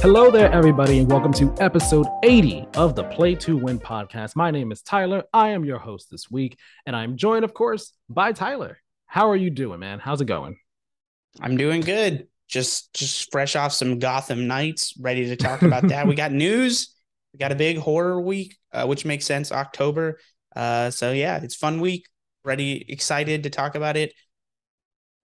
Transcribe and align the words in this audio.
Hello 0.00 0.30
there, 0.30 0.50
everybody, 0.52 1.00
and 1.00 1.10
welcome 1.10 1.32
to 1.32 1.52
episode 1.58 2.06
80 2.22 2.68
of 2.74 2.94
the 2.94 3.02
Play 3.02 3.34
to 3.34 3.56
Win 3.56 3.80
podcast. 3.80 4.36
My 4.36 4.52
name 4.52 4.70
is 4.70 4.80
Tyler. 4.80 5.24
I 5.32 5.48
am 5.48 5.64
your 5.64 5.78
host 5.80 6.08
this 6.08 6.30
week, 6.30 6.56
and 6.86 6.94
I'm 6.94 7.16
joined, 7.16 7.44
of 7.44 7.52
course, 7.52 7.92
by 8.08 8.32
Tyler. 8.32 8.78
How 9.06 9.28
are 9.30 9.36
you 9.36 9.50
doing, 9.50 9.80
man? 9.80 9.98
How's 9.98 10.20
it 10.20 10.26
going? 10.26 10.56
I'm 11.40 11.56
doing 11.56 11.80
good. 11.80 12.28
Just 12.46 12.94
just 12.94 13.32
fresh 13.32 13.56
off 13.56 13.72
some 13.72 13.98
Gotham 13.98 14.46
Knights, 14.46 14.94
ready 15.00 15.26
to 15.26 15.36
talk 15.36 15.62
about 15.62 15.88
that. 15.88 16.06
we 16.06 16.14
got 16.14 16.30
news. 16.46 16.94
We 17.32 17.38
got 17.38 17.50
a 17.52 17.56
big 17.56 17.78
horror 17.78 18.20
week, 18.20 18.56
uh, 18.72 18.86
which 18.86 19.04
makes 19.04 19.26
sense. 19.26 19.50
October. 19.50 20.20
Uh, 20.54 20.90
so 20.90 21.10
yeah, 21.10 21.40
it's 21.42 21.56
fun 21.56 21.80
week. 21.80 22.06
Ready, 22.44 22.84
excited 22.88 23.42
to 23.42 23.50
talk 23.50 23.74
about 23.74 23.96
it. 23.96 24.14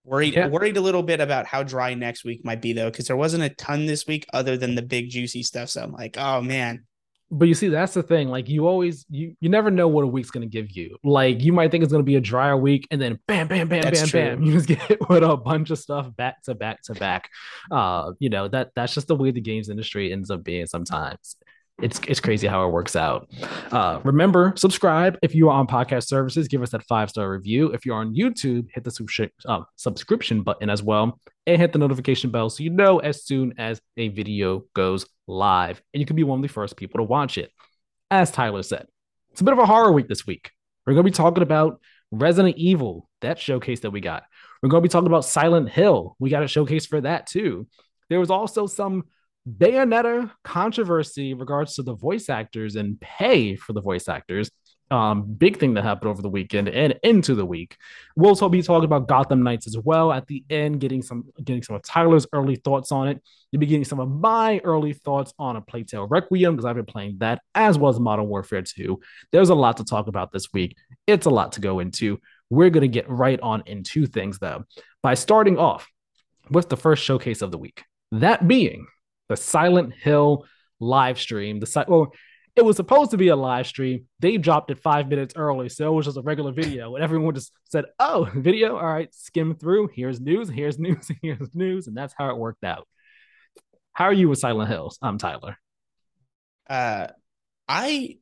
Worried, 0.05 0.35
yeah. 0.35 0.47
worried 0.47 0.77
a 0.77 0.81
little 0.81 1.01
bit 1.01 1.19
about 1.19 1.47
how 1.47 1.63
dry 1.63 1.95
next 1.95 2.23
week 2.23 2.45
might 2.45 2.61
be 2.61 2.73
though, 2.73 2.91
because 2.91 3.07
there 3.07 3.17
wasn't 3.17 3.43
a 3.43 3.49
ton 3.49 3.87
this 3.87 4.05
week 4.05 4.27
other 4.33 4.55
than 4.55 4.75
the 4.75 4.83
big 4.83 5.09
juicy 5.09 5.41
stuff. 5.41 5.69
So 5.69 5.81
I'm 5.81 5.91
like, 5.91 6.15
oh 6.17 6.41
man. 6.41 6.85
But 7.31 7.47
you 7.47 7.55
see, 7.55 7.69
that's 7.69 7.95
the 7.95 8.03
thing. 8.03 8.29
Like 8.29 8.47
you 8.47 8.67
always, 8.67 9.03
you 9.09 9.35
you 9.39 9.49
never 9.49 9.71
know 9.71 9.87
what 9.87 10.03
a 10.03 10.07
week's 10.07 10.29
gonna 10.29 10.45
give 10.45 10.69
you. 10.71 10.95
Like 11.03 11.41
you 11.41 11.51
might 11.51 11.71
think 11.71 11.83
it's 11.83 11.91
gonna 11.91 12.03
be 12.03 12.17
a 12.17 12.21
drier 12.21 12.55
week, 12.55 12.87
and 12.91 13.01
then 13.01 13.19
bam, 13.27 13.47
bam, 13.47 13.67
bam, 13.67 13.81
that's 13.81 13.99
bam, 13.99 14.07
true. 14.09 14.21
bam, 14.21 14.43
you 14.43 14.53
just 14.53 14.67
get 14.67 14.79
hit 14.83 15.09
with 15.09 15.23
a 15.23 15.35
bunch 15.35 15.71
of 15.71 15.79
stuff 15.79 16.15
back 16.15 16.43
to 16.43 16.53
back 16.53 16.83
to 16.83 16.93
back. 16.93 17.29
Uh, 17.71 18.11
you 18.19 18.29
know 18.29 18.47
that 18.49 18.69
that's 18.75 18.93
just 18.93 19.07
the 19.07 19.15
way 19.15 19.31
the 19.31 19.41
games 19.41 19.69
industry 19.69 20.13
ends 20.13 20.29
up 20.29 20.43
being 20.43 20.67
sometimes 20.67 21.35
it's 21.81 21.99
it's 22.07 22.19
crazy 22.19 22.47
how 22.47 22.65
it 22.65 22.71
works 22.71 22.95
out. 22.95 23.29
Uh, 23.71 23.99
remember, 24.03 24.53
subscribe 24.55 25.17
if 25.21 25.35
you 25.35 25.49
are 25.49 25.59
on 25.59 25.67
podcast 25.67 26.07
services. 26.07 26.47
Give 26.47 26.61
us 26.61 26.69
that 26.69 26.83
five 26.83 27.09
star 27.09 27.29
review. 27.29 27.71
If 27.71 27.85
you're 27.85 27.97
on 27.97 28.15
YouTube, 28.15 28.67
hit 28.73 28.83
the 28.83 28.91
subscription 28.91 29.31
uh, 29.45 29.61
subscription 29.75 30.41
button 30.41 30.69
as 30.69 30.81
well, 30.81 31.19
and 31.45 31.59
hit 31.59 31.73
the 31.73 31.79
notification 31.79 32.31
bell 32.31 32.49
so 32.49 32.63
you 32.63 32.69
know 32.69 32.99
as 32.99 33.25
soon 33.25 33.53
as 33.57 33.81
a 33.97 34.07
video 34.07 34.63
goes 34.73 35.05
live, 35.27 35.81
and 35.93 35.99
you 35.99 36.05
can 36.05 36.15
be 36.15 36.23
one 36.23 36.39
of 36.39 36.43
the 36.43 36.47
first 36.47 36.77
people 36.77 36.99
to 36.99 37.03
watch 37.03 37.37
it. 37.37 37.51
As 38.09 38.31
Tyler 38.31 38.63
said, 38.63 38.87
it's 39.31 39.41
a 39.41 39.43
bit 39.43 39.53
of 39.53 39.59
a 39.59 39.65
horror 39.65 39.91
week 39.91 40.07
this 40.07 40.25
week. 40.25 40.51
We're 40.85 40.93
going 40.93 41.05
to 41.05 41.11
be 41.11 41.15
talking 41.15 41.43
about 41.43 41.81
Resident 42.11 42.55
Evil, 42.57 43.09
that 43.21 43.39
showcase 43.39 43.81
that 43.81 43.91
we 43.91 43.99
got. 43.99 44.23
We're 44.61 44.69
going 44.69 44.81
to 44.81 44.87
be 44.87 44.91
talking 44.91 45.07
about 45.07 45.25
Silent 45.25 45.69
Hill. 45.69 46.15
We 46.19 46.29
got 46.29 46.43
a 46.43 46.47
showcase 46.47 46.85
for 46.85 47.01
that 47.01 47.27
too. 47.27 47.67
There 48.09 48.19
was 48.19 48.29
also 48.29 48.67
some 48.67 49.05
Bayonetta 49.47 50.31
controversy 50.43 51.31
in 51.31 51.37
regards 51.37 51.75
to 51.75 51.83
the 51.83 51.93
voice 51.93 52.29
actors 52.29 52.75
and 52.75 52.99
pay 52.99 53.55
for 53.55 53.73
the 53.73 53.81
voice 53.81 54.07
actors. 54.07 54.49
Um, 54.91 55.33
big 55.33 55.57
thing 55.57 55.73
that 55.73 55.83
happened 55.83 56.09
over 56.09 56.21
the 56.21 56.29
weekend 56.29 56.69
and 56.69 56.95
into 57.01 57.33
the 57.33 57.45
week. 57.45 57.75
We'll 58.15 58.29
also 58.29 58.49
be 58.49 58.61
talking 58.61 58.85
about 58.85 59.07
Gotham 59.07 59.41
Knights 59.41 59.65
as 59.65 59.77
well 59.77 60.11
at 60.11 60.27
the 60.27 60.43
end, 60.49 60.79
getting 60.79 61.01
some 61.01 61.25
getting 61.43 61.63
some 61.63 61.75
of 61.75 61.81
Tyler's 61.81 62.27
early 62.33 62.55
thoughts 62.55 62.91
on 62.91 63.07
it. 63.07 63.21
You'll 63.51 63.61
be 63.61 63.65
getting 63.65 63.85
some 63.85 63.99
of 63.99 64.09
my 64.09 64.61
early 64.63 64.93
thoughts 64.93 65.33
on 65.39 65.55
a 65.55 65.61
Plague 65.61 65.87
Tale 65.87 66.07
Requiem 66.07 66.55
because 66.55 66.65
I've 66.65 66.75
been 66.75 66.85
playing 66.85 67.17
that 67.19 67.41
as 67.55 67.79
well 67.79 67.89
as 67.89 67.99
Modern 67.99 68.27
Warfare 68.27 68.61
2. 68.61 68.99
There's 69.31 69.49
a 69.49 69.55
lot 69.55 69.77
to 69.77 69.83
talk 69.83 70.07
about 70.07 70.31
this 70.31 70.53
week. 70.53 70.77
It's 71.07 71.25
a 71.25 71.31
lot 71.31 71.53
to 71.53 71.61
go 71.61 71.79
into. 71.79 72.19
We're 72.51 72.69
gonna 72.69 72.87
get 72.87 73.09
right 73.09 73.39
on 73.41 73.63
into 73.65 74.05
things 74.05 74.37
though 74.37 74.65
by 75.01 75.15
starting 75.15 75.57
off 75.57 75.87
with 76.51 76.69
the 76.69 76.77
first 76.77 77.03
showcase 77.03 77.41
of 77.41 77.49
the 77.49 77.57
week. 77.57 77.83
That 78.11 78.47
being 78.47 78.85
the 79.29 79.37
Silent 79.37 79.93
Hill 79.93 80.45
live 80.79 81.19
stream. 81.19 81.59
The 81.59 81.65
site 81.65 81.89
well, 81.89 82.13
it 82.55 82.63
was 82.63 82.77
supposed 82.77 83.11
to 83.11 83.17
be 83.17 83.27
a 83.27 83.35
live 83.35 83.67
stream. 83.67 84.05
They 84.19 84.37
dropped 84.37 84.71
it 84.71 84.79
five 84.79 85.09
minutes 85.09 85.33
early, 85.35 85.69
so 85.69 85.91
it 85.91 85.95
was 85.95 86.05
just 86.05 86.17
a 86.17 86.21
regular 86.21 86.51
video, 86.51 86.95
and 86.95 87.03
everyone 87.03 87.35
just 87.35 87.53
said, 87.65 87.85
"Oh, 87.99 88.29
video! 88.35 88.77
All 88.77 88.85
right, 88.85 89.13
skim 89.13 89.55
through. 89.55 89.89
Here's 89.93 90.19
news. 90.19 90.49
Here's 90.49 90.79
news. 90.79 91.09
Here's 91.21 91.53
news," 91.53 91.87
and 91.87 91.97
that's 91.97 92.13
how 92.17 92.29
it 92.29 92.37
worked 92.37 92.63
out. 92.63 92.87
How 93.93 94.05
are 94.05 94.13
you 94.13 94.29
with 94.29 94.39
Silent 94.39 94.69
Hills? 94.69 94.97
I'm 95.01 95.17
Tyler. 95.17 95.57
Uh, 96.69 97.07
I 97.67 98.17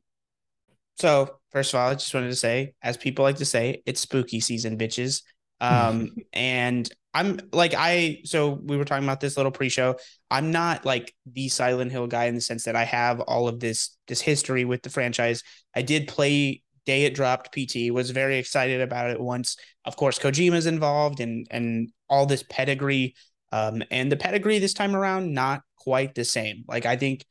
so 0.96 1.38
first 1.50 1.74
of 1.74 1.80
all, 1.80 1.90
I 1.90 1.94
just 1.94 2.14
wanted 2.14 2.28
to 2.28 2.36
say, 2.36 2.74
as 2.82 2.96
people 2.96 3.24
like 3.24 3.36
to 3.36 3.44
say, 3.44 3.82
it's 3.86 4.00
spooky 4.00 4.40
season, 4.40 4.78
bitches. 4.78 5.22
Um, 5.60 6.16
and 6.34 6.90
I'm 7.14 7.38
like 7.52 7.74
I 7.76 8.20
so 8.24 8.50
we 8.64 8.76
were 8.76 8.84
talking 8.84 9.04
about 9.04 9.20
this 9.20 9.36
little 9.36 9.52
pre-show. 9.52 9.96
I'm 10.30 10.50
not 10.50 10.84
like 10.84 11.14
the 11.24 11.48
Silent 11.48 11.92
Hill 11.92 12.08
guy 12.08 12.24
in 12.24 12.34
the 12.34 12.40
sense 12.40 12.64
that 12.64 12.74
I 12.74 12.84
have 12.84 13.20
all 13.20 13.46
of 13.46 13.60
this 13.60 13.96
this 14.08 14.20
history 14.20 14.64
with 14.64 14.82
the 14.82 14.90
franchise. 14.90 15.42
I 15.74 15.82
did 15.82 16.08
play 16.08 16.62
day 16.86 17.04
it 17.04 17.14
dropped 17.14 17.52
PT, 17.54 17.90
was 17.92 18.10
very 18.10 18.36
excited 18.38 18.80
about 18.80 19.10
it 19.10 19.20
once. 19.20 19.56
Of 19.84 19.96
course, 19.96 20.18
Kojima's 20.18 20.66
involved 20.66 21.20
and 21.20 21.46
and 21.50 21.90
all 22.08 22.26
this 22.26 22.42
pedigree. 22.42 23.14
Um, 23.52 23.84
and 23.92 24.10
the 24.10 24.16
pedigree 24.16 24.58
this 24.58 24.74
time 24.74 24.96
around, 24.96 25.32
not 25.32 25.62
quite 25.78 26.16
the 26.16 26.24
same. 26.24 26.64
Like 26.66 26.84
I 26.84 26.96
think 26.96 27.24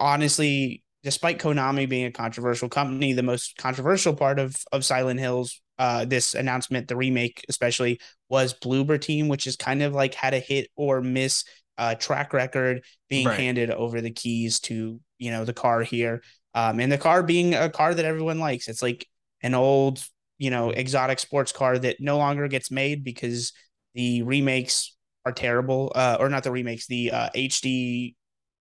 honestly, 0.00 0.82
despite 1.04 1.38
Konami 1.38 1.88
being 1.88 2.06
a 2.06 2.10
controversial 2.10 2.68
company, 2.68 3.12
the 3.12 3.22
most 3.22 3.56
controversial 3.56 4.14
part 4.14 4.40
of 4.40 4.56
of 4.72 4.84
Silent 4.84 5.20
Hills 5.20 5.60
uh, 5.78 6.04
this 6.04 6.34
announcement, 6.34 6.88
the 6.88 6.96
remake 6.96 7.44
especially, 7.48 8.00
was 8.28 8.54
Bloober 8.54 9.00
Team, 9.00 9.28
which 9.28 9.46
is 9.46 9.56
kind 9.56 9.82
of 9.82 9.94
like 9.94 10.14
had 10.14 10.34
a 10.34 10.38
hit 10.38 10.68
or 10.76 11.00
miss 11.00 11.44
uh, 11.78 11.94
track 11.94 12.32
record 12.32 12.82
being 13.08 13.26
right. 13.26 13.38
handed 13.38 13.70
over 13.70 14.00
the 14.00 14.10
keys 14.10 14.60
to 14.60 15.00
you 15.18 15.30
know 15.30 15.44
the 15.44 15.52
car 15.52 15.82
here, 15.82 16.22
um, 16.54 16.80
and 16.80 16.90
the 16.90 16.98
car 16.98 17.22
being 17.22 17.54
a 17.54 17.70
car 17.70 17.94
that 17.94 18.04
everyone 18.04 18.38
likes. 18.38 18.68
It's 18.68 18.82
like 18.82 19.06
an 19.42 19.54
old 19.54 20.02
you 20.38 20.50
know 20.50 20.70
exotic 20.70 21.18
sports 21.18 21.52
car 21.52 21.78
that 21.78 21.96
no 22.00 22.18
longer 22.18 22.48
gets 22.48 22.70
made 22.70 23.04
because 23.04 23.52
the 23.94 24.22
remakes 24.22 24.94
are 25.24 25.32
terrible, 25.32 25.92
uh, 25.94 26.16
or 26.20 26.28
not 26.28 26.44
the 26.44 26.52
remakes, 26.52 26.86
the 26.86 27.10
uh, 27.10 27.28
HD 27.34 28.14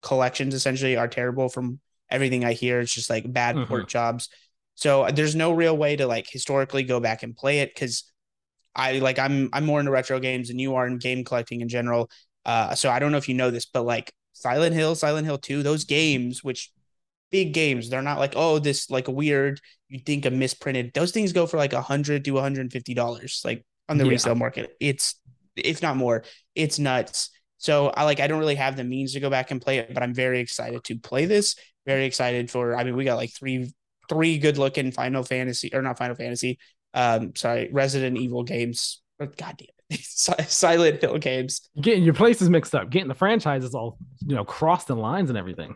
collections 0.01 0.53
essentially 0.53 0.97
are 0.97 1.07
terrible 1.07 1.49
from 1.49 1.79
everything 2.09 2.43
I 2.43 2.53
hear. 2.53 2.79
It's 2.79 2.93
just 2.93 3.09
like 3.09 3.31
bad 3.31 3.55
mm-hmm. 3.55 3.65
port 3.65 3.87
jobs. 3.87 4.29
So 4.79 5.03
uh, 5.03 5.11
there's 5.11 5.35
no 5.35 5.51
real 5.51 5.75
way 5.75 5.97
to 5.97 6.07
like 6.07 6.29
historically 6.29 6.83
go 6.83 7.01
back 7.01 7.21
and 7.21 7.35
play 7.35 7.59
it 7.59 7.75
because 7.75 8.09
I 8.73 8.99
like 8.99 9.19
I'm 9.19 9.49
I'm 9.51 9.65
more 9.65 9.81
into 9.81 9.91
retro 9.91 10.21
games 10.21 10.47
than 10.47 10.57
you 10.57 10.75
are 10.75 10.87
in 10.87 10.99
game 10.99 11.25
collecting 11.25 11.59
in 11.59 11.67
general. 11.67 12.09
Uh, 12.45 12.73
so 12.75 12.89
I 12.89 12.99
don't 12.99 13.11
know 13.11 13.17
if 13.17 13.27
you 13.27 13.35
know 13.35 13.51
this, 13.51 13.65
but 13.65 13.83
like 13.83 14.13
Silent 14.31 14.73
Hill, 14.73 14.95
Silent 14.95 15.25
Hill 15.25 15.37
2, 15.37 15.63
those 15.63 15.83
games, 15.83 16.45
which 16.45 16.71
big 17.29 17.53
games, 17.53 17.89
they're 17.89 18.01
not 18.01 18.19
like, 18.19 18.33
oh, 18.37 18.57
this 18.57 18.89
like 18.89 19.09
a 19.09 19.11
weird, 19.11 19.59
you 19.89 19.99
think 19.99 20.25
a 20.25 20.31
misprinted. 20.31 20.93
Those 20.93 21.11
things 21.11 21.33
go 21.33 21.45
for 21.45 21.57
like 21.57 21.73
a 21.73 21.81
hundred 21.81 22.23
to 22.23 22.31
$150, 22.31 23.45
like 23.45 23.65
on 23.89 23.97
the 23.97 24.05
yeah. 24.05 24.11
resale 24.11 24.35
market. 24.35 24.77
It's 24.79 25.19
if 25.57 25.81
not 25.81 25.97
more, 25.97 26.23
it's 26.55 26.79
nuts. 26.79 27.31
So 27.57 27.87
I 27.89 28.05
like 28.05 28.21
I 28.21 28.27
don't 28.27 28.39
really 28.39 28.55
have 28.55 28.77
the 28.77 28.85
means 28.85 29.11
to 29.11 29.19
go 29.19 29.29
back 29.29 29.51
and 29.51 29.61
play 29.61 29.79
it, 29.79 29.93
but 29.93 30.03
I'm 30.03 30.13
very 30.13 30.39
excited 30.39 30.85
to 30.85 30.97
play 30.97 31.25
this. 31.25 31.57
Very 31.85 32.05
excited 32.05 32.49
for 32.49 32.77
I 32.77 32.85
mean, 32.85 32.95
we 32.95 33.03
got 33.03 33.17
like 33.17 33.33
three 33.37 33.73
three 34.09 34.37
good 34.37 34.57
looking 34.57 34.91
Final 34.91 35.23
Fantasy 35.23 35.71
or 35.73 35.81
not 35.81 35.97
Final 35.97 36.15
Fantasy, 36.15 36.59
um, 36.93 37.35
sorry, 37.35 37.69
Resident 37.71 38.17
Evil 38.17 38.43
games. 38.43 39.01
Or, 39.19 39.27
God 39.27 39.57
damn 39.57 39.67
it, 39.89 39.99
Silent 40.49 41.01
Hill 41.01 41.17
games. 41.17 41.69
Getting 41.79 42.03
your 42.03 42.13
places 42.13 42.49
mixed 42.49 42.75
up, 42.75 42.89
getting 42.89 43.07
the 43.07 43.15
franchises 43.15 43.73
all 43.73 43.97
you 44.25 44.35
know 44.35 44.45
crossed 44.45 44.89
in 44.89 44.97
lines 44.97 45.29
and 45.29 45.37
everything. 45.37 45.75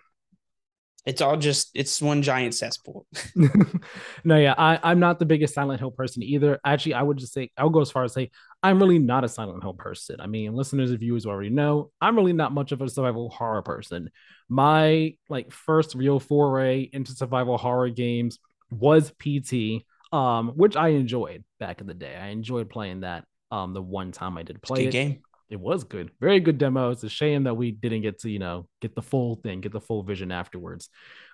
It's 1.06 1.22
all 1.22 1.36
just 1.36 1.70
it's 1.74 2.02
one 2.02 2.22
giant 2.22 2.56
cesspool. 2.56 3.06
no, 4.24 4.38
yeah, 4.38 4.56
I, 4.58 4.80
I'm 4.84 5.00
not 5.00 5.20
the 5.20 5.26
biggest 5.26 5.54
Silent 5.54 5.80
Hill 5.80 5.92
person 5.92 6.24
either. 6.24 6.60
Actually, 6.66 6.94
I 6.94 7.02
would 7.02 7.18
just 7.18 7.34
say 7.34 7.52
I 7.58 7.64
would 7.66 7.74
go 7.74 7.82
as 7.82 7.92
far 7.92 8.04
as 8.04 8.14
say 8.14 8.32
I'm 8.62 8.80
really 8.80 9.00
not 9.00 9.26
a 9.26 9.30
Silent 9.30 9.64
Hill 9.64 9.74
person. 9.74 10.22
I 10.22 10.28
mean, 10.28 10.54
listeners 10.54 10.92
and 10.92 11.00
viewers 11.00 11.26
already 11.26 11.50
know 11.50 11.92
I'm 12.00 12.16
really 12.16 12.34
not 12.34 12.54
much 12.54 12.72
of 12.72 12.82
a 12.82 12.90
survival 12.90 13.30
horror 13.30 13.62
person 13.62 14.10
my 14.50 15.16
like 15.30 15.52
first 15.52 15.96
real 15.96 16.20
foray 16.20 16.90
into 16.92 17.14
survival 17.14 17.58
horror 17.58 17.90
games 17.90 18.40
was 18.70 19.12
PT, 19.20 19.84
um, 20.12 20.50
which 20.50 20.76
I 20.76 20.90
enjoyed 20.90 21.44
back 21.60 21.82
in 21.82 21.88
the 21.88 21.94
day. 21.94 22.16
I 22.16 22.28
enjoyed 22.28 22.70
playing 22.70 23.02
that. 23.02 23.26
Um, 23.52 23.74
the 23.74 23.82
one 23.82 24.12
time 24.12 24.38
I 24.38 24.44
did 24.44 24.62
play 24.62 24.88
it. 24.88 24.92
game. 24.92 25.22
It 25.50 25.60
was 25.60 25.84
good, 25.84 26.10
very 26.20 26.40
good 26.40 26.58
demo. 26.58 26.90
It's 26.90 27.04
a 27.04 27.10
shame 27.10 27.44
that 27.44 27.54
we 27.54 27.70
didn't 27.70 28.02
get 28.02 28.20
to 28.22 28.30
you 28.30 28.40
know 28.40 28.68
get 28.82 28.96
the 28.96 29.04
full 29.04 29.36
thing, 29.36 29.62
get 29.62 29.72
the 29.72 29.82
full 29.82 30.02
vision 30.02 30.32
afterwards. 30.32 30.90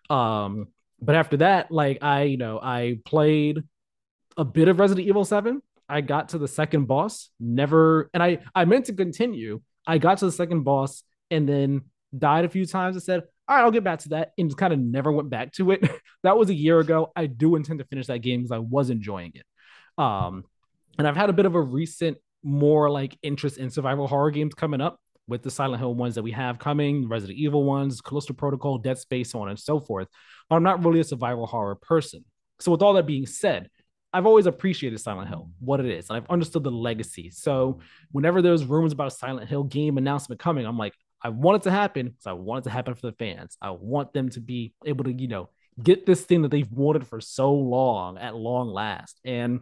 Um, 0.10 0.68
but 1.01 1.16
after 1.16 1.38
that, 1.38 1.72
like 1.72 2.04
I 2.04 2.24
you 2.24 2.38
know 2.38 2.60
I 2.62 3.00
played 3.06 3.63
a 4.36 4.44
bit 4.44 4.68
of 4.68 4.80
Resident 4.80 5.07
Evil 5.07 5.24
Seven. 5.24 5.62
I 5.88 6.01
got 6.01 6.30
to 6.30 6.38
the 6.38 6.48
second 6.48 6.86
boss, 6.86 7.30
never, 7.39 8.10
and 8.13 8.22
I 8.22 8.39
I 8.54 8.66
meant 8.66 8.86
to 8.86 8.94
continue. 8.94 9.62
I 9.88 9.98
got 9.98 10.18
to 10.19 10.25
the 10.25 10.31
second 10.31 10.63
boss, 10.63 11.04
and 11.31 11.48
then 11.48 11.83
died 12.17 12.45
a 12.45 12.50
few 12.50 12.65
times 12.65 12.95
and 12.95 13.03
said, 13.03 13.23
all 13.47 13.56
right, 13.56 13.63
I'll 13.63 13.71
get 13.71 13.83
back 13.83 14.00
to 14.00 14.09
that, 14.09 14.33
and 14.38 14.50
just 14.50 14.57
kind 14.57 14.71
of 14.71 14.79
never 14.79 15.11
went 15.11 15.29
back 15.29 15.51
to 15.53 15.71
it. 15.71 15.89
that 16.23 16.38
was 16.38 16.50
a 16.50 16.53
year 16.53 16.79
ago. 16.79 17.11
I 17.15 17.25
do 17.25 17.56
intend 17.56 17.79
to 17.79 17.85
finish 17.85 18.07
that 18.07 18.19
game 18.19 18.41
because 18.41 18.51
I 18.51 18.59
was 18.59 18.91
enjoying 18.91 19.33
it. 19.33 19.45
Um, 20.01 20.44
and 20.97 21.07
I've 21.07 21.17
had 21.17 21.29
a 21.29 21.33
bit 21.33 21.45
of 21.47 21.56
a 21.56 21.61
recent, 21.61 22.17
more 22.44 22.89
like 22.89 23.17
interest 23.23 23.57
in 23.57 23.69
survival 23.69 24.07
horror 24.07 24.31
games 24.31 24.53
coming 24.53 24.81
up 24.81 25.00
with 25.27 25.44
the 25.44 25.51
Silent 25.51 25.79
Hill 25.79 25.94
ones 25.94 26.15
that 26.15 26.23
we 26.23 26.31
have 26.31 26.59
coming, 26.59 27.07
Resident 27.07 27.39
Evil 27.39 27.63
ones, 27.63 28.01
Callisto 28.01 28.33
Protocol, 28.33 28.77
Dead 28.77 28.97
Space, 28.97 29.31
so 29.31 29.41
on 29.41 29.50
and 29.50 29.59
so 29.59 29.79
forth. 29.79 30.07
But 30.50 30.57
I'm 30.57 30.63
not 30.63 30.83
really 30.83 31.00
a 31.00 31.03
survival 31.03 31.45
horror 31.45 31.75
person. 31.75 32.25
So, 32.59 32.71
with 32.71 32.81
all 32.81 32.94
that 32.94 33.07
being 33.07 33.25
said, 33.25 33.69
I've 34.11 34.25
always 34.25 34.47
appreciated 34.47 35.00
Silent 35.00 35.29
Hill, 35.29 35.50
what 35.59 35.79
it 35.79 35.85
is, 35.85 36.09
and 36.09 36.17
I've 36.17 36.29
understood 36.29 36.63
the 36.63 36.71
legacy. 36.71 37.29
So, 37.29 37.79
whenever 38.11 38.41
there's 38.41 38.65
rumors 38.65 38.91
about 38.91 39.07
a 39.07 39.11
Silent 39.11 39.50
Hill 39.50 39.63
game 39.63 39.97
announcement 39.97 40.39
coming, 40.39 40.65
I'm 40.65 40.77
like, 40.77 40.94
I 41.21 41.30
want 41.30 41.57
it 41.57 41.63
to 41.63 41.71
happen 41.71 42.07
because 42.07 42.27
I 42.27 42.33
want 42.33 42.63
it 42.66 42.69
to 42.69 42.74
happen 42.74 42.95
for 42.95 43.07
the 43.07 43.13
fans. 43.13 43.57
I 43.62 43.71
want 43.71 44.13
them 44.13 44.30
to 44.30 44.39
be 44.39 44.74
able 44.86 45.04
to, 45.06 45.13
you 45.13 45.27
know, 45.27 45.50
get 45.81 46.06
this 46.06 46.21
thing 46.21 46.44
that 46.44 46.51
they've 46.51 46.71
wanted 46.71 47.07
for 47.07 47.19
so 47.21 47.54
long 47.54 48.18
at 48.18 48.36
long 48.36 48.69
last. 48.69 49.19
And 49.25 49.62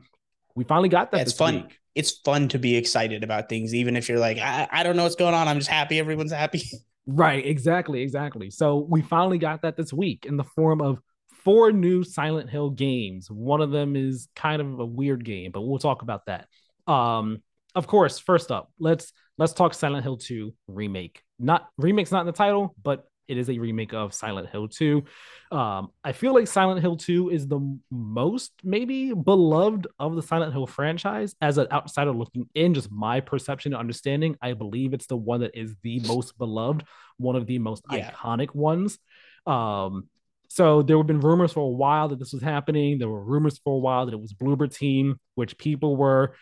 we 0.55 0.63
finally 0.63 0.89
got 0.89 1.11
that. 1.11 1.17
Yeah, 1.17 1.23
it's 1.23 1.33
fun. 1.33 1.55
Week. 1.55 1.79
It's 1.95 2.11
fun 2.11 2.47
to 2.49 2.59
be 2.59 2.75
excited 2.75 3.23
about 3.23 3.49
things, 3.49 3.73
even 3.73 3.95
if 3.95 4.07
you're 4.07 4.19
like, 4.19 4.37
I, 4.37 4.67
I 4.71 4.83
don't 4.83 4.95
know 4.95 5.03
what's 5.03 5.15
going 5.15 5.33
on. 5.33 5.47
I'm 5.47 5.57
just 5.57 5.69
happy 5.69 5.99
everyone's 5.99 6.31
happy. 6.31 6.63
Right, 7.09 7.45
exactly, 7.45 8.01
exactly. 8.01 8.49
So 8.49 8.85
we 8.89 9.01
finally 9.01 9.37
got 9.37 9.61
that 9.61 9.77
this 9.77 9.93
week 9.93 10.25
in 10.25 10.35
the 10.35 10.43
form 10.43 10.81
of 10.81 10.99
four 11.31 11.71
new 11.71 12.03
Silent 12.03 12.49
Hill 12.49 12.69
games. 12.69 13.31
One 13.31 13.61
of 13.61 13.71
them 13.71 13.95
is 13.95 14.27
kind 14.35 14.61
of 14.61 14.81
a 14.81 14.85
weird 14.85 15.23
game, 15.23 15.53
but 15.53 15.61
we'll 15.61 15.79
talk 15.79 16.01
about 16.01 16.25
that. 16.25 16.49
Um, 16.85 17.41
of 17.75 17.87
course, 17.87 18.19
first 18.19 18.51
up, 18.51 18.73
let's 18.77 19.13
let's 19.37 19.53
talk 19.53 19.73
Silent 19.73 20.03
Hill 20.03 20.17
2 20.17 20.53
remake. 20.67 21.23
Not 21.39 21.67
remake's 21.77 22.11
not 22.11 22.21
in 22.21 22.27
the 22.27 22.33
title, 22.33 22.75
but 22.81 23.07
it 23.27 23.37
is 23.37 23.49
a 23.49 23.57
remake 23.57 23.93
of 23.93 24.13
Silent 24.13 24.49
Hill 24.49 24.67
2. 24.67 25.03
Um, 25.51 25.89
I 26.03 26.13
feel 26.13 26.33
like 26.33 26.47
Silent 26.47 26.81
Hill 26.81 26.95
2 26.95 27.29
is 27.29 27.47
the 27.47 27.59
most 27.91 28.53
maybe 28.63 29.13
beloved 29.13 29.87
of 29.99 30.15
the 30.15 30.21
Silent 30.21 30.53
Hill 30.53 30.65
franchise. 30.65 31.35
As 31.41 31.57
an 31.57 31.67
outsider 31.71 32.11
looking 32.11 32.49
in, 32.55 32.73
just 32.73 32.91
my 32.91 33.19
perception 33.19 33.73
and 33.73 33.79
understanding, 33.79 34.37
I 34.41 34.53
believe 34.53 34.93
it's 34.93 35.07
the 35.07 35.17
one 35.17 35.41
that 35.41 35.57
is 35.57 35.75
the 35.83 35.99
most 36.01 36.37
beloved, 36.37 36.85
one 37.17 37.35
of 37.35 37.45
the 37.45 37.59
most 37.59 37.83
yeah. 37.91 38.11
iconic 38.11 38.55
ones. 38.55 38.97
Um, 39.45 40.07
so 40.49 40.81
there 40.81 40.97
have 40.97 41.07
been 41.07 41.19
rumors 41.19 41.51
for 41.51 41.61
a 41.61 41.67
while 41.67 42.09
that 42.09 42.19
this 42.19 42.33
was 42.33 42.41
happening. 42.41 42.97
There 42.97 43.09
were 43.09 43.23
rumors 43.23 43.59
for 43.59 43.75
a 43.75 43.79
while 43.79 44.05
that 44.05 44.13
it 44.13 44.21
was 44.21 44.33
Bloober 44.33 44.73
Team, 44.73 45.19
which 45.35 45.57
people 45.57 45.97
were 45.97 46.35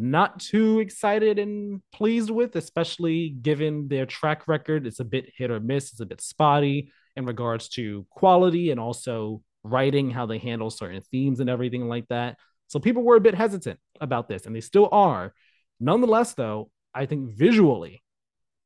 not 0.00 0.40
too 0.40 0.80
excited 0.80 1.38
and 1.38 1.82
pleased 1.92 2.30
with, 2.30 2.56
especially 2.56 3.28
given 3.28 3.88
their 3.88 4.06
track 4.06 4.48
record. 4.48 4.86
It's 4.86 5.00
a 5.00 5.04
bit 5.04 5.30
hit 5.36 5.50
or 5.50 5.60
miss, 5.60 5.92
it's 5.92 6.00
a 6.00 6.06
bit 6.06 6.20
spotty 6.20 6.90
in 7.16 7.26
regards 7.26 7.68
to 7.70 8.06
quality 8.10 8.70
and 8.70 8.80
also 8.80 9.42
writing, 9.62 10.10
how 10.10 10.26
they 10.26 10.38
handle 10.38 10.70
certain 10.70 11.02
themes 11.10 11.40
and 11.40 11.50
everything 11.50 11.86
like 11.88 12.08
that. 12.08 12.38
So 12.68 12.78
people 12.78 13.02
were 13.02 13.16
a 13.16 13.20
bit 13.20 13.34
hesitant 13.34 13.78
about 14.00 14.28
this, 14.28 14.46
and 14.46 14.56
they 14.56 14.60
still 14.60 14.88
are. 14.90 15.34
Nonetheless, 15.80 16.34
though, 16.34 16.70
I 16.94 17.06
think 17.06 17.30
visually, 17.36 18.02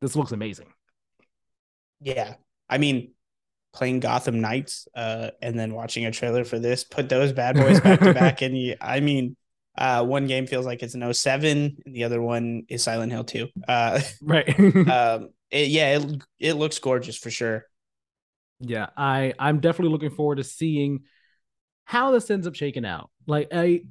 this 0.00 0.14
looks 0.14 0.32
amazing. 0.32 0.68
Yeah. 2.00 2.34
I 2.68 2.78
mean, 2.78 3.12
playing 3.72 4.00
Gotham 4.00 4.40
Knights 4.40 4.86
uh, 4.94 5.30
and 5.42 5.58
then 5.58 5.74
watching 5.74 6.06
a 6.06 6.12
trailer 6.12 6.44
for 6.44 6.58
this, 6.58 6.84
put 6.84 7.08
those 7.08 7.32
bad 7.32 7.56
boys 7.56 7.80
back 7.80 8.00
to 8.00 8.14
back. 8.14 8.42
And 8.42 8.56
you, 8.56 8.76
I 8.80 9.00
mean, 9.00 9.36
uh, 9.76 10.04
one 10.04 10.26
game 10.26 10.46
feels 10.46 10.66
like 10.66 10.82
it's 10.82 10.94
an 10.94 11.12
07 11.12 11.76
and 11.84 11.94
the 11.94 12.04
other 12.04 12.22
one 12.22 12.64
is 12.68 12.82
Silent 12.82 13.12
Hill 13.12 13.24
2. 13.24 13.48
Uh, 13.66 14.00
right. 14.22 14.48
um, 14.88 15.30
it, 15.50 15.68
yeah, 15.68 15.98
it, 15.98 16.22
it 16.38 16.52
looks 16.54 16.78
gorgeous 16.78 17.16
for 17.16 17.30
sure. 17.30 17.66
Yeah, 18.60 18.86
I 18.96 19.34
I'm 19.38 19.60
definitely 19.60 19.92
looking 19.92 20.10
forward 20.10 20.36
to 20.36 20.44
seeing 20.44 21.00
how 21.84 22.12
this 22.12 22.30
ends 22.30 22.46
up 22.46 22.54
shaking 22.54 22.86
out. 22.86 23.10
Like 23.26 23.48
I 23.52 23.82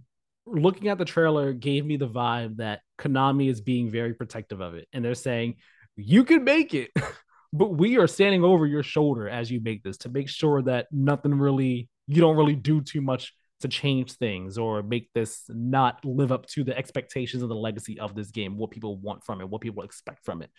looking 0.46 0.88
at 0.88 0.98
the 0.98 1.06
trailer 1.06 1.54
gave 1.54 1.86
me 1.86 1.98
the 1.98 2.08
vibe 2.08 2.58
that 2.58 2.82
Konami 2.98 3.50
is 3.50 3.62
being 3.62 3.90
very 3.90 4.14
protective 4.14 4.62
of 4.62 4.76
it 4.76 4.88
and 4.92 5.04
they're 5.04 5.16
saying 5.16 5.56
you 5.96 6.24
can 6.24 6.44
make 6.44 6.74
it 6.74 6.92
but 7.54 7.70
we 7.70 7.98
are 7.98 8.08
standing 8.08 8.44
over 8.44 8.66
your 8.66 8.84
shoulder 8.84 9.30
as 9.30 9.50
you 9.50 9.62
make 9.62 9.84
this 9.84 9.98
to 9.98 10.10
make 10.10 10.28
sure 10.28 10.62
that 10.62 10.88
nothing 10.92 11.34
really 11.34 11.88
you 12.08 12.20
don't 12.20 12.36
really 12.36 12.56
do 12.56 12.82
too 12.82 13.02
much 13.02 13.34
to 13.64 13.70
change 13.70 14.12
things 14.14 14.58
or 14.58 14.84
make 14.84 15.10
this 15.14 15.44
not 15.48 16.04
live 16.04 16.34
up 16.34 16.46
to 16.48 16.66
the 16.66 16.78
expectations 16.78 17.42
of 17.42 17.50
the 17.50 17.56
legacy 17.56 17.98
of 17.98 18.14
this 18.14 18.30
game, 18.30 18.58
what 18.58 18.72
people 18.72 18.98
want 18.98 19.24
from 19.24 19.40
it, 19.40 19.48
what 19.48 19.62
people 19.62 19.84
expect 19.84 20.26
from 20.26 20.42
it. 20.42 20.52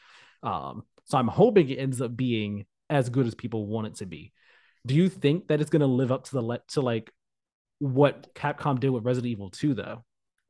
Um, 0.43 0.85
so 1.05 1.19
I'm 1.19 1.29
hoping 1.29 1.69
it 1.69 1.79
ends 1.79 2.01
up 2.01 2.17
being 2.17 2.65
as 2.89 3.11
good 3.11 3.27
as 3.27 3.35
people 3.35 3.67
want 3.67 3.89
it 3.89 3.95
to 3.97 4.07
be. 4.07 4.33
Do 4.87 4.95
you 4.95 5.11
think 5.11 5.49
that 5.49 5.61
it's 5.61 5.69
going 5.69 5.81
to 5.81 5.87
live 5.87 6.13
up 6.13 6.25
to 6.25 6.33
the 6.33 6.43
le- 6.43 6.63
to 6.69 6.81
like 6.81 7.13
what 7.79 8.35
Capcom 8.35 8.81
did 8.81 8.89
with 8.89 9.05
Resident 9.05 9.31
Evil 9.31 9.51
2 9.51 9.75
though? 9.75 10.03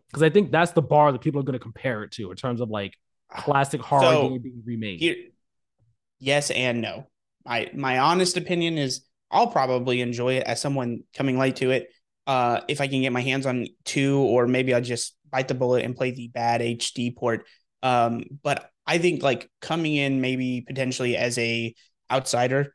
Because 0.08 0.22
I 0.22 0.30
think 0.30 0.52
that's 0.52 0.70
the 0.70 0.82
bar 0.82 1.10
that 1.10 1.20
people 1.20 1.40
are 1.40 1.44
going 1.44 1.54
to 1.54 1.58
compare 1.58 2.04
it 2.04 2.12
to 2.12 2.30
in 2.30 2.36
terms 2.36 2.60
of 2.60 2.70
like 2.70 2.94
classic 3.32 3.80
horror 3.80 4.02
so, 4.02 4.28
game 4.28 4.42
being 4.42 4.62
remade. 4.64 5.00
Here, 5.00 5.16
yes 6.20 6.52
and 6.52 6.80
no. 6.80 7.08
My 7.44 7.68
my 7.74 7.98
honest 7.98 8.36
opinion 8.36 8.78
is 8.78 9.04
I'll 9.28 9.48
probably 9.48 10.00
enjoy 10.02 10.34
it 10.34 10.44
as 10.44 10.60
someone 10.60 11.02
coming 11.14 11.36
late 11.36 11.56
to 11.56 11.72
it 11.72 11.88
uh, 12.26 12.60
if 12.68 12.80
I 12.80 12.88
can 12.88 13.02
get 13.02 13.12
my 13.12 13.20
hands 13.20 13.46
on 13.46 13.66
two, 13.84 14.18
or 14.18 14.46
maybe 14.46 14.74
I'll 14.74 14.80
just 14.80 15.16
bite 15.30 15.48
the 15.48 15.54
bullet 15.54 15.84
and 15.84 15.96
play 15.96 16.10
the 16.10 16.28
bad 16.28 16.60
HD 16.60 17.10
port. 17.10 17.46
Um, 17.82 18.24
but 18.42 18.70
I 18.86 18.98
think 18.98 19.22
like 19.22 19.50
coming 19.60 19.94
in 19.96 20.20
maybe 20.20 20.62
potentially 20.66 21.16
as 21.16 21.36
a 21.38 21.74
outsider 22.10 22.74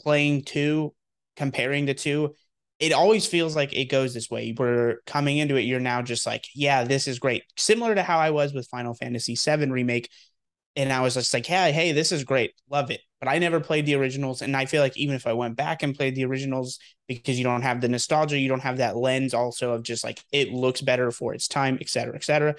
playing 0.00 0.42
two, 0.42 0.94
comparing 1.36 1.86
the 1.86 1.94
two, 1.94 2.34
it 2.78 2.92
always 2.92 3.26
feels 3.26 3.54
like 3.54 3.74
it 3.74 3.86
goes 3.90 4.14
this 4.14 4.30
way. 4.30 4.54
We're 4.56 4.98
coming 5.06 5.38
into 5.38 5.56
it, 5.56 5.62
you're 5.62 5.80
now 5.80 6.02
just 6.02 6.26
like, 6.26 6.46
yeah, 6.54 6.84
this 6.84 7.06
is 7.06 7.18
great. 7.18 7.44
Similar 7.56 7.94
to 7.94 8.02
how 8.02 8.18
I 8.18 8.30
was 8.30 8.52
with 8.54 8.68
Final 8.68 8.94
Fantasy 8.94 9.36
VII 9.36 9.70
Remake 9.70 10.10
and 10.76 10.92
I 10.92 11.00
was 11.02 11.14
just 11.14 11.34
like, 11.34 11.46
hey, 11.46 11.72
hey, 11.72 11.92
this 11.92 12.12
is 12.12 12.24
great, 12.24 12.54
love 12.70 12.90
it. 12.90 13.00
But 13.20 13.28
I 13.28 13.38
never 13.38 13.60
played 13.60 13.84
the 13.84 13.96
originals, 13.96 14.40
and 14.40 14.56
I 14.56 14.64
feel 14.64 14.82
like 14.82 14.96
even 14.96 15.14
if 15.14 15.26
I 15.26 15.34
went 15.34 15.54
back 15.54 15.82
and 15.82 15.94
played 15.94 16.14
the 16.14 16.24
originals, 16.24 16.78
because 17.06 17.38
you 17.38 17.44
don't 17.44 17.62
have 17.62 17.82
the 17.82 17.88
nostalgia, 17.88 18.38
you 18.38 18.48
don't 18.48 18.62
have 18.62 18.78
that 18.78 18.96
lens 18.96 19.34
also 19.34 19.72
of 19.72 19.82
just 19.82 20.02
like 20.02 20.24
it 20.32 20.52
looks 20.52 20.80
better 20.80 21.10
for 21.10 21.34
its 21.34 21.46
time, 21.46 21.76
et 21.80 21.90
cetera, 21.90 22.14
et 22.14 22.24
cetera. 22.24 22.54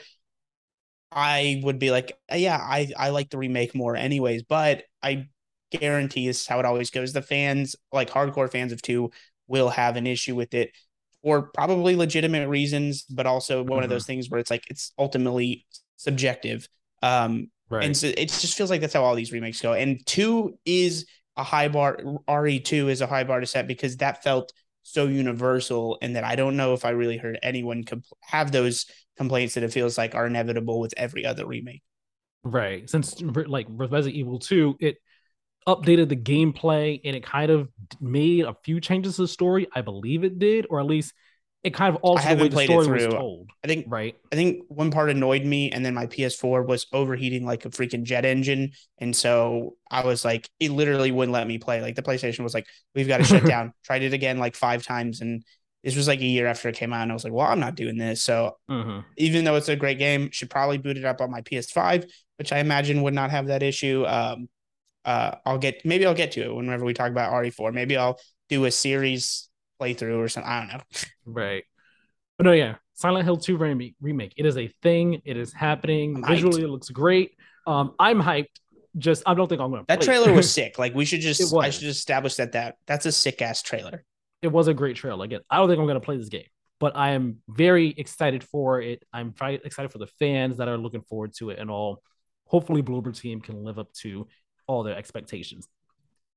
I 1.11 1.61
would 1.63 1.79
be 1.79 1.91
like, 1.91 2.17
yeah, 2.33 2.57
I 2.57 2.91
I 2.95 3.09
like 3.09 3.29
the 3.29 3.37
remake 3.37 3.73
more, 3.73 3.95
anyways. 3.95 4.43
But 4.43 4.83
I 5.01 5.27
guarantee 5.71 6.27
this 6.27 6.41
is 6.41 6.47
how 6.47 6.59
it 6.59 6.65
always 6.65 6.91
goes. 6.91 7.11
The 7.11 7.21
fans, 7.21 7.75
like 7.91 8.09
hardcore 8.09 8.51
fans 8.51 8.71
of 8.71 8.81
two, 8.81 9.11
will 9.47 9.69
have 9.69 9.95
an 9.95 10.05
issue 10.05 10.35
with 10.35 10.53
it 10.53 10.71
for 11.23 11.43
probably 11.53 11.95
legitimate 11.95 12.47
reasons, 12.47 13.03
but 13.03 13.25
also 13.25 13.63
one 13.63 13.77
mm-hmm. 13.77 13.83
of 13.83 13.89
those 13.89 14.05
things 14.05 14.29
where 14.29 14.39
it's 14.39 14.51
like 14.51 14.65
it's 14.69 14.93
ultimately 14.97 15.65
subjective. 15.97 16.67
Um, 17.01 17.49
Right. 17.71 17.85
And 17.85 17.95
so 17.95 18.07
it 18.07 18.27
just 18.27 18.57
feels 18.57 18.69
like 18.69 18.81
that's 18.81 18.93
how 18.93 19.03
all 19.03 19.15
these 19.15 19.31
remakes 19.31 19.61
go. 19.61 19.71
And 19.73 20.05
two 20.05 20.57
is 20.65 21.05
a 21.37 21.43
high 21.43 21.69
bar. 21.69 21.97
RE2 22.27 22.89
is 22.89 22.99
a 22.99 23.07
high 23.07 23.23
bar 23.23 23.39
to 23.39 23.45
set 23.45 23.65
because 23.65 23.97
that 23.97 24.23
felt 24.23 24.51
so 24.83 25.07
universal 25.07 25.97
and 26.01 26.17
that 26.17 26.25
I 26.25 26.35
don't 26.35 26.57
know 26.57 26.73
if 26.73 26.83
I 26.83 26.89
really 26.89 27.17
heard 27.17 27.39
anyone 27.41 27.85
compl- 27.85 28.11
have 28.19 28.51
those 28.51 28.87
complaints 29.15 29.53
that 29.53 29.63
it 29.63 29.71
feels 29.71 29.97
like 29.97 30.15
are 30.15 30.27
inevitable 30.27 30.81
with 30.81 30.93
every 30.97 31.25
other 31.25 31.45
remake. 31.45 31.81
Right. 32.43 32.89
Since 32.89 33.21
like 33.21 33.67
Resident 33.69 34.15
Evil 34.15 34.39
2, 34.39 34.75
it 34.81 34.97
updated 35.65 36.09
the 36.09 36.15
gameplay 36.17 36.99
and 37.05 37.15
it 37.15 37.23
kind 37.23 37.51
of 37.51 37.69
made 38.01 38.43
a 38.43 38.55
few 38.65 38.81
changes 38.81 39.15
to 39.15 39.21
the 39.21 39.27
story. 39.29 39.67
I 39.73 39.79
believe 39.79 40.25
it 40.25 40.39
did, 40.39 40.67
or 40.69 40.81
at 40.81 40.87
least 40.87 41.13
it 41.63 41.75
kind 41.75 41.93
of 41.95 42.01
also 42.01 42.35
the 42.35 42.55
way 42.55 42.65
the 42.65 42.81
story 42.81 43.05
was 43.05 43.13
told. 43.13 43.51
I 43.63 43.67
think 43.67 43.85
right. 43.87 44.15
I 44.31 44.35
think 44.35 44.63
one 44.67 44.89
part 44.89 45.11
annoyed 45.11 45.45
me, 45.45 45.71
and 45.71 45.85
then 45.85 45.93
my 45.93 46.07
PS4 46.07 46.65
was 46.65 46.87
overheating 46.91 47.45
like 47.45 47.65
a 47.65 47.69
freaking 47.69 48.03
jet 48.03 48.25
engine, 48.25 48.71
and 48.97 49.15
so 49.15 49.75
I 49.89 50.03
was 50.03 50.25
like, 50.25 50.49
it 50.59 50.71
literally 50.71 51.11
wouldn't 51.11 51.33
let 51.33 51.47
me 51.47 51.59
play. 51.59 51.81
Like 51.81 51.95
the 51.95 52.01
PlayStation 52.01 52.39
was 52.43 52.55
like, 52.55 52.65
we've 52.95 53.07
got 53.07 53.17
to 53.17 53.23
shut 53.23 53.45
down. 53.45 53.73
Tried 53.83 54.01
it 54.01 54.13
again 54.13 54.39
like 54.39 54.55
five 54.55 54.83
times, 54.83 55.21
and 55.21 55.43
this 55.83 55.95
was 55.95 56.07
like 56.07 56.21
a 56.21 56.25
year 56.25 56.47
after 56.47 56.67
it 56.67 56.75
came 56.75 56.93
out, 56.93 57.03
and 57.03 57.11
I 57.11 57.13
was 57.13 57.23
like, 57.23 57.33
well, 57.33 57.47
I'm 57.47 57.59
not 57.59 57.75
doing 57.75 57.97
this. 57.97 58.23
So 58.23 58.57
mm-hmm. 58.69 59.01
even 59.17 59.45
though 59.45 59.55
it's 59.55 59.69
a 59.69 59.75
great 59.75 59.99
game, 59.99 60.31
should 60.31 60.49
probably 60.49 60.79
boot 60.79 60.97
it 60.97 61.05
up 61.05 61.21
on 61.21 61.29
my 61.29 61.41
PS5, 61.41 62.09
which 62.37 62.51
I 62.51 62.57
imagine 62.57 63.03
would 63.03 63.13
not 63.13 63.29
have 63.29 63.47
that 63.47 63.61
issue. 63.61 64.03
Um, 64.07 64.49
uh, 65.05 65.35
I'll 65.45 65.59
get 65.59 65.85
maybe 65.85 66.07
I'll 66.07 66.15
get 66.15 66.31
to 66.33 66.41
it 66.41 66.55
whenever 66.55 66.85
we 66.85 66.95
talk 66.95 67.11
about 67.11 67.33
RE4. 67.33 67.71
Maybe 67.71 67.97
I'll 67.97 68.19
do 68.49 68.65
a 68.65 68.71
series 68.71 69.47
playthrough 69.81 70.17
or 70.19 70.29
something. 70.29 70.49
I 70.51 70.59
don't 70.59 70.67
know. 70.73 70.81
Right. 71.25 71.63
But 72.37 72.45
no, 72.45 72.51
yeah, 72.51 72.75
Silent 72.93 73.25
Hill 73.25 73.37
2 73.37 73.57
remake. 73.57 74.33
It 74.37 74.45
is 74.45 74.57
a 74.57 74.67
thing. 74.81 75.21
It 75.25 75.37
is 75.37 75.53
happening. 75.53 76.17
I'm 76.17 76.29
Visually, 76.29 76.61
hyped. 76.61 76.65
it 76.65 76.69
looks 76.69 76.89
great. 76.89 77.31
Um, 77.67 77.95
I'm 77.99 78.21
hyped. 78.21 78.47
Just 78.97 79.23
I 79.25 79.33
don't 79.33 79.47
think 79.47 79.61
I'm 79.61 79.71
gonna. 79.71 79.85
That 79.87 80.01
trailer 80.01 80.33
was 80.33 80.51
sick. 80.53 80.77
Like 80.77 80.93
we 80.93 81.05
should 81.05 81.21
just 81.21 81.53
I 81.53 81.69
should 81.69 81.83
just 81.83 81.99
establish 81.99 82.35
that 82.35 82.51
that 82.51 82.75
that's 82.87 83.05
a 83.05 83.11
sick 83.11 83.41
ass 83.41 83.61
trailer. 83.61 84.03
It 84.41 84.49
was 84.49 84.67
a 84.67 84.73
great 84.73 84.97
trailer. 84.97 85.23
Again, 85.23 85.39
I 85.49 85.57
don't 85.57 85.69
think 85.69 85.79
I'm 85.79 85.87
gonna 85.87 86.01
play 86.01 86.17
this 86.17 86.27
game, 86.27 86.47
but 86.79 86.97
I 86.97 87.11
am 87.11 87.37
very 87.47 87.89
excited 87.97 88.43
for 88.43 88.81
it. 88.81 89.03
I'm 89.13 89.31
very 89.31 89.61
excited 89.63 89.91
for 89.93 89.97
the 89.99 90.07
fans 90.07 90.57
that 90.57 90.67
are 90.67 90.77
looking 90.77 91.03
forward 91.03 91.33
to 91.35 91.51
it 91.51 91.59
and 91.59 91.71
all. 91.71 92.01
Hopefully, 92.47 92.83
Bloober 92.83 93.17
Team 93.17 93.39
can 93.39 93.63
live 93.63 93.79
up 93.79 93.93
to 94.01 94.27
all 94.67 94.83
their 94.83 94.97
expectations. 94.97 95.69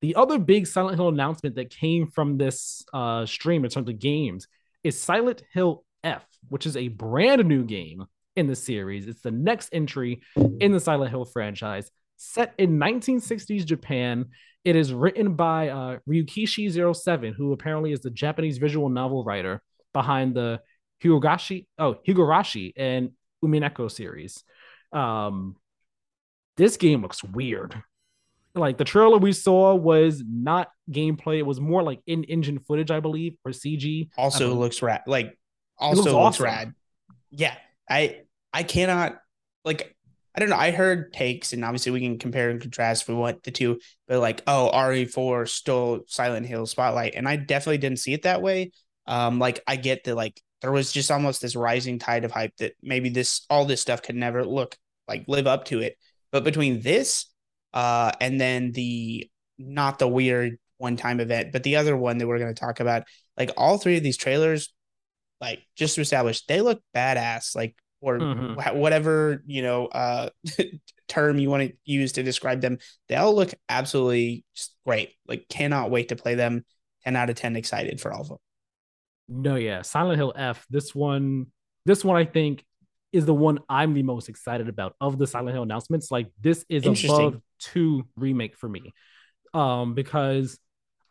The 0.05 0.17
other 0.17 0.39
big 0.39 0.67
Silent 0.67 0.99
Hill 0.99 1.09
announcement 1.09 1.55
that 1.55 1.71
came 1.71 2.09
from 2.09 2.37
this 2.37 2.85
uh, 2.93 3.25
stream 3.25 3.65
in 3.65 3.71
terms 3.71 3.89
of 3.89 3.99
games 3.99 4.49
is 4.83 5.01
Silent 5.01 5.43
Hill 5.55 5.83
F, 6.03 6.23
which 6.51 6.67
is 6.67 6.77
a 6.77 6.89
brand 6.89 7.43
new 7.47 7.65
game 7.65 8.05
in 8.37 8.47
the 8.47 8.55
series. 8.55 9.09
It's 9.09 9.23
the 9.23 9.31
next 9.31 9.71
entry 9.73 10.21
in 10.61 10.73
the 10.73 10.79
Silent 10.79 11.09
Hill 11.09 11.25
franchise, 11.25 11.91
set 12.19 12.53
in 12.59 12.79
1960s 12.79 13.65
Japan. 13.65 14.27
It 14.63 14.77
is 14.77 14.93
written 14.93 15.37
by 15.37 15.71
uh, 15.71 15.99
Ryukishi07, 16.07 17.33
who 17.35 17.55
apparently 17.55 17.93
is 17.93 18.01
the 18.01 18.11
Japanese 18.11 18.59
visual 18.59 18.91
novel 18.91 19.25
writer 19.25 19.63
behind 19.95 20.35
the 20.35 20.61
Higurashi, 21.03 21.65
oh, 21.79 21.97
Higurashi 22.07 22.75
and 22.77 23.13
Umineko 23.43 23.91
series. 23.91 24.45
Um, 24.93 25.57
this 26.59 26.77
game 26.77 27.01
looks 27.01 27.25
weird 27.25 27.83
like 28.55 28.79
the 28.79 28.85
trailer 28.85 29.19
we 29.19 29.33
saw 29.33 29.75
was 29.75 30.23
not 30.27 30.69
gameplay. 30.91 31.39
It 31.39 31.47
was 31.47 31.61
more 31.61 31.83
like 31.83 32.01
in 32.07 32.25
engine 32.25 32.59
footage, 32.61 32.91
I 32.91 33.01
believe, 33.01 33.37
or 33.45 33.53
CG. 33.53 34.09
Also 34.17 34.55
looks 34.55 34.83
rad. 34.83 35.03
Like 35.07 35.39
also 35.79 36.03
looks, 36.03 36.13
looks 36.13 36.17
awesome. 36.17 36.45
rad. 36.45 36.75
Yeah. 37.31 37.55
I 37.89 38.23
I 38.53 38.63
cannot 38.63 39.19
like 39.65 39.95
I 40.35 40.41
don't 40.41 40.49
know. 40.49 40.57
I 40.57 40.73
heard 40.73 41.13
takes, 41.13 41.53
and 41.53 41.65
obviously 41.65 41.93
we 41.93 42.01
can 42.01 42.19
compare 42.19 42.51
and 42.51 42.61
contrast 42.61 43.03
if 43.03 43.09
we 43.09 43.15
want 43.15 43.45
the 43.45 43.53
two, 43.53 43.79
but 44.09 44.19
like, 44.19 44.43
oh, 44.49 44.69
RE4 44.75 45.49
stole 45.49 46.01
Silent 46.09 46.45
Hill 46.45 46.67
spotlight. 46.67 47.15
And 47.15 47.29
I 47.29 47.37
definitely 47.37 47.79
didn't 47.79 48.01
see 48.01 48.15
it 48.15 48.23
that 48.23 48.43
way. 48.43 48.73
Um, 49.07 49.39
like 49.39 49.63
I 49.69 49.77
get 49.77 50.05
that 50.05 50.17
like 50.17 50.41
there 50.61 50.73
was 50.73 50.91
just 50.91 51.11
almost 51.11 51.41
this 51.41 51.55
rising 51.55 51.99
tide 51.99 52.25
of 52.25 52.33
hype 52.33 52.57
that 52.57 52.73
maybe 52.83 53.11
this 53.11 53.45
all 53.49 53.65
this 53.65 53.81
stuff 53.81 54.03
could 54.03 54.17
never 54.17 54.45
look 54.45 54.77
like 55.07 55.25
live 55.29 55.47
up 55.47 55.67
to 55.67 55.81
it. 55.81 55.97
But 56.33 56.43
between 56.43 56.81
this 56.81 57.27
uh, 57.75 58.13
and 58.21 58.41
then 58.41 58.73
the 58.73 59.29
not 59.59 59.99
the 59.99 60.09
weird 60.09 60.59
one 60.79 60.97
time 60.97 61.21
event, 61.21 61.53
but 61.53 61.63
the 61.65 61.77
other 61.77 61.97
one 61.97 62.19
that 62.19 62.27
we're 62.27 62.39
going 62.39 62.55
to 62.55 62.59
talk 62.61 62.81
about. 62.81 63.05
Like 63.37 63.51
all 63.57 63.79
three 63.79 63.97
of 63.97 64.03
these 64.03 64.17
trailers, 64.17 64.73
like 65.41 65.61
just 65.77 65.97
to 65.97 66.01
establish, 66.01 66.47
they 66.47 66.61
look 66.61 66.81
badass. 66.95 67.55
Like 67.55 67.75
or 68.01 68.19
mm-hmm. 68.19 68.79
whatever 68.79 69.43
you 69.47 69.63
know 69.63 69.87
uh, 69.87 70.29
term 71.09 71.39
you 71.39 71.51
want 71.51 71.69
to 71.69 71.77
use 71.85 72.13
to 72.13 72.23
describe 72.23 72.61
them, 72.61 72.79
they 73.09 73.17
all 73.17 73.35
look 73.35 73.53
absolutely 73.69 74.45
great. 74.87 75.11
Like 75.27 75.49
cannot 75.49 75.91
wait 75.91 76.09
to 76.09 76.17
play 76.17 76.35
them. 76.35 76.65
Ten 77.03 77.17
out 77.17 77.31
of 77.31 77.37
ten, 77.37 77.57
excited 77.57 78.01
for 78.01 78.13
all 78.13 78.23
of 78.23 78.29
them. 78.29 78.39
No, 79.29 79.57
yeah, 79.57 79.83
Silent 79.83 80.19
Hill 80.19 80.33
F. 80.37 80.67
This 80.71 80.95
one, 80.95 81.47
this 81.87 82.05
one, 82.05 82.17
I 82.17 82.27
think 82.27 82.65
is 83.15 83.25
the 83.27 83.35
one 83.35 83.61
I'm 83.69 83.95
the 83.95 84.03
most 84.03 84.29
excited 84.29 84.69
about 84.69 84.97
of 85.01 85.19
the 85.19 85.27
Silent 85.29 85.55
Hill 85.55 85.63
announcements. 85.63 86.11
Like 86.11 86.27
this 86.41 86.65
is 86.69 86.85
above 86.85 87.41
two 87.61 88.09
remake 88.17 88.57
for 88.57 88.69
me, 88.69 88.93
um, 89.55 89.95
because 89.95 90.59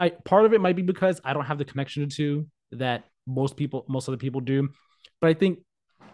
I 0.01 0.09
part 0.09 0.45
of 0.45 0.53
it 0.53 0.59
might 0.59 0.75
be 0.75 0.81
because 0.81 1.21
I 1.23 1.33
don't 1.33 1.45
have 1.45 1.57
the 1.57 1.65
connection 1.65 2.07
to 2.07 2.13
two 2.15 2.47
that 2.73 3.05
most 3.25 3.55
people, 3.55 3.85
most 3.87 4.09
other 4.09 4.17
people 4.17 4.41
do, 4.41 4.69
but 5.21 5.29
I 5.29 5.33
think 5.33 5.59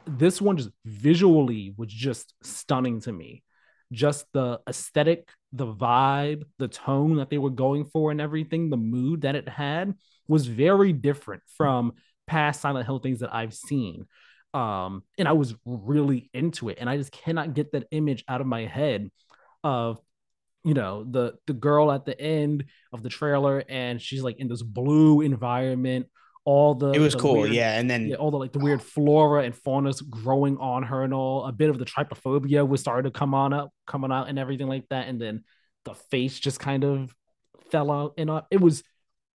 this 0.06 0.40
one 0.40 0.58
just 0.58 0.70
visually 0.86 1.74
was 1.76 1.92
just 1.92 2.36
stunning 2.44 3.02
to 3.02 3.12
me. 3.12 3.44
Just 3.92 4.28
the 4.34 4.60
aesthetic, 4.70 5.28
the 5.52 5.66
vibe, 5.66 6.44
the 6.60 6.68
tone 6.68 7.16
that 7.16 7.32
they 7.32 7.40
were 7.40 7.50
going 7.50 7.86
for, 7.86 8.12
and 8.12 8.22
everything, 8.22 8.70
the 8.70 8.78
mood 8.78 9.22
that 9.22 9.36
it 9.36 9.50
had 9.50 9.96
was 10.28 10.46
very 10.46 10.94
different 10.94 11.42
from 11.58 11.94
past 12.28 12.62
Silent 12.62 12.86
Hill 12.86 13.00
things 13.00 13.22
that 13.22 13.34
I've 13.34 13.56
seen 13.56 14.06
um 14.54 15.04
and 15.18 15.28
i 15.28 15.34
was 15.34 15.54
really 15.66 16.30
into 16.34 16.70
it 16.70 16.78
and 16.80 16.90
i 16.90 16.98
just 16.98 17.12
cannot 17.12 17.54
get 17.54 17.72
that 17.72 17.86
image 17.92 18.24
out 18.28 18.42
of 18.42 18.48
my 18.48 18.66
head 18.66 19.10
of 19.64 20.00
you 20.64 20.74
know 20.74 21.06
the 21.10 21.34
the 21.48 21.54
girl 21.54 21.92
at 21.92 22.06
the 22.06 22.20
end 22.20 22.66
of 22.92 23.04
the 23.04 23.10
trailer 23.10 23.64
and 23.70 24.02
she's 24.02 24.24
like 24.24 24.40
in 24.40 24.48
this 24.48 24.62
blue 24.62 25.22
environment 25.22 26.08
all 26.46 26.74
the 26.74 26.92
it 26.92 27.00
was 27.00 27.14
the 27.14 27.20
cool 27.20 27.42
weird, 27.42 27.54
yeah 27.54 27.78
and 27.78 27.90
then 27.90 28.08
yeah, 28.08 28.16
all 28.16 28.32
the 28.32 28.38
like 28.38 28.52
the 28.52 28.60
weird 28.60 28.82
flora 28.82 29.44
and 29.44 29.56
fauna's 29.56 30.02
growing 30.02 30.58
on 30.58 30.84
her 30.84 31.04
and 31.04 31.14
all 31.14 31.46
a 31.46 31.52
bit 31.52 31.70
of 31.70 31.78
the 31.78 31.86
trypophobia 31.86 32.68
was 32.68 32.82
starting 32.82 33.12
to 33.12 33.18
come 33.18 33.34
on 33.34 33.54
up 33.54 33.72
coming 33.86 34.12
out 34.12 34.30
and 34.30 34.40
everything 34.40 34.68
like 34.68 34.86
that 34.90 35.08
and 35.08 35.22
then 35.22 35.44
the 35.86 35.94
face 35.94 36.40
just 36.40 36.60
kind 36.60 36.84
of 36.84 37.14
fell 37.72 37.92
out 37.92 38.14
and 38.18 38.30
up 38.30 38.48
it 38.52 38.60
was 38.60 38.84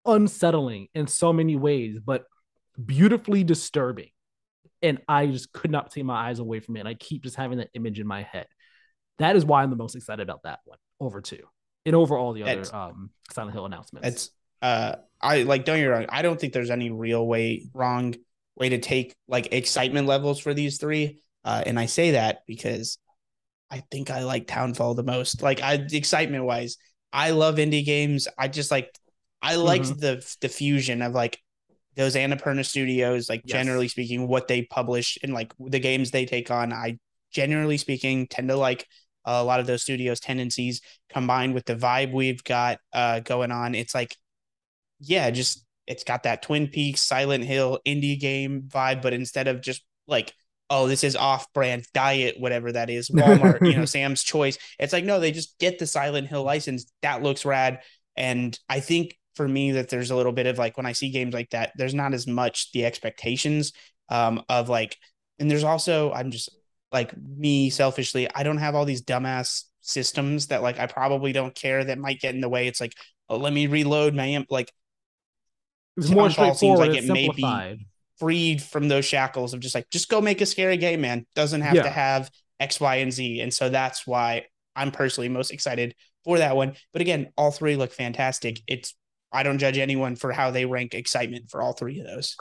unsettling 0.05 0.87
in 0.93 1.07
so 1.07 1.31
many 1.31 1.55
ways 1.55 1.97
but 2.03 2.25
beautifully 2.83 3.43
disturbing 3.43 4.09
and 4.85 5.01
I 5.07 5.27
just 5.27 5.51
could 5.51 5.71
not 5.71 5.91
take 5.91 6.05
my 6.05 6.29
eyes 6.29 6.39
away 6.39 6.59
from 6.59 6.77
it. 6.77 6.81
And 6.81 6.89
I 6.89 6.93
keep 6.93 7.23
just 7.23 7.35
having 7.35 7.57
that 7.57 7.69
image 7.73 7.99
in 7.99 8.07
my 8.07 8.23
head. 8.23 8.47
That 9.19 9.35
is 9.35 9.45
why 9.45 9.63
I'm 9.63 9.69
the 9.69 9.75
most 9.75 9.95
excited 9.95 10.23
about 10.23 10.43
that 10.43 10.59
one 10.65 10.77
over 10.99 11.21
two 11.21 11.43
and 11.85 11.95
over 11.95 12.17
all 12.17 12.33
the 12.33 12.43
other 12.43 12.59
it's, 12.61 12.73
um, 12.73 13.09
Silent 13.31 13.53
Hill 13.53 13.65
announcements. 13.65 14.07
It's 14.07 14.29
uh, 14.61 14.95
I 15.21 15.43
like 15.43 15.65
don't 15.65 15.77
get 15.77 15.85
wrong. 15.85 16.05
I 16.09 16.21
don't 16.21 16.39
think 16.39 16.53
there's 16.53 16.71
any 16.71 16.89
real 16.89 17.25
way 17.25 17.65
wrong 17.73 18.15
way 18.55 18.69
to 18.69 18.77
take 18.77 19.15
like 19.27 19.53
excitement 19.53 20.07
levels 20.07 20.39
for 20.39 20.53
these 20.53 20.77
three. 20.77 21.21
Uh, 21.43 21.63
and 21.65 21.79
I 21.79 21.85
say 21.85 22.11
that 22.11 22.39
because 22.47 22.97
I 23.69 23.83
think 23.91 24.09
I 24.09 24.23
like 24.23 24.47
Townfall 24.47 24.95
the 24.95 25.03
most. 25.03 25.41
Like 25.41 25.61
I 25.61 25.73
excitement 25.91 26.45
wise, 26.45 26.77
I 27.13 27.31
love 27.31 27.55
indie 27.55 27.85
games. 27.85 28.27
I 28.37 28.47
just 28.47 28.71
like 28.71 28.93
I 29.41 29.55
liked 29.55 29.85
mm-hmm. 29.85 29.99
the 29.99 30.35
the 30.41 30.49
fusion 30.49 31.01
of 31.01 31.13
like 31.13 31.39
those 31.95 32.15
Annapurna 32.15 32.65
studios, 32.65 33.29
like 33.29 33.41
yes. 33.45 33.53
generally 33.53 33.87
speaking, 33.87 34.27
what 34.27 34.47
they 34.47 34.63
publish 34.63 35.17
and 35.23 35.33
like 35.33 35.53
the 35.59 35.79
games 35.79 36.11
they 36.11 36.25
take 36.25 36.51
on, 36.51 36.73
I 36.73 36.99
generally 37.31 37.77
speaking 37.77 38.27
tend 38.27 38.49
to 38.49 38.55
like 38.55 38.87
a 39.25 39.43
lot 39.43 39.59
of 39.59 39.67
those 39.67 39.81
studios' 39.81 40.19
tendencies 40.19 40.81
combined 41.09 41.53
with 41.53 41.65
the 41.65 41.75
vibe 41.75 42.13
we've 42.13 42.43
got 42.43 42.79
uh, 42.93 43.19
going 43.21 43.51
on. 43.51 43.75
It's 43.75 43.95
like, 43.95 44.15
yeah, 44.99 45.29
just 45.31 45.65
it's 45.87 46.03
got 46.03 46.23
that 46.23 46.41
Twin 46.41 46.67
Peaks, 46.67 47.01
Silent 47.01 47.43
Hill 47.43 47.79
indie 47.85 48.19
game 48.19 48.63
vibe, 48.67 49.01
but 49.01 49.13
instead 49.13 49.47
of 49.47 49.61
just 49.61 49.83
like, 50.07 50.33
oh, 50.69 50.87
this 50.87 51.03
is 51.03 51.15
off 51.15 51.51
brand 51.53 51.85
diet, 51.93 52.39
whatever 52.39 52.71
that 52.71 52.89
is, 52.89 53.09
Walmart, 53.09 53.65
you 53.65 53.77
know, 53.77 53.85
Sam's 53.85 54.23
Choice. 54.23 54.57
It's 54.79 54.93
like, 54.93 55.05
no, 55.05 55.19
they 55.19 55.31
just 55.31 55.57
get 55.59 55.77
the 55.77 55.87
Silent 55.87 56.27
Hill 56.27 56.43
license. 56.43 56.91
That 57.01 57.21
looks 57.21 57.45
rad. 57.45 57.81
And 58.15 58.57
I 58.69 58.79
think 58.79 59.17
for 59.35 59.47
me 59.47 59.73
that 59.73 59.89
there's 59.89 60.11
a 60.11 60.15
little 60.15 60.31
bit 60.31 60.47
of 60.47 60.57
like 60.57 60.77
when 60.77 60.85
I 60.85 60.93
see 60.93 61.09
games 61.09 61.33
like 61.33 61.51
that, 61.51 61.71
there's 61.75 61.93
not 61.93 62.13
as 62.13 62.27
much 62.27 62.71
the 62.71 62.85
expectations 62.85 63.73
um, 64.09 64.43
of 64.49 64.69
like, 64.69 64.97
and 65.39 65.49
there's 65.49 65.63
also 65.63 66.11
I'm 66.13 66.31
just 66.31 66.49
like 66.91 67.15
me 67.17 67.69
selfishly, 67.69 68.27
I 68.33 68.43
don't 68.43 68.57
have 68.57 68.75
all 68.75 68.85
these 68.85 69.03
dumbass 69.03 69.63
systems 69.81 70.47
that 70.47 70.63
like 70.63 70.79
I 70.79 70.87
probably 70.87 71.31
don't 71.31 71.53
care 71.53 71.83
that 71.83 71.97
might 71.97 72.19
get 72.19 72.35
in 72.35 72.41
the 72.41 72.49
way. 72.49 72.67
It's 72.67 72.81
like, 72.81 72.93
oh, 73.29 73.37
let 73.37 73.53
me 73.53 73.67
reload 73.67 74.15
my 74.15 74.25
amp. 74.25 74.47
Like 74.49 74.71
it's 75.97 76.09
more 76.09 76.29
straightforward. 76.29 76.57
Seems 76.57 76.79
like 76.79 76.97
it 76.97 77.11
may 77.11 77.29
be 77.29 77.87
freed 78.17 78.61
from 78.61 78.87
those 78.87 79.05
shackles 79.05 79.53
of 79.53 79.59
just 79.59 79.75
like 79.75 79.89
just 79.89 80.09
go 80.09 80.21
make 80.21 80.41
a 80.41 80.45
scary 80.45 80.77
game, 80.77 81.01
man. 81.01 81.25
Doesn't 81.35 81.61
have 81.61 81.75
yeah. 81.75 81.83
to 81.83 81.89
have 81.89 82.31
X, 82.59 82.79
Y, 82.79 82.95
and 82.95 83.11
Z. 83.11 83.41
And 83.41 83.53
so 83.53 83.69
that's 83.69 84.07
why 84.07 84.45
I'm 84.75 84.91
personally 84.91 85.29
most 85.29 85.51
excited 85.51 85.95
for 86.23 86.37
that 86.39 86.55
one. 86.55 86.75
But 86.91 87.01
again, 87.01 87.31
all 87.37 87.51
three 87.51 87.75
look 87.75 87.91
fantastic. 87.91 88.61
It's 88.67 88.93
I 89.35 89.43
don't 89.43 89.57
judge 89.57 89.77
anyone 89.77 90.15
for 90.15 90.31
how 90.31 90.51
they 90.51 90.65
rank 90.65 90.93
excitement 90.93 91.49
for 91.49 91.61
all 91.61 91.73
three 91.73 91.99
of 91.99 92.07
those. 92.07 92.35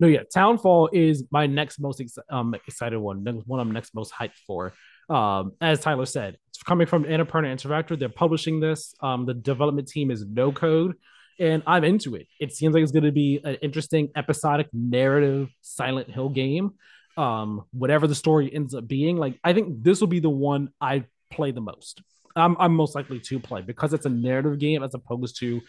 No, 0.00 0.06
yeah, 0.06 0.22
Townfall 0.32 0.90
is 0.92 1.24
my 1.30 1.46
next 1.46 1.80
most 1.80 2.00
ex- 2.00 2.18
um, 2.30 2.54
excited 2.54 2.98
one. 2.98 3.24
One 3.46 3.60
I'm 3.60 3.72
next 3.72 3.94
most 3.94 4.12
hyped 4.12 4.36
for. 4.46 4.72
Um, 5.10 5.52
as 5.60 5.80
Tyler 5.80 6.06
said, 6.06 6.36
it's 6.50 6.62
coming 6.62 6.86
from 6.86 7.04
Annapurna 7.04 7.52
Interactive. 7.52 7.98
They're 7.98 8.08
publishing 8.08 8.60
this. 8.60 8.94
Um, 9.00 9.26
the 9.26 9.34
development 9.34 9.88
team 9.88 10.10
is 10.10 10.24
No 10.24 10.52
Code, 10.52 10.94
and 11.40 11.64
I'm 11.66 11.82
into 11.82 12.14
it. 12.14 12.28
It 12.38 12.52
seems 12.52 12.74
like 12.74 12.82
it's 12.84 12.92
going 12.92 13.04
to 13.04 13.12
be 13.12 13.40
an 13.42 13.56
interesting 13.56 14.10
episodic 14.14 14.68
narrative 14.72 15.48
Silent 15.62 16.10
Hill 16.10 16.28
game. 16.28 16.74
Um, 17.16 17.64
whatever 17.72 18.06
the 18.06 18.14
story 18.14 18.54
ends 18.54 18.74
up 18.74 18.86
being, 18.86 19.16
like 19.16 19.40
I 19.42 19.52
think 19.52 19.82
this 19.82 20.00
will 20.00 20.06
be 20.06 20.20
the 20.20 20.30
one 20.30 20.68
I 20.80 21.04
play 21.32 21.50
the 21.50 21.60
most. 21.60 22.02
I'm, 22.36 22.56
I'm 22.60 22.74
most 22.74 22.94
likely 22.94 23.18
to 23.18 23.40
play 23.40 23.62
because 23.62 23.92
it's 23.92 24.06
a 24.06 24.10
narrative 24.10 24.60
game 24.60 24.84
as 24.84 24.94
opposed 24.94 25.40
to 25.40 25.60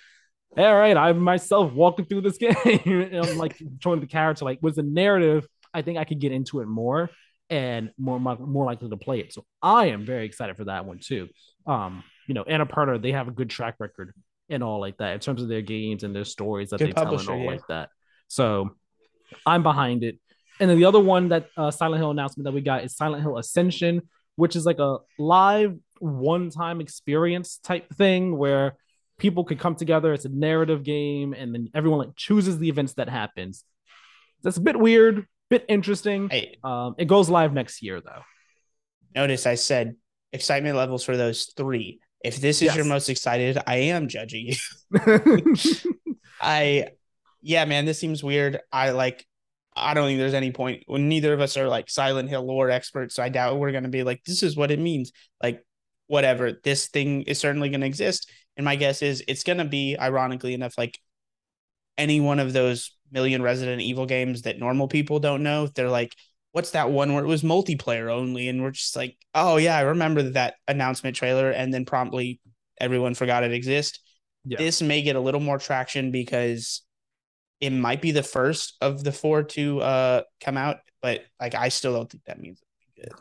all 0.57 0.75
right, 0.75 0.97
I'm 0.97 1.19
myself 1.19 1.71
walking 1.73 2.05
through 2.05 2.21
this 2.21 2.37
game. 2.39 2.55
I'm 3.13 3.37
like 3.37 3.61
showing 3.81 3.99
the 3.99 4.07
character, 4.07 4.45
like 4.45 4.59
with 4.61 4.75
the 4.75 4.83
narrative, 4.83 5.47
I 5.73 5.81
think 5.81 5.97
I 5.97 6.03
could 6.03 6.19
get 6.19 6.31
into 6.31 6.59
it 6.61 6.67
more 6.67 7.09
and 7.49 7.91
more 7.97 8.19
more 8.19 8.65
likely 8.65 8.89
to 8.89 8.97
play 8.97 9.19
it. 9.19 9.33
So 9.33 9.45
I 9.61 9.87
am 9.87 10.05
very 10.05 10.25
excited 10.25 10.57
for 10.57 10.65
that 10.65 10.85
one 10.85 10.99
too. 10.99 11.27
Um, 11.65 12.03
you 12.27 12.33
know, 12.33 12.43
Annapurna, 12.43 13.01
they 13.01 13.11
have 13.11 13.27
a 13.27 13.31
good 13.31 13.49
track 13.49 13.75
record 13.79 14.13
and 14.49 14.63
all 14.63 14.79
like 14.79 14.97
that 14.97 15.13
in 15.13 15.19
terms 15.19 15.41
of 15.41 15.47
their 15.47 15.61
games 15.61 16.03
and 16.03 16.15
their 16.15 16.25
stories 16.25 16.69
that 16.69 16.79
good 16.79 16.89
they 16.89 16.93
tell 16.93 17.15
and 17.15 17.29
all 17.29 17.37
yeah. 17.37 17.49
like 17.49 17.67
that. 17.67 17.89
So 18.27 18.71
I'm 19.45 19.63
behind 19.63 20.03
it. 20.03 20.19
And 20.59 20.69
then 20.69 20.77
the 20.77 20.85
other 20.85 20.99
one 20.99 21.29
that 21.29 21.47
uh, 21.55 21.71
Silent 21.71 22.01
Hill 22.01 22.11
announcement 22.11 22.45
that 22.45 22.53
we 22.53 22.61
got 22.61 22.83
is 22.83 22.95
Silent 22.95 23.23
Hill 23.23 23.37
Ascension, 23.37 24.01
which 24.35 24.55
is 24.55 24.65
like 24.65 24.79
a 24.79 24.97
live 25.17 25.77
one-time 25.99 26.81
experience 26.81 27.57
type 27.57 27.89
thing 27.95 28.37
where 28.37 28.75
people 29.19 29.43
could 29.43 29.59
come 29.59 29.75
together. 29.75 30.13
It's 30.13 30.25
a 30.25 30.29
narrative 30.29 30.83
game, 30.83 31.33
and 31.33 31.53
then 31.53 31.69
everyone 31.75 31.99
like 31.99 32.15
chooses 32.15 32.57
the 32.57 32.69
events 32.69 32.93
that 32.93 33.09
happens. 33.09 33.63
That's 34.41 34.57
a 34.57 34.61
bit 34.61 34.79
weird, 34.79 35.27
bit 35.49 35.65
interesting. 35.67 36.29
Hey, 36.29 36.57
um, 36.63 36.95
it 36.97 37.05
goes 37.05 37.29
live 37.29 37.53
next 37.53 37.83
year 37.83 38.01
though. 38.01 38.21
Notice 39.13 39.45
I 39.45 39.55
said 39.55 39.95
excitement 40.33 40.75
levels 40.75 41.03
for 41.03 41.17
those 41.17 41.51
three. 41.55 41.99
If 42.23 42.37
this 42.37 42.57
is 42.57 42.63
yes. 42.63 42.75
your 42.75 42.85
most 42.85 43.09
excited, 43.09 43.57
I 43.65 43.77
am 43.77 44.07
judging 44.07 44.47
you. 44.47 45.55
I, 46.41 46.89
yeah, 47.41 47.65
man, 47.65 47.85
this 47.85 47.99
seems 47.99 48.23
weird. 48.23 48.59
I 48.71 48.91
like. 48.91 49.25
I 49.75 49.93
don't 49.93 50.07
think 50.07 50.19
there's 50.19 50.33
any 50.33 50.51
point 50.51 50.83
when 50.87 51.07
neither 51.07 51.31
of 51.31 51.39
us 51.39 51.55
are 51.55 51.69
like 51.69 51.89
Silent 51.89 52.27
Hill 52.27 52.43
lore 52.45 52.69
experts. 52.69 53.15
So 53.15 53.23
I 53.23 53.29
doubt 53.29 53.59
we're 53.59 53.71
going 53.71 53.83
to 53.83 53.89
be 53.89 54.03
like, 54.03 54.21
this 54.25 54.43
is 54.43 54.57
what 54.57 54.71
it 54.71 54.79
means. 54.79 55.13
Like, 55.41 55.63
whatever. 56.07 56.51
This 56.51 56.87
thing 56.87 57.21
is 57.21 57.39
certainly 57.39 57.69
going 57.69 57.81
to 57.81 57.87
exist. 57.87 58.29
And 58.57 58.65
my 58.65 58.75
guess 58.75 59.01
is 59.01 59.23
it's 59.27 59.43
going 59.43 59.59
to 59.59 59.65
be, 59.65 59.97
ironically 59.97 60.53
enough, 60.53 60.77
like 60.77 60.99
any 61.97 62.19
one 62.19 62.39
of 62.39 62.53
those 62.53 62.95
million 63.11 63.41
Resident 63.41 63.81
Evil 63.81 64.05
games 64.05 64.43
that 64.43 64.59
normal 64.59 64.87
people 64.87 65.19
don't 65.19 65.43
know. 65.43 65.67
They're 65.67 65.89
like, 65.89 66.15
what's 66.51 66.71
that 66.71 66.89
one 66.91 67.13
where 67.13 67.23
it 67.23 67.27
was 67.27 67.43
multiplayer 67.43 68.11
only? 68.11 68.47
And 68.47 68.61
we're 68.61 68.71
just 68.71 68.95
like, 68.95 69.17
oh, 69.33 69.57
yeah, 69.57 69.77
I 69.77 69.81
remember 69.81 70.23
that 70.23 70.55
announcement 70.67 71.15
trailer. 71.15 71.51
And 71.51 71.73
then 71.73 71.85
promptly 71.85 72.39
everyone 72.79 73.13
forgot 73.13 73.43
it 73.43 73.53
exists. 73.53 73.99
Yeah. 74.45 74.57
This 74.57 74.81
may 74.81 75.01
get 75.01 75.15
a 75.15 75.19
little 75.19 75.41
more 75.41 75.59
traction 75.59 76.11
because 76.11 76.81
it 77.59 77.71
might 77.71 78.01
be 78.01 78.11
the 78.11 78.23
first 78.23 78.77
of 78.79 79.03
the 79.03 79.11
four 79.11 79.43
to 79.43 79.81
uh 79.81 80.21
come 80.39 80.55
out, 80.55 80.77
but 81.01 81.25
like 81.41 81.55
I 81.55 81.69
still 81.69 81.93
don't 81.93 82.09
think 82.09 82.23
that 82.23 82.39
means 82.39 82.61
good. 82.95 83.11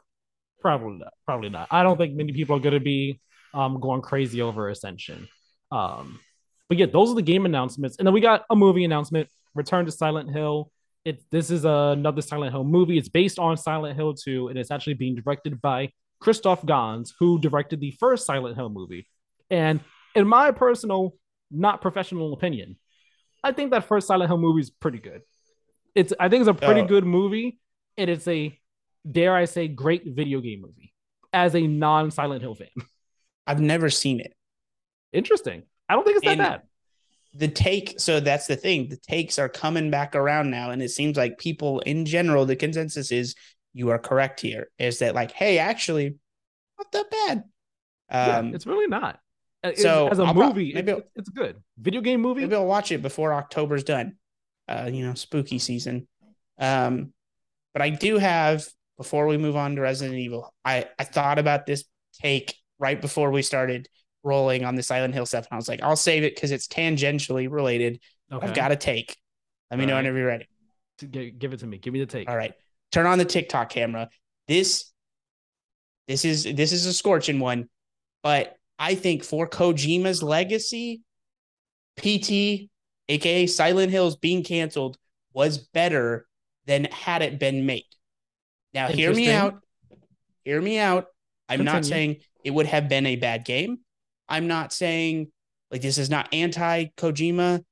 Probably 0.61 0.99
not. 0.99 1.13
Probably 1.27 1.51
not. 1.51 1.69
I 1.73 1.83
don't 1.83 1.97
think 1.97 2.15
many 2.15 2.33
people 2.33 2.57
are 2.57 2.61
going 2.61 2.75
to 2.75 2.81
be 2.81 3.21
um 3.55 3.81
going 3.81 4.03
crazy 4.03 4.43
over 4.43 4.69
Ascension. 4.69 5.29
Um, 5.71 6.21
but 6.69 6.79
yeah, 6.79 6.87
those 6.87 7.11
are 7.11 7.15
the 7.15 7.23
game 7.23 7.47
announcements, 7.47 7.97
and 7.99 8.07
then 8.07 8.13
we 8.15 8.21
got 8.21 8.45
a 8.51 8.57
movie 8.57 8.85
announcement: 8.85 9.29
Return 9.55 9.85
to 9.87 9.93
Silent 9.93 10.31
Hill. 10.31 10.71
It 11.05 11.23
this 11.31 11.51
is 11.51 11.65
another 11.65 12.23
Silent 12.23 12.53
Hill 12.53 12.65
movie. 12.65 12.99
It's 12.99 13.09
based 13.09 13.39
on 13.39 13.57
Silent 13.57 13.97
Hill 13.97 14.15
2, 14.15 14.49
and 14.49 14.59
it's 14.59 14.71
actually 14.71 14.95
being 14.95 15.15
directed 15.15 15.61
by 15.63 15.91
Christophe 16.21 16.67
Gans, 16.67 17.15
who 17.19 17.39
directed 17.39 17.81
the 17.81 17.93
first 17.93 18.27
Silent 18.27 18.57
Hill 18.57 18.69
movie. 18.69 19.07
And 19.51 19.81
in 20.15 20.27
my 20.27 20.51
personal, 20.51 21.15
not 21.51 21.81
professional 21.81 22.33
opinion, 22.35 22.77
I 23.43 23.53
think 23.53 23.71
that 23.71 23.85
first 23.85 24.07
Silent 24.09 24.29
Hill 24.29 24.39
movie 24.39 24.61
is 24.61 24.71
pretty 24.71 24.99
good. 24.99 25.23
It's 25.95 26.13
I 26.21 26.29
think 26.29 26.41
it's 26.43 26.49
a 26.51 26.55
pretty 26.55 26.83
Oh. 26.83 26.87
good 26.87 27.05
movie, 27.05 27.59
and 27.97 28.11
it's 28.11 28.29
a 28.29 28.59
dare 29.11 29.35
I 29.35 29.47
say 29.47 29.69
great 29.69 30.03
video 30.07 30.41
game 30.41 30.61
movie 30.61 30.93
as 31.33 31.55
a 31.55 31.67
non 31.67 32.11
Silent 32.11 32.43
Hill 32.43 32.55
fan. 32.55 32.69
I've 33.49 33.61
never 33.61 33.91
seen 33.91 34.21
it. 34.21 34.35
Interesting. 35.13 35.63
I 35.89 35.95
don't 35.95 36.05
think 36.05 36.19
it's 36.19 36.27
that 36.27 36.31
And- 36.33 36.39
bad. 36.39 36.63
the 37.35 37.49
take 37.49 37.99
so 38.01 38.21
that's 38.21 38.47
the 38.47 38.57
thing 38.57 38.89
the 38.89 38.97
takes 38.97 39.39
are 39.39 39.49
coming 39.49 39.91
back 39.91 40.15
around 40.17 40.51
now 40.51 40.71
and 40.71 40.83
it 40.83 40.89
seems 40.91 41.17
like 41.17 41.39
people 41.39 41.81
in 41.81 42.05
general 42.07 42.47
the 42.47 42.57
consensus 42.57 43.13
is 43.13 43.35
you 43.75 43.91
are 43.91 43.99
correct 43.99 44.41
here 44.41 44.69
is 44.79 44.99
that 45.01 45.15
like 45.15 45.31
hey 45.33 45.59
actually 45.59 46.15
not 46.79 46.91
that 46.93 47.11
bad 47.11 47.45
Yeah, 48.11 48.37
um 48.39 48.55
it's 48.55 48.67
really 48.67 48.87
not. 48.89 49.21
It's- 49.63 49.83
so 49.83 50.09
as 50.09 50.19
a 50.19 50.23
I'll 50.23 50.33
movie, 50.35 50.73
maybe 50.73 50.93
it's, 50.93 51.09
it's 51.17 51.29
good 51.29 51.57
video 51.79 52.01
game 52.01 52.21
movie. 52.23 52.41
maybe 52.41 52.55
i'll 52.57 52.67
watch 52.67 52.93
it 52.93 53.03
before 53.03 53.35
october's 53.35 53.85
done 53.85 54.17
uh 54.69 54.89
you 54.93 55.05
know 55.07 55.13
spooky 55.15 55.59
season 55.59 56.09
um 56.59 57.13
but 57.75 57.83
i 57.83 57.91
do 57.91 58.17
have 58.17 58.67
before 58.97 59.27
we 59.27 59.37
move 59.37 59.55
on 59.55 59.77
to 59.77 59.83
resident 59.83 60.19
evil 60.19 60.53
i 60.65 60.87
i 60.99 61.05
thought 61.05 61.39
about 61.39 61.67
this 61.67 61.85
take 62.23 62.55
right 62.79 63.01
before 63.01 63.31
we 63.31 63.43
started 63.43 63.89
rolling 64.25 64.65
on 64.65 64.75
the 64.75 64.83
silent 64.83 65.15
hill 65.15 65.27
stuff 65.27 65.47
and 65.51 65.55
i 65.55 65.57
was 65.57 65.69
like 65.69 65.83
i'll 65.83 65.97
save 65.97 66.23
it 66.25 66.35
because 66.35 66.51
it's 66.51 66.67
tangentially 66.69 67.51
related 67.51 68.01
Okay. 68.31 68.47
i've 68.47 68.55
got 68.55 68.73
a 68.73 68.77
take 68.77 69.17
let 69.71 69.79
me 69.79 69.87
know 69.87 69.93
All 69.93 69.97
right. 69.99 70.03
whenever 70.03 70.19
you're 70.19 70.27
ready 70.27 70.49
give 71.39 71.53
it 71.53 71.61
to 71.61 71.67
me. 71.67 71.79
Give 71.79 71.93
me 71.93 72.01
the 72.01 72.07
take. 72.07 72.29
All 72.29 72.37
right. 72.37 72.53
Turn 72.91 73.07
on 73.07 73.19
the 73.19 73.25
TikTok 73.25 73.71
camera. 73.71 74.09
This 74.49 74.91
this 76.09 76.25
is 76.25 76.43
this 76.43 76.73
is 76.73 76.87
a 76.87 76.93
scorching 76.93 77.39
one, 77.39 77.69
but 78.23 78.57
I 78.79 78.95
think 78.97 79.23
for 79.23 79.47
Kojima's 79.49 80.23
legacy, 80.23 81.03
PT, 81.97 82.69
aka 83.09 83.47
Silent 83.47 83.93
Hills 83.93 84.17
being 84.17 84.43
canceled, 84.43 84.99
was 85.33 85.59
better 85.59 86.27
than 86.67 86.87
had 86.87 87.23
it 87.23 87.39
been 87.39 87.67
made. 87.67 87.85
Now 88.75 88.89
hear 88.89 89.15
me 89.15 89.31
out. 89.31 89.61
Hear 90.45 90.61
me 90.61 90.79
out. 90.79 91.07
I'm 91.49 91.65
not 91.65 91.85
saying 91.85 92.17
it 92.45 92.51
would 92.51 92.67
have 92.67 92.89
been 92.89 93.07
a 93.07 93.17
bad 93.17 93.45
game. 93.45 93.79
I'm 94.29 94.47
not 94.47 94.73
saying 94.73 95.31
like 95.71 95.83
this 95.83 95.99
is 95.99 96.11
not 96.11 96.29
anti 96.33 96.87
Kojima. 96.97 97.63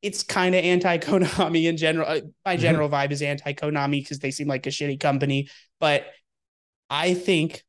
It's 0.00 0.22
kind 0.22 0.54
of 0.54 0.64
anti 0.64 0.98
Konami 0.98 1.64
in 1.64 1.76
general. 1.76 2.08
Uh, 2.08 2.20
My 2.44 2.56
general 2.56 2.88
vibe 2.88 3.12
is 3.12 3.22
anti 3.22 3.52
Konami 3.52 4.02
because 4.02 4.18
they 4.18 4.30
seem 4.30 4.48
like 4.48 4.66
a 4.66 4.70
shitty 4.70 5.00
company. 5.00 5.48
But 5.80 6.06
I 6.90 7.14
think 7.14 7.62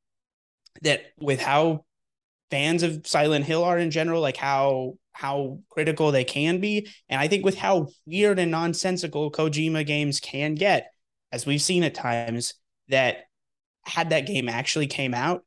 that 0.82 1.06
with 1.20 1.40
how 1.40 1.86
fans 2.52 2.84
of 2.84 3.06
Silent 3.08 3.46
Hill 3.46 3.64
are 3.64 3.78
in 3.78 3.92
general, 3.92 4.22
like 4.22 4.38
how 4.38 4.96
how 5.12 5.60
critical 5.70 6.12
they 6.12 6.24
can 6.24 6.60
be, 6.60 6.90
and 7.08 7.22
I 7.22 7.28
think 7.28 7.46
with 7.46 7.58
how 7.58 7.90
weird 8.06 8.40
and 8.40 8.52
nonsensical 8.52 9.32
Kojima 9.32 9.86
games 9.86 10.20
can 10.20 10.56
get, 10.56 10.92
as 11.32 11.46
we've 11.46 11.62
seen 11.62 11.84
at 11.84 11.94
times, 11.94 12.56
that 12.90 13.26
had 13.86 14.10
that 14.12 14.26
game 14.26 14.50
actually 14.50 14.88
came 14.88 15.14
out, 15.14 15.44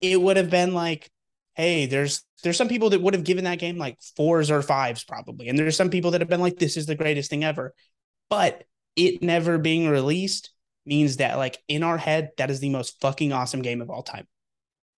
it 0.00 0.20
would 0.20 0.36
have 0.36 0.50
been 0.50 0.74
like, 0.74 1.10
hey, 1.54 1.86
there's 1.86 2.24
there's 2.42 2.56
some 2.56 2.68
people 2.68 2.90
that 2.90 3.02
would 3.02 3.14
have 3.14 3.24
given 3.24 3.44
that 3.44 3.58
game 3.58 3.78
like 3.78 3.98
fours 4.16 4.50
or 4.50 4.62
fives 4.62 5.04
probably, 5.04 5.48
and 5.48 5.58
there's 5.58 5.76
some 5.76 5.90
people 5.90 6.12
that 6.12 6.20
have 6.20 6.28
been 6.28 6.40
like, 6.40 6.58
this 6.58 6.76
is 6.76 6.86
the 6.86 6.94
greatest 6.94 7.30
thing 7.30 7.44
ever, 7.44 7.74
but 8.30 8.64
it 8.96 9.22
never 9.22 9.58
being 9.58 9.88
released 9.88 10.50
means 10.86 11.18
that 11.18 11.36
like 11.36 11.58
in 11.68 11.82
our 11.82 11.98
head 11.98 12.30
that 12.38 12.50
is 12.50 12.60
the 12.60 12.70
most 12.70 13.00
fucking 13.00 13.32
awesome 13.32 13.62
game 13.62 13.80
of 13.80 13.90
all 13.90 14.02
time. 14.02 14.26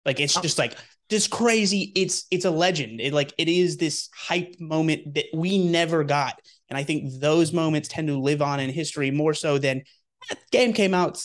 Like 0.05 0.21
it's 0.21 0.37
oh. 0.37 0.43
just 0.43 0.59
like 0.59 0.77
this 1.11 1.27
crazy. 1.27 1.93
It's 1.95 2.27
it's 2.31 2.45
a 2.45 2.51
legend. 2.51 3.01
It 3.01 3.13
like 3.13 3.35
it 3.37 3.49
is 3.49 3.77
this 3.77 4.09
hype 4.15 4.55
moment 4.59 5.15
that 5.15 5.27
we 5.35 5.59
never 5.59 6.05
got, 6.05 6.41
and 6.69 6.79
I 6.79 6.85
think 6.85 7.21
those 7.21 7.53
moments 7.53 7.89
tend 7.89 8.09
to 8.09 8.19
live 8.19 8.41
on 8.41 8.61
in 8.61 8.71
history 8.71 9.11
more 9.11 9.35
so 9.35 9.59
than 9.59 9.83
that 10.29 10.39
game 10.51 10.73
came 10.73 10.95
out 10.95 11.23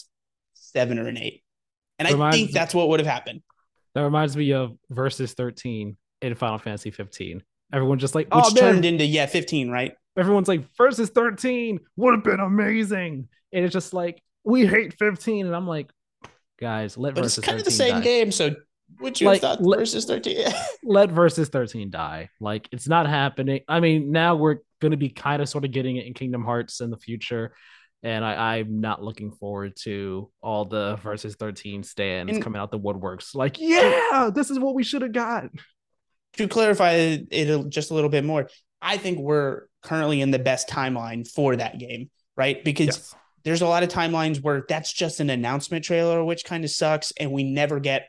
seven 0.76 1.00
or 1.00 1.08
an 1.08 1.18
eight, 1.18 1.42
and 2.00 2.08
I 2.08 2.32
think 2.32 2.52
that's 2.52 2.74
what 2.76 2.90
would 2.90 3.00
have 3.00 3.08
happened. 3.08 3.42
That 3.94 4.02
reminds 4.02 4.36
me 4.36 4.52
of 4.52 4.78
Versus 4.90 5.34
13 5.34 5.96
in 6.22 6.36
Final 6.36 6.58
Fantasy 6.58 6.92
15. 6.92 7.42
Everyone 7.74 7.98
just 7.98 8.14
like, 8.14 8.28
oh, 8.32 8.40
Which 8.40 8.48
oh 8.48 8.54
man, 8.62 8.74
turned 8.74 8.86
into 8.86 9.06
yeah 9.06 9.26
fifteen, 9.26 9.70
right? 9.70 9.94
everyone's 10.18 10.48
like, 10.48 10.64
Versus 10.78 11.10
13 11.10 11.80
would 11.96 12.14
have 12.14 12.24
been 12.24 12.40
amazing. 12.40 13.28
And 13.54 13.66
it's 13.66 13.74
just 13.74 13.94
like, 13.94 14.22
we 14.44 14.66
hate 14.68 14.94
15. 15.00 15.46
And 15.46 15.56
I'm 15.56 15.68
like, 15.68 15.90
guys, 16.60 16.98
let 16.98 17.16
But 17.16 17.22
Versus 17.24 17.38
it's 17.40 17.48
kind 17.48 17.58
of 17.60 17.66
the 17.66 17.72
same 17.72 17.96
die. 17.96 18.02
game. 18.02 18.32
So 18.32 18.56
would 19.00 19.20
you 19.20 19.28
Like, 19.28 19.42
have 19.42 19.58
thought 19.60 19.66
let- 19.66 19.80
versus 19.80 20.06
thirteen? 20.06 20.46
Let 20.84 21.10
Versus 21.12 21.50
13 21.50 21.90
die. 21.90 22.30
Like, 22.40 22.70
it's 22.72 22.88
not 22.88 23.08
happening. 23.08 23.62
I 23.68 23.80
mean, 23.80 24.12
now 24.12 24.36
we're 24.36 24.58
going 24.82 24.92
to 24.92 24.98
be 24.98 25.10
kind 25.10 25.42
of 25.42 25.50
sort 25.50 25.66
of 25.66 25.72
getting 25.72 25.96
it 25.98 26.06
in 26.06 26.14
Kingdom 26.14 26.44
Hearts 26.44 26.82
in 26.82 26.90
the 26.92 26.98
future. 26.98 27.54
And 28.06 28.24
I, 28.24 28.58
I'm 28.58 28.82
not 28.82 29.04
looking 29.04 29.32
forward 29.32 29.76
to 29.78 30.30
all 30.40 30.66
the 30.66 30.96
Versus 30.98 31.36
13 31.36 31.82
stands 31.82 32.32
And- 32.34 32.42
coming 32.44 32.62
out 32.62 32.70
the 32.70 32.80
woodworks. 32.80 33.34
Like, 33.34 33.60
yeah, 33.60 34.30
this 34.34 34.52
is 34.52 34.60
what 34.60 34.76
we 34.76 34.84
should 34.84 35.02
have 35.02 35.12
got. 35.12 35.50
to 36.38 36.48
clarify 36.48 36.92
it 37.32 37.70
just 37.70 37.90
a 37.90 37.94
little 37.96 38.10
bit 38.12 38.24
more, 38.24 38.48
I 38.82 38.98
think 38.98 39.18
we're 39.18 39.64
currently 39.82 40.22
in 40.22 40.30
the 40.32 40.38
best 40.38 40.68
timeline 40.70 41.28
for 41.28 41.56
that 41.56 41.80
game, 41.80 42.12
right? 42.38 42.64
Because 42.64 42.86
Yes. 42.88 43.16
there's 43.44 43.62
a 43.64 43.68
lot 43.68 43.82
of 43.84 43.90
timelines 43.90 44.40
where 44.40 44.66
that's 44.70 44.94
just 44.94 45.20
an 45.20 45.30
announcement 45.32 45.84
trailer, 45.84 46.24
which 46.24 46.44
kind 46.46 46.64
of 46.64 46.70
sucks, 46.70 47.12
and 47.20 47.32
we 47.32 47.44
never 47.44 47.80
get 47.80 48.08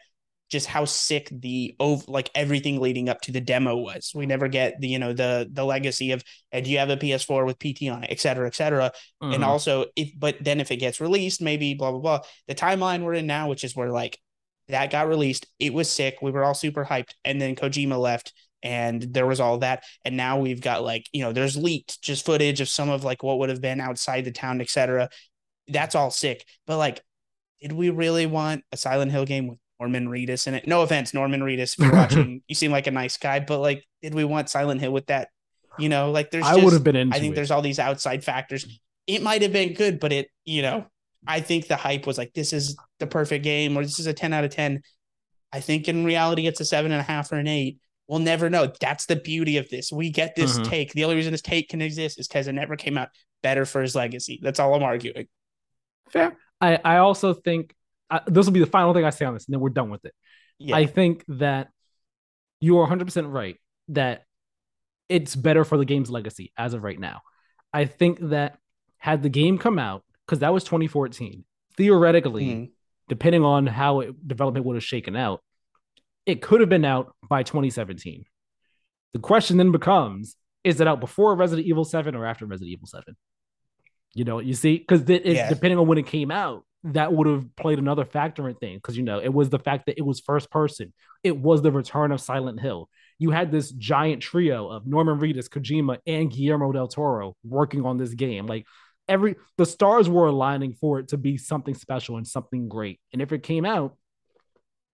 just 0.49 0.67
how 0.67 0.85
sick 0.85 1.29
the 1.33 1.75
ov- 1.81 2.09
like 2.09 2.31
everything 2.35 2.81
leading 2.81 3.09
up 3.09 3.21
to 3.23 3.33
the 3.33 3.41
demo 3.41 3.77
was. 3.77 4.13
We 4.15 4.27
never 4.27 4.49
get 4.49 4.81
the 4.81 4.89
you 4.89 4.99
know 4.99 5.13
the 5.13 5.49
the 5.53 5.65
legacy 5.65 6.13
of 6.13 6.23
and 6.53 6.65
do 6.65 6.71
you 6.71 6.79
have 6.79 6.91
a 6.91 6.97
PS4 6.97 7.45
with 7.45 7.59
PT 7.59 7.89
on 7.89 8.05
it, 8.05 8.11
et 8.11 8.21
cetera, 8.21 8.47
et 8.47 8.55
cetera. 8.55 8.93
And 9.21 9.43
Mhm. 9.43 9.47
also 9.47 9.87
if 9.97 10.13
but 10.17 10.37
then 10.43 10.61
if 10.61 10.71
it 10.71 10.77
gets 10.77 11.01
released, 11.01 11.41
maybe 11.43 11.75
blah 11.75 11.91
blah 11.91 12.01
blah. 12.01 12.21
The 12.49 12.55
timeline 12.55 13.03
we're 13.03 13.15
in 13.15 13.27
now, 13.27 13.49
which 13.49 13.65
is 13.65 13.75
where 13.75 13.91
like 13.91 14.19
that 14.69 14.91
got 14.91 15.09
released, 15.09 15.47
it 15.59 15.73
was 15.73 15.89
sick. 15.91 16.19
We 16.23 16.31
were 16.33 16.45
all 16.45 16.55
super 16.55 16.85
hyped, 16.85 17.11
and 17.25 17.41
then 17.41 17.55
Kojima 17.57 17.99
left, 18.01 18.33
and 18.63 19.01
there 19.03 19.27
was 19.27 19.39
all 19.41 19.59
that. 19.59 19.85
And 20.05 20.17
now 20.17 20.39
we've 20.41 20.61
got 20.61 20.83
like, 20.83 21.07
you 21.13 21.23
know, 21.23 21.33
there's 21.33 21.57
leaked 21.57 22.03
just 22.03 22.27
footage 22.27 22.61
of 22.61 22.69
some 22.69 22.89
of 22.91 23.05
like 23.05 23.23
what 23.23 23.39
would 23.39 23.49
have 23.49 23.61
been 23.61 23.81
outside 23.81 24.25
the 24.25 24.33
town, 24.33 24.61
etc. 24.61 25.09
That's 25.69 25.95
all 25.95 26.11
sick. 26.11 26.45
But 26.67 26.79
like, 26.79 27.01
did 27.61 27.73
we 27.73 27.91
really 27.91 28.27
want 28.27 28.65
a 28.73 28.77
Silent 28.77 29.13
Hill 29.13 29.25
game 29.25 29.47
with 29.49 29.59
Norman 29.81 30.09
Reedus 30.09 30.47
in 30.47 30.55
it? 30.55 30.67
No 30.67 30.83
offense, 30.83 31.13
Norman 31.15 31.41
Reedus, 31.41 31.75
if 31.75 31.79
you're 31.85 31.93
watching, 31.95 32.43
you 32.49 32.55
seem 32.55 32.73
like 32.73 32.87
a 32.87 32.91
nice 32.91 33.17
guy, 33.17 33.41
but 33.41 33.61
like, 33.61 33.85
did 34.03 34.15
we 34.15 34.25
want 34.25 34.49
Silent 34.51 34.81
Hill 34.81 34.93
with 34.93 35.07
that? 35.07 35.29
You 35.79 35.89
know, 35.89 36.11
like 36.11 36.31
there's 36.31 36.47
I 36.47 36.57
would 36.57 36.73
have 36.73 36.85
been 36.85 36.97
into 36.97 37.15
I 37.17 37.21
think 37.21 37.33
it. 37.33 37.37
there's 37.37 37.51
all 37.51 37.61
these 37.63 37.79
outside 37.79 38.25
factors. 38.25 38.67
It 39.07 39.23
might 39.23 39.43
have 39.43 39.53
been 39.53 39.75
good, 39.75 40.01
but 40.01 40.11
it, 40.13 40.29
you 40.45 40.63
know, 40.63 40.87
I 41.27 41.41
think 41.41 41.67
the 41.69 41.77
hype 41.77 42.07
was 42.07 42.17
like, 42.19 42.33
this 42.33 42.53
is 42.53 42.77
the 42.99 43.07
perfect 43.07 43.45
game 43.45 43.77
or 43.77 43.83
this 43.83 43.99
is 43.99 44.07
a 44.07 44.15
10 44.15 44.33
out 44.33 44.45
of 44.45 44.51
10. 44.51 44.81
I 45.53 45.61
think 45.61 45.87
in 45.89 46.05
reality, 46.05 46.47
it's 46.47 46.61
a 46.61 46.65
seven 46.65 46.93
and 46.93 47.01
a 47.01 47.05
half 47.05 47.31
or 47.31 47.37
an 47.37 47.47
eight. 47.47 47.79
We'll 48.09 48.21
never 48.21 48.49
know. 48.49 48.73
That's 48.81 49.07
the 49.07 49.17
beauty 49.17 49.59
of 49.59 49.69
this. 49.69 49.93
We 49.93 50.11
get 50.11 50.35
this 50.37 50.59
Mhm. 50.59 50.69
take. 50.69 50.93
The 50.93 51.05
only 51.05 51.17
reason 51.17 51.33
this 51.33 51.43
take 51.43 51.69
can 51.69 51.83
exist 51.83 52.19
is 52.19 52.27
because 52.29 52.47
it 52.47 52.53
never 52.53 52.77
came 52.77 52.97
out 52.97 53.09
better 53.43 53.65
for 53.67 53.83
his 53.83 53.95
legacy. 53.95 54.39
That's 54.43 54.59
all 54.61 54.75
I'm 54.75 54.83
arguing. 54.83 55.27
Fair. 56.11 56.37
I, 56.61 56.79
I 56.85 56.97
also 56.99 57.35
think 57.35 57.75
uh, 58.11 58.21
this 58.27 58.47
will 58.47 58.53
be 58.53 58.61
the 58.61 58.67
final 58.67 58.95
thing 58.95 59.05
I 59.05 59.11
say 59.11 59.25
on 59.25 59.35
this, 59.35 59.47
and 59.47 59.53
then 59.55 59.61
we're 59.61 59.71
done 59.71 59.91
with 59.91 60.05
it. 60.05 60.15
Yeah. 60.59 60.77
I 60.77 60.87
think 60.87 61.25
that 61.29 61.69
you 62.61 62.79
are 62.79 62.89
100% 62.89 63.33
right 63.33 63.57
that 63.89 64.25
it's 65.09 65.37
better 65.37 65.65
for 65.65 65.77
the 65.79 65.85
game's 65.85 66.11
legacy 66.11 66.53
as 66.57 66.75
of 66.75 66.83
right 66.83 66.99
now. 66.99 67.21
I 67.73 67.85
think 67.85 68.19
that 68.31 68.59
had 68.99 69.23
the 69.23 69.29
game 69.29 69.59
come 69.59 69.79
out, 69.79 70.05
because 70.27 70.41
that 70.41 70.53
was 70.53 70.65
2014, 70.65 71.45
theoretically, 71.77 72.47
Mhm. 72.47 72.71
depending 73.09 73.45
on 73.45 73.67
how 73.67 74.01
it, 74.01 74.27
development 74.27 74.65
would 74.67 74.75
have 74.77 74.85
shaken 74.85 75.15
out, 75.15 75.43
it 76.25 76.43
could 76.43 76.61
have 76.61 76.69
been 76.69 76.85
out 76.85 77.15
by 77.29 77.43
2017. 77.45 78.25
The 79.13 79.19
question 79.21 79.57
then 79.59 79.71
becomes 79.73 80.37
is 80.65 80.81
it 80.81 80.89
out 80.89 80.99
before 80.99 81.37
Resident 81.37 81.65
Evil 81.69 81.85
7 81.85 82.17
or 82.17 82.27
after 82.27 82.45
Resident 82.45 82.73
Evil 82.73 82.89
7? 82.89 83.17
You 84.15 84.25
know, 84.25 84.41
you 84.41 84.55
see, 84.55 84.79
because 84.79 85.09
Yeah. 85.09 85.49
depending 85.49 85.79
on 85.79 85.87
when 85.87 85.97
it 85.99 86.07
came 86.09 86.33
out, 86.33 86.66
that 86.85 87.13
would 87.13 87.27
have 87.27 87.45
played 87.57 87.79
another 87.79 88.05
factor 88.05 88.49
in 88.49 88.55
things. 88.55 88.77
Because, 88.77 88.97
you 88.97 89.03
know, 89.03 89.19
it 89.19 89.33
was 89.33 89.51
the 89.51 89.59
fact 89.59 89.87
that 89.87 89.99
it 89.99 90.03
was 90.03 90.21
first 90.21 90.51
person, 90.51 90.93
it 91.23 91.37
was 91.37 91.63
the 91.63 91.73
return 91.73 92.13
of 92.13 92.21
Silent 92.21 92.61
Hill. 92.61 92.89
you 93.19 93.31
had 93.31 93.51
this 93.51 93.71
giant 93.71 94.23
trio 94.23 94.69
of 94.69 94.87
Norman 94.87 95.19
Reedus, 95.19 95.49
Kojima, 95.49 95.99
and 96.07 96.31
Guillermo 96.31 96.73
del 96.73 96.89
Toro 96.89 97.35
working 97.45 97.85
on 97.85 97.97
this 97.97 98.15
game. 98.15 98.47
Like 98.47 98.67
every 99.09 99.37
the 99.57 99.67
stars 99.67 100.09
were 100.09 100.27
aligning 100.27 100.75
for 100.75 100.99
it 100.99 101.09
to 101.09 101.17
be 101.17 101.37
something 101.39 101.75
special 101.75 102.17
and 102.17 102.27
something 102.27 102.69
great. 102.69 103.01
And 103.13 103.23
if 103.23 103.33
it 103.33 103.43
came 103.43 103.65
out, 103.65 103.97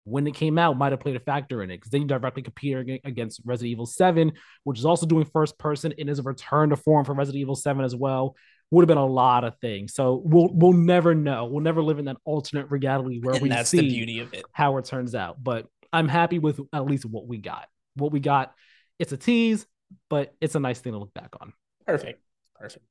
when 0.04 0.26
it 0.26 0.34
came 0.34 0.58
out, 0.58 0.76
might 0.76 0.90
have 0.90 1.00
played 1.00 1.14
a 1.14 1.20
factor 1.20 1.62
in 1.62 1.70
it 1.70 1.76
because 1.76 1.90
then 1.90 2.02
you 2.02 2.06
directly 2.08 2.42
compete 2.42 3.00
against 3.04 3.40
Resident 3.44 3.70
Evil 3.70 3.86
7, 3.86 4.32
which 4.64 4.78
is 4.78 4.84
also 4.84 5.06
doing 5.06 5.24
first 5.24 5.58
person 5.58 5.94
and 5.96 6.10
is 6.10 6.18
a 6.18 6.24
return 6.24 6.70
to 6.70 6.76
form 6.76 7.04
for 7.04 7.14
Resident 7.14 7.40
Evil 7.40 7.54
7 7.54 7.84
as 7.84 7.94
well. 7.94 8.34
Would 8.72 8.82
have 8.82 8.88
been 8.88 8.96
a 8.96 9.06
lot 9.06 9.44
of 9.44 9.58
things. 9.60 9.94
So 9.94 10.22
we'll 10.24 10.48
we'll 10.50 10.72
never 10.72 11.14
know. 11.14 11.44
We'll 11.44 11.62
never 11.62 11.82
live 11.82 11.98
in 11.98 12.06
that 12.06 12.16
alternate 12.24 12.70
reality 12.70 13.20
where 13.20 13.34
and 13.34 13.42
we 13.42 13.48
that's 13.50 13.68
see 13.68 13.80
the 13.80 13.88
beauty 13.88 14.20
of 14.20 14.32
it. 14.32 14.44
how 14.52 14.78
it 14.78 14.86
turns 14.86 15.14
out. 15.14 15.36
But 15.44 15.66
I'm 15.92 16.08
happy 16.08 16.38
with 16.38 16.58
at 16.72 16.86
least 16.86 17.04
what 17.04 17.26
we 17.26 17.36
got. 17.36 17.68
What 17.96 18.12
we 18.12 18.18
got, 18.18 18.54
it's 18.98 19.12
a 19.12 19.18
tease, 19.18 19.66
but 20.08 20.34
it's 20.40 20.54
a 20.54 20.60
nice 20.60 20.80
thing 20.80 20.92
to 20.94 20.98
look 20.98 21.12
back 21.12 21.34
on. 21.38 21.52
Perfect. 21.86 22.22
Perfect. 22.58 22.84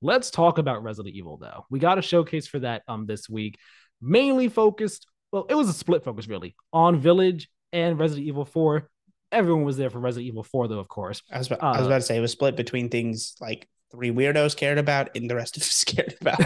Let's 0.00 0.30
talk 0.30 0.58
about 0.58 0.84
Resident 0.84 1.16
Evil 1.16 1.38
though. 1.38 1.66
We 1.70 1.80
got 1.80 1.98
a 1.98 2.02
showcase 2.02 2.46
for 2.46 2.60
that 2.60 2.82
um 2.86 3.06
this 3.06 3.28
week, 3.28 3.58
mainly 4.00 4.48
focused. 4.48 5.08
Well, 5.32 5.46
it 5.48 5.56
was 5.56 5.68
a 5.68 5.72
split 5.72 6.04
focus 6.04 6.28
really 6.28 6.54
on 6.72 7.00
Village 7.00 7.50
and 7.72 7.98
Resident 7.98 8.28
Evil 8.28 8.44
4. 8.44 8.88
Everyone 9.32 9.64
was 9.64 9.76
there 9.76 9.90
for 9.90 9.98
Resident 9.98 10.28
Evil 10.28 10.44
4 10.44 10.68
though, 10.68 10.78
of 10.78 10.86
course. 10.86 11.20
I 11.32 11.38
was, 11.38 11.48
about, 11.48 11.64
uh, 11.64 11.72
I 11.72 11.78
was 11.78 11.86
about 11.88 11.96
to 11.96 12.02
say 12.02 12.16
it 12.16 12.20
was 12.20 12.30
split 12.30 12.54
between 12.54 12.88
things 12.88 13.34
like 13.40 13.68
three 13.94 14.10
weirdos 14.10 14.56
cared 14.56 14.78
about 14.78 15.14
and 15.16 15.30
the 15.30 15.36
rest 15.36 15.56
of 15.56 15.62
us 15.62 15.84
cared 15.86 16.16
about. 16.20 16.40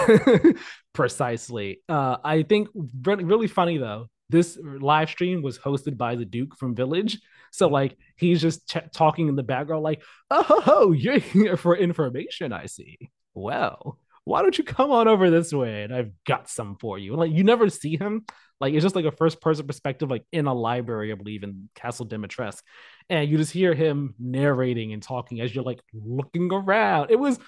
Precisely. 0.92 1.80
Uh, 1.88 2.16
I 2.22 2.42
think 2.42 2.68
really, 3.02 3.24
really 3.24 3.48
funny 3.48 3.78
though. 3.78 4.08
This 4.30 4.58
live 4.62 5.08
stream 5.08 5.40
was 5.42 5.58
hosted 5.58 5.96
by 5.96 6.14
the 6.14 6.26
Duke 6.26 6.54
from 6.56 6.74
Village. 6.74 7.18
So 7.50 7.68
like 7.68 7.96
he's 8.16 8.42
just 8.42 8.68
ch- 8.68 8.92
talking 8.92 9.28
in 9.28 9.36
the 9.36 9.42
background, 9.42 9.82
like, 9.82 10.02
"Oh, 10.30 10.42
ho, 10.42 10.60
ho 10.64 10.92
you're 10.92 11.18
here 11.18 11.56
for 11.56 11.74
information. 11.74 12.52
I 12.52 12.66
see. 12.66 12.98
Well, 13.32 13.98
why 14.24 14.42
don't 14.42 14.58
you 14.58 14.64
come 14.64 14.90
on 14.90 15.08
over 15.08 15.30
this 15.30 15.50
way? 15.52 15.82
And 15.82 15.94
I've 15.94 16.12
got 16.26 16.50
some 16.50 16.76
for 16.76 16.98
you." 16.98 17.16
like 17.16 17.32
you 17.32 17.42
never 17.42 17.70
see 17.70 17.96
him. 17.96 18.26
Like 18.60 18.74
it's 18.74 18.82
just 18.82 18.96
like 18.96 19.04
a 19.04 19.12
first 19.12 19.40
person 19.40 19.66
perspective, 19.66 20.10
like 20.10 20.24
in 20.32 20.46
a 20.46 20.54
library, 20.54 21.12
I 21.12 21.14
believe, 21.14 21.42
in 21.42 21.68
Castle 21.74 22.06
Dimitrescu, 22.06 22.62
and 23.08 23.28
you 23.28 23.36
just 23.36 23.52
hear 23.52 23.74
him 23.74 24.14
narrating 24.18 24.92
and 24.92 25.02
talking 25.02 25.40
as 25.40 25.54
you're 25.54 25.64
like 25.64 25.80
looking 25.92 26.52
around. 26.52 27.10
It 27.10 27.18
was, 27.18 27.38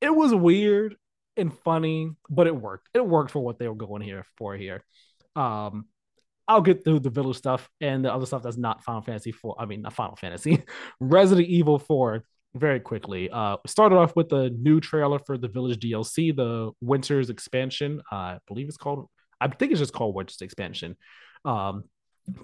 it 0.00 0.14
was 0.14 0.34
weird 0.34 0.96
and 1.36 1.52
funny, 1.52 2.10
but 2.28 2.46
it 2.46 2.54
worked. 2.54 2.88
It 2.94 3.04
worked 3.04 3.30
for 3.32 3.40
what 3.40 3.58
they 3.58 3.68
were 3.68 3.74
going 3.74 4.02
here 4.02 4.24
for 4.36 4.56
here. 4.56 4.84
Um, 5.36 5.86
I'll 6.46 6.60
get 6.60 6.82
through 6.82 7.00
the 7.00 7.10
village 7.10 7.36
stuff 7.36 7.68
and 7.80 8.04
the 8.04 8.12
other 8.12 8.26
stuff 8.26 8.42
that's 8.42 8.56
not 8.56 8.82
Final 8.82 9.02
Fantasy 9.02 9.30
4. 9.30 9.56
I 9.58 9.66
mean, 9.66 9.82
not 9.82 9.92
Final 9.92 10.16
Fantasy, 10.16 10.64
Resident 11.00 11.48
Evil 11.48 11.78
4 11.78 12.24
very 12.54 12.80
quickly. 12.80 13.30
Uh, 13.30 13.56
started 13.66 13.96
off 13.96 14.16
with 14.16 14.28
the 14.28 14.50
new 14.50 14.80
trailer 14.80 15.20
for 15.20 15.38
the 15.38 15.46
Village 15.46 15.78
DLC, 15.78 16.34
the 16.34 16.72
Winter's 16.80 17.30
expansion. 17.30 18.00
Uh, 18.10 18.14
I 18.14 18.38
believe 18.48 18.66
it's 18.66 18.76
called, 18.76 19.06
I 19.40 19.48
think 19.48 19.72
it's 19.72 19.80
just 19.80 19.94
called 19.94 20.14
Winter's 20.14 20.40
expansion. 20.42 20.96
Um, 21.44 21.84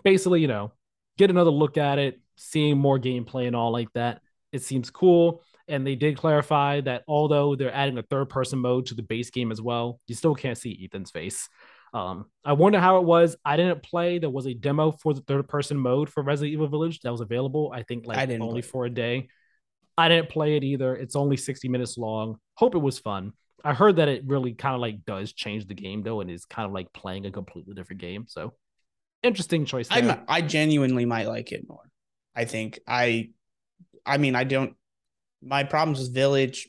basically, 0.05 0.41
you 0.41 0.49
know, 0.49 0.73
get 1.19 1.31
another 1.31 1.51
look 1.51 1.77
at 1.77 1.99
it, 1.99 2.21
seeing 2.37 2.79
more 2.79 2.99
gameplay 2.99 3.47
and 3.47 3.57
all 3.57 3.71
like 3.71 3.93
that. 3.95 4.21
It 4.53 4.63
seems 4.63 4.91
cool. 4.91 5.43
And 5.69 5.87
they 5.87 5.97
did 5.97 6.17
clarify 6.17 6.81
that 6.83 7.03
although 7.09 7.57
they're 7.57 7.75
adding 7.75 7.99
a 7.99 8.03
third 8.03 8.29
person 8.29 8.61
mode 8.61 8.87
to 8.87 8.95
the 8.95 9.03
base 9.03 9.31
game 9.31 9.51
as 9.51 9.61
well, 9.61 10.01
you 10.07 10.15
still 10.15 10.35
can't 10.35 10.57
see 10.57 10.79
Ethan's 10.85 11.11
face. 11.11 11.49
Um, 11.93 12.27
I 12.45 12.53
wonder 12.53 12.79
how 12.79 12.99
it 12.99 13.05
was. 13.05 13.37
I 13.45 13.57
didn't 13.57 13.83
play. 13.83 14.19
There 14.19 14.31
was 14.31 14.47
a 14.47 14.55
demo 14.55 14.93
for 14.93 15.15
the 15.15 15.23
third 15.23 15.49
person 15.49 15.77
mode 15.77 16.09
for 16.09 16.23
Resident 16.23 16.53
Evil 16.53 16.69
Village 16.69 17.01
that 17.01 17.11
was 17.11 17.21
available. 17.21 17.73
I 17.75 17.83
think 17.83 18.07
like 18.07 18.19
I 18.19 18.27
didn't 18.27 18.43
only 18.43 18.63
play. 18.63 18.69
for 18.71 18.87
a 18.87 18.91
day. 18.91 19.29
I 19.99 20.09
didn't 20.09 20.29
play 20.29 20.57
it 20.57 20.65
either. 20.65 20.95
It's 20.95 21.17
only 21.17 21.37
60 21.37 21.69
minutes 21.69 21.97
long. 21.97 22.39
Hope 22.55 22.75
it 22.75 22.79
was 22.79 22.99
fun. 22.99 23.33
I 23.65 23.75
heard 23.75 23.97
that 23.97 24.09
it 24.09 24.23
really 24.27 24.55
kind 24.55 24.75
of 24.75 24.81
like 24.81 25.05
does 25.05 25.33
change 25.33 25.67
the 25.67 25.75
game 25.75 26.03
though, 26.03 26.21
and 26.21 26.31
is 26.31 26.45
kind 26.45 26.67
of 26.67 26.73
like 26.73 26.93
playing 26.93 27.27
a 27.27 27.33
completely 27.33 27.75
different 27.75 28.01
game. 28.01 28.27
So 28.29 28.55
interesting 29.23 29.65
choice. 29.65 29.89
I 29.91 30.21
I 30.29 30.43
genuinely 30.43 31.05
might 31.05 31.27
like 31.27 31.53
it 31.53 31.69
more. 31.69 31.91
I 32.35 32.45
think 32.45 32.79
I, 32.87 33.31
I 34.05 34.19
mean 34.19 34.35
I 34.35 34.45
don't. 34.45 34.75
My 35.43 35.65
problems 35.65 36.01
with 36.01 36.15
Village 36.15 36.69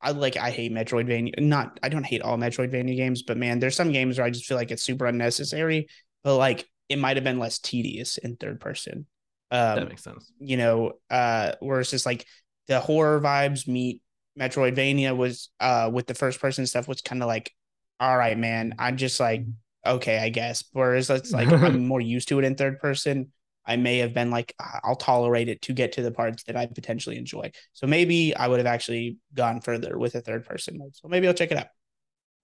I 0.00 0.10
like 0.10 0.36
I 0.36 0.50
hate 0.50 0.72
Metroidvania. 0.72 1.40
Not 1.40 1.80
I 1.82 1.88
don't 1.88 2.04
hate 2.04 2.22
all 2.22 2.36
Metroidvania 2.36 2.96
games, 2.96 3.22
but 3.22 3.36
man, 3.36 3.58
there's 3.58 3.76
some 3.76 3.92
games 3.92 4.18
where 4.18 4.26
I 4.26 4.30
just 4.30 4.46
feel 4.46 4.56
like 4.56 4.70
it's 4.70 4.82
super 4.82 5.06
unnecessary. 5.06 5.88
But 6.22 6.36
like 6.36 6.68
it 6.88 6.98
might 6.98 7.16
have 7.16 7.24
been 7.24 7.38
less 7.38 7.58
tedious 7.58 8.18
in 8.18 8.36
third 8.36 8.60
person. 8.60 9.06
Um, 9.50 9.76
that 9.76 9.88
makes 9.88 10.04
sense. 10.04 10.30
You 10.38 10.58
know, 10.58 10.92
uh, 11.10 11.52
where 11.60 11.80
it's 11.80 11.90
just 11.90 12.06
like 12.06 12.26
the 12.68 12.80
horror 12.80 13.20
vibes 13.20 13.66
meet 13.66 14.00
Metroidvania 14.38 15.16
was 15.16 15.50
uh 15.60 15.90
with 15.92 16.06
the 16.06 16.14
first 16.14 16.40
person 16.40 16.66
stuff 16.66 16.88
was 16.88 17.00
kind 17.00 17.22
of 17.22 17.28
like, 17.28 17.52
all 18.00 18.16
right, 18.16 18.36
man. 18.36 18.74
I'm 18.78 18.96
just 18.96 19.20
like, 19.20 19.44
okay, 19.84 20.18
I 20.18 20.28
guess. 20.28 20.64
Whereas 20.72 21.10
it's 21.10 21.32
like 21.32 21.48
I'm 21.52 21.86
more 21.86 22.00
used 22.00 22.28
to 22.28 22.38
it 22.38 22.44
in 22.44 22.54
third 22.54 22.78
person. 22.78 23.32
I 23.66 23.76
may 23.76 23.98
have 23.98 24.14
been 24.14 24.30
like, 24.30 24.54
I'll 24.84 24.94
tolerate 24.94 25.48
it 25.48 25.60
to 25.62 25.72
get 25.72 25.92
to 25.92 26.02
the 26.02 26.12
parts 26.12 26.44
that 26.44 26.56
I 26.56 26.66
potentially 26.66 27.16
enjoy. 27.16 27.50
So 27.72 27.88
maybe 27.88 28.34
I 28.36 28.46
would 28.46 28.58
have 28.58 28.66
actually 28.66 29.18
gone 29.34 29.60
further 29.60 29.98
with 29.98 30.14
a 30.14 30.20
third 30.20 30.46
person 30.46 30.78
mode. 30.78 30.94
So 30.94 31.08
maybe 31.08 31.26
I'll 31.26 31.34
check 31.34 31.50
it 31.50 31.58
out. 31.58 31.66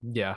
Yeah. 0.02 0.36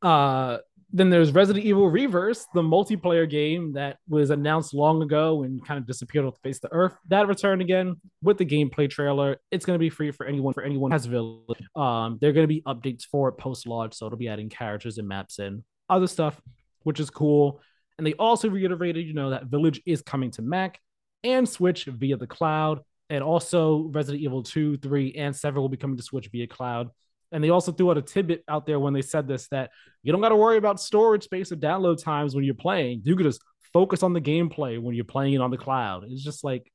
Uh, 0.00 0.58
then 0.94 1.10
there's 1.10 1.32
Resident 1.32 1.64
Evil 1.64 1.90
Re:Verse, 1.90 2.46
the 2.54 2.62
multiplayer 2.62 3.28
game 3.28 3.72
that 3.72 3.98
was 4.08 4.30
announced 4.30 4.72
long 4.72 5.02
ago 5.02 5.42
and 5.42 5.62
kind 5.66 5.76
of 5.76 5.88
disappeared 5.88 6.24
off 6.24 6.34
the 6.34 6.48
face 6.48 6.58
of 6.58 6.70
the 6.70 6.72
earth. 6.72 6.94
That 7.08 7.26
returned 7.26 7.60
again 7.60 7.96
with 8.22 8.38
the 8.38 8.46
gameplay 8.46 8.88
trailer. 8.88 9.38
It's 9.50 9.66
going 9.66 9.74
to 9.74 9.80
be 9.80 9.90
free 9.90 10.12
for 10.12 10.24
anyone 10.24 10.54
for 10.54 10.62
anyone 10.62 10.92
has 10.92 11.06
Village. 11.06 11.58
Um, 11.74 12.18
there 12.20 12.30
are 12.30 12.32
going 12.32 12.44
to 12.44 12.48
be 12.48 12.62
updates 12.62 13.04
for 13.04 13.28
it 13.28 13.32
post 13.32 13.66
launch, 13.66 13.94
so 13.94 14.06
it'll 14.06 14.16
be 14.16 14.28
adding 14.28 14.48
characters 14.48 14.96
and 14.98 15.08
maps 15.08 15.40
and 15.40 15.64
other 15.90 16.06
stuff, 16.06 16.40
which 16.84 17.00
is 17.00 17.10
cool. 17.10 17.60
And 17.98 18.06
they 18.06 18.14
also 18.14 18.48
reiterated, 18.48 19.04
you 19.04 19.14
know, 19.14 19.30
that 19.30 19.46
Village 19.46 19.82
is 19.84 20.00
coming 20.00 20.30
to 20.32 20.42
Mac 20.42 20.78
and 21.24 21.48
Switch 21.48 21.86
via 21.86 22.16
the 22.16 22.28
cloud. 22.28 22.82
And 23.10 23.24
also 23.24 23.90
Resident 23.92 24.22
Evil 24.22 24.44
2, 24.44 24.76
3, 24.76 25.14
and 25.14 25.34
7 25.34 25.60
will 25.60 25.68
be 25.68 25.76
coming 25.76 25.96
to 25.96 26.02
Switch 26.04 26.28
via 26.28 26.46
cloud. 26.46 26.90
And 27.34 27.42
they 27.42 27.50
also 27.50 27.72
threw 27.72 27.90
out 27.90 27.98
a 27.98 28.02
tidbit 28.02 28.44
out 28.48 28.64
there 28.64 28.78
when 28.78 28.94
they 28.94 29.02
said 29.02 29.26
this 29.26 29.48
that 29.48 29.72
you 30.04 30.12
don't 30.12 30.20
got 30.20 30.28
to 30.28 30.36
worry 30.36 30.56
about 30.56 30.80
storage 30.80 31.24
space 31.24 31.50
or 31.50 31.56
download 31.56 32.00
times 32.00 32.32
when 32.32 32.44
you're 32.44 32.54
playing. 32.54 33.02
You 33.04 33.16
can 33.16 33.26
just 33.26 33.42
focus 33.72 34.04
on 34.04 34.12
the 34.12 34.20
gameplay 34.20 34.80
when 34.80 34.94
you're 34.94 35.04
playing 35.04 35.34
it 35.34 35.40
on 35.40 35.50
the 35.50 35.58
cloud. 35.58 36.04
It's 36.08 36.22
just 36.22 36.44
like, 36.44 36.70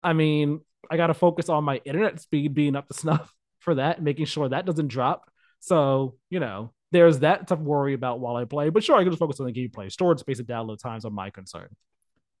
I 0.00 0.12
mean, 0.12 0.60
I 0.88 0.96
got 0.96 1.08
to 1.08 1.14
focus 1.14 1.48
on 1.48 1.64
my 1.64 1.80
internet 1.84 2.20
speed 2.20 2.54
being 2.54 2.76
up 2.76 2.86
to 2.86 2.94
snuff 2.98 3.34
for 3.58 3.74
that, 3.74 4.00
making 4.00 4.26
sure 4.26 4.48
that 4.48 4.66
doesn't 4.66 4.86
drop. 4.86 5.28
So, 5.58 6.14
you 6.30 6.38
know, 6.38 6.72
there's 6.92 7.18
that 7.20 7.48
to 7.48 7.56
worry 7.56 7.94
about 7.94 8.20
while 8.20 8.36
I 8.36 8.44
play. 8.44 8.70
But 8.70 8.84
sure, 8.84 8.96
I 8.96 9.02
can 9.02 9.10
just 9.10 9.18
focus 9.18 9.40
on 9.40 9.46
the 9.46 9.52
gameplay. 9.52 9.90
Storage 9.90 10.20
space 10.20 10.38
and 10.38 10.46
download 10.46 10.78
times 10.80 11.04
are 11.04 11.10
my 11.10 11.30
concern. 11.30 11.68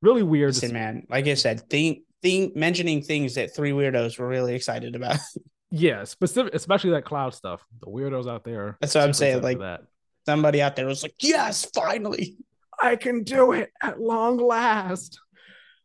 Really 0.00 0.22
weird. 0.22 0.54
Listen, 0.54 0.72
man, 0.72 1.06
like 1.10 1.26
I 1.26 1.34
said, 1.34 1.68
think, 1.68 2.02
think, 2.22 2.54
mentioning 2.54 3.02
things 3.02 3.34
that 3.34 3.54
three 3.54 3.72
weirdos 3.72 4.16
were 4.16 4.28
really 4.28 4.54
excited 4.54 4.94
about. 4.94 5.18
yeah, 5.72 6.04
specific, 6.04 6.54
especially 6.54 6.90
that 6.90 7.04
cloud 7.04 7.34
stuff. 7.34 7.64
The 7.80 7.86
weirdos 7.86 8.30
out 8.30 8.44
there. 8.44 8.76
That's 8.80 8.94
what 8.94 9.04
I'm 9.04 9.12
saying. 9.12 9.42
Like 9.42 9.58
that. 9.58 9.82
Somebody 10.26 10.62
out 10.62 10.76
there 10.76 10.86
was 10.86 11.02
like, 11.02 11.14
"Yes, 11.20 11.64
finally, 11.74 12.36
I 12.80 12.96
can 12.96 13.24
do 13.24 13.52
it 13.52 13.72
at 13.82 14.00
long 14.00 14.36
last." 14.36 15.18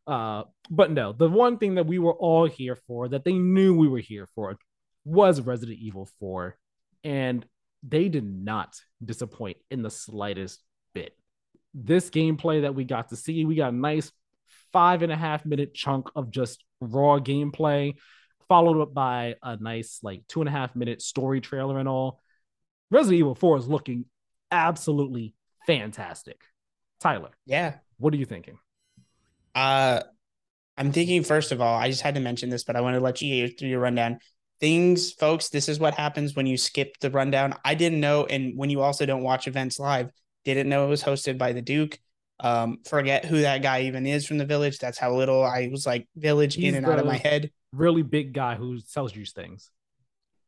Uh, 0.05 0.43
but 0.69 0.91
no, 0.91 1.11
the 1.11 1.29
one 1.29 1.57
thing 1.57 1.75
that 1.75 1.85
we 1.85 1.99
were 1.99 2.13
all 2.13 2.45
here 2.45 2.77
for, 2.87 3.09
that 3.09 3.25
they 3.25 3.33
knew 3.33 3.75
we 3.75 3.87
were 3.87 3.99
here 3.99 4.27
for, 4.35 4.57
was 5.05 5.41
Resident 5.41 5.79
Evil 5.79 6.07
4. 6.19 6.57
And 7.03 7.45
they 7.83 8.09
did 8.09 8.23
not 8.23 8.75
disappoint 9.03 9.57
in 9.71 9.81
the 9.81 9.89
slightest 9.89 10.61
bit. 10.93 11.15
This 11.73 12.09
gameplay 12.09 12.61
that 12.61 12.75
we 12.75 12.83
got 12.83 13.09
to 13.09 13.15
see, 13.15 13.45
we 13.45 13.55
got 13.55 13.73
a 13.73 13.75
nice 13.75 14.11
five 14.73 15.03
and 15.03 15.11
a 15.11 15.15
half 15.15 15.45
minute 15.45 15.73
chunk 15.73 16.09
of 16.15 16.31
just 16.31 16.63
raw 16.81 17.19
gameplay, 17.19 17.95
followed 18.49 18.81
up 18.81 18.93
by 18.93 19.35
a 19.43 19.57
nice 19.57 19.99
like 20.03 20.23
two 20.27 20.41
and 20.41 20.49
a 20.49 20.51
half 20.51 20.75
minute 20.75 21.01
story 21.01 21.41
trailer 21.41 21.79
and 21.79 21.87
all. 21.87 22.21
Resident 22.89 23.19
Evil 23.19 23.35
4 23.35 23.57
is 23.57 23.67
looking 23.67 24.05
absolutely 24.51 25.33
fantastic. 25.65 26.39
Tyler. 26.99 27.31
Yeah. 27.45 27.75
What 27.97 28.13
are 28.13 28.17
you 28.17 28.25
thinking? 28.25 28.57
Uh 29.53 30.01
I'm 30.77 30.91
thinking 30.91 31.23
first 31.23 31.51
of 31.51 31.59
all, 31.59 31.77
I 31.77 31.89
just 31.89 32.03
had 32.03 32.15
to 32.15 32.21
mention 32.21 32.49
this, 32.49 32.63
but 32.63 32.75
I 32.75 32.81
want 32.81 32.95
to 32.95 32.99
let 33.01 33.21
you 33.21 33.47
through 33.47 33.69
your 33.69 33.79
rundown 33.79 34.19
things, 34.59 35.11
folks. 35.11 35.49
This 35.49 35.69
is 35.69 35.79
what 35.79 35.95
happens 35.95 36.35
when 36.35 36.45
you 36.45 36.57
skip 36.57 36.97
the 36.99 37.11
rundown. 37.11 37.55
I 37.63 37.75
didn't 37.75 37.99
know, 37.99 38.25
and 38.25 38.57
when 38.57 38.69
you 38.69 38.81
also 38.81 39.05
don't 39.05 39.23
watch 39.23 39.47
events 39.47 39.79
live, 39.79 40.09
didn't 40.45 40.69
know 40.69 40.85
it 40.85 40.89
was 40.89 41.03
hosted 41.03 41.37
by 41.37 41.53
the 41.53 41.61
Duke. 41.61 41.99
Um, 42.39 42.79
forget 42.85 43.25
who 43.25 43.41
that 43.41 43.61
guy 43.63 43.83
even 43.83 44.05
is 44.05 44.25
from 44.25 44.37
the 44.37 44.45
village. 44.45 44.77
That's 44.79 44.97
how 44.97 45.15
little 45.15 45.43
I 45.43 45.69
was 45.71 45.85
like 45.85 46.07
village 46.15 46.55
He's 46.55 46.65
in 46.65 46.75
and 46.75 46.85
out 46.85 46.99
of 46.99 47.05
my 47.05 47.17
head. 47.17 47.51
Really 47.73 48.03
big 48.03 48.33
guy 48.33 48.55
who 48.55 48.79
sells 48.79 49.11
juice 49.11 49.33
things. 49.33 49.71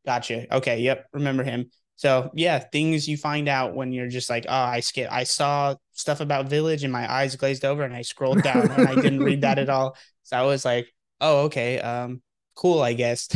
Gotcha. 0.05 0.53
Okay. 0.55 0.79
Yep. 0.79 1.07
Remember 1.13 1.43
him. 1.43 1.71
So 1.99 2.31
yeah, 2.33 2.59
things 2.59 3.09
you 3.09 3.17
find 3.17 3.49
out 3.49 3.75
when 3.75 3.91
you're 3.91 4.07
just 4.07 4.29
like, 4.29 4.45
oh, 4.47 4.53
I 4.53 4.79
skip. 4.79 5.11
I 5.11 5.25
saw 5.25 5.75
stuff 5.91 6.21
about 6.21 6.47
Village 6.47 6.85
and 6.85 6.93
my 6.93 7.11
eyes 7.11 7.35
glazed 7.35 7.65
over, 7.65 7.83
and 7.83 7.93
I 7.93 8.03
scrolled 8.03 8.41
down 8.41 8.71
and 8.71 8.87
I 8.87 8.95
didn't 8.95 9.19
read 9.21 9.41
that 9.41 9.59
at 9.59 9.69
all. 9.69 9.97
So 10.23 10.37
I 10.37 10.43
was 10.43 10.63
like, 10.63 10.87
oh, 11.19 11.45
okay, 11.45 11.79
um, 11.79 12.21
cool, 12.53 12.83
I 12.83 12.93
guess. 12.93 13.29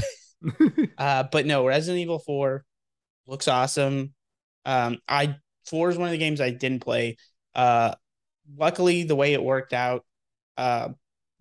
uh, 1.00 1.24
but 1.24 1.48
no, 1.48 1.66
Resident 1.66 2.00
Evil 2.00 2.20
Four 2.20 2.66
looks 3.26 3.48
awesome. 3.48 4.14
Um, 4.64 5.00
I 5.10 5.38
four 5.66 5.90
is 5.90 5.98
one 5.98 6.08
of 6.08 6.12
the 6.12 6.20
games 6.20 6.40
I 6.40 6.52
didn't 6.52 6.82
play. 6.82 7.18
Uh, 7.56 7.96
luckily, 8.58 9.04
the 9.04 9.16
way 9.16 9.34
it 9.34 9.44
worked 9.44 9.74
out, 9.74 10.06
uh, 10.58 10.90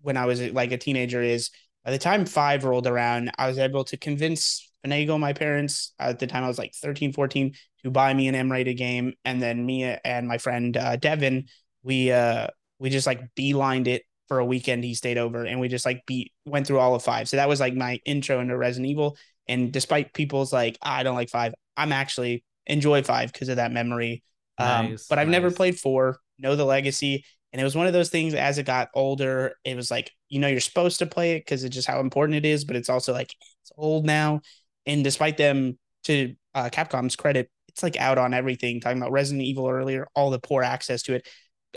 when 0.01 0.17
I 0.17 0.25
was 0.25 0.41
like 0.41 0.71
a 0.71 0.77
teenager 0.77 1.21
is 1.21 1.49
by 1.85 1.91
the 1.91 1.97
time 1.97 2.25
five 2.25 2.63
rolled 2.63 2.87
around, 2.87 3.31
I 3.37 3.47
was 3.47 3.57
able 3.57 3.83
to 3.85 3.97
convince 3.97 4.69
finagle 4.85 5.19
my 5.19 5.33
parents 5.33 5.93
at 5.99 6.19
the 6.19 6.27
time 6.27 6.43
I 6.43 6.47
was 6.47 6.57
like 6.57 6.73
13, 6.73 7.13
14 7.13 7.53
to 7.83 7.91
buy 7.91 8.13
me 8.13 8.27
an 8.27 8.35
M-rated 8.35 8.77
game. 8.77 9.13
And 9.23 9.41
then 9.41 9.65
me 9.65 9.83
and 9.83 10.27
my 10.27 10.37
friend 10.37 10.75
uh, 10.75 10.95
Devin, 10.97 11.47
we 11.83 12.11
uh 12.11 12.47
we 12.79 12.89
just 12.89 13.07
like 13.07 13.21
beelined 13.35 13.87
it 13.87 14.03
for 14.27 14.39
a 14.39 14.45
weekend. 14.45 14.83
He 14.83 14.93
stayed 14.93 15.17
over 15.17 15.43
and 15.43 15.59
we 15.59 15.67
just 15.67 15.85
like 15.85 16.05
beat 16.05 16.33
went 16.45 16.67
through 16.67 16.79
all 16.79 16.95
of 16.95 17.03
five. 17.03 17.29
So 17.29 17.37
that 17.37 17.49
was 17.49 17.59
like 17.59 17.75
my 17.75 17.99
intro 18.05 18.39
into 18.39 18.57
Resident 18.57 18.89
Evil. 18.89 19.17
And 19.47 19.71
despite 19.71 20.13
people's 20.13 20.53
like, 20.53 20.77
I 20.81 21.03
don't 21.03 21.15
like 21.15 21.29
five, 21.29 21.53
I'm 21.75 21.91
actually 21.91 22.43
enjoy 22.65 23.03
five 23.03 23.31
because 23.31 23.49
of 23.49 23.57
that 23.57 23.71
memory. 23.71 24.23
Um, 24.57 24.91
nice, 24.91 25.01
um, 25.01 25.05
but 25.09 25.19
I've 25.19 25.27
nice. 25.27 25.33
never 25.33 25.51
played 25.51 25.77
four, 25.77 26.19
know 26.37 26.55
the 26.55 26.65
legacy. 26.65 27.25
And 27.51 27.61
it 27.61 27.63
was 27.63 27.75
one 27.75 27.87
of 27.87 27.93
those 27.93 28.09
things 28.09 28.33
as 28.33 28.57
it 28.57 28.65
got 28.65 28.89
older, 28.95 29.55
it 29.63 29.75
was 29.75 29.91
like, 29.91 30.11
you 30.27 30.39
know, 30.39 30.47
you're 30.47 30.59
supposed 30.59 30.99
to 30.99 31.05
play 31.05 31.33
it 31.33 31.41
because 31.41 31.63
it's 31.63 31.75
just 31.75 31.87
how 31.87 31.99
important 31.99 32.37
it 32.37 32.45
is, 32.45 32.65
but 32.65 32.75
it's 32.75 32.89
also 32.89 33.13
like 33.13 33.31
it's 33.61 33.71
old 33.77 34.05
now. 34.05 34.41
And 34.87 35.03
despite 35.03 35.37
them 35.37 35.77
to 36.05 36.35
uh, 36.55 36.69
Capcom's 36.71 37.15
credit, 37.15 37.49
it's 37.69 37.83
like 37.83 37.97
out 37.97 38.17
on 38.17 38.33
everything. 38.33 38.81
Talking 38.81 38.97
about 38.97 39.11
Resident 39.11 39.43
Evil 39.43 39.69
earlier, 39.69 40.07
all 40.15 40.31
the 40.31 40.39
poor 40.39 40.63
access 40.63 41.03
to 41.03 41.13
it. 41.13 41.27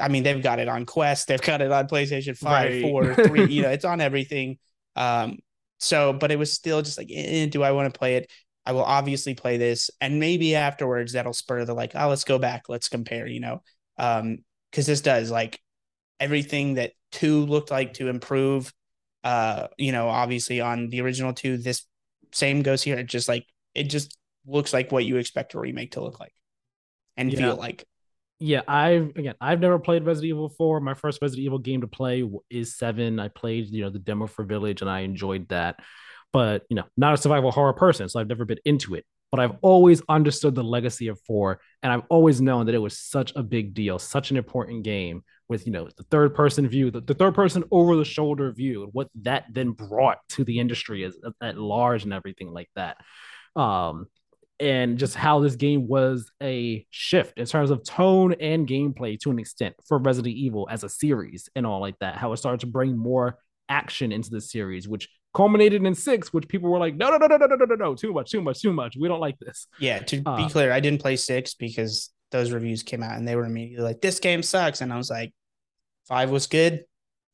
I 0.00 0.08
mean, 0.08 0.22
they've 0.22 0.42
got 0.42 0.58
it 0.58 0.68
on 0.68 0.84
Quest, 0.84 1.28
they've 1.28 1.40
got 1.40 1.62
it 1.62 1.72
on 1.72 1.88
PlayStation 1.88 2.36
5, 2.36 2.70
right. 2.70 2.82
4, 2.82 3.14
3, 3.28 3.46
you 3.46 3.62
know, 3.62 3.70
it's 3.70 3.84
on 3.84 4.00
everything. 4.00 4.58
Um, 4.94 5.38
so, 5.78 6.12
but 6.12 6.30
it 6.30 6.38
was 6.38 6.52
still 6.52 6.82
just 6.82 6.98
like, 6.98 7.08
eh, 7.12 7.46
do 7.46 7.62
I 7.62 7.72
want 7.72 7.92
to 7.92 7.98
play 7.98 8.16
it? 8.16 8.30
I 8.64 8.72
will 8.72 8.84
obviously 8.84 9.34
play 9.34 9.56
this. 9.56 9.90
And 10.00 10.18
maybe 10.18 10.54
afterwards 10.54 11.12
that'll 11.12 11.32
spur 11.32 11.64
the 11.64 11.74
like, 11.74 11.92
oh, 11.94 12.08
let's 12.08 12.24
go 12.24 12.38
back, 12.38 12.68
let's 12.68 12.88
compare, 12.88 13.26
you 13.26 13.40
know. 13.40 13.62
Um, 13.98 14.38
because 14.76 14.84
this 14.84 15.00
does 15.00 15.30
like 15.30 15.58
everything 16.20 16.74
that 16.74 16.92
two 17.10 17.46
looked 17.46 17.70
like 17.70 17.94
to 17.94 18.08
improve. 18.08 18.70
Uh, 19.24 19.68
you 19.78 19.90
know, 19.90 20.06
obviously 20.06 20.60
on 20.60 20.90
the 20.90 21.00
original 21.00 21.32
two, 21.32 21.56
this 21.56 21.86
same 22.32 22.60
goes 22.60 22.82
here. 22.82 22.98
It 22.98 23.06
just 23.06 23.26
like 23.26 23.46
it 23.74 23.84
just 23.84 24.18
looks 24.46 24.74
like 24.74 24.92
what 24.92 25.06
you 25.06 25.16
expect 25.16 25.54
a 25.54 25.58
remake 25.58 25.92
to 25.92 26.02
look 26.02 26.20
like 26.20 26.34
and 27.16 27.32
yeah. 27.32 27.38
feel 27.38 27.56
like. 27.56 27.86
Yeah, 28.38 28.60
I've 28.68 29.16
again, 29.16 29.34
I've 29.40 29.60
never 29.60 29.78
played 29.78 30.04
Resident 30.04 30.28
Evil 30.28 30.50
4. 30.50 30.80
My 30.80 30.92
first 30.92 31.22
Resident 31.22 31.46
Evil 31.46 31.58
game 31.58 31.80
to 31.80 31.88
play 31.88 32.22
is 32.50 32.76
seven. 32.76 33.18
I 33.18 33.28
played, 33.28 33.68
you 33.68 33.80
know, 33.80 33.88
the 33.88 33.98
demo 33.98 34.26
for 34.26 34.44
Village 34.44 34.82
and 34.82 34.90
I 34.90 35.00
enjoyed 35.00 35.48
that. 35.48 35.76
But 36.34 36.64
you 36.68 36.76
know, 36.76 36.84
not 36.98 37.14
a 37.14 37.16
survival 37.16 37.50
horror 37.50 37.72
person, 37.72 38.10
so 38.10 38.20
I've 38.20 38.28
never 38.28 38.44
been 38.44 38.60
into 38.66 38.94
it. 38.94 39.06
But 39.30 39.40
I've 39.40 39.56
always 39.60 40.02
understood 40.08 40.54
the 40.54 40.62
legacy 40.62 41.08
of 41.08 41.20
four, 41.26 41.60
and 41.82 41.92
I've 41.92 42.04
always 42.08 42.40
known 42.40 42.66
that 42.66 42.74
it 42.74 42.78
was 42.78 42.98
such 42.98 43.32
a 43.34 43.42
big 43.42 43.74
deal, 43.74 43.98
such 43.98 44.30
an 44.30 44.36
important 44.36 44.84
game 44.84 45.24
with 45.48 45.66
you 45.66 45.72
know 45.72 45.88
the 45.96 46.04
third 46.04 46.34
person 46.34 46.68
view, 46.68 46.90
the, 46.90 47.00
the 47.00 47.14
third 47.14 47.34
person 47.34 47.64
over 47.70 47.96
the 47.96 48.04
shoulder 48.04 48.52
view, 48.52 48.84
and 48.84 48.92
what 48.92 49.08
that 49.22 49.44
then 49.52 49.72
brought 49.72 50.18
to 50.30 50.44
the 50.44 50.58
industry 50.58 51.04
as, 51.04 51.16
at 51.40 51.58
large 51.58 52.04
and 52.04 52.12
everything 52.12 52.52
like 52.52 52.70
that. 52.76 52.98
Um, 53.54 54.06
and 54.58 54.98
just 54.98 55.14
how 55.14 55.40
this 55.40 55.56
game 55.56 55.86
was 55.86 56.30
a 56.42 56.86
shift 56.90 57.38
in 57.38 57.46
terms 57.46 57.70
of 57.70 57.84
tone 57.84 58.34
and 58.40 58.66
gameplay 58.66 59.18
to 59.20 59.30
an 59.30 59.38
extent 59.38 59.74
for 59.86 59.98
Resident 59.98 60.34
Evil 60.34 60.66
as 60.70 60.82
a 60.82 60.88
series 60.88 61.48
and 61.54 61.66
all 61.66 61.80
like 61.80 61.98
that. 61.98 62.16
How 62.16 62.32
it 62.32 62.38
started 62.38 62.60
to 62.60 62.66
bring 62.66 62.96
more 62.96 63.38
action 63.68 64.12
into 64.12 64.30
the 64.30 64.40
series, 64.40 64.88
which 64.88 65.08
culminated 65.36 65.84
in 65.84 65.94
six, 65.94 66.32
which 66.32 66.48
people 66.48 66.70
were 66.70 66.78
like, 66.78 66.96
no, 66.96 67.10
no, 67.10 67.18
no, 67.18 67.26
no, 67.26 67.36
no, 67.36 67.46
no, 67.46 67.56
no, 67.56 67.64
no, 67.66 67.74
no 67.74 67.94
too 67.94 68.10
much, 68.10 68.30
too 68.30 68.40
much, 68.40 68.62
too 68.62 68.72
much. 68.72 68.96
We 68.98 69.06
don't 69.06 69.20
like 69.20 69.38
this. 69.38 69.66
Yeah, 69.78 69.98
to 69.98 70.22
uh, 70.24 70.36
be 70.38 70.48
clear, 70.48 70.72
I 70.72 70.80
didn't 70.80 71.02
play 71.02 71.16
six 71.16 71.52
because 71.52 72.10
those 72.30 72.52
reviews 72.52 72.82
came 72.82 73.02
out 73.02 73.18
and 73.18 73.28
they 73.28 73.36
were 73.36 73.44
immediately 73.44 73.84
like, 73.84 74.00
this 74.00 74.18
game 74.18 74.42
sucks. 74.42 74.80
And 74.80 74.90
I 74.90 74.96
was 74.96 75.10
like, 75.10 75.34
five 76.08 76.30
was 76.30 76.46
good. 76.46 76.84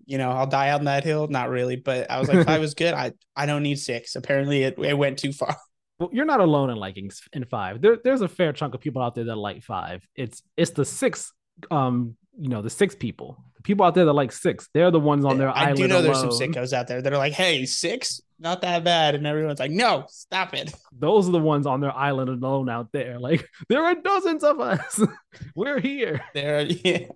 You 0.05 0.19
know, 0.19 0.33
I'll 0.33 0.49
die 0.49 0.73
on 0.73 0.87
that 0.87 1.05
hill. 1.05 1.29
Not 1.29 1.49
really, 1.49 1.77
but 1.77 2.11
I 2.11 2.19
was 2.19 2.29
like, 2.29 2.45
five 2.45 2.61
was 2.67 2.75
good. 2.75 2.93
I, 2.93 3.13
I 3.37 3.47
don't 3.47 3.63
need 3.63 3.79
six. 3.79 4.17
Apparently 4.17 4.65
it, 4.65 4.77
it 4.81 4.99
went 4.99 5.19
too 5.19 5.33
far. 5.33 5.57
Well, 5.99 6.09
you're 6.13 6.25
not 6.25 6.41
alone 6.41 6.71
in 6.71 6.79
liking 6.79 7.13
in 7.33 7.45
five. 7.45 7.81
There, 7.81 7.97
there's 8.03 8.23
a 8.23 8.29
fair 8.29 8.53
chunk 8.53 8.75
of 8.75 8.81
people 8.81 9.03
out 9.03 9.15
there 9.15 9.25
that 9.25 9.37
like 9.37 9.63
five. 9.63 10.05
It's 10.17 10.43
it's 10.57 10.73
the 10.73 10.85
six, 10.85 11.33
um, 11.71 12.17
you 12.39 12.49
know, 12.49 12.63
the 12.63 12.71
six 12.71 12.95
people. 12.95 13.43
The 13.57 13.63
people 13.63 13.85
out 13.85 13.95
there 13.95 14.05
that 14.05 14.13
like 14.13 14.33
six, 14.33 14.69
they're 14.73 14.91
the 14.91 15.01
ones 15.01 15.25
on 15.25 15.39
their 15.39 15.51
I 15.51 15.65
island. 15.65 15.73
I 15.73 15.83
do 15.83 15.89
know 15.89 15.95
alone. 15.97 16.05
there's 16.05 16.21
some 16.21 16.31
sickos 16.31 16.73
out 16.73 16.89
there 16.89 17.03
that 17.03 17.13
are 17.13 17.19
like, 17.19 17.33
hey, 17.33 17.67
six, 17.67 18.21
not 18.39 18.63
that 18.63 18.85
bad. 18.85 19.15
And 19.15 19.27
everyone's 19.27 19.61
like, 19.61 19.71
no, 19.71 20.07
stop 20.09 20.55
it. 20.55 20.73
Those 20.93 21.29
are 21.29 21.33
the 21.33 21.39
ones 21.39 21.67
on 21.67 21.81
their 21.81 21.97
island 21.97 22.29
alone 22.29 22.69
out 22.69 22.89
there. 22.93 23.19
Like, 23.23 23.49
there 23.69 23.85
are 23.85 23.95
dozens 23.95 24.43
of 24.43 24.59
us. 24.61 25.01
We're 25.55 25.79
here. 25.79 26.25
There, 26.35 26.63
yeah. 26.63 27.07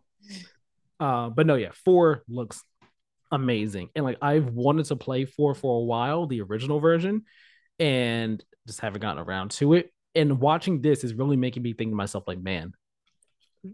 Uh, 1.00 1.30
but 1.30 1.46
no, 1.46 1.56
yeah, 1.56 1.72
four 1.84 2.22
looks 2.28 2.62
amazing. 3.32 3.90
And 3.96 4.04
like 4.04 4.18
I've 4.22 4.46
wanted 4.46 4.86
to 4.86 4.96
play 4.96 5.24
four 5.24 5.54
for 5.54 5.80
a 5.80 5.84
while, 5.84 6.26
the 6.26 6.42
original 6.42 6.78
version, 6.78 7.24
and 7.80 8.42
just 8.66 8.80
haven't 8.80 9.00
gotten 9.00 9.22
around 9.22 9.50
to 9.52 9.74
it. 9.74 9.92
And 10.14 10.38
watching 10.40 10.80
this 10.80 11.02
is 11.02 11.12
really 11.12 11.36
making 11.36 11.62
me 11.62 11.72
think 11.72 11.90
to 11.90 11.96
myself, 11.96 12.24
like, 12.26 12.38
man, 12.38 12.72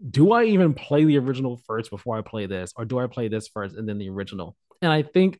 do 0.09 0.31
I 0.31 0.45
even 0.45 0.73
play 0.73 1.05
the 1.05 1.17
original 1.17 1.61
first 1.65 1.89
before 1.89 2.17
I 2.17 2.21
play 2.21 2.45
this, 2.45 2.73
or 2.75 2.85
do 2.85 2.99
I 2.99 3.07
play 3.07 3.27
this 3.27 3.47
first 3.47 3.75
and 3.75 3.87
then 3.87 3.97
the 3.97 4.09
original? 4.09 4.55
And 4.81 4.91
I 4.91 5.01
think 5.03 5.39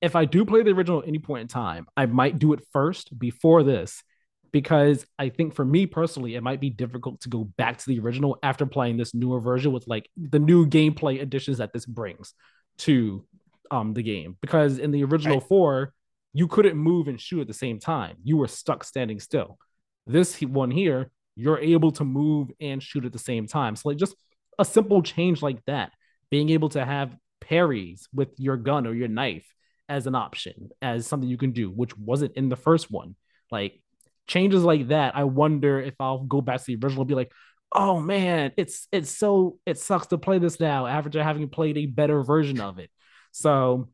if 0.00 0.16
I 0.16 0.24
do 0.24 0.44
play 0.44 0.62
the 0.62 0.72
original 0.72 1.00
at 1.02 1.08
any 1.08 1.18
point 1.18 1.42
in 1.42 1.48
time, 1.48 1.86
I 1.96 2.06
might 2.06 2.38
do 2.38 2.52
it 2.52 2.60
first 2.72 3.16
before 3.18 3.62
this 3.62 4.02
because 4.50 5.06
I 5.18 5.30
think 5.30 5.54
for 5.54 5.64
me 5.64 5.86
personally, 5.86 6.34
it 6.34 6.42
might 6.42 6.60
be 6.60 6.70
difficult 6.70 7.20
to 7.22 7.28
go 7.28 7.44
back 7.44 7.78
to 7.78 7.86
the 7.86 8.00
original 8.00 8.38
after 8.42 8.66
playing 8.66 8.96
this 8.96 9.14
newer 9.14 9.40
version 9.40 9.72
with 9.72 9.86
like 9.86 10.08
the 10.16 10.38
new 10.38 10.66
gameplay 10.66 11.22
additions 11.22 11.58
that 11.58 11.72
this 11.72 11.86
brings 11.86 12.34
to 12.78 13.24
um 13.70 13.94
the 13.94 14.02
game. 14.02 14.36
Because 14.40 14.78
in 14.78 14.90
the 14.90 15.04
original 15.04 15.38
right. 15.38 15.48
four, 15.48 15.94
you 16.34 16.48
couldn't 16.48 16.76
move 16.76 17.08
and 17.08 17.20
shoot 17.20 17.40
at 17.40 17.46
the 17.46 17.54
same 17.54 17.78
time. 17.78 18.16
You 18.22 18.36
were 18.36 18.48
stuck 18.48 18.84
standing 18.84 19.20
still. 19.20 19.58
This 20.06 20.40
one 20.40 20.70
here, 20.70 21.10
you're 21.36 21.58
able 21.58 21.92
to 21.92 22.04
move 22.04 22.50
and 22.60 22.82
shoot 22.82 23.04
at 23.04 23.12
the 23.12 23.18
same 23.18 23.46
time. 23.46 23.76
So 23.76 23.88
like 23.88 23.98
just 23.98 24.14
a 24.58 24.64
simple 24.64 25.02
change 25.02 25.42
like 25.42 25.64
that, 25.66 25.92
being 26.30 26.50
able 26.50 26.68
to 26.70 26.84
have 26.84 27.16
parries 27.40 28.08
with 28.14 28.28
your 28.38 28.56
gun 28.56 28.86
or 28.86 28.94
your 28.94 29.08
knife 29.08 29.46
as 29.88 30.06
an 30.06 30.14
option, 30.14 30.70
as 30.80 31.06
something 31.06 31.28
you 31.28 31.38
can 31.38 31.52
do, 31.52 31.70
which 31.70 31.96
wasn't 31.96 32.36
in 32.36 32.48
the 32.48 32.56
first 32.56 32.90
one. 32.90 33.16
Like 33.50 33.80
changes 34.26 34.62
like 34.62 34.88
that, 34.88 35.16
I 35.16 35.24
wonder 35.24 35.80
if 35.80 35.94
I'll 36.00 36.24
go 36.24 36.40
back 36.40 36.60
to 36.60 36.64
the 36.66 36.78
original 36.82 37.04
be 37.04 37.14
like, 37.14 37.32
oh 37.74 38.00
man, 38.00 38.52
it's 38.56 38.86
it's 38.92 39.10
so 39.10 39.58
it 39.66 39.78
sucks 39.78 40.08
to 40.08 40.18
play 40.18 40.38
this 40.38 40.60
now 40.60 40.86
after 40.86 41.22
having 41.22 41.48
played 41.48 41.78
a 41.78 41.86
better 41.86 42.22
version 42.22 42.60
of 42.60 42.78
it. 42.78 42.90
So 43.32 43.88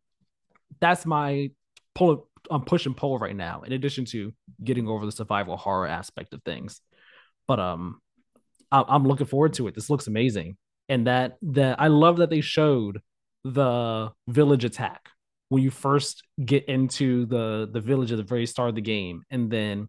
that's 0.81 1.07
my 1.07 1.51
pull 1.95 2.29
I'm 2.51 2.63
push 2.63 2.87
and 2.87 2.97
pull 2.97 3.19
right 3.19 3.37
now, 3.37 3.63
in 3.63 3.73
addition 3.73 4.05
to 4.07 4.33
getting 4.63 4.89
over 4.89 5.05
the 5.07 5.13
survival 5.13 5.57
horror 5.57 5.87
aspect 5.87 6.35
of 6.35 6.43
things. 6.43 6.81
But 7.49 7.59
um 7.59 8.01
I'm 8.71 9.05
looking 9.05 9.27
forward 9.27 9.55
to 9.55 9.67
it. 9.67 9.75
This 9.75 9.89
looks 9.89 10.07
amazing. 10.07 10.57
And 10.89 11.07
that 11.07 11.39
that 11.43 11.81
I 11.81 11.89
love 11.89 12.19
that 12.19 12.31
they 12.31 12.41
showed 12.41 13.01
the 13.45 14.13
village 14.27 14.65
attack 14.65 15.09
when 15.49 15.63
you 15.63 15.71
first 15.71 16.23
get 16.45 16.67
into 16.67 17.27
the 17.27 17.69
the 17.73 17.81
village 17.81 18.13
at 18.13 18.19
the 18.19 18.23
very 18.23 18.47
start 18.47 18.69
of 18.69 18.75
the 18.75 18.81
game 18.81 19.23
and 19.31 19.51
then 19.51 19.89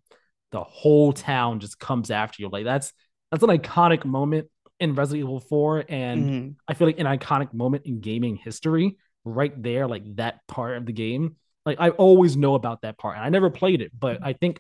the 0.51 0.63
whole 0.63 1.13
town 1.13 1.59
just 1.59 1.79
comes 1.79 2.09
after 2.09 2.41
you. 2.41 2.49
Like 2.49 2.65
that's 2.65 2.93
that's 3.31 3.43
an 3.43 3.49
iconic 3.49 4.05
moment 4.05 4.47
in 4.79 4.95
Resident 4.95 5.25
Evil 5.25 5.39
4 5.39 5.85
and 5.89 6.23
mm-hmm. 6.23 6.49
I 6.67 6.73
feel 6.73 6.87
like 6.87 6.99
an 6.99 7.05
iconic 7.05 7.53
moment 7.53 7.85
in 7.85 7.99
gaming 7.99 8.37
history 8.37 8.97
right 9.25 9.61
there 9.61 9.87
like 9.87 10.15
that 10.15 10.39
part 10.47 10.77
of 10.77 10.85
the 10.85 10.93
game. 10.93 11.35
Like 11.65 11.77
I 11.79 11.89
always 11.89 12.37
know 12.37 12.55
about 12.55 12.81
that 12.81 12.97
part 12.97 13.17
and 13.17 13.25
I 13.25 13.29
never 13.29 13.49
played 13.49 13.81
it, 13.81 13.91
but 13.97 14.19
I 14.23 14.33
think 14.33 14.59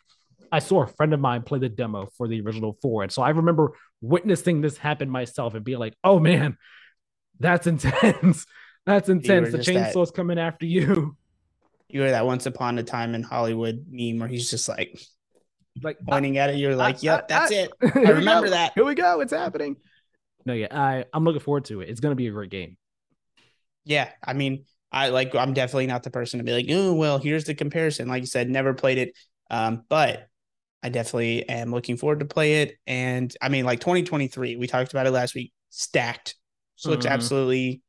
I 0.51 0.59
saw 0.59 0.83
a 0.83 0.87
friend 0.87 1.13
of 1.13 1.19
mine 1.19 1.43
play 1.43 1.59
the 1.59 1.69
demo 1.69 2.09
for 2.17 2.27
the 2.27 2.41
original 2.41 2.77
4 2.81 3.03
and 3.03 3.11
so 3.11 3.21
I 3.21 3.29
remember 3.29 3.73
witnessing 4.01 4.61
this 4.61 4.77
happen 4.77 5.09
myself 5.09 5.53
and 5.53 5.63
being 5.63 5.79
like, 5.79 5.95
"Oh 6.03 6.19
man, 6.19 6.57
that's 7.39 7.67
intense. 7.67 8.45
that's 8.85 9.09
intense. 9.09 9.51
The 9.51 9.59
chainsaw's 9.59 10.09
that, 10.09 10.15
coming 10.15 10.39
after 10.39 10.65
you." 10.65 11.15
You 11.91 12.01
were 12.01 12.11
that 12.11 12.27
once 12.27 12.45
upon 12.45 12.77
a 12.77 12.83
time 12.83 13.15
in 13.15 13.23
Hollywood 13.23 13.87
meme 13.89 14.19
where 14.19 14.27
he's 14.27 14.51
just 14.51 14.69
like 14.69 14.95
like 15.81 15.97
ah, 16.01 16.11
pointing 16.11 16.37
at 16.37 16.51
it. 16.51 16.57
You're 16.57 16.73
ah, 16.73 16.77
like, 16.77 17.01
"Yep, 17.01 17.21
ah, 17.23 17.25
that's 17.27 17.51
it. 17.51 17.71
I 17.81 18.11
remember 18.11 18.51
that. 18.51 18.73
Here 18.75 18.85
we 18.85 18.93
go. 18.93 19.21
It's 19.21 19.33
happening." 19.33 19.75
No, 20.45 20.53
yeah, 20.53 20.67
I 20.71 21.05
I'm 21.13 21.23
looking 21.23 21.41
forward 21.41 21.65
to 21.65 21.81
it. 21.81 21.89
It's 21.89 21.99
gonna 21.99 22.13
be 22.13 22.27
a 22.27 22.31
great 22.31 22.51
game. 22.51 22.77
Yeah, 23.85 24.09
I 24.23 24.33
mean, 24.33 24.65
I 24.91 25.09
like. 25.09 25.33
I'm 25.33 25.53
definitely 25.53 25.87
not 25.87 26.03
the 26.03 26.11
person 26.11 26.37
to 26.37 26.43
be 26.43 26.51
like, 26.51 26.67
"Oh, 26.69 26.93
well, 26.93 27.17
here's 27.17 27.45
the 27.45 27.55
comparison." 27.55 28.07
Like 28.07 28.21
you 28.21 28.27
said, 28.27 28.51
never 28.51 28.75
played 28.75 28.99
it, 28.99 29.17
um, 29.49 29.83
but 29.89 30.27
I 30.81 30.89
definitely 30.89 31.47
am 31.49 31.71
looking 31.71 31.97
forward 31.97 32.19
to 32.19 32.25
play 32.25 32.61
it. 32.61 32.77
And 32.87 33.33
I 33.41 33.49
mean, 33.49 33.65
like 33.65 33.79
2023, 33.79 34.55
we 34.55 34.67
talked 34.67 34.91
about 34.93 35.07
it 35.07 35.11
last 35.11 35.35
week. 35.35 35.51
Stacked. 35.69 36.35
So 36.75 36.91
looks 36.91 37.05
Mhm. 37.05 37.11
absolutely. 37.11 37.81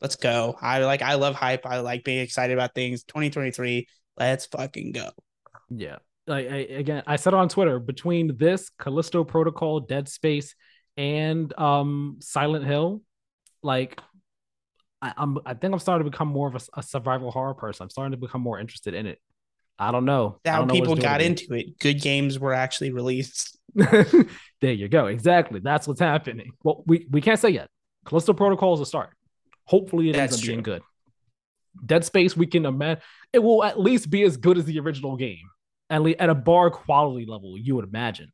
Let's 0.00 0.16
go. 0.16 0.56
I 0.60 0.80
like. 0.80 1.02
I 1.02 1.14
love 1.14 1.34
hype. 1.34 1.64
I 1.64 1.80
like 1.80 2.04
being 2.04 2.20
excited 2.20 2.52
about 2.52 2.74
things. 2.74 3.04
2023. 3.04 3.86
Let's 4.18 4.46
fucking 4.46 4.92
go. 4.92 5.10
Yeah. 5.70 5.96
Like 6.26 6.50
I, 6.50 6.56
again, 6.56 7.02
I 7.06 7.16
said 7.16 7.34
on 7.34 7.48
Twitter 7.48 7.78
between 7.78 8.36
this 8.36 8.70
Callisto 8.78 9.24
Protocol, 9.24 9.80
Dead 9.80 10.08
Space, 10.08 10.54
and 10.96 11.56
um 11.58 12.18
Silent 12.20 12.64
Hill, 12.64 13.02
like 13.62 14.00
I, 15.00 15.12
I'm 15.16 15.38
I 15.46 15.54
think 15.54 15.72
I'm 15.72 15.78
starting 15.78 16.04
to 16.04 16.10
become 16.10 16.28
more 16.28 16.48
of 16.48 16.54
a, 16.54 16.80
a 16.80 16.82
survival 16.82 17.30
horror 17.30 17.54
person. 17.54 17.84
I'm 17.84 17.90
starting 17.90 18.12
to 18.12 18.16
become 18.18 18.40
more 18.40 18.58
interested 18.58 18.94
in 18.94 19.06
it. 19.06 19.20
I 19.78 19.90
don't 19.92 20.04
know. 20.04 20.38
I 20.44 20.50
How 20.50 20.58
don't 20.58 20.68
know 20.68 20.74
people 20.74 20.96
got 20.96 21.18
to 21.18 21.24
into 21.24 21.52
it. 21.54 21.78
Good 21.78 22.00
games 22.00 22.38
were 22.38 22.52
actually 22.54 22.92
released. 22.92 23.58
there 23.74 24.26
you 24.60 24.88
go. 24.88 25.06
Exactly. 25.06 25.60
That's 25.60 25.88
what's 25.88 26.00
happening. 26.00 26.52
Well, 26.62 26.84
we, 26.86 27.06
we 27.10 27.20
can't 27.20 27.40
say 27.40 27.50
yet. 27.50 27.68
Callisto 28.06 28.32
Protocol 28.32 28.74
is 28.74 28.80
a 28.80 28.86
start. 28.86 29.10
Hopefully 29.64 30.10
it 30.10 30.16
ends 30.16 30.34
That's 30.34 30.42
up 30.42 30.46
being 30.46 30.62
good. 30.62 30.82
Dead 31.84 32.04
Space, 32.04 32.36
we 32.36 32.46
can 32.46 32.66
imagine 32.66 33.02
it 33.32 33.40
will 33.40 33.64
at 33.64 33.80
least 33.80 34.10
be 34.10 34.22
as 34.22 34.36
good 34.36 34.58
as 34.58 34.64
the 34.64 34.78
original 34.78 35.16
game. 35.16 35.38
At 35.90 36.02
least 36.02 36.20
at 36.20 36.30
a 36.30 36.34
bar 36.34 36.70
quality 36.70 37.26
level, 37.26 37.58
you 37.58 37.74
would 37.74 37.84
imagine. 37.84 38.32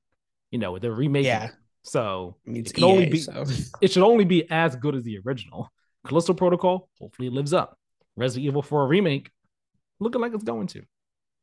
You 0.51 0.59
know, 0.59 0.79
they're 0.79 0.93
remaking 0.93 1.27
Yeah. 1.29 1.45
it. 1.47 1.53
So 1.85 2.37
I 2.47 2.51
mean, 2.51 2.61
it's 2.63 2.71
It 2.73 2.75
can 2.75 2.85
only 2.85 3.09
be- 3.09 3.19
so. 3.19 3.45
it 3.81 3.91
should 3.91 4.03
only 4.03 4.25
be 4.27 4.49
as 4.51 4.77
good 4.77 4.95
as 4.95 5.05
the 5.05 5.19
original. 5.25 5.71
Callisto 6.07 6.35
Protocol, 6.35 6.89
hopefully 6.99 7.29
it 7.29 7.33
lives 7.33 7.55
up. 7.55 7.79
Resident 8.17 8.47
Evil 8.47 8.63
4 8.63 8.87
remake, 8.87 9.31
looking 10.01 10.21
like 10.21 10.35
it's 10.35 10.45
going 10.45 10.67
to. 10.69 10.83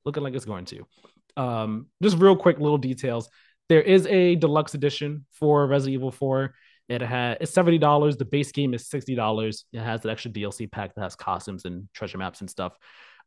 Looking 0.08 0.24
like 0.24 0.34
it's 0.34 0.46
going 0.46 0.64
to. 0.66 0.88
Um, 1.36 1.88
just 2.02 2.18
real 2.18 2.38
quick 2.38 2.60
little 2.60 2.78
details. 2.78 3.30
There 3.68 3.82
is 3.82 4.08
a 4.08 4.36
deluxe 4.36 4.74
edition 4.74 5.26
for 5.34 5.68
Resident 5.68 5.96
Evil 5.96 6.12
4. 6.12 6.54
It 6.88 7.02
had 7.02 7.40
it's 7.42 7.52
$70. 7.52 8.18
The 8.18 8.24
base 8.24 8.54
game 8.54 8.74
is 8.74 8.88
$60. 8.88 9.64
It 9.74 9.80
has 9.80 10.06
an 10.06 10.10
extra 10.10 10.32
DLC 10.32 10.72
pack 10.72 10.96
that 10.96 11.02
has 11.02 11.18
costumes 11.18 11.66
and 11.66 11.90
treasure 11.94 12.18
maps 12.18 12.40
and 12.40 12.50
stuff. 12.50 12.78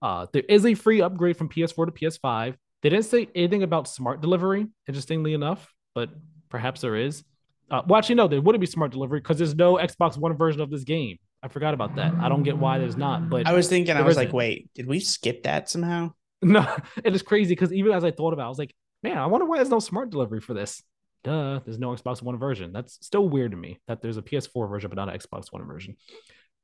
Uh, 0.00 0.24
there 0.32 0.44
is 0.48 0.64
a 0.64 0.72
free 0.72 1.02
upgrade 1.02 1.36
from 1.36 1.50
PS4 1.50 1.86
to 1.86 1.92
PS5. 1.92 2.54
They 2.82 2.88
didn't 2.88 3.04
say 3.04 3.28
anything 3.34 3.62
about 3.62 3.86
smart 3.86 4.22
delivery, 4.22 4.66
interestingly 4.88 5.34
enough, 5.34 5.70
but 5.94 6.08
perhaps 6.48 6.80
there 6.80 6.96
is. 6.96 7.22
Uh, 7.70 7.82
well, 7.86 7.98
actually, 7.98 8.14
no, 8.14 8.26
there 8.26 8.40
wouldn't 8.40 8.60
be 8.60 8.66
smart 8.66 8.90
delivery 8.90 9.20
because 9.20 9.36
there's 9.36 9.54
no 9.54 9.74
Xbox 9.74 10.16
One 10.16 10.34
version 10.34 10.62
of 10.62 10.70
this 10.70 10.84
game. 10.84 11.18
I 11.42 11.48
forgot 11.48 11.74
about 11.74 11.96
that. 11.96 12.14
I 12.14 12.30
don't 12.30 12.42
get 12.42 12.56
why 12.56 12.78
there's 12.78 12.96
not, 12.96 13.28
but 13.28 13.46
I 13.46 13.52
was 13.52 13.68
thinking, 13.68 13.94
I 13.96 14.02
was 14.02 14.16
like, 14.16 14.28
isn't. 14.28 14.36
wait, 14.36 14.70
did 14.74 14.86
we 14.86 15.00
skip 15.00 15.42
that 15.42 15.68
somehow? 15.68 16.12
no, 16.42 16.66
it 17.05 17.14
is 17.14 17.22
crazy 17.22 17.55
because 17.55 17.72
even 17.72 17.92
as 17.92 18.05
I 18.05 18.11
thought 18.11 18.33
about, 18.33 18.44
it, 18.44 18.46
I 18.46 18.48
was 18.48 18.59
like, 18.59 18.74
man, 19.03 19.18
I 19.18 19.26
wonder 19.26 19.46
why 19.46 19.57
there's 19.57 19.68
no 19.68 19.79
smart 19.79 20.11
delivery 20.11 20.40
for 20.40 20.55
this. 20.55 20.83
Duh, 21.22 21.61
there's 21.64 21.79
no 21.79 21.90
Xbox 21.94 22.22
One 22.22 22.38
version. 22.38 22.72
That's 22.72 22.98
still 23.05 23.29
weird 23.29 23.50
to 23.50 23.57
me 23.57 23.79
that 23.88 24.00
there's 24.00 24.16
a 24.16 24.22
PS4 24.22 24.68
version 24.68 24.88
but 24.88 24.96
not 24.96 25.12
an 25.12 25.18
Xbox 25.18 25.53
One 25.53 25.66
version. 25.66 25.96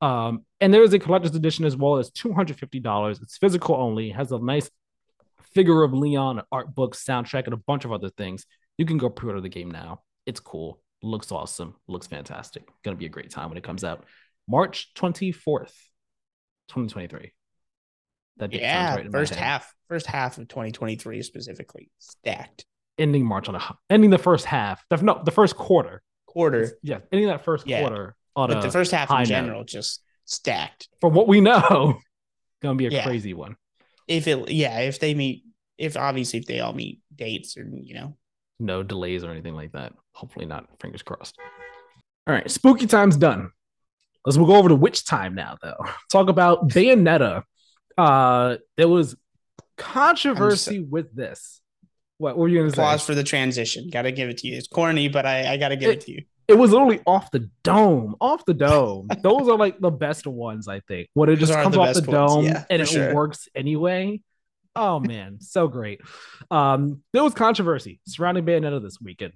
Um, 0.01 0.45
and 0.61 0.73
there 0.73 0.83
is 0.83 0.93
a 0.93 0.99
collector's 0.99 1.35
edition 1.35 1.65
as 1.65 1.75
well 1.75 1.97
as 1.97 2.11
two 2.11 2.33
hundred 2.33 2.59
fifty 2.59 2.79
dollars. 2.79 3.19
It's 3.21 3.37
physical 3.37 3.75
only. 3.75 4.09
Has 4.09 4.31
a 4.31 4.39
nice 4.39 4.69
figure 5.53 5.83
of 5.83 5.93
Leon, 5.93 6.41
art 6.51 6.73
book, 6.73 6.95
soundtrack, 6.95 7.45
and 7.45 7.53
a 7.53 7.57
bunch 7.57 7.85
of 7.85 7.91
other 7.91 8.09
things. 8.09 8.45
You 8.77 8.85
can 8.85 8.97
go 8.97 9.09
pre-order 9.09 9.41
the 9.41 9.49
game 9.49 9.71
now. 9.71 10.01
It's 10.25 10.39
cool. 10.39 10.81
Looks 11.01 11.31
awesome. 11.31 11.75
Looks 11.87 12.07
fantastic. 12.07 12.67
Gonna 12.83 12.97
be 12.97 13.05
a 13.05 13.09
great 13.09 13.29
time 13.29 13.49
when 13.49 13.57
it 13.57 13.63
comes 13.63 13.83
out. 13.83 14.05
March 14.47 14.93
twenty 14.93 15.31
fourth, 15.31 15.75
twenty 16.67 16.89
twenty 16.89 17.07
three. 17.07 17.31
That 18.39 18.53
Yeah, 18.53 18.95
right 18.95 19.11
first 19.11 19.33
half, 19.35 19.73
first 19.87 20.05
half 20.05 20.37
of 20.37 20.47
2023 20.47 21.21
specifically 21.23 21.89
stacked 21.99 22.65
ending 22.99 23.25
March 23.25 23.47
on 23.47 23.55
a 23.55 23.77
ending 23.89 24.09
the 24.09 24.17
first 24.17 24.45
half. 24.45 24.83
The, 24.89 24.97
no, 24.97 25.21
the 25.23 25.31
first 25.31 25.55
quarter. 25.55 26.01
quarter, 26.25 26.77
Yeah, 26.83 26.99
ending 27.11 27.27
that 27.29 27.43
first 27.43 27.65
Yeah. 27.67 27.79
quarter 27.81 28.15
on 28.35 28.49
but 28.49 28.61
the 28.61 28.71
first 28.71 28.91
half 28.91 29.09
in 29.09 29.17
note. 29.17 29.25
general 29.25 29.63
just 29.63 30.03
stacked. 30.25 30.87
from 31.01 31.13
what 31.13 31.27
we 31.27 31.41
know, 31.41 31.99
gonna 32.61 32.75
be 32.75 32.87
a 32.87 32.89
Yeah. 32.91 33.03
crazy 33.03 33.33
one. 33.33 33.55
If 34.07 34.27
it, 34.27 34.49
yeah, 34.51 34.79
if 34.81 34.99
they 34.99 35.13
meet, 35.13 35.43
if 35.77 35.97
obviously 35.97 36.39
if 36.39 36.45
they 36.45 36.59
all 36.59 36.73
meet 36.73 37.01
dates 37.15 37.57
or 37.57 37.67
you 37.81 37.93
know, 37.95 38.17
No 38.59 38.81
delays 38.83 39.23
or 39.23 39.29
anything 39.31 39.53
like 39.55 39.71
that. 39.73 39.93
Hopefully 40.13 40.45
not. 40.47 40.67
Fingers 40.79 41.03
crossed. 41.03 41.35
All 42.27 42.33
right, 42.33 42.49
spooky 42.49 42.87
time's 42.87 43.15
done. 43.17 43.51
Let's 44.25 44.37
we 44.37 44.45
go 44.45 44.55
over 44.55 44.69
to 44.69 44.75
witch 44.75 45.05
time 45.05 45.35
now, 45.35 45.57
though. 45.61 45.77
Talk 46.11 46.27
about 46.29 46.67
Bayonetta. 46.69 47.43
Uh, 47.97 48.57
there 48.75 48.87
was 48.87 49.15
controversy 49.77 50.79
with 50.79 51.15
this. 51.15 51.61
What, 52.17 52.35
what 52.35 52.43
were 52.43 52.47
you 52.47 52.59
gonna 52.59 52.69
applause 52.69 53.03
say? 53.03 53.07
for 53.07 53.15
the 53.15 53.23
transition. 53.23 53.89
Got 53.89 54.03
to 54.03 54.11
give 54.11 54.29
it 54.29 54.39
to 54.39 54.47
you. 54.47 54.57
It's 54.57 54.67
corny, 54.67 55.07
but 55.07 55.25
I, 55.25 55.53
I 55.53 55.57
got 55.57 55.69
to 55.69 55.75
give 55.75 55.91
it, 55.91 56.01
to 56.01 56.11
you. 56.11 56.23
It 56.47 56.57
was 56.57 56.71
literally 56.71 57.01
off 57.05 57.29
the 57.31 57.49
dome, 57.63 58.15
off 58.21 58.45
the 58.45 58.53
dome. 58.53 59.07
Those 59.21 59.49
are 59.49 59.57
like 59.57 59.79
the 59.79 59.91
best 59.91 60.25
ones, 60.25 60.67
I 60.67 60.79
think. 60.81 61.09
When 61.13 61.29
it 61.29 61.37
just 61.37 61.51
are 61.51 61.61
comes 61.61 61.77
off 61.77 61.93
the 61.95 62.01
dome 62.01 62.45
yeah, 62.45 62.65
and 62.69 62.81
it 62.81 62.87
sure. 62.87 63.13
works 63.13 63.47
anyway. 63.55 64.21
Oh 64.75 64.99
man, 64.99 65.41
so 65.41 65.67
great. 65.67 66.01
Um, 66.51 67.01
there 67.11 67.23
was 67.23 67.33
controversy 67.33 67.99
surrounding 68.07 68.45
Bayonetta 68.45 68.79
this 68.79 69.01
weekend. 69.01 69.33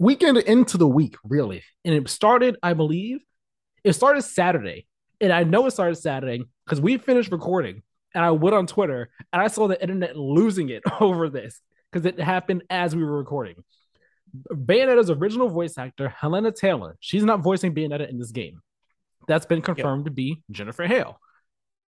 Weekend 0.00 0.36
into 0.38 0.78
the 0.78 0.86
week, 0.86 1.14
really. 1.22 1.62
And 1.84 1.94
it 1.94 2.08
started, 2.08 2.56
I 2.60 2.74
believe, 2.74 3.20
it 3.84 3.92
started 3.92 4.22
Saturday. 4.22 4.87
And 5.20 5.32
I 5.32 5.44
know 5.44 5.66
it 5.66 5.72
started 5.72 5.96
Saturday 5.96 6.44
because 6.64 6.80
we 6.80 6.98
finished 6.98 7.32
recording 7.32 7.82
and 8.14 8.24
I 8.24 8.30
went 8.30 8.54
on 8.54 8.66
Twitter 8.66 9.10
and 9.32 9.42
I 9.42 9.48
saw 9.48 9.66
the 9.66 9.80
internet 9.80 10.16
losing 10.16 10.68
it 10.68 10.82
over 11.00 11.28
this 11.28 11.60
because 11.90 12.06
it 12.06 12.20
happened 12.20 12.64
as 12.70 12.94
we 12.94 13.04
were 13.04 13.16
recording. 13.16 13.56
Bayonetta's 14.52 15.10
original 15.10 15.48
voice 15.48 15.78
actor, 15.78 16.08
Helena 16.08 16.52
Taylor, 16.52 16.96
she's 17.00 17.24
not 17.24 17.40
voicing 17.40 17.74
Bayonetta 17.74 18.08
in 18.08 18.18
this 18.18 18.30
game. 18.30 18.60
That's 19.26 19.46
been 19.46 19.62
confirmed 19.62 20.04
to 20.06 20.10
be 20.10 20.42
Jennifer 20.50 20.86
Hale. 20.86 21.18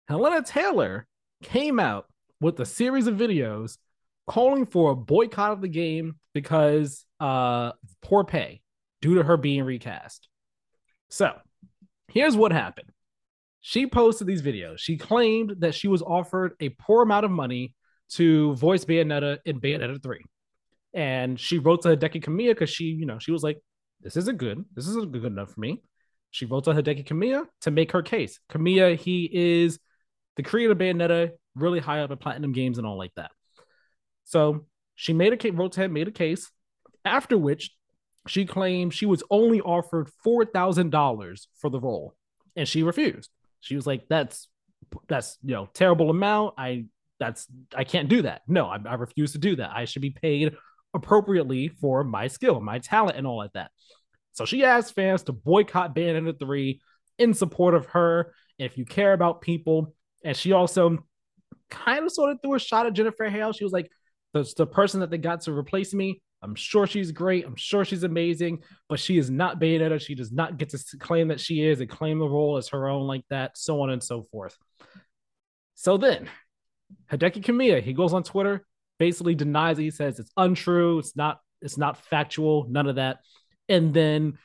Helena 0.08 0.42
Taylor 0.42 1.06
came 1.42 1.80
out 1.80 2.06
with 2.40 2.58
a 2.60 2.66
series 2.66 3.06
of 3.06 3.16
videos 3.16 3.78
calling 4.26 4.66
for 4.66 4.90
a 4.90 4.96
boycott 4.96 5.52
of 5.52 5.60
the 5.60 5.68
game 5.68 6.16
because 6.32 7.04
uh 7.20 7.72
poor 8.02 8.24
pay 8.24 8.60
due 9.00 9.16
to 9.16 9.22
her 9.22 9.36
being 9.36 9.64
recast. 9.64 10.28
So, 11.10 11.32
here's 12.08 12.36
what 12.36 12.52
happened. 12.52 12.88
She 13.66 13.86
posted 13.86 14.26
these 14.26 14.42
videos. 14.42 14.78
She 14.78 14.98
claimed 14.98 15.56
that 15.60 15.74
she 15.74 15.88
was 15.88 16.02
offered 16.02 16.52
a 16.60 16.68
poor 16.68 17.02
amount 17.02 17.24
of 17.24 17.30
money 17.30 17.74
to 18.10 18.54
voice 18.56 18.84
Bayonetta 18.84 19.38
in 19.46 19.58
Bayonetta 19.58 20.02
3 20.02 20.20
and 20.94 21.38
she 21.38 21.58
wrote 21.58 21.82
to 21.82 21.96
Hideki 21.96 22.22
Kamiya 22.22 22.50
because 22.50 22.70
she, 22.70 22.84
you 22.84 23.04
know, 23.04 23.18
she 23.18 23.32
was 23.32 23.42
like, 23.42 23.60
"This 24.00 24.16
isn't 24.16 24.38
good. 24.38 24.64
This 24.74 24.86
isn't 24.86 25.12
good 25.12 25.24
enough 25.24 25.52
for 25.52 25.60
me." 25.60 25.82
She 26.30 26.46
wrote 26.46 26.64
to 26.64 26.70
Hideki 26.70 27.04
Kamiya 27.04 27.46
to 27.62 27.70
make 27.70 27.92
her 27.92 28.02
case. 28.02 28.38
Kamiya, 28.48 28.96
he 28.96 29.28
is 29.32 29.78
the 30.36 30.42
creator 30.42 30.72
of 30.72 30.78
Bayonetta, 30.78 31.32
really 31.54 31.80
high 31.80 32.00
up 32.00 32.10
at 32.10 32.20
Platinum 32.20 32.52
Games 32.52 32.78
and 32.78 32.86
all 32.86 32.96
like 32.96 33.14
that. 33.16 33.32
So 34.24 34.66
she 34.94 35.12
made 35.12 35.32
a 35.32 35.36
case, 35.36 35.52
wrote 35.52 35.72
to 35.72 35.82
him, 35.82 35.92
made 35.92 36.08
a 36.08 36.12
case. 36.12 36.50
After 37.04 37.36
which, 37.36 37.70
she 38.26 38.46
claimed 38.46 38.94
she 38.94 39.06
was 39.06 39.22
only 39.30 39.60
offered 39.60 40.08
four 40.22 40.44
thousand 40.44 40.90
dollars 40.90 41.48
for 41.56 41.70
the 41.70 41.80
role, 41.80 42.14
and 42.54 42.68
she 42.68 42.84
refused. 42.84 43.30
She 43.64 43.76
was 43.76 43.86
like, 43.86 44.06
"That's 44.08 44.48
that's 45.08 45.38
you 45.42 45.54
know 45.54 45.68
terrible 45.72 46.10
amount. 46.10 46.54
I 46.58 46.86
that's 47.18 47.46
I 47.74 47.84
can't 47.84 48.08
do 48.08 48.22
that. 48.22 48.42
No, 48.46 48.66
I, 48.66 48.78
I 48.86 48.94
refuse 48.94 49.32
to 49.32 49.38
do 49.38 49.56
that. 49.56 49.70
I 49.74 49.84
should 49.84 50.02
be 50.02 50.10
paid 50.10 50.54
appropriately 50.94 51.68
for 51.68 52.04
my 52.04 52.28
skill, 52.28 52.60
my 52.60 52.78
talent, 52.78 53.16
and 53.16 53.26
all 53.26 53.36
like 53.36 53.52
that. 53.54 53.70
So 54.32 54.44
she 54.44 54.64
asked 54.64 54.94
fans 54.94 55.22
to 55.24 55.32
boycott 55.32 55.94
Band 55.94 56.26
Bayonetta 56.26 56.38
3 56.38 56.80
in 57.18 57.34
support 57.34 57.74
of 57.74 57.86
her. 57.86 58.32
If 58.58 58.78
you 58.78 58.84
care 58.84 59.12
about 59.12 59.40
people, 59.40 59.94
and 60.24 60.36
she 60.36 60.52
also 60.52 60.98
kind 61.70 62.04
of 62.04 62.12
sort 62.12 62.30
of 62.30 62.38
threw 62.42 62.54
a 62.54 62.58
shot 62.58 62.86
at 62.86 62.92
Jennifer 62.92 63.24
Hale. 63.28 63.52
She 63.52 63.64
was 63.64 63.72
like, 63.72 63.90
the, 64.32 64.52
the 64.56 64.66
person 64.66 65.00
that 65.00 65.10
they 65.10 65.18
got 65.18 65.42
to 65.42 65.52
replace 65.52 65.94
me. 65.94 66.20
I'm 66.44 66.54
sure 66.54 66.86
she's 66.86 67.10
great. 67.10 67.46
I'm 67.46 67.56
sure 67.56 67.84
she's 67.84 68.02
amazing, 68.02 68.62
but 68.88 69.00
she 69.00 69.16
is 69.16 69.30
not 69.30 69.58
Bayonetta. 69.58 70.00
She 70.00 70.14
does 70.14 70.30
not 70.30 70.58
get 70.58 70.68
to 70.68 70.98
claim 70.98 71.28
that 71.28 71.40
she 71.40 71.64
is 71.64 71.80
and 71.80 71.88
claim 71.88 72.18
the 72.18 72.28
role 72.28 72.58
as 72.58 72.68
her 72.68 72.88
own, 72.88 73.06
like 73.06 73.24
that, 73.30 73.56
so 73.56 73.80
on 73.80 73.90
and 73.90 74.02
so 74.02 74.22
forth. 74.22 74.56
So 75.74 75.96
then 75.96 76.28
Hideki 77.10 77.42
Kamiya, 77.42 77.82
he 77.82 77.94
goes 77.94 78.12
on 78.12 78.22
Twitter, 78.22 78.64
basically 78.98 79.34
denies 79.34 79.78
it. 79.78 79.82
He 79.82 79.90
says 79.90 80.18
it's 80.18 80.30
untrue, 80.36 80.98
it's 80.98 81.16
not, 81.16 81.40
it's 81.62 81.78
not 81.78 81.96
factual, 81.96 82.66
none 82.68 82.86
of 82.86 82.96
that. 82.96 83.18
And 83.68 83.94
then, 83.94 84.38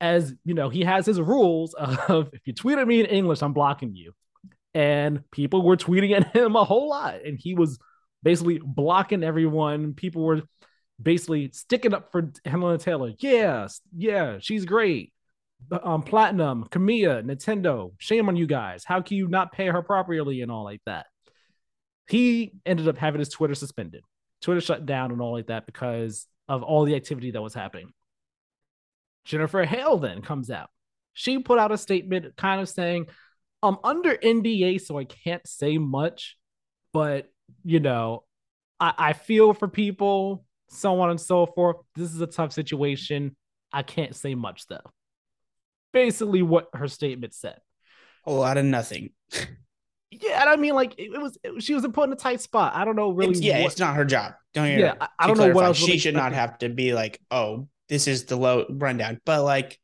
as 0.00 0.34
you 0.44 0.54
know, 0.54 0.68
he 0.68 0.82
has 0.84 1.06
his 1.06 1.20
rules 1.20 1.74
of 1.74 2.30
if 2.34 2.46
you 2.46 2.52
tweet 2.52 2.78
at 2.78 2.86
me 2.86 3.00
in 3.00 3.06
English, 3.06 3.42
I'm 3.42 3.54
blocking 3.54 3.96
you. 3.96 4.12
And 4.74 5.24
people 5.30 5.62
were 5.62 5.76
tweeting 5.76 6.14
at 6.14 6.36
him 6.36 6.54
a 6.54 6.64
whole 6.64 6.90
lot, 6.90 7.24
and 7.24 7.38
he 7.38 7.54
was 7.54 7.78
basically 8.22 8.60
blocking 8.62 9.24
everyone. 9.24 9.94
People 9.94 10.22
were 10.22 10.42
basically 11.00 11.50
sticking 11.52 11.94
up 11.94 12.12
for 12.12 12.32
Helena 12.44 12.78
Taylor. 12.78 13.12
Yeah, 13.18 13.68
yeah, 13.96 14.38
she's 14.40 14.64
great. 14.64 15.12
Um, 15.70 16.02
Platinum, 16.02 16.64
Kamiya, 16.70 17.22
Nintendo, 17.22 17.92
shame 17.98 18.28
on 18.28 18.36
you 18.36 18.46
guys. 18.46 18.84
How 18.84 19.02
can 19.02 19.16
you 19.16 19.28
not 19.28 19.52
pay 19.52 19.66
her 19.66 19.82
properly 19.82 20.40
and 20.40 20.50
all 20.50 20.64
like 20.64 20.80
that? 20.86 21.06
he 22.10 22.52
ended 22.66 22.88
up 22.88 22.98
having 22.98 23.20
his 23.20 23.28
Twitter 23.28 23.54
suspended. 23.54 24.02
Twitter 24.42 24.60
shut 24.60 24.84
down 24.84 25.12
and 25.12 25.20
all 25.20 25.32
like 25.32 25.46
that 25.46 25.64
because 25.64 26.26
of 26.48 26.62
all 26.62 26.84
the 26.84 26.96
activity 26.96 27.30
that 27.30 27.42
was 27.42 27.54
happening. 27.54 27.92
Jennifer 29.24 29.64
Hale 29.64 29.98
then 29.98 30.20
comes 30.20 30.50
out. 30.50 30.70
She 31.12 31.38
put 31.38 31.58
out 31.58 31.72
a 31.72 31.78
statement 31.78 32.36
kind 32.36 32.60
of 32.60 32.68
saying, 32.68 33.06
I'm 33.62 33.76
under 33.84 34.16
NDA, 34.16 34.80
so 34.80 34.98
I 34.98 35.04
can't 35.04 35.46
say 35.46 35.78
much, 35.78 36.36
but 36.92 37.30
you 37.64 37.78
know, 37.78 38.24
I, 38.80 38.94
I 38.98 39.12
feel 39.12 39.54
for 39.54 39.68
people, 39.68 40.44
so 40.70 41.00
on 41.00 41.10
and 41.10 41.20
so 41.20 41.46
forth. 41.46 41.76
This 41.94 42.14
is 42.14 42.20
a 42.20 42.26
tough 42.26 42.52
situation. 42.52 43.36
I 43.72 43.82
can't 43.82 44.14
say 44.14 44.34
much 44.34 44.66
though. 44.66 44.90
Basically, 45.92 46.42
what 46.42 46.68
her 46.74 46.88
statement 46.88 47.34
said. 47.34 47.58
A 48.26 48.32
lot 48.32 48.56
of 48.56 48.64
nothing. 48.64 49.10
yeah, 50.10 50.40
and 50.40 50.48
I 50.48 50.56
mean, 50.56 50.74
like 50.74 50.94
it, 50.98 51.12
it 51.12 51.20
was, 51.20 51.38
it, 51.42 51.62
she 51.62 51.74
was 51.74 51.86
put 51.92 52.04
in 52.04 52.12
a 52.12 52.16
tight 52.16 52.40
spot. 52.40 52.74
I 52.74 52.84
don't 52.84 52.96
know 52.96 53.10
really. 53.10 53.32
It's, 53.32 53.40
yeah, 53.40 53.60
what, 53.60 53.72
it's 53.72 53.80
not 53.80 53.96
her 53.96 54.04
job. 54.04 54.34
Don't 54.54 54.70
you? 54.70 54.78
yeah, 54.78 54.94
I, 55.00 55.08
I 55.18 55.26
don't 55.26 55.36
clarify. 55.36 55.52
know 55.52 55.54
what 55.54 55.64
else. 55.64 55.76
She 55.76 55.98
should 55.98 56.14
not 56.14 56.32
have 56.32 56.58
to 56.58 56.68
be 56.68 56.92
like, 56.92 57.20
oh, 57.30 57.68
this 57.88 58.06
is 58.06 58.24
the 58.24 58.36
low 58.36 58.66
rundown. 58.68 59.20
But 59.24 59.42
like, 59.42 59.78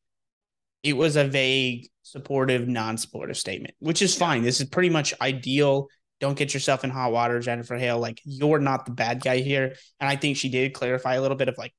it 0.82 0.97
was 0.97 1.16
a 1.16 1.24
vague, 1.24 1.89
supportive, 2.03 2.68
non-supportive 2.68 3.37
statement, 3.37 3.74
which 3.80 4.03
is 4.03 4.16
fine. 4.16 4.43
This 4.43 4.61
is 4.61 4.68
pretty 4.68 4.91
much 4.91 5.12
ideal. 5.20 5.89
Don't 6.20 6.38
get 6.38 6.54
yourself 6.54 6.82
in 6.82 6.90
hot 6.90 7.12
water, 7.12 7.40
Jennifer 7.40 7.76
Hale. 7.76 7.98
Like, 7.98 8.20
you're 8.24 8.58
not 8.58 8.86
the 8.86 8.92
bad 8.92 9.22
guy 9.22 9.38
here. 9.38 9.74
And 10.00 10.08
I 10.08 10.16
think 10.16 10.36
she 10.36 10.48
did 10.48 10.72
clarify 10.72 11.14
a 11.14 11.20
little 11.20 11.36
bit 11.36 11.48
of 11.48 11.58
like, 11.58 11.74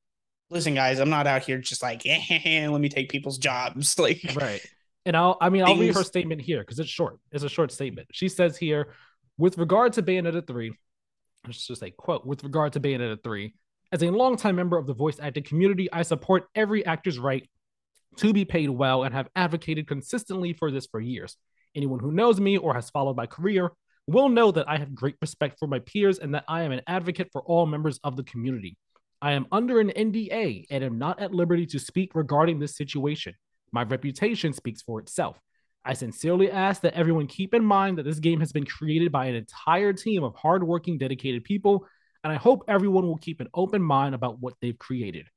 listen, 0.49 0.75
guys, 0.75 0.99
I'm 0.99 1.09
not 1.09 1.27
out 1.27 1.43
here 1.43 1.57
just 1.57 1.81
like, 1.81 2.03
eh, 2.05 2.67
let 2.69 2.81
me 2.81 2.89
take 2.89 3.09
people's 3.09 3.37
jobs. 3.37 3.95
Like, 3.99 4.21
right. 4.35 4.61
And 5.05 5.15
I'll, 5.15 5.37
I 5.39 5.49
mean, 5.49 5.63
I'll 5.63 5.77
read 5.77 5.95
her 5.95 6.03
statement 6.03 6.41
here 6.41 6.59
because 6.59 6.79
it's 6.79 6.89
short. 6.89 7.19
It's 7.31 7.43
a 7.43 7.49
short 7.49 7.71
statement. 7.71 8.09
She 8.11 8.27
says 8.27 8.57
here, 8.57 8.93
with 9.37 9.57
regard 9.57 9.93
to 9.93 10.03
Bayonetta 10.03 10.45
3, 10.45 10.73
let's 11.45 11.65
just 11.65 11.79
say, 11.79 11.91
quote, 11.91 12.25
with 12.25 12.43
regard 12.43 12.73
to 12.73 12.81
Bayonetta 12.81 13.23
3, 13.23 13.53
as 13.93 14.03
a 14.03 14.11
longtime 14.11 14.57
member 14.57 14.77
of 14.77 14.85
the 14.85 14.93
voice 14.93 15.17
acting 15.21 15.43
community, 15.43 15.91
I 15.91 16.01
support 16.01 16.47
every 16.55 16.85
actor's 16.85 17.17
right 17.17 17.49
to 18.17 18.33
be 18.33 18.43
paid 18.45 18.69
well 18.69 19.03
and 19.03 19.13
have 19.13 19.29
advocated 19.35 19.87
consistently 19.87 20.53
for 20.53 20.71
this 20.71 20.87
for 20.87 20.99
years. 20.99 21.37
Anyone 21.73 21.99
who 21.99 22.11
knows 22.11 22.39
me 22.39 22.57
or 22.57 22.73
has 22.73 22.89
followed 22.89 23.15
my 23.15 23.27
career 23.27 23.71
will 24.07 24.29
know 24.29 24.51
that 24.51 24.69
I 24.69 24.77
have 24.77 24.95
great 24.95 25.15
respect 25.21 25.59
for 25.59 25.67
my 25.67 25.79
peers 25.79 26.17
and 26.17 26.33
that 26.33 26.45
I 26.47 26.63
am 26.63 26.71
an 26.71 26.81
advocate 26.87 27.29
for 27.31 27.41
all 27.41 27.65
members 27.65 27.99
of 28.03 28.15
the 28.15 28.23
community. 28.23 28.77
I 29.21 29.33
am 29.33 29.47
under 29.51 29.79
an 29.79 29.89
NDA 29.89 30.65
and 30.69 30.83
am 30.83 30.97
not 30.97 31.19
at 31.21 31.33
liberty 31.33 31.65
to 31.67 31.79
speak 31.79 32.15
regarding 32.15 32.59
this 32.59 32.77
situation. 32.77 33.33
My 33.71 33.83
reputation 33.83 34.53
speaks 34.53 34.81
for 34.81 34.99
itself. 34.99 35.37
I 35.83 35.93
sincerely 35.93 36.51
ask 36.51 36.81
that 36.81 36.93
everyone 36.93 37.27
keep 37.27 37.53
in 37.53 37.63
mind 37.63 37.97
that 37.97 38.03
this 38.03 38.19
game 38.19 38.39
has 38.39 38.51
been 38.51 38.65
created 38.65 39.11
by 39.11 39.25
an 39.25 39.35
entire 39.35 39.93
team 39.93 40.23
of 40.23 40.35
hardworking, 40.35 40.97
dedicated 40.97 41.43
people, 41.43 41.85
and 42.23 42.31
I 42.31 42.35
hope 42.35 42.63
everyone 42.67 43.07
will 43.07 43.17
keep 43.17 43.41
an 43.41 43.47
open 43.53 43.81
mind 43.81 44.13
about 44.13 44.39
what 44.39 44.53
they've 44.61 44.77
created. 44.77 45.27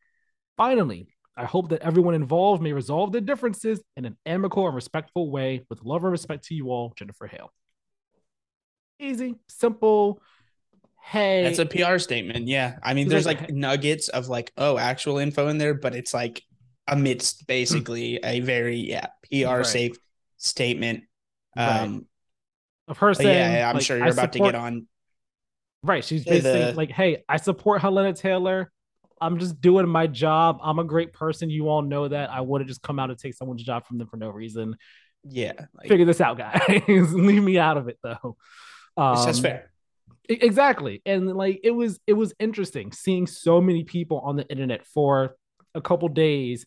Finally, 0.57 1.09
I 1.37 1.45
hope 1.45 1.71
that 1.71 1.83
everyone 1.83 2.15
involved 2.15 2.63
may 2.63 2.73
resolve 2.73 3.13
their 3.13 3.21
differences 3.21 3.81
in 3.97 4.05
an 4.05 4.17
amicable 4.27 4.67
and 4.67 4.75
respectful 4.75 5.31
way 5.31 5.65
with 5.71 5.83
love 5.83 6.03
and 6.03 6.13
respect 6.13 6.45
to 6.47 6.55
you 6.55 6.71
all, 6.71 6.93
Jennifer 6.99 7.27
Hale. 7.27 7.53
Easy, 9.01 9.37
simple. 9.49 10.23
Hey, 11.03 11.43
that's 11.43 11.59
a 11.59 11.67
PR 11.67 11.99
statement. 11.99 12.47
Yeah. 12.47 12.79
I 12.83 12.95
mean, 12.95 13.09
there's 13.09 13.27
like, 13.27 13.41
like 13.41 13.51
nuggets 13.55 14.09
of 14.09 14.29
like, 14.29 14.53
oh, 14.57 14.79
actual 14.79 15.19
info 15.19 15.49
in 15.49 15.59
there, 15.59 15.75
but 15.75 15.95
it's 15.95 16.15
like 16.15 16.43
amidst 16.87 17.47
basically 17.49 18.21
a 18.23 18.41
very 18.41 18.77
yeah 18.77 19.07
PR 19.25 19.57
right. 19.57 19.67
safe 19.67 19.97
statement. 20.37 21.05
Um, 21.57 21.67
right. 21.67 22.03
of 22.89 22.99
her 22.99 23.15
saying, 23.15 23.55
yeah, 23.55 23.69
I'm 23.69 23.77
like, 23.77 23.85
sure 23.85 23.97
you're 23.97 24.07
I 24.07 24.11
about 24.11 24.33
support, 24.33 24.53
to 24.53 24.53
get 24.53 24.55
on. 24.55 24.87
Right, 25.83 26.05
she's 26.05 26.25
basically 26.25 26.65
the, 26.67 26.75
like, 26.75 26.91
"Hey, 26.91 27.25
I 27.29 27.39
support 27.39 27.81
Helena 27.81 28.13
Taylor. 28.13 28.71
I'm 29.21 29.39
just 29.39 29.61
doing 29.61 29.89
my 29.89 30.07
job. 30.07 30.59
I'm 30.63 30.79
a 30.79 30.85
great 30.85 31.13
person. 31.13 31.51
You 31.51 31.69
all 31.69 31.83
know 31.83 32.07
that. 32.07 32.31
I 32.31 32.41
would 32.41 32.61
have 32.61 32.69
just 32.69 32.83
come 32.83 32.99
out 32.99 33.11
and 33.11 33.19
take 33.19 33.35
someone's 33.35 33.63
job 33.63 33.87
from 33.87 33.99
them 33.99 34.07
for 34.07 34.17
no 34.17 34.29
reason. 34.29 34.77
Yeah, 35.25 35.53
like, 35.75 35.89
figure 35.89 36.07
this 36.07 36.21
out, 36.21 36.39
guys. 36.39 36.83
Leave 36.89 37.43
me 37.43 37.59
out 37.59 37.79
of 37.79 37.89
it, 37.89 37.99
though. 38.03 38.37
Um, 39.01 39.27
just 39.27 39.43
fair. 39.43 39.71
Exactly, 40.29 41.03
and 41.05 41.27
like 41.27 41.61
it 41.65 41.73
was, 41.73 41.99
it 42.07 42.13
was 42.13 42.33
interesting 42.39 42.93
seeing 42.93 43.27
so 43.27 43.61
many 43.61 43.83
people 43.83 44.21
on 44.21 44.37
the 44.37 44.47
internet 44.49 44.87
for 44.87 45.37
a 45.75 45.81
couple 45.81 46.09
days 46.09 46.67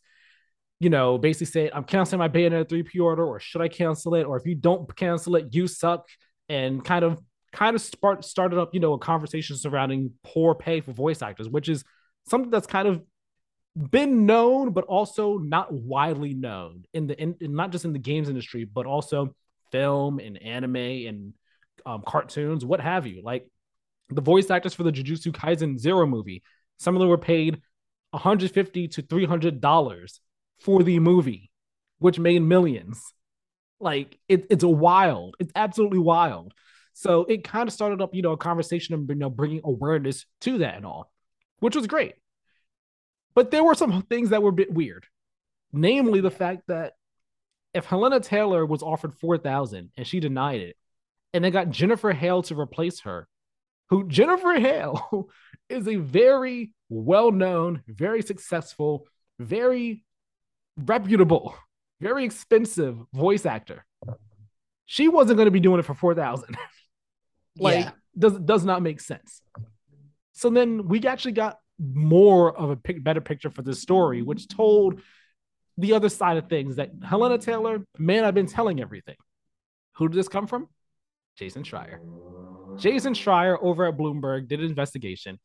you 0.84 0.90
know, 0.90 1.18
basically 1.18 1.46
saying, 1.46 1.70
I'm 1.74 1.86
canceling 1.86 2.20
my 2.20 2.28
Bayonetta 2.28 2.68
3 2.68 2.84
pre-order, 2.84 3.26
or 3.26 3.40
should 3.40 3.62
I 3.62 3.70
cancel 3.70 4.16
it? 4.16 4.24
Or 4.24 4.36
if 4.36 4.46
you 4.46 4.54
don't 4.54 4.94
cancel 4.98 5.38
it, 5.38 5.48
you 5.52 5.66
suck. 5.66 6.06
And 6.50 6.84
kind 6.84 7.06
of 7.06 7.22
kind 7.54 7.74
of 7.74 7.82
start, 7.82 8.26
started 8.26 8.60
up, 8.60 8.74
you 8.74 8.82
know, 8.82 8.92
a 8.94 9.00
conversation 9.00 9.56
surrounding 9.56 10.12
poor 10.24 10.54
pay 10.54 10.82
for 10.82 10.92
voice 10.92 11.22
actors, 11.22 11.48
which 11.48 11.70
is 11.70 11.86
something 12.28 12.52
that's 12.52 12.68
kind 12.68 12.90
of 12.90 13.02
been 13.78 14.26
known, 14.26 14.74
but 14.74 14.84
also 14.84 15.38
not 15.38 15.72
widely 15.72 16.34
known 16.34 16.84
in 16.94 17.08
the 17.08 17.20
in 17.20 17.38
not 17.40 17.72
just 17.72 17.86
in 17.86 17.94
the 17.94 18.00
games 18.00 18.28
industry, 18.28 18.66
but 18.66 18.86
also 18.86 19.34
film 19.72 20.20
and 20.20 20.42
anime 20.44 20.76
and 20.76 21.34
um, 21.86 22.04
cartoons, 22.06 22.66
what 22.66 22.80
have 22.80 23.08
you. 23.08 23.22
Like 23.24 23.48
the 24.10 24.22
voice 24.22 24.50
actors 24.50 24.74
for 24.74 24.84
the 24.84 24.92
Jujutsu 24.92 25.32
Kaisen 25.32 25.78
Zero 25.78 26.06
movie, 26.06 26.44
some 26.78 26.96
of 26.96 27.00
them 27.00 27.10
were 27.10 27.18
paid 27.18 27.62
150 28.12 28.88
to 28.90 29.02
300 29.02 29.60
dollars 29.60 30.20
for 30.60 30.84
the 30.84 31.00
movie, 31.00 31.52
which 32.00 32.20
made 32.20 32.42
millions. 32.42 33.14
Like 33.80 34.18
it, 34.30 34.48
it's 34.50 34.64
wild. 34.64 35.36
It's 35.40 35.52
absolutely 35.56 36.00
wild. 36.00 36.54
So 36.94 37.26
it 37.26 37.44
kind 37.44 37.68
of 37.68 37.74
started 37.74 38.02
up, 38.02 38.14
you 38.14 38.22
know, 38.22 38.32
a 38.34 38.38
conversation 38.38 38.94
of 38.94 39.10
you 39.10 39.16
know 39.16 39.30
bringing 39.30 39.62
awareness 39.64 40.26
to 40.42 40.60
that 40.60 40.76
and 40.76 40.86
all, 40.86 41.12
which 41.60 41.76
was 41.76 41.88
great. 41.88 42.14
But 43.36 43.50
there 43.50 43.64
were 43.64 43.76
some 43.76 44.04
things 44.04 44.30
that 44.30 44.44
were 44.44 44.50
a 44.50 44.54
bit 44.54 44.72
weird, 44.72 45.08
namely 45.72 46.22
the 46.22 46.32
fact 46.32 46.64
that 46.68 46.94
if 47.74 47.86
Helena 47.86 48.20
Taylor 48.20 48.64
was 48.66 48.84
offered 48.84 49.16
four 49.16 49.38
thousand 49.38 49.90
and 49.98 50.06
she 50.06 50.20
denied 50.20 50.62
it, 50.62 50.78
and 51.34 51.44
they 51.44 51.52
got 51.52 51.70
Jennifer 51.70 52.12
Hale 52.12 52.44
to 52.44 52.60
replace 52.60 53.02
her, 53.02 53.28
who 53.90 54.08
Jennifer 54.08 54.54
Hale 54.54 55.30
is 55.70 55.88
a 55.88 55.96
very 55.96 56.72
well-known, 56.90 57.84
very 57.88 58.22
successful, 58.22 59.08
very 59.40 60.04
reputable, 60.78 61.56
very 62.00 62.26
expensive 62.26 62.98
voice 63.14 63.46
actor. 63.46 63.86
She 64.86 65.08
wasn't 65.08 65.38
going 65.38 65.48
to 65.48 65.52
be 65.52 65.60
doing 65.60 65.80
it 65.80 65.86
for 65.86 65.94
4000 65.96 66.56
Like 67.60 67.86
yeah. 67.86 67.92
does 68.18 68.34
does 68.40 68.66
not 68.66 68.82
make 68.82 69.00
sense. 69.00 69.42
So 70.32 70.50
then 70.50 70.88
we 70.88 71.06
actually 71.06 71.34
got 71.34 71.60
more 71.80 72.58
of 72.58 72.72
a 72.72 72.76
pic- 72.76 73.04
better 73.04 73.22
picture 73.22 73.52
for 73.52 73.62
this 73.62 73.80
story, 73.80 74.22
which 74.22 74.48
told 74.48 75.02
the 75.78 75.94
other 75.94 76.10
side 76.10 76.38
of 76.38 76.50
things 76.50 76.78
that 76.78 76.92
Helena 77.08 77.38
Taylor, 77.38 77.86
man, 77.98 78.24
I've 78.26 78.34
been 78.34 78.48
telling 78.48 78.82
everything. 78.82 79.16
Who 79.98 80.08
did 80.08 80.18
this 80.18 80.28
come 80.28 80.48
from? 80.48 80.68
Jason 81.38 81.64
Schreier. 81.64 82.00
Jason 82.80 83.14
Schreier 83.14 83.58
over 83.62 83.86
at 83.86 83.98
Bloomberg 83.98 84.48
did 84.48 84.60
an 84.60 84.66
investigation, 84.66 85.40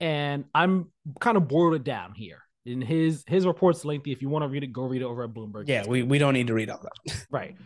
and 0.00 0.44
I'm 0.54 0.90
kind 1.20 1.36
of 1.36 1.48
boiled 1.48 1.74
it 1.74 1.84
down 1.84 2.14
here 2.14 2.42
in 2.64 2.80
his 2.82 3.24
his 3.26 3.46
report's 3.46 3.84
lengthy. 3.84 4.12
If 4.12 4.22
you 4.22 4.28
want 4.28 4.44
to 4.44 4.48
read 4.48 4.64
it, 4.64 4.72
go 4.72 4.84
read 4.84 5.02
it 5.02 5.04
over 5.04 5.24
at 5.24 5.30
Bloomberg. 5.30 5.64
Yeah, 5.66 5.84
we, 5.86 6.02
we 6.02 6.18
don't 6.18 6.34
need 6.34 6.48
to 6.48 6.54
read 6.54 6.70
all 6.70 6.82
that. 6.82 7.26
right. 7.30 7.56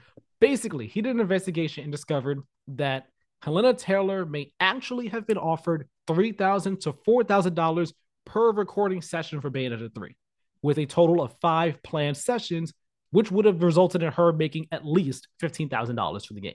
Basically, 0.41 0.87
he 0.87 1.03
did 1.03 1.15
an 1.15 1.21
investigation 1.21 1.83
and 1.85 1.93
discovered 1.93 2.41
that 2.69 3.07
Helena 3.43 3.75
Taylor 3.75 4.25
may 4.25 4.53
actually 4.61 5.09
have 5.09 5.27
been 5.27 5.39
offered 5.39 5.89
three 6.07 6.33
thousand 6.33 6.81
to 6.83 6.93
four 7.05 7.25
thousand 7.25 7.55
dollars 7.55 7.93
per 8.27 8.53
recording 8.53 9.03
session 9.03 9.41
for 9.41 9.51
Bayonetta 9.51 9.93
3, 9.95 10.17
with 10.63 10.79
a 10.79 10.87
total 10.87 11.23
of 11.23 11.35
five 11.41 11.83
planned 11.83 12.17
sessions, 12.17 12.73
which 13.11 13.31
would 13.31 13.45
have 13.45 13.63
resulted 13.63 14.03
in 14.03 14.13
her 14.13 14.33
making 14.33 14.67
at 14.71 14.87
least 14.87 15.29
$15,000 15.43 16.27
for 16.27 16.35
the 16.35 16.41
game. 16.41 16.55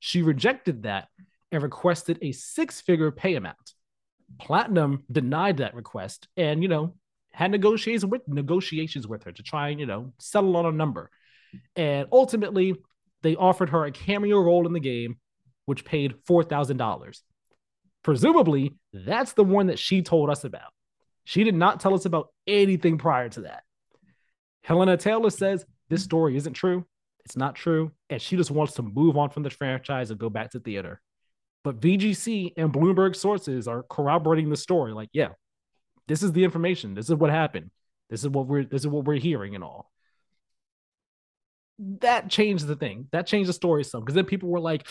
She 0.00 0.22
rejected 0.22 0.82
that 0.82 1.08
and 1.52 1.62
requested 1.62 2.18
a 2.20 2.32
six-figure 2.32 3.12
pay 3.12 3.36
amount. 3.36 3.74
Platinum 4.40 5.04
denied 5.10 5.58
that 5.58 5.74
request 5.74 6.26
and, 6.36 6.62
you 6.62 6.68
know, 6.68 6.94
had 7.32 7.50
negotiations 7.50 8.04
with 8.04 8.26
negotiations 8.26 9.06
with 9.06 9.24
her 9.24 9.32
to 9.32 9.42
try 9.42 9.68
and 9.68 9.80
you 9.80 9.86
know 9.86 10.12
settle 10.18 10.56
on 10.56 10.66
a 10.66 10.72
number, 10.72 11.10
and 11.76 12.08
ultimately 12.10 12.74
they 13.22 13.36
offered 13.36 13.70
her 13.70 13.84
a 13.84 13.92
cameo 13.92 14.40
role 14.40 14.66
in 14.66 14.72
the 14.72 14.80
game, 14.80 15.18
which 15.66 15.84
paid 15.84 16.16
four 16.26 16.42
thousand 16.42 16.76
dollars. 16.76 17.22
Presumably, 18.02 18.74
that's 18.92 19.34
the 19.34 19.44
one 19.44 19.68
that 19.68 19.78
she 19.78 20.02
told 20.02 20.28
us 20.28 20.44
about. 20.44 20.72
She 21.24 21.44
did 21.44 21.54
not 21.54 21.78
tell 21.80 21.94
us 21.94 22.04
about 22.04 22.28
anything 22.46 22.98
prior 22.98 23.28
to 23.30 23.42
that. 23.42 23.62
Helena 24.62 24.96
Taylor 24.96 25.30
says 25.30 25.64
this 25.88 26.02
story 26.02 26.36
isn't 26.36 26.54
true. 26.54 26.84
It's 27.24 27.36
not 27.36 27.54
true. 27.54 27.92
And 28.08 28.20
she 28.20 28.36
just 28.36 28.50
wants 28.50 28.74
to 28.74 28.82
move 28.82 29.16
on 29.16 29.30
from 29.30 29.42
the 29.42 29.50
franchise 29.50 30.10
and 30.10 30.18
go 30.18 30.30
back 30.30 30.50
to 30.50 30.60
theater. 30.60 31.00
But 31.62 31.80
VGC 31.80 32.54
and 32.56 32.72
Bloomberg 32.72 33.14
sources 33.14 33.68
are 33.68 33.82
corroborating 33.82 34.48
the 34.48 34.56
story. 34.56 34.92
Like, 34.92 35.10
yeah, 35.12 35.30
this 36.08 36.22
is 36.22 36.32
the 36.32 36.44
information. 36.44 36.94
This 36.94 37.10
is 37.10 37.14
what 37.14 37.30
happened. 37.30 37.70
This 38.08 38.22
is 38.22 38.28
what 38.28 38.46
we're 38.46 38.64
this 38.64 38.82
is 38.82 38.88
what 38.88 39.04
we're 39.04 39.20
hearing 39.20 39.54
and 39.54 39.62
all. 39.62 39.90
That 42.00 42.28
changed 42.28 42.66
the 42.66 42.76
thing. 42.76 43.08
That 43.12 43.26
changed 43.26 43.48
the 43.48 43.54
story 43.54 43.84
some 43.84 44.00
because 44.00 44.14
then 44.14 44.24
people 44.24 44.48
were 44.48 44.60
like, 44.60 44.86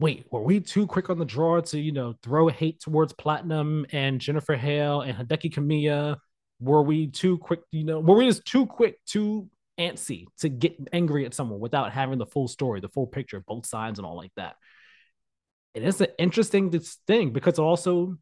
wait, 0.00 0.26
were 0.30 0.42
we 0.42 0.60
too 0.60 0.86
quick 0.86 1.10
on 1.10 1.18
the 1.18 1.24
draw 1.24 1.60
to, 1.60 1.78
you 1.78 1.92
know, 1.92 2.14
throw 2.22 2.48
hate 2.48 2.80
towards 2.80 3.12
Platinum 3.12 3.86
and 3.92 4.20
Jennifer 4.20 4.56
Hale 4.56 5.02
and 5.02 5.16
Hideki 5.16 5.52
Kamiya? 5.52 6.16
Were 6.60 6.82
we 6.82 7.08
too 7.08 7.38
quick, 7.38 7.60
you 7.70 7.84
know, 7.84 8.00
were 8.00 8.16
we 8.16 8.26
just 8.26 8.44
too 8.44 8.66
quick, 8.66 8.96
too 9.06 9.48
antsy 9.78 10.26
to 10.38 10.48
get 10.48 10.76
angry 10.92 11.24
at 11.26 11.34
someone 11.34 11.60
without 11.60 11.92
having 11.92 12.18
the 12.18 12.26
full 12.26 12.48
story, 12.48 12.80
the 12.80 12.88
full 12.88 13.06
picture, 13.06 13.42
both 13.46 13.66
sides 13.66 13.98
and 13.98 14.06
all 14.06 14.16
like 14.16 14.32
that? 14.36 14.56
And 15.74 15.84
it's 15.84 16.00
an 16.00 16.08
interesting 16.18 16.70
thing 17.06 17.30
because 17.32 17.58
it 17.58 17.62
also 17.62 18.16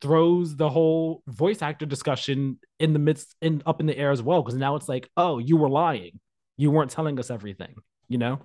throws 0.00 0.56
the 0.56 0.68
whole 0.68 1.22
voice 1.26 1.62
actor 1.62 1.86
discussion 1.86 2.58
in 2.78 2.92
the 2.92 2.98
midst 2.98 3.34
in 3.40 3.62
up 3.64 3.80
in 3.80 3.86
the 3.86 3.96
air 3.96 4.10
as 4.10 4.22
well. 4.22 4.42
Because 4.42 4.58
now 4.58 4.76
it's 4.76 4.88
like, 4.88 5.08
oh, 5.16 5.38
you 5.38 5.56
were 5.56 5.70
lying. 5.70 6.20
You 6.56 6.70
weren't 6.70 6.90
telling 6.90 7.18
us 7.18 7.30
everything, 7.30 7.74
you 8.08 8.18
know? 8.18 8.40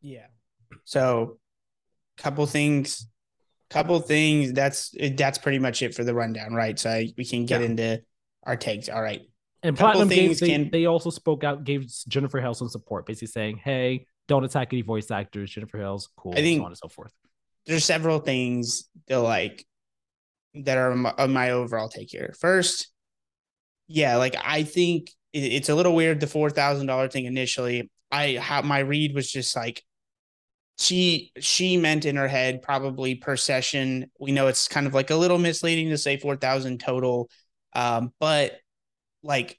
Yeah. 0.00 0.26
So 0.84 1.38
couple 2.16 2.44
things 2.46 3.06
couple 3.70 3.98
things 4.00 4.52
that's 4.52 4.94
that's 5.16 5.38
pretty 5.38 5.58
much 5.58 5.80
it 5.80 5.94
for 5.94 6.04
the 6.04 6.12
rundown 6.12 6.52
right 6.52 6.78
so 6.78 7.02
we 7.16 7.24
can 7.24 7.46
get 7.46 7.60
yeah. 7.60 7.66
into 7.66 8.02
our 8.44 8.56
takes 8.56 8.88
all 8.88 9.00
right 9.00 9.22
and 9.62 9.76
platinum 9.76 10.08
gave, 10.08 10.38
they, 10.40 10.48
can... 10.48 10.70
they 10.70 10.86
also 10.86 11.10
spoke 11.10 11.44
out 11.44 11.64
gave 11.64 11.90
jennifer 12.08 12.40
hale 12.40 12.54
some 12.54 12.68
support 12.68 13.06
basically 13.06 13.28
saying 13.28 13.60
hey 13.62 14.06
don't 14.28 14.44
attack 14.44 14.72
any 14.72 14.82
voice 14.82 15.10
actors. 15.10 15.50
Jennifer 15.50 15.78
hale's 15.78 16.08
cool 16.16 16.32
i 16.32 16.36
think 16.36 16.60
so 16.60 16.64
on 16.64 16.70
and 16.70 16.78
so 16.78 16.88
forth. 16.88 17.12
there's 17.66 17.84
several 17.84 18.20
things 18.20 18.88
that 19.08 19.18
like 19.18 19.64
that 20.54 20.78
are 20.78 20.94
my, 20.96 21.26
my 21.26 21.50
overall 21.50 21.88
take 21.88 22.10
here. 22.10 22.34
First 22.38 22.88
yeah 23.88 24.16
like 24.16 24.36
i 24.44 24.62
think 24.62 25.10
it's 25.32 25.68
a 25.68 25.74
little 25.74 25.94
weird 25.94 26.20
the 26.20 26.26
$4000 26.26 27.12
thing 27.12 27.24
initially. 27.24 27.90
I 28.10 28.36
how 28.40 28.62
my 28.62 28.80
read 28.80 29.14
was 29.14 29.30
just 29.30 29.54
like 29.54 29.82
she 30.78 31.30
she 31.38 31.76
meant 31.76 32.06
in 32.06 32.16
her 32.16 32.26
head 32.26 32.62
probably 32.62 33.14
per 33.14 33.36
session. 33.36 34.10
We 34.18 34.32
know 34.32 34.48
it's 34.48 34.66
kind 34.66 34.86
of 34.86 34.94
like 34.94 35.10
a 35.10 35.16
little 35.16 35.38
misleading 35.38 35.90
to 35.90 35.98
say 35.98 36.16
four 36.16 36.36
thousand 36.36 36.80
total, 36.80 37.30
um, 37.74 38.12
but 38.18 38.58
like 39.22 39.58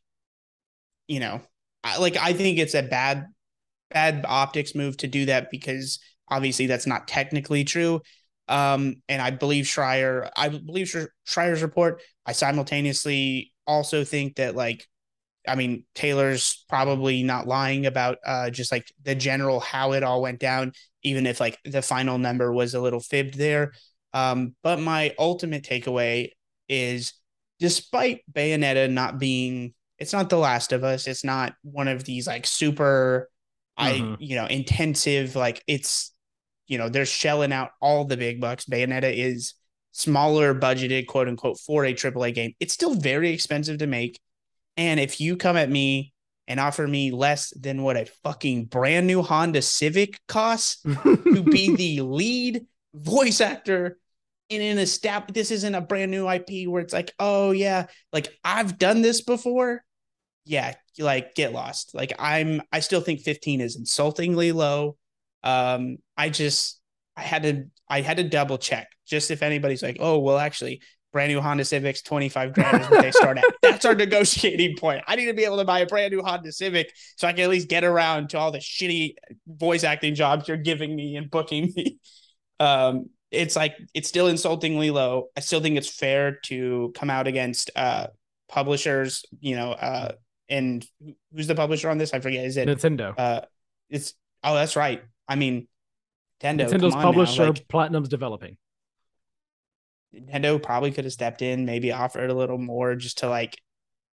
you 1.08 1.20
know, 1.20 1.42
I, 1.84 1.98
like 1.98 2.18
I 2.18 2.34
think 2.34 2.60
it's 2.60 2.74
a 2.76 2.84
bad 2.84 3.28
bad 3.92 4.26
optics 4.28 4.76
move 4.76 4.98
to 4.98 5.08
do 5.08 5.26
that 5.26 5.52
because 5.52 6.00
obviously 6.30 6.68
that's 6.68 6.88
not 6.88 7.08
technically 7.08 7.64
true. 7.64 8.02
Um, 8.48 8.98
and 9.10 9.22
I 9.22 9.32
believe 9.32 9.66
Schreier, 9.66 10.30
I 10.36 10.50
believe 10.50 10.94
Schreier's 11.26 11.62
report. 11.62 12.02
I 12.26 12.34
simultaneously 12.34 13.54
also 13.68 14.04
think 14.04 14.38
that 14.38 14.56
like 14.56 14.88
I 15.48 15.56
mean, 15.56 15.86
Taylor's 15.96 16.66
probably 16.70 17.24
not 17.24 17.48
lying 17.48 17.88
about 17.88 18.20
uh, 18.26 18.52
just 18.52 18.72
like 18.72 18.92
the 19.04 19.16
general 19.16 19.60
how 19.60 19.94
it 19.94 20.04
all 20.04 20.22
went 20.22 20.40
down, 20.40 20.74
even 21.04 21.26
if 21.26 21.40
like 21.40 21.58
the 21.66 21.82
final 21.82 22.18
number 22.20 22.52
was 22.52 22.74
a 22.76 22.82
little 22.82 23.00
fibbed 23.00 23.36
there. 23.38 23.74
Um, 24.14 24.56
but 24.62 24.80
my 24.80 25.16
ultimate 25.18 25.64
takeaway 25.64 26.30
is 26.70 27.14
despite 27.62 28.24
Bayonetta 28.32 28.92
not 28.92 29.20
being, 29.20 29.74
it's 29.98 30.12
not 30.12 30.30
The 30.30 30.38
Last 30.38 30.74
of 30.74 30.84
Us, 30.84 31.08
it's 31.08 31.24
not 31.24 31.54
one 31.62 31.88
of 31.88 32.04
these 32.04 32.28
like 32.28 32.46
super, 32.46 33.30
mm-hmm. 33.80 34.14
I, 34.14 34.18
you 34.20 34.36
know, 34.36 34.48
intensive, 34.48 35.38
like 35.38 35.64
it's, 35.68 36.14
you 36.68 36.78
know, 36.78 36.90
they're 36.90 37.06
shelling 37.06 37.54
out 37.54 37.72
all 37.80 38.04
the 38.04 38.18
big 38.18 38.42
bucks. 38.42 38.66
Bayonetta 38.66 39.16
is 39.16 39.54
smaller 39.94 40.54
budgeted, 40.54 41.08
quote 41.08 41.30
unquote, 41.30 41.60
for 41.60 41.86
a 41.86 41.94
AAA 41.94 42.34
game. 42.34 42.54
It's 42.60 42.74
still 42.74 42.96
very 42.96 43.30
expensive 43.32 43.78
to 43.78 43.88
make 43.88 44.20
and 44.78 45.00
if 45.00 45.20
you 45.20 45.38
come 45.38 45.58
at 45.58 45.70
me 45.70 46.14
and 46.48 46.60
offer 46.60 46.88
me 46.88 47.12
less 47.12 47.52
than 47.52 47.84
what 47.84 47.98
a 47.98 48.06
fucking 48.24 48.66
brand 48.66 49.08
new 49.08 49.22
Honda 49.22 49.62
Civic 49.62 50.20
costs 50.28 50.82
to 51.04 51.44
be 51.44 51.76
the 51.76 52.02
lead 52.02 52.66
voice 52.94 53.42
actor 53.42 53.98
in 54.52 54.62
an 54.62 54.80
established, 54.80 55.34
this 55.34 55.50
isn't 55.50 55.76
a 55.76 55.82
brand 55.82 56.12
new 56.12 56.30
IP 56.30 56.68
where 56.68 56.82
it's 56.82 56.94
like, 56.94 57.14
oh 57.20 57.52
yeah, 57.52 57.88
like 58.12 58.28
I've 58.44 58.78
done 58.78 59.02
this 59.02 59.22
before. 59.22 59.84
Yeah, 60.44 60.74
like 61.00 61.36
get 61.36 61.54
lost. 61.54 61.96
Like 61.96 62.14
I'm, 62.20 62.62
I 62.72 62.82
still 62.82 63.00
think 63.02 63.22
15 63.22 63.62
is 63.62 63.78
insultingly 63.78 64.52
low. 64.52 64.98
Um, 65.42 65.98
I 66.18 66.30
just, 66.30 66.82
I 67.16 67.22
had 67.22 67.44
to, 67.44 67.64
I 67.88 68.02
had 68.02 68.18
to 68.18 68.24
double 68.24 68.58
check 68.58 68.90
just 69.08 69.32
if 69.32 69.42
anybody's 69.42 69.82
like, 69.82 69.98
oh, 70.02 70.20
well, 70.20 70.38
actually, 70.38 70.82
brand 71.14 71.32
new 71.32 71.40
Honda 71.40 71.64
Civics, 71.64 72.02
25 72.02 72.54
grand 72.54 72.82
is 72.82 72.90
what 72.90 73.02
they 73.02 73.12
start 73.12 73.38
at. 73.38 73.46
That's 73.62 73.86
our 73.86 73.96
negotiating 73.96 74.76
point. 74.78 75.04
I 75.08 75.16
need 75.16 75.28
to 75.28 75.34
be 75.34 75.46
able 75.46 75.58
to 75.58 75.66
buy 75.66 75.80
a 75.80 75.86
brand 75.86 76.14
new 76.14 76.22
Honda 76.22 76.52
Civic 76.52 76.92
so 77.16 77.28
I 77.28 77.34
can 77.34 77.44
at 77.44 77.50
least 77.50 77.70
get 77.70 77.86
around 77.86 78.30
to 78.30 78.38
all 78.38 78.52
the 78.52 78.60
shitty 78.60 79.16
voice 79.48 79.86
acting 79.86 80.16
jobs 80.16 80.48
you're 80.48 80.58
giving 80.58 80.94
me 80.94 81.16
and 81.16 81.32
booking 81.32 81.72
me. 81.76 82.00
Um, 82.60 83.10
it's 83.32 83.56
like 83.56 83.76
it's 83.94 84.10
still 84.10 84.28
insultingly 84.28 84.92
low. 84.92 85.30
I 85.36 85.40
still 85.40 85.62
think 85.62 85.78
it's 85.78 85.90
fair 85.90 86.40
to 86.46 86.92
come 86.96 87.10
out 87.10 87.28
against 87.28 87.72
uh 87.76 88.08
publishers, 88.50 89.24
you 89.40 89.56
know, 89.56 89.72
uh 89.72 90.14
and 90.50 90.86
who's 91.34 91.48
the 91.48 91.56
publisher 91.56 91.90
on 91.90 91.98
this? 91.98 92.14
I 92.14 92.20
forget. 92.20 92.46
Is 92.46 92.58
it 92.58 92.68
Nintendo? 92.68 93.14
Uh 93.18 93.42
it's 93.90 94.14
oh 94.44 94.54
that's 94.54 94.76
right. 94.76 95.02
I 95.28 95.36
mean 95.36 95.68
Nintendo. 96.44 96.68
Nintendo's 96.70 96.96
publisher, 96.96 97.48
like, 97.48 97.68
Platinum's 97.68 98.10
developing. 98.10 98.58
Nintendo 100.14 100.62
probably 100.62 100.92
could 100.92 101.06
have 101.06 101.14
stepped 101.14 101.42
in, 101.42 101.66
maybe 101.66 101.94
offered 101.94 102.30
a 102.30 102.34
little 102.34 102.58
more 102.58 102.96
just 102.96 103.20
to 103.20 103.30
like 103.30 103.58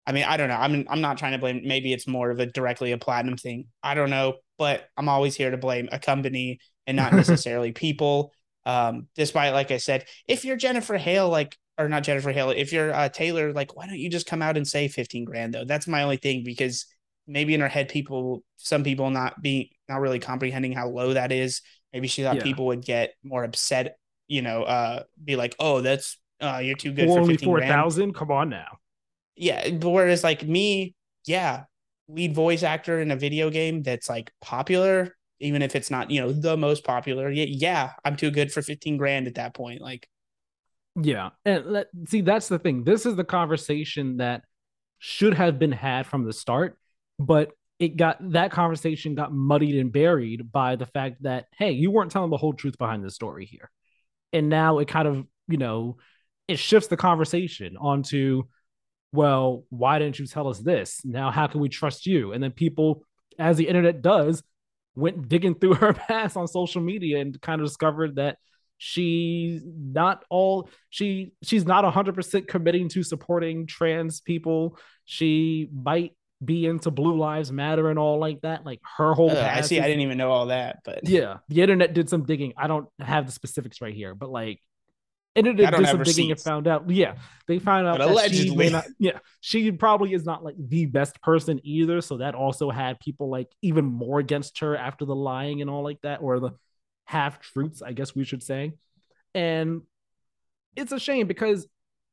I 0.05 0.13
mean, 0.13 0.23
I 0.23 0.37
don't 0.37 0.47
know. 0.47 0.55
I'm 0.55 0.85
I'm 0.89 1.01
not 1.01 1.17
trying 1.17 1.33
to 1.33 1.37
blame 1.37 1.61
maybe 1.65 1.91
it's 1.91 2.07
more 2.07 2.29
of 2.31 2.39
a 2.39 2.45
directly 2.45 2.93
a 2.93 2.97
platinum 2.97 3.35
thing. 3.35 3.65
I 3.83 3.93
don't 3.93 4.09
know, 4.09 4.35
but 4.57 4.87
I'm 4.95 5.09
always 5.09 5.35
here 5.35 5.51
to 5.51 5.57
blame 5.57 5.89
a 5.91 5.99
company 5.99 6.59
and 6.85 6.95
not 6.95 7.13
necessarily 7.13 7.73
people. 7.73 8.31
Um, 8.67 9.07
despite 9.15 9.53
like 9.53 9.71
I 9.71 9.77
said, 9.77 10.05
if 10.27 10.45
you're 10.45 10.57
Jennifer 10.57 10.97
Hale, 10.97 11.29
like 11.29 11.57
or 11.77 11.89
not 11.89 12.03
Jennifer 12.03 12.31
Hale, 12.31 12.51
if 12.51 12.71
you're 12.71 12.93
uh, 12.93 13.09
Taylor, 13.09 13.53
like 13.53 13.75
why 13.75 13.87
don't 13.87 13.97
you 13.97 14.09
just 14.09 14.27
come 14.27 14.41
out 14.41 14.57
and 14.57 14.67
say 14.67 14.87
15 14.87 15.25
grand 15.25 15.53
though? 15.53 15.65
That's 15.65 15.87
my 15.87 16.03
only 16.03 16.17
thing 16.17 16.43
because 16.43 16.85
maybe 17.25 17.53
in 17.53 17.61
her 17.61 17.67
head, 17.67 17.89
people, 17.89 18.43
some 18.57 18.83
people 18.83 19.09
not 19.09 19.41
being 19.41 19.69
not 19.89 20.01
really 20.01 20.19
comprehending 20.19 20.73
how 20.73 20.89
low 20.89 21.13
that 21.13 21.31
is. 21.31 21.61
Maybe 21.93 22.07
she 22.07 22.23
thought 22.23 22.35
yeah. 22.35 22.43
people 22.43 22.67
would 22.67 22.83
get 22.83 23.13
more 23.23 23.43
upset 23.43 23.97
you 24.27 24.41
know, 24.41 24.63
uh, 24.63 25.03
be 25.23 25.35
like, 25.35 25.55
oh, 25.59 25.81
that's 25.81 26.17
uh, 26.41 26.59
you're 26.61 26.75
too 26.75 26.91
good 26.91 27.07
for 27.07 27.19
only 27.19 27.37
four 27.37 27.61
thousand. 27.61 28.13
Come 28.13 28.31
on 28.31 28.49
now. 28.49 28.77
Yeah, 29.35 29.69
but 29.71 29.89
whereas 29.89 30.23
like 30.23 30.43
me, 30.43 30.95
yeah, 31.25 31.63
lead 32.07 32.33
voice 32.33 32.63
actor 32.63 32.99
in 32.99 33.11
a 33.11 33.15
video 33.15 33.49
game 33.49 33.81
that's 33.83 34.09
like 34.09 34.31
popular, 34.41 35.15
even 35.39 35.61
if 35.61 35.75
it's 35.75 35.91
not 35.91 36.11
you 36.11 36.21
know 36.21 36.31
the 36.31 36.57
most 36.57 36.83
popular. 36.83 37.29
Yeah, 37.29 37.91
I'm 38.03 38.15
too 38.15 38.31
good 38.31 38.51
for 38.51 38.61
fifteen 38.61 38.97
grand 38.97 39.27
at 39.27 39.35
that 39.35 39.53
point. 39.53 39.81
Like, 39.81 40.07
yeah, 40.95 41.29
and 41.45 41.65
let, 41.65 41.87
see 42.07 42.21
that's 42.21 42.47
the 42.47 42.59
thing. 42.59 42.83
This 42.83 43.05
is 43.05 43.15
the 43.15 43.23
conversation 43.23 44.17
that 44.17 44.43
should 44.99 45.33
have 45.35 45.59
been 45.59 45.71
had 45.71 46.07
from 46.07 46.23
the 46.23 46.33
start, 46.33 46.77
but 47.19 47.51
it 47.79 47.97
got 47.97 48.17
that 48.31 48.51
conversation 48.51 49.15
got 49.15 49.33
muddied 49.33 49.75
and 49.75 49.91
buried 49.91 50.51
by 50.51 50.75
the 50.75 50.85
fact 50.85 51.23
that 51.23 51.45
hey, 51.57 51.71
you 51.71 51.91
weren't 51.91 52.11
telling 52.11 52.31
the 52.31 52.37
whole 52.37 52.53
truth 52.53 52.77
behind 52.77 53.03
the 53.03 53.11
story 53.11 53.45
here 53.45 53.69
and 54.33 54.49
now 54.49 54.79
it 54.79 54.87
kind 54.87 55.07
of 55.07 55.25
you 55.47 55.57
know 55.57 55.97
it 56.47 56.59
shifts 56.59 56.87
the 56.87 56.97
conversation 56.97 57.77
onto 57.77 58.43
well 59.11 59.63
why 59.69 59.99
didn't 59.99 60.19
you 60.19 60.25
tell 60.25 60.47
us 60.47 60.59
this 60.59 61.01
now 61.03 61.31
how 61.31 61.47
can 61.47 61.61
we 61.61 61.69
trust 61.69 62.05
you 62.05 62.33
and 62.33 62.43
then 62.43 62.51
people 62.51 63.03
as 63.39 63.57
the 63.57 63.67
internet 63.67 64.01
does 64.01 64.43
went 64.97 65.29
digging 65.29 65.55
through 65.55 65.73
her 65.75 65.93
past 65.93 66.35
on 66.35 66.47
social 66.47 66.81
media 66.81 67.19
and 67.19 67.39
kind 67.41 67.61
of 67.61 67.67
discovered 67.67 68.15
that 68.15 68.37
she's 68.79 69.63
not 69.65 70.23
all 70.29 70.69
she 70.91 71.31
she's 71.41 71.65
not 71.65 71.83
100% 71.83 72.47
committing 72.47 72.87
to 72.89 73.01
supporting 73.01 73.65
trans 73.65 74.21
people 74.21 74.77
she 75.05 75.67
might 75.73 76.11
be 76.43 76.65
into 76.65 76.91
Blue 76.91 77.17
Lives 77.17 77.51
Matter 77.51 77.89
and 77.89 77.97
all 77.97 78.19
like 78.19 78.41
that. 78.41 78.65
Like 78.65 78.79
her 78.97 79.13
whole. 79.13 79.31
Uh, 79.31 79.41
I 79.41 79.61
see. 79.61 79.77
Is, 79.77 79.83
I 79.83 79.87
didn't 79.87 80.01
even 80.01 80.17
know 80.17 80.31
all 80.31 80.47
that, 80.47 80.79
but 80.83 81.07
yeah, 81.07 81.37
the 81.49 81.61
internet 81.61 81.93
did 81.93 82.09
some 82.09 82.25
digging. 82.25 82.53
I 82.57 82.67
don't 82.67 82.87
have 82.99 83.25
the 83.25 83.31
specifics 83.31 83.81
right 83.81 83.93
here, 83.93 84.13
but 84.13 84.29
like 84.29 84.61
did 85.41 85.87
some 85.87 86.03
digging 86.03 86.31
and 86.31 86.39
found 86.39 86.67
out. 86.67 86.89
Yeah, 86.89 87.15
they 87.47 87.59
found 87.59 87.87
out 87.87 87.97
but 87.97 88.05
that 88.05 88.13
allegedly, 88.13 88.67
she 88.67 88.71
not, 88.71 88.85
yeah, 88.99 89.19
she 89.41 89.71
probably 89.71 90.13
is 90.13 90.25
not 90.25 90.43
like 90.43 90.55
the 90.57 90.85
best 90.85 91.21
person 91.21 91.59
either. 91.63 92.01
So 92.01 92.17
that 92.17 92.35
also 92.35 92.69
had 92.69 92.99
people 92.99 93.29
like 93.29 93.47
even 93.61 93.85
more 93.85 94.19
against 94.19 94.59
her 94.59 94.75
after 94.75 95.05
the 95.05 95.15
lying 95.15 95.61
and 95.61 95.69
all 95.69 95.83
like 95.83 96.01
that, 96.01 96.21
or 96.21 96.39
the 96.39 96.51
half 97.05 97.39
truths, 97.39 97.81
I 97.81 97.93
guess 97.93 98.15
we 98.15 98.23
should 98.23 98.43
say. 98.43 98.73
And 99.33 99.81
it's 100.75 100.91
a 100.91 100.99
shame 100.99 101.27
because 101.27 101.67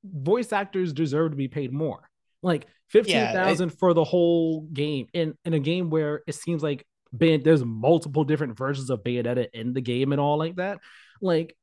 voice 0.04 0.52
actors 0.52 0.92
deserve 0.92 1.32
to 1.32 1.36
be 1.36 1.48
paid 1.48 1.72
more. 1.72 2.08
Like 2.42 2.66
fifteen 2.88 3.26
thousand 3.32 3.70
yeah, 3.70 3.76
for 3.78 3.94
the 3.94 4.04
whole 4.04 4.62
game 4.72 5.06
in 5.14 5.34
in 5.44 5.54
a 5.54 5.58
game 5.58 5.90
where 5.90 6.22
it 6.26 6.34
seems 6.34 6.62
like 6.62 6.86
Bay- 7.16 7.38
there's 7.38 7.64
multiple 7.64 8.24
different 8.24 8.56
versions 8.56 8.90
of 8.90 9.02
Bayonetta 9.02 9.46
in 9.54 9.72
the 9.72 9.80
game 9.80 10.12
and 10.12 10.20
all 10.20 10.36
like 10.36 10.56
that. 10.56 10.78
Like 11.20 11.56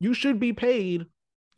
you 0.00 0.14
should 0.14 0.38
be 0.40 0.52
paid 0.52 1.06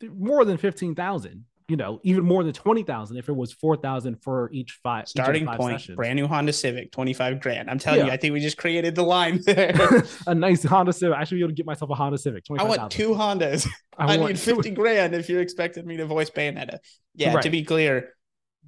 more 0.03 0.43
than 0.45 0.57
fifteen 0.57 0.95
thousand. 0.95 1.45
you 1.67 1.77
know, 1.77 2.01
even 2.03 2.25
more 2.25 2.43
than 2.43 2.51
20,000 2.51 3.15
if 3.15 3.29
it 3.29 3.35
was 3.35 3.53
4,000 3.53 4.21
for 4.21 4.49
each 4.51 4.77
five 4.83 5.07
starting 5.07 5.43
each 5.43 5.47
five 5.47 5.57
point. 5.57 5.79
sessions. 5.79 5.95
Brand 5.95 6.17
new 6.17 6.27
Honda 6.27 6.51
Civic, 6.51 6.91
25 6.91 7.39
grand. 7.39 7.69
I'm 7.69 7.79
telling 7.79 8.01
Yeah. 8.01 8.07
you, 8.07 8.11
I 8.11 8.17
think 8.17 8.33
we 8.33 8.41
just 8.41 8.57
created 8.57 8.93
the 8.93 9.03
line 9.03 9.39
there. 9.45 10.03
a 10.27 10.35
nice 10.35 10.63
Honda 10.63 10.91
Civic. 10.91 11.15
I 11.17 11.23
should 11.23 11.35
be 11.35 11.41
able 11.41 11.51
to 11.51 11.55
get 11.55 11.65
myself 11.65 11.89
a 11.89 11.95
Honda 11.95 12.17
Civic. 12.17 12.43
I 12.49 12.63
want 12.63 12.89
25,000. 12.89 12.89
two 12.89 13.13
Hondas. 13.17 13.67
I, 13.97 14.17
want 14.17 14.33
need 14.33 14.37
two- 14.39 14.55
50 14.55 14.71
grand 14.71 15.15
if 15.15 15.29
you're 15.29 15.39
expecting 15.39 15.87
me 15.87 15.95
to 15.95 16.05
voice 16.05 16.29
Bayonetta. 16.29 16.79
Yeah, 17.15 17.35
Right. 17.35 17.43
to 17.43 17.49
be 17.49 17.63
clear, 17.63 18.09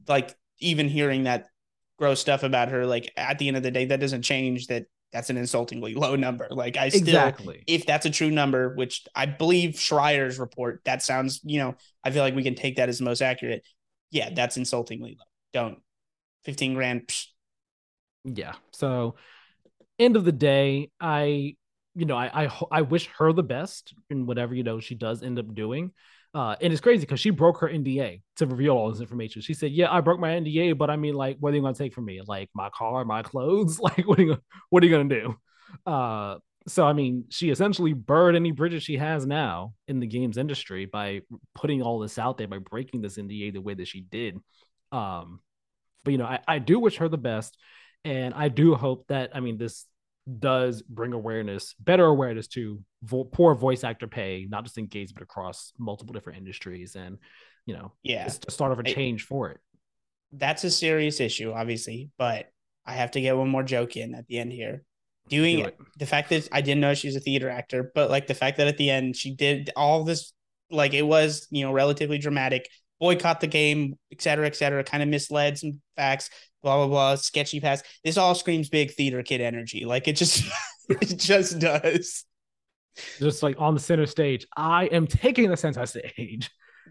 like 0.08 0.34
even 0.60 0.88
hearing 0.88 1.24
that 1.24 1.48
gross 2.00 2.22
stuff 2.22 2.44
about 2.44 2.70
her, 2.70 2.86
like 2.86 3.12
at 3.18 3.38
the 3.38 3.50
end 3.50 3.58
of 3.58 3.64
the 3.64 3.72
day, 3.72 3.84
that 3.86 4.00
doesn't 4.00 4.22
change 4.22 4.68
that 4.68 4.86
that's 5.14 5.30
an 5.30 5.38
insultingly 5.38 5.96
low 5.96 6.16
number. 6.18 6.48
Like 6.52 6.78
I 6.78 6.90
still 6.90 7.30
Exactly. 7.30 7.64
if 7.68 7.86
that's 7.86 8.06
a 8.06 8.10
true 8.12 8.32
number, 8.32 8.76
which 8.76 9.06
I 9.16 9.28
believe 9.28 9.80
Schreier's 9.80 10.40
report, 10.40 10.82
that 10.86 11.04
sounds, 11.04 11.42
you 11.44 11.60
know, 11.60 11.76
I 12.04 12.12
feel 12.12 12.24
like 12.24 12.36
we 12.36 12.44
can 12.44 12.56
take 12.56 12.78
that 12.78 12.90
as 12.90 13.00
the 13.00 13.06
most 13.06 13.22
accurate. 13.22 13.66
Yeah, 14.12 14.32
that's 14.34 14.58
insultingly 14.58 15.12
low. 15.20 15.26
Don't. 15.54 15.80
15 16.46 16.74
grand. 16.74 17.08
psh, 17.08 17.28
Yeah. 18.26 18.54
So, 18.72 19.16
end 20.00 20.16
of 20.18 20.26
the 20.26 20.32
day, 20.32 20.90
I, 21.00 21.56
you 21.96 22.06
know, 22.06 22.18
I 22.18 22.46
I, 22.46 22.62
I 22.72 22.82
wish 22.82 23.08
her 23.18 23.32
the 23.34 23.44
best 23.44 23.94
in 24.10 24.26
whatever 24.26 24.56
you 24.56 24.64
know 24.64 24.80
she 24.80 24.96
does 24.96 25.24
end 25.24 25.40
up 25.40 25.54
doing. 25.54 25.92
Uh, 26.34 26.56
and 26.62 26.74
it's 26.74 26.82
crazy 26.82 27.02
because 27.02 27.20
she 27.20 27.30
broke 27.30 27.60
her 27.60 27.68
NDA 27.68 28.22
to 28.38 28.48
reveal 28.48 28.76
all 28.76 28.92
this 28.92 29.02
information. 29.02 29.42
She 29.42 29.54
said, 29.54 29.72
"Yeah, 29.72 29.92
I 29.92 30.02
broke 30.02 30.20
my 30.20 30.32
NDA, 30.32 30.74
but 30.74 30.90
I 30.90 30.96
mean, 30.96 31.14
like, 31.14 31.38
what 31.40 31.54
are 31.54 31.56
you 31.56 31.62
gonna 31.62 31.76
take 31.76 31.94
from 31.94 32.06
me? 32.06 32.22
Like 32.26 32.50
my 32.56 32.70
car, 32.70 33.06
my 33.06 33.22
clothes? 33.22 33.80
Like, 33.84 34.08
what 34.08 34.20
are 34.20 34.24
you 34.24 34.38
what 34.70 34.84
are 34.84 34.88
you 34.88 34.92
gonna 34.92 35.10
do?" 35.10 35.36
Uh, 35.86 36.38
so 36.68 36.88
I 36.88 36.94
mean, 36.94 37.26
she 37.30 37.50
essentially 37.50 37.94
burned 37.94 38.36
any 38.36 38.52
bridges 38.52 38.84
she 38.84 38.98
has 38.98 39.26
now 39.26 39.74
in 39.88 40.00
the 40.00 40.08
games 40.08 40.38
industry 40.38 40.86
by 40.86 41.22
putting 41.54 41.82
all 41.82 42.00
this 42.00 42.18
out 42.18 42.38
there 42.38 42.48
by 42.48 42.58
breaking 42.60 43.02
this 43.02 43.18
NDA 43.18 43.54
the 43.54 43.62
way 43.62 43.74
that 43.74 43.88
she 43.88 44.02
did. 44.02 44.40
Um, 44.92 45.40
but 46.04 46.12
you 46.12 46.18
know, 46.18 46.26
I, 46.26 46.40
I 46.48 46.60
do 46.60 46.80
wish 46.80 46.98
her 46.98 47.10
the 47.10 47.18
best, 47.18 47.58
and 48.06 48.34
I 48.34 48.50
do 48.50 48.76
hope 48.76 49.06
that 49.08 49.32
I 49.36 49.40
mean 49.40 49.58
this 49.58 49.86
does 50.40 50.82
bring 50.82 51.14
awareness, 51.14 51.76
better 51.80 52.06
awareness 52.06 52.48
to 52.48 52.82
vo- 53.04 53.26
poor 53.26 53.56
voice 53.56 53.84
actor 53.84 54.08
pay, 54.08 54.48
not 54.50 54.64
just 54.64 54.78
in 54.78 54.88
gays 54.88 55.12
but 55.12 55.22
across 55.24 55.74
multiple 55.78 56.14
different 56.14 56.40
industries, 56.40 56.96
and 56.96 57.18
you 57.66 57.74
know, 57.74 57.94
Yeah. 58.04 58.26
it's 58.26 58.38
the 58.40 58.52
start 58.52 58.72
of 58.74 58.80
a 58.80 58.84
change 58.84 59.24
for 59.24 59.50
it. 59.52 59.58
That's 60.32 60.64
a 60.64 60.72
serious 60.72 61.20
issue, 61.20 61.52
obviously, 61.52 62.10
but 62.18 62.50
I 62.86 62.94
have 62.94 63.12
to 63.12 63.22
get 63.22 63.38
one 63.38 63.48
more 63.50 63.64
joke 63.64 63.96
in 63.96 64.16
at 64.16 64.28
the 64.28 64.40
end 64.40 64.52
here. 64.52 64.84
Doing 65.30 65.58
Do 65.58 65.66
it. 65.66 65.78
the 65.98 66.06
fact 66.06 66.30
that 66.32 66.50
I 66.52 66.60
didn't 66.62 66.82
know 66.82 66.94
she's 66.94 67.16
a 67.16 67.22
theater 67.22 67.50
actor, 67.50 67.90
but 67.96 68.10
like 68.10 68.28
the 68.28 68.34
fact 68.34 68.58
that 68.58 68.68
at 68.68 68.78
the 68.78 68.90
end 68.90 69.16
she 69.16 69.34
did 69.34 69.70
all 69.76 70.04
this, 70.04 70.34
like 70.70 70.94
it 70.94 71.04
was, 71.04 71.48
you 71.52 71.64
know, 71.64 71.72
relatively 71.72 72.18
dramatic, 72.18 72.68
boycott 73.00 73.40
the 73.40 73.48
game, 73.48 73.98
et 74.12 74.22
cetera, 74.22 74.46
et 74.48 74.56
cetera, 74.58 74.84
kind 74.84 75.02
of 75.02 75.08
misled 75.08 75.58
some 75.58 75.80
facts, 75.96 76.30
blah, 76.64 76.78
blah, 76.78 76.88
blah, 76.88 77.16
sketchy 77.16 77.60
pass. 77.60 77.84
This 78.04 78.18
all 78.18 78.34
screams 78.34 78.70
big 78.70 78.92
theater 78.92 79.22
kid 79.22 79.42
energy. 79.42 79.86
Like 79.86 80.08
it 80.08 80.16
just, 80.16 80.44
it 80.90 81.20
just 81.20 81.60
does. 81.60 82.26
Just 83.20 83.44
like 83.44 83.60
on 83.60 83.74
the 83.74 83.80
center 83.80 84.06
stage, 84.06 84.48
I 84.56 84.86
am 84.86 85.08
taking 85.08 85.50
the 85.50 85.58
center 85.58 85.86
stage. 85.86 86.50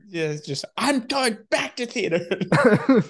Yeah, 0.09 0.27
it's 0.27 0.47
just, 0.47 0.65
I'm 0.77 1.01
going 1.01 1.39
back 1.51 1.77
to 1.77 1.87
theater. 1.87 2.21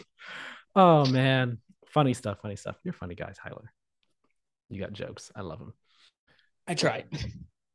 oh 0.76 1.06
man, 1.06 1.58
funny 1.88 2.14
stuff, 2.14 2.38
funny 2.40 2.56
stuff. 2.56 2.76
You're 2.84 2.94
funny 2.94 3.14
guys, 3.14 3.36
Hyler. 3.44 3.66
You 4.68 4.80
got 4.80 4.92
jokes. 4.92 5.30
I 5.34 5.42
love 5.42 5.58
them. 5.58 5.74
I 6.66 6.74
tried. 6.74 7.06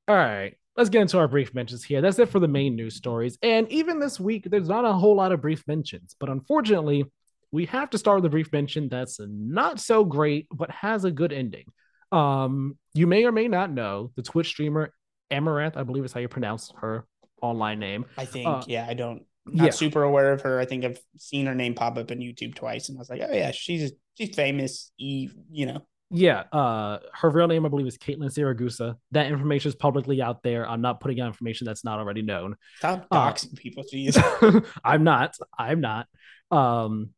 All 0.08 0.16
right, 0.16 0.56
let's 0.76 0.90
get 0.90 1.02
into 1.02 1.18
our 1.18 1.28
brief 1.28 1.54
mentions 1.54 1.84
here. 1.84 2.02
That's 2.02 2.20
it 2.20 2.30
for 2.30 2.40
the 2.40 2.48
main 2.48 2.76
news 2.76 2.96
stories. 2.96 3.38
And 3.42 3.70
even 3.72 4.00
this 4.00 4.20
week, 4.20 4.50
there's 4.50 4.70
not 4.70 4.86
a 4.86 4.94
whole 4.94 5.16
lot 5.16 5.32
of 5.32 5.42
brief 5.42 5.68
mentions, 5.68 6.16
but 6.20 6.30
unfortunately, 6.30 7.06
we 7.52 7.66
have 7.66 7.90
to 7.92 7.98
start 7.98 8.18
with 8.18 8.26
a 8.26 8.30
brief 8.30 8.52
mention 8.52 8.90
that's 8.90 9.20
not 9.22 9.80
so 9.80 10.04
great, 10.04 10.48
but 10.52 10.70
has 10.72 11.06
a 11.06 11.12
good 11.12 11.32
ending. 11.32 11.66
Um, 12.12 12.78
you 12.94 13.08
may 13.08 13.26
or 13.26 13.32
may 13.32 13.48
not 13.48 13.72
know 13.72 14.12
the 14.16 14.22
Twitch 14.24 14.48
streamer 14.48 14.94
Amouranth, 15.32 15.76
I 15.78 15.84
believe 15.84 16.06
is 16.06 16.14
how 16.14 16.20
you 16.20 16.28
pronounce 16.30 16.72
her 16.82 17.06
online 17.42 17.80
name. 17.80 18.06
I 18.18 18.26
think, 18.26 18.48
Uh, 18.48 18.64
yeah, 18.68 18.86
I 18.88 18.94
don't, 18.94 19.24
not 19.46 19.66
yeah. 19.66 19.72
super 19.72 20.04
aware 20.04 20.32
of 20.34 20.42
her. 20.42 20.60
I 20.60 20.66
think 20.66 20.86
I've 20.86 21.00
seen 21.18 21.46
her 21.46 21.56
name 21.56 21.74
pop 21.74 21.98
up 21.98 22.12
on 22.12 22.18
YouTube 22.18 22.56
twice, 22.56 22.90
and 22.90 22.98
I 22.98 23.00
was 23.00 23.10
like, 23.10 23.22
oh 23.28 23.34
yeah, 23.34 23.52
she's 23.52 23.92
she's 24.18 24.36
famous. 24.36 24.92
Eve, 24.98 25.36
you 25.52 25.66
know, 25.68 25.86
Yeah, 26.12 26.44
uh, 26.52 27.00
her 27.14 27.30
real 27.30 27.48
name 27.48 27.66
I 27.66 27.70
believe 27.70 27.88
is 27.88 27.98
Caitlin 27.98 28.34
Siragusa. 28.34 28.96
That 29.12 29.28
information 29.28 29.70
is 29.70 29.76
publicly 29.76 30.22
out 30.22 30.44
there. 30.44 30.68
I'm 30.70 30.82
not 30.82 31.00
putting 31.02 31.20
out 31.22 31.28
information 31.28 31.66
that's 31.66 31.84
not 31.86 32.00
already 32.00 32.22
known. 32.22 32.56
stop 32.78 33.06
Uh, 33.12 33.32
doxing 33.32 33.56
people. 33.58 33.84
Jeez. 33.94 34.16
I'm 34.84 35.04
not. 35.04 35.36
I'm 35.58 35.82
not. 35.82 36.08
Um, 36.52 37.10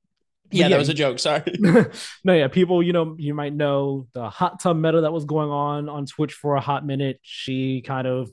but 0.49 0.57
yeah, 0.57 0.69
that 0.69 0.79
was 0.79 0.89
a 0.89 0.93
joke. 0.93 1.19
Sorry. 1.19 1.43
no, 1.59 2.33
yeah, 2.33 2.47
people, 2.47 2.81
you 2.81 2.91
know, 2.91 3.15
you 3.19 3.33
might 3.33 3.53
know 3.53 4.07
the 4.13 4.29
hot 4.29 4.59
tub 4.59 4.77
meta 4.77 5.01
that 5.01 5.13
was 5.13 5.25
going 5.25 5.49
on 5.49 5.89
on 5.89 6.05
Twitch 6.05 6.33
for 6.33 6.55
a 6.55 6.61
hot 6.61 6.85
minute. 6.85 7.19
She 7.21 7.81
kind 7.81 8.07
of 8.07 8.31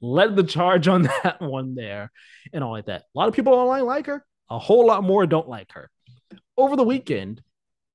led 0.00 0.36
the 0.36 0.42
charge 0.42 0.88
on 0.88 1.02
that 1.22 1.40
one 1.40 1.74
there 1.74 2.10
and 2.52 2.64
all 2.64 2.72
like 2.72 2.86
that. 2.86 3.02
A 3.02 3.18
lot 3.18 3.28
of 3.28 3.34
people 3.34 3.52
online 3.52 3.84
like 3.84 4.06
her, 4.06 4.24
a 4.48 4.58
whole 4.58 4.86
lot 4.86 5.04
more 5.04 5.26
don't 5.26 5.48
like 5.48 5.72
her. 5.72 5.90
Over 6.56 6.76
the 6.76 6.84
weekend, 6.84 7.42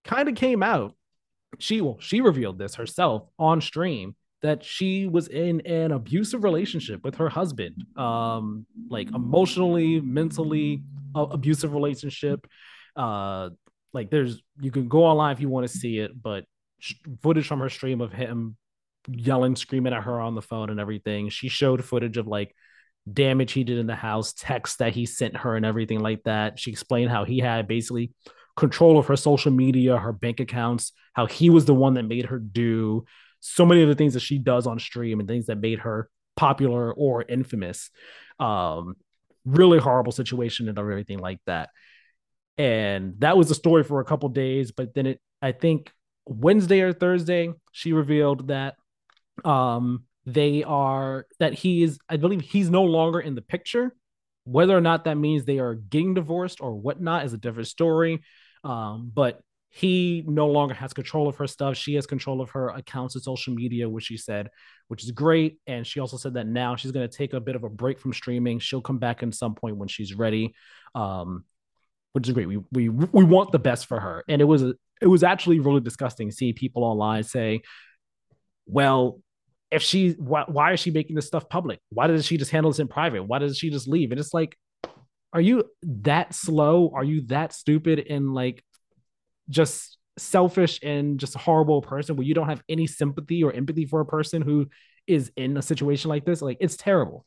kind 0.03 0.30
of 0.30 0.36
came 0.36 0.61
out. 0.61 0.95
She 1.57 1.82
well, 1.82 1.97
she 1.99 2.22
revealed 2.22 2.59
this 2.59 2.76
herself 2.76 3.28
on 3.39 3.61
stream 3.61 4.16
that 4.41 4.63
she 4.63 5.07
was 5.07 5.28
in 5.28 5.61
an 5.61 5.91
abusive 5.91 6.43
relationship 6.43 7.03
with 7.03 7.16
her 7.16 7.30
husband. 7.30 7.84
Um, 7.97 8.68
like 8.89 9.07
emotionally, 9.13 10.01
mentally 10.01 10.84
uh, 11.16 11.26
abusive 11.32 11.74
relationship 11.74 12.45
uh 12.96 13.50
like 13.93 14.10
there's 14.10 14.41
you 14.60 14.72
can 14.72 14.88
go 14.88 15.04
online 15.06 15.34
if 15.34 15.39
you 15.39 15.50
want 15.50 15.68
to 15.68 15.78
see 15.78 16.00
it 16.00 16.12
but 16.22 16.46
footage 17.22 17.48
from 17.48 17.60
her 17.60 17.70
stream 17.70 18.02
of 18.02 18.12
him 18.12 18.58
yelling 19.08 19.56
screaming 19.56 19.93
at 19.93 20.04
her 20.04 20.20
on 20.20 20.36
the 20.36 20.41
phone 20.41 20.70
and 20.70 20.80
everything. 20.80 21.30
She 21.30 21.50
showed 21.50 21.84
footage 21.84 22.18
of 22.18 22.28
like 22.28 22.56
damage 23.12 23.52
he 23.52 23.64
did 23.64 23.78
in 23.78 23.88
the 23.88 23.96
house 23.96 24.34
texts 24.34 24.78
that 24.78 24.93
he 24.93 25.06
sent 25.06 25.38
her 25.38 25.56
and 25.56 25.66
everything 25.66 26.00
like 26.00 26.24
that. 26.24 26.60
She 26.60 26.72
explained 26.72 27.12
how 27.12 27.24
he 27.24 27.39
had 27.39 27.68
basically 27.68 28.12
control 28.58 28.98
of 28.98 29.08
her 29.08 29.18
social 29.18 29.52
media 29.52 29.98
her 29.98 30.14
bank 30.14 30.39
accounts 30.39 30.93
how 31.12 31.26
he 31.26 31.50
was 31.50 31.66
the 31.66 31.74
one 31.74 31.96
that 31.96 32.04
made 32.04 32.26
her 32.26 32.39
do 32.39 33.04
so 33.41 33.66
many 33.66 33.82
of 33.82 33.89
the 33.89 33.96
things 33.96 34.14
that 34.14 34.22
she 34.22 34.38
does 34.38 34.66
on 34.66 34.80
stream 34.80 35.20
and 35.20 35.28
things 35.28 35.48
that 35.48 35.58
made 35.58 35.80
her 35.80 36.10
popular 36.38 36.93
or 36.93 37.24
infamous. 37.28 37.89
Um 38.39 38.96
really 39.46 39.78
horrible 39.78 40.12
situation 40.12 40.68
and 40.68 40.80
everything 40.80 41.20
like 41.20 41.39
that 41.46 41.70
and 42.58 43.16
that 43.20 43.38
was 43.38 43.49
the 43.49 43.56
story 43.56 43.84
for 43.84 43.99
a 43.99 44.06
couple 44.06 44.30
days 44.30 44.72
but 44.72 44.93
then 44.93 45.06
it 45.06 45.22
i 45.41 45.51
think 45.51 45.91
wednesday 46.26 46.82
or 46.82 46.93
thursday 46.93 47.51
she 47.72 47.93
revealed 47.93 48.47
that 48.47 48.76
um 49.43 50.03
they 50.26 50.64
are 50.64 51.28
that 51.39 51.53
he 51.53 51.84
is 51.84 51.99
i 52.10 52.18
believe 52.18 52.41
he's 52.41 52.70
no 52.70 52.84
longer 52.84 53.20
in 53.20 53.36
the 53.36 53.41
picture. 53.41 53.95
Whether 54.43 54.78
or 54.78 54.82
not 54.82 55.06
that 55.06 55.16
means 55.16 55.43
they 55.43 55.60
are 55.60 55.74
getting 55.74 56.14
divorced 56.14 56.62
or 56.62 56.76
whatnot 56.76 57.26
is 57.26 57.34
a 57.34 57.38
different 57.38 57.68
story. 57.68 58.22
Um 58.64 59.12
but 59.14 59.41
he 59.70 60.24
no 60.26 60.47
longer 60.47 60.74
has 60.74 60.93
control 60.93 61.28
of 61.28 61.36
her 61.38 61.47
stuff. 61.47 61.76
She 61.76 61.95
has 61.95 62.08
control 62.08 62.41
of 62.41 62.51
her 62.51 62.70
accounts 62.70 63.16
and 63.16 63.24
social 63.24 63.53
media 63.53 63.89
which 63.89 64.06
she 64.06 64.18
said 64.18 64.49
which 64.88 65.03
is 65.03 65.12
great. 65.12 65.58
And 65.68 65.86
she 65.86 65.99
also 65.99 66.18
said 66.18 66.36
that 66.36 66.47
now 66.47 66.76
she's 66.76 66.91
going 66.91 67.10
to 67.10 67.18
take 67.18 67.34
a 67.34 67.39
bit 67.39 67.56
of 67.56 67.64
a 67.64 67.70
break 67.70 67.99
from 67.99 68.14
streaming. 68.14 68.60
She'll 68.60 68.82
come 68.82 68.99
back 68.99 69.24
at 69.24 69.34
some 69.34 69.56
point 69.56 69.78
when 69.78 69.88
she's 69.88 70.14
ready. 70.14 70.53
Um 70.93 71.43
which 72.16 72.30
is 72.30 72.34
great. 72.34 72.47
We 72.47 72.59
we 72.72 72.88
we 72.88 73.26
want 73.26 73.51
the 73.51 73.59
best 73.59 73.88
for 73.88 73.99
her, 73.99 74.24
and 74.30 74.41
it 74.41 74.45
was 74.45 74.63
it 75.01 75.07
was 75.07 75.22
actually 75.22 75.59
really 75.59 75.82
disgusting 75.82 76.30
to 76.30 76.36
see 76.36 76.53
people 76.53 76.86
online 76.86 77.24
say, 77.24 77.61
"Well, 78.66 79.20
if 79.70 79.82
she 79.82 80.11
why, 80.11 80.45
why 80.47 80.72
is 80.72 80.80
she 80.80 80.91
making 80.91 81.18
this 81.18 81.28
stuff 81.28 81.49
public? 81.49 81.80
Why 81.89 82.07
does 82.07 82.26
she 82.26 82.38
just 82.38 82.51
handle 82.51 82.72
this 82.72 82.80
in 82.80 82.88
private? 82.88 83.24
Why 83.24 83.39
does 83.39 83.57
she 83.57 83.70
just 83.70 83.86
leave?" 83.89 84.11
And 84.11 84.20
it's 84.20 84.34
like, 84.34 84.57
are 85.34 85.41
you 85.41 85.66
that 85.84 86.34
slow? 86.34 86.93
Are 86.95 87.03
you 87.03 87.24
that 87.28 87.51
stupid 87.51 88.07
and 88.09 88.34
like 88.34 88.63
just 89.49 89.97
selfish 90.18 90.80
and 90.82 91.20
just 91.20 91.36
a 91.36 91.39
horrible 91.39 91.82
person 91.82 92.16
where 92.16 92.26
you 92.26 92.34
don't 92.34 92.47
have 92.47 92.63
any 92.70 92.88
sympathy 92.88 93.43
or 93.43 93.51
empathy 93.51 93.86
for 93.86 93.99
a 93.99 94.05
person 94.05 94.41
who 94.41 94.68
is 95.05 95.34
in 95.36 95.57
a 95.57 95.61
situation 95.61 96.07
like 96.09 96.24
this? 96.24 96.41
Like 96.41 96.57
it's 96.61 96.78
terrible. 96.78 97.26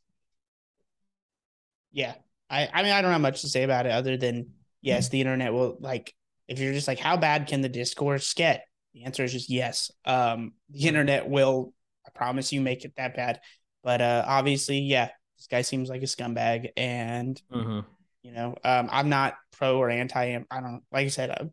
yeah, 1.92 2.14
I 2.50 2.68
I 2.72 2.82
mean 2.82 2.92
I 2.92 3.02
don't 3.02 3.12
have 3.12 3.20
much 3.20 3.42
to 3.42 3.48
say 3.48 3.62
about 3.62 3.86
it 3.86 3.92
other 3.92 4.16
than 4.16 4.54
yes, 4.80 5.08
the 5.08 5.20
internet 5.20 5.52
will 5.52 5.76
like 5.80 6.14
if 6.46 6.58
you're 6.58 6.72
just 6.72 6.88
like 6.88 6.98
how 6.98 7.16
bad 7.16 7.46
can 7.46 7.60
the 7.60 7.68
discourse 7.68 8.32
get? 8.34 8.64
The 8.94 9.04
answer 9.04 9.24
is 9.24 9.32
just 9.32 9.50
yes. 9.50 9.90
Um, 10.04 10.52
the 10.70 10.86
internet 10.88 11.28
will. 11.28 11.72
I 12.06 12.10
promise 12.14 12.52
you 12.52 12.60
make 12.60 12.84
it 12.84 12.94
that 12.96 13.14
bad. 13.14 13.40
But 13.84 14.00
uh, 14.00 14.24
obviously, 14.26 14.78
yeah, 14.80 15.10
this 15.36 15.46
guy 15.46 15.62
seems 15.62 15.88
like 15.90 16.02
a 16.02 16.06
scumbag, 16.06 16.70
and 16.76 17.40
you 18.22 18.32
know, 18.32 18.56
um, 18.64 18.88
I'm 18.90 19.08
not 19.08 19.34
pro 19.52 19.78
or 19.78 19.90
anti. 19.90 20.38
I 20.50 20.60
don't 20.60 20.82
like 20.90 21.04
I 21.04 21.08
said, 21.08 21.30
I 21.30 21.48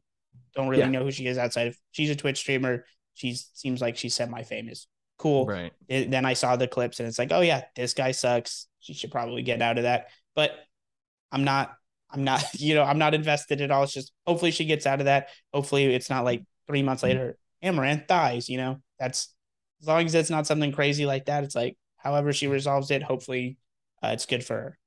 don't 0.55 0.69
really 0.69 0.83
Yeah. 0.83 0.89
know 0.89 1.03
who 1.03 1.11
she 1.11 1.27
is 1.27 1.37
outside 1.37 1.67
of. 1.67 1.77
She's 1.91 2.09
a 2.09 2.15
Twitch 2.15 2.39
streamer. 2.39 2.85
She 3.13 3.35
seems 3.35 3.81
like 3.81 3.97
she's 3.97 4.15
semi-famous. 4.15 4.87
Cool. 5.17 5.45
Right. 5.45 5.71
It- 5.87 6.09
then 6.11 6.25
I 6.25 6.33
saw 6.33 6.55
the 6.55 6.67
clips, 6.67 6.99
and 6.99 7.07
it's 7.07 7.19
like, 7.19 7.31
oh 7.31 7.41
yeah, 7.41 7.63
this 7.75 7.93
guy 7.93 8.11
sucks. 8.11 8.67
She 8.79 8.93
should 8.93 9.11
probably 9.11 9.41
get 9.43 9.61
out 9.61 9.77
of 9.77 9.83
that. 9.83 10.07
But 10.35 10.51
I'm 11.31 11.43
not. 11.43 11.75
I'm 12.15 12.23
not, 12.23 12.43
you 12.53 12.75
know, 12.75 12.83
I'm 12.83 12.97
not 12.97 13.13
invested 13.13 13.61
at 13.61 13.71
all. 13.71 13.83
It's 13.83 13.93
just 13.93 14.11
hopefully 14.25 14.51
she 14.51 14.65
gets 14.65 14.85
out 14.85 14.99
of 14.99 15.05
that. 15.05 15.29
Hopefully 15.53 15.93
it's 15.93 16.09
not 16.09 16.23
like 16.23 16.43
three 16.67 16.83
months 16.83 17.03
mm-hmm. 17.03 17.17
later, 17.17 17.37
Amouranth 17.63 18.07
dies, 18.07 18.49
you 18.49 18.57
know, 18.57 18.81
that's 18.99 19.33
as 19.81 19.87
long 19.87 20.05
as 20.05 20.15
it's 20.15 20.29
not 20.29 20.47
something 20.47 20.71
crazy 20.71 21.05
like 21.05 21.25
that. 21.25 21.43
It's 21.43 21.55
like, 21.55 21.77
however 21.97 22.33
she 22.33 22.47
resolves 22.47 22.91
it, 22.91 23.03
hopefully 23.03 23.57
uh, 24.03 24.09
it's 24.09 24.25
good 24.25 24.43
for 24.43 24.53
her. 24.53 24.77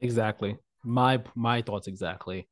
Exactly. 0.00 0.56
My, 0.84 1.20
my 1.34 1.62
thoughts 1.62 1.88
exactly. 1.88 2.48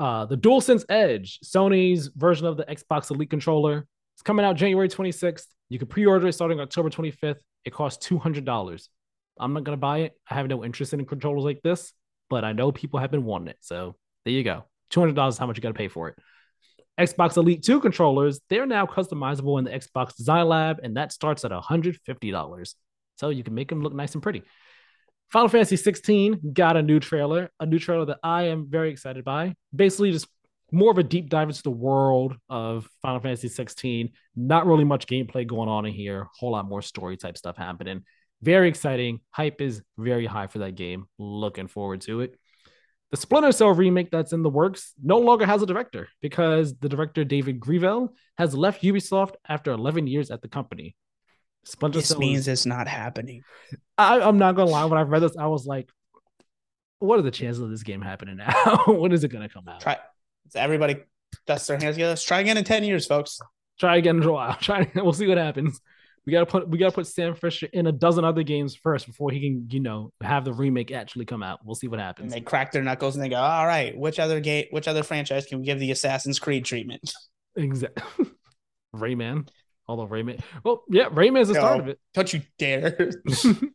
Uh, 0.00 0.26
the 0.26 0.36
DualSense 0.36 0.84
Edge, 0.88 1.38
Sony's 1.44 2.08
version 2.16 2.46
of 2.46 2.56
the 2.56 2.64
Xbox 2.64 3.10
Elite 3.10 3.30
controller, 3.30 3.86
it's 4.14 4.22
coming 4.22 4.44
out 4.44 4.56
January 4.56 4.88
26th. 4.88 5.46
You 5.68 5.78
can 5.78 5.88
pre-order 5.88 6.26
it 6.26 6.32
starting 6.32 6.60
October 6.60 6.90
25th. 6.90 7.38
It 7.64 7.72
costs 7.72 8.06
$200. 8.08 8.88
I'm 9.38 9.52
not 9.52 9.64
gonna 9.64 9.76
buy 9.76 9.98
it. 9.98 10.12
I 10.28 10.34
have 10.34 10.48
no 10.48 10.64
interest 10.64 10.92
in 10.92 11.04
controllers 11.06 11.44
like 11.44 11.62
this, 11.62 11.92
but 12.32 12.46
I 12.46 12.54
know 12.54 12.72
people 12.72 12.98
have 12.98 13.10
been 13.10 13.26
wanting 13.26 13.48
it. 13.48 13.58
So 13.60 13.94
there 14.24 14.32
you 14.32 14.42
go. 14.42 14.64
$200 14.90 15.28
is 15.28 15.36
how 15.36 15.46
much 15.46 15.58
you 15.58 15.60
gotta 15.60 15.74
pay 15.74 15.88
for 15.88 16.08
it. 16.08 16.16
Xbox 16.98 17.36
Elite 17.36 17.62
2 17.62 17.78
controllers, 17.80 18.40
they're 18.48 18.64
now 18.64 18.86
customizable 18.86 19.58
in 19.58 19.66
the 19.66 19.70
Xbox 19.70 20.16
Design 20.16 20.48
Lab, 20.48 20.80
and 20.82 20.96
that 20.96 21.12
starts 21.12 21.44
at 21.44 21.50
$150. 21.50 22.74
So 23.16 23.28
you 23.28 23.44
can 23.44 23.54
make 23.54 23.68
them 23.68 23.82
look 23.82 23.92
nice 23.92 24.14
and 24.14 24.22
pretty. 24.22 24.44
Final 25.30 25.48
Fantasy 25.48 25.76
16 25.76 26.52
got 26.54 26.78
a 26.78 26.82
new 26.82 27.00
trailer, 27.00 27.50
a 27.60 27.66
new 27.66 27.78
trailer 27.78 28.06
that 28.06 28.18
I 28.22 28.44
am 28.44 28.70
very 28.70 28.90
excited 28.90 29.24
by. 29.24 29.54
Basically, 29.76 30.10
just 30.10 30.26
more 30.70 30.90
of 30.90 30.96
a 30.96 31.02
deep 31.02 31.28
dive 31.28 31.50
into 31.50 31.62
the 31.62 31.70
world 31.70 32.34
of 32.48 32.88
Final 33.02 33.20
Fantasy 33.20 33.48
16. 33.48 34.08
Not 34.36 34.66
really 34.66 34.84
much 34.84 35.06
gameplay 35.06 35.46
going 35.46 35.68
on 35.68 35.84
in 35.84 35.92
here, 35.92 36.28
whole 36.38 36.52
lot 36.52 36.66
more 36.66 36.80
story 36.80 37.18
type 37.18 37.36
stuff 37.36 37.58
happening. 37.58 38.04
Very 38.42 38.68
exciting. 38.68 39.20
Hype 39.30 39.60
is 39.60 39.82
very 39.96 40.26
high 40.26 40.48
for 40.48 40.58
that 40.58 40.74
game. 40.74 41.06
Looking 41.18 41.68
forward 41.68 42.00
to 42.02 42.20
it. 42.20 42.36
The 43.12 43.16
Splinter 43.16 43.52
Cell 43.52 43.72
remake 43.72 44.10
that's 44.10 44.32
in 44.32 44.42
the 44.42 44.50
works 44.50 44.94
no 45.02 45.18
longer 45.18 45.46
has 45.46 45.62
a 45.62 45.66
director 45.66 46.08
because 46.20 46.76
the 46.78 46.88
director 46.88 47.24
David 47.24 47.60
Grivel 47.60 48.08
has 48.38 48.54
left 48.54 48.82
Ubisoft 48.82 49.34
after 49.48 49.70
11 49.70 50.06
years 50.06 50.30
at 50.30 50.42
the 50.42 50.48
company. 50.48 50.96
Splinter 51.64 51.98
this 51.98 52.08
Cell 52.08 52.18
means 52.18 52.40
is, 52.40 52.48
it's 52.48 52.66
not 52.66 52.88
happening. 52.88 53.42
I, 53.96 54.26
am 54.26 54.38
not 54.38 54.56
gonna 54.56 54.70
lie. 54.70 54.86
When 54.86 54.98
I 54.98 55.02
read 55.02 55.20
this, 55.20 55.36
I 55.36 55.46
was 55.46 55.66
like, 55.66 55.90
"What 56.98 57.18
are 57.18 57.22
the 57.22 57.30
chances 57.30 57.62
of 57.62 57.70
this 57.70 57.84
game 57.84 58.00
happening 58.00 58.38
now? 58.38 58.82
when 58.88 59.12
is 59.12 59.22
it 59.22 59.28
gonna 59.28 59.48
come 59.48 59.68
out?" 59.68 59.82
Try, 59.82 59.98
everybody 60.56 60.96
dust 61.46 61.68
their 61.68 61.78
hands 61.78 61.94
together. 61.96 62.12
Let's 62.12 62.24
try 62.24 62.40
again 62.40 62.56
in 62.56 62.64
10 62.64 62.82
years, 62.82 63.06
folks. 63.06 63.38
Try 63.78 63.98
again 63.98 64.16
in 64.16 64.24
a 64.24 64.32
while. 64.32 64.56
Try. 64.60 64.90
We'll 64.96 65.12
see 65.12 65.28
what 65.28 65.38
happens 65.38 65.80
we 66.26 66.32
gotta 66.32 66.46
put 66.46 66.68
we 66.68 66.78
gotta 66.78 66.92
put 66.92 67.06
Sam 67.06 67.34
Fisher 67.34 67.68
in 67.72 67.86
a 67.86 67.92
dozen 67.92 68.24
other 68.24 68.42
games 68.42 68.76
first 68.76 69.06
before 69.06 69.30
he 69.30 69.40
can 69.40 69.68
you 69.70 69.80
know 69.80 70.12
have 70.22 70.44
the 70.44 70.52
remake 70.52 70.92
actually 70.92 71.24
come 71.24 71.42
out. 71.42 71.60
We'll 71.64 71.74
see 71.74 71.88
what 71.88 71.98
happens. 71.98 72.32
And 72.32 72.40
they 72.40 72.44
crack 72.44 72.72
their 72.72 72.82
knuckles 72.82 73.16
and 73.16 73.24
they 73.24 73.28
go, 73.28 73.36
all 73.36 73.66
right, 73.66 73.96
which 73.96 74.20
other 74.20 74.40
game, 74.40 74.66
which 74.70 74.86
other 74.86 75.02
franchise 75.02 75.46
can 75.46 75.60
we 75.60 75.66
give 75.66 75.80
the 75.80 75.90
Assassin's 75.90 76.38
Creed 76.38 76.64
treatment? 76.64 77.12
Exactly. 77.54 78.24
Rayman. 78.96 79.46
Although 79.86 80.06
Rayman, 80.06 80.40
well, 80.64 80.84
yeah, 80.88 81.10
Rayman's 81.10 81.48
the 81.48 81.54
start 81.54 81.80
of 81.80 81.88
it. 81.88 81.98
Don't 82.14 82.32
you 82.32 82.40
dare. 82.58 83.10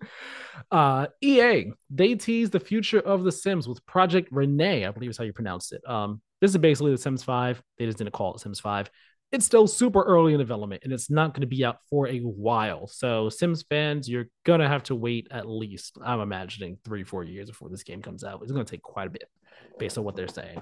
uh, 0.72 1.06
EA 1.22 1.74
they 1.91 2.16
tease 2.16 2.50
the 2.50 2.60
future 2.60 3.00
of 3.00 3.24
The 3.24 3.32
Sims 3.32 3.68
with 3.68 3.86
Project 3.86 4.30
Rene. 4.32 4.84
I 4.84 4.89
believe 4.89 5.12
is 5.12 5.18
how 5.20 5.26
you 5.26 5.34
pronounce 5.34 5.72
it. 5.74 5.88
Um, 5.88 6.24
this 6.41 6.50
is 6.50 6.58
basically 6.58 6.89
The 6.93 6.98
Sims 6.98 7.22
Five. 7.22 7.62
They 7.78 7.86
just 7.86 8.00
didn't 8.00 8.14
call 8.14 8.34
it 8.34 8.39
Sims 8.39 8.60
Five 8.60 8.89
it's 9.32 9.45
still 9.45 9.67
super 9.67 10.03
early 10.03 10.34
in 10.34 10.39
development 10.39 10.84
and 10.84 10.93
it's 10.93 11.09
not 11.09 11.34
going 11.34 11.41
to 11.41 11.47
be 11.47 11.65
out 11.65 11.80
for 11.89 12.07
a 12.07 12.19
while. 12.19 12.88
So, 12.88 13.30
Sims 13.30 13.63
fans, 13.63 14.07
you're 14.07 14.28
going 14.45 14.61
to 14.61 14.67
have 14.67 14.84
to 14.84 14.95
wait 14.95 15.28
at 15.32 15.47
least, 15.47 15.97
I'm 16.03 16.21
imagining, 16.21 16.78
three, 16.86 17.03
four 17.03 17.23
years 17.23 17.49
before 17.49 17.69
this 17.69 17.84
game 17.84 18.01
comes 18.01 18.23
out. 18.23 18.41
It's 18.41 18.51
going 18.51 18.65
to 18.65 18.69
take 18.69 18.82
quite 18.82 19.07
a 19.07 19.11
bit 19.11 19.30
based 19.78 19.97
on 19.97 20.03
what 20.03 20.15
they're 20.15 20.28
saying. 20.28 20.61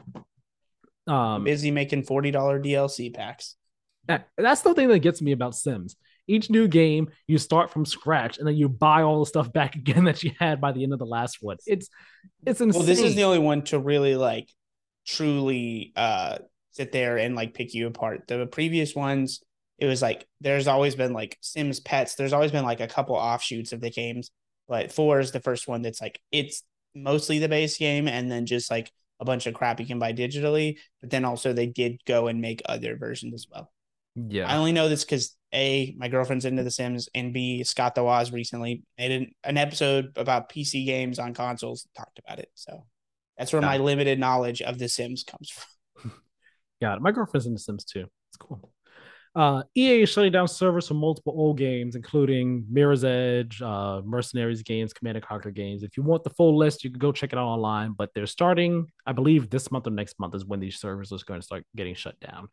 Um, 1.08 1.44
busy 1.44 1.70
making 1.70 2.04
$40 2.04 2.34
DLC 2.34 3.14
packs. 3.14 3.56
That's 4.38 4.62
the 4.62 4.74
thing 4.74 4.90
that 4.90 5.00
gets 5.00 5.22
me 5.22 5.32
about 5.32 5.56
Sims. 5.56 5.96
Each 6.28 6.50
new 6.50 6.68
game, 6.68 7.10
you 7.28 7.38
start 7.38 7.70
from 7.70 7.86
scratch 7.86 8.40
and 8.40 8.48
then 8.48 8.56
you 8.56 8.68
buy 8.68 9.04
all 9.04 9.20
the 9.20 9.26
stuff 9.28 9.54
back 9.54 9.76
again 9.76 10.06
that 10.06 10.24
you 10.24 10.32
had 10.40 10.60
by 10.60 10.72
the 10.72 10.84
end 10.84 10.94
of 10.94 11.00
the 11.00 11.06
last 11.06 11.38
one. 11.42 11.58
It's 11.66 11.90
it's 12.46 12.62
insane. 12.62 12.80
Well, 12.80 12.88
this 12.88 13.02
is 13.02 13.16
the 13.16 13.24
only 13.24 13.40
one 13.40 13.62
to 13.64 13.80
really 13.80 14.16
like 14.16 14.50
truly 15.06 15.94
uh 15.96 16.40
sit 16.76 16.92
there 16.92 17.18
and 17.18 17.36
like 17.36 17.54
pick 17.54 17.74
you 17.74 17.88
apart. 17.88 18.28
The 18.28 18.46
previous 18.48 18.94
ones, 18.94 19.42
it 19.78 19.86
was 19.86 20.02
like 20.02 20.28
there's 20.42 20.68
always 20.68 20.96
been 20.96 21.14
like 21.14 21.38
Sims 21.42 21.80
Pets. 21.80 22.16
There's 22.16 22.34
always 22.34 22.52
been 22.52 22.66
like 22.66 22.82
a 22.82 22.88
couple 22.88 23.16
offshoots 23.16 23.72
of 23.72 23.82
the 23.82 23.90
games, 23.90 24.32
but 24.68 24.92
four 24.92 25.20
is 25.20 25.32
the 25.32 25.40
first 25.40 25.68
one 25.68 25.82
that's 25.82 26.02
like 26.02 26.20
it's 26.32 26.64
mostly 26.94 27.40
the 27.40 27.50
base 27.50 27.78
game 27.78 28.08
and 28.08 28.32
then 28.32 28.46
just 28.46 28.70
like 28.70 28.92
a 29.20 29.26
bunch 29.26 29.48
of 29.48 29.54
crap 29.54 29.80
you 29.80 29.86
can 29.86 30.00
buy 30.00 30.14
digitally. 30.14 30.78
But 31.02 31.12
then 31.12 31.26
also 31.26 31.54
they 31.54 31.68
did 31.68 32.04
go 32.06 32.28
and 32.28 32.42
make 32.42 32.62
other 32.66 32.98
versions 32.98 33.34
as 33.34 33.48
well. 33.50 33.72
Yeah. 34.16 34.50
I 34.50 34.58
only 34.58 34.72
know 34.72 34.90
this 34.90 35.04
because 35.04 35.36
A, 35.54 35.94
my 35.98 36.08
girlfriend's 36.08 36.46
into 36.46 36.64
The 36.64 36.72
Sims, 36.72 37.10
and 37.14 37.34
B, 37.34 37.64
Scott 37.64 37.96
the 37.96 38.04
Woz 38.04 38.32
recently 38.32 38.84
made 38.98 39.12
an, 39.12 39.32
an 39.44 39.58
episode 39.58 40.14
about 40.16 40.50
PC 40.50 40.86
games 40.86 41.20
on 41.20 41.34
consoles 41.34 41.88
talked 41.98 42.20
about 42.20 42.40
it. 42.40 42.50
So 42.54 42.86
that's 43.38 43.52
where 43.52 43.62
yeah. 43.62 43.68
my 43.68 43.78
limited 43.78 44.20
knowledge 44.20 44.62
of 44.62 44.78
The 44.78 44.88
Sims 44.88 45.24
comes 45.24 45.50
from. 45.50 45.64
Got 46.86 46.98
it. 46.98 47.02
My 47.02 47.12
girlfriend's 47.12 47.48
into 47.48 47.58
Sims 47.58 47.84
too. 47.84 48.06
It's 48.30 48.38
cool. 48.38 48.72
Uh, 49.34 49.64
EA 49.76 50.04
is 50.04 50.10
shutting 50.10 50.32
down 50.32 50.48
servers 50.48 50.88
for 50.88 50.94
multiple 50.94 51.34
old 51.36 51.58
games, 51.58 51.96
including 51.96 52.64
Mirror's 52.70 53.04
Edge, 53.04 53.60
uh, 53.60 54.04
Mercenaries 54.06 54.62
games, 54.62 54.94
Command 54.94 55.18
and 55.18 55.26
Conquer 55.26 55.50
games. 55.50 55.82
If 55.82 55.98
you 55.98 56.04
want 56.04 56.24
the 56.24 56.30
full 56.30 56.56
list, 56.56 56.84
you 56.84 56.92
can 56.92 57.00
go 57.00 57.12
check 57.12 57.34
it 57.34 57.40
out 57.40 57.48
online. 57.48 57.94
But 57.94 58.12
they're 58.14 58.28
starting, 58.28 58.86
I 59.04 59.14
believe, 59.14 59.50
this 59.50 59.72
month 59.72 59.88
or 59.88 59.90
next 59.90 60.20
month 60.20 60.36
is 60.36 60.46
when 60.46 60.60
these 60.60 60.80
servers 60.80 61.12
are 61.12 61.18
going 61.26 61.40
to 61.40 61.46
start 61.46 61.66
getting 61.76 61.96
shut 61.96 62.20
down. 62.20 62.50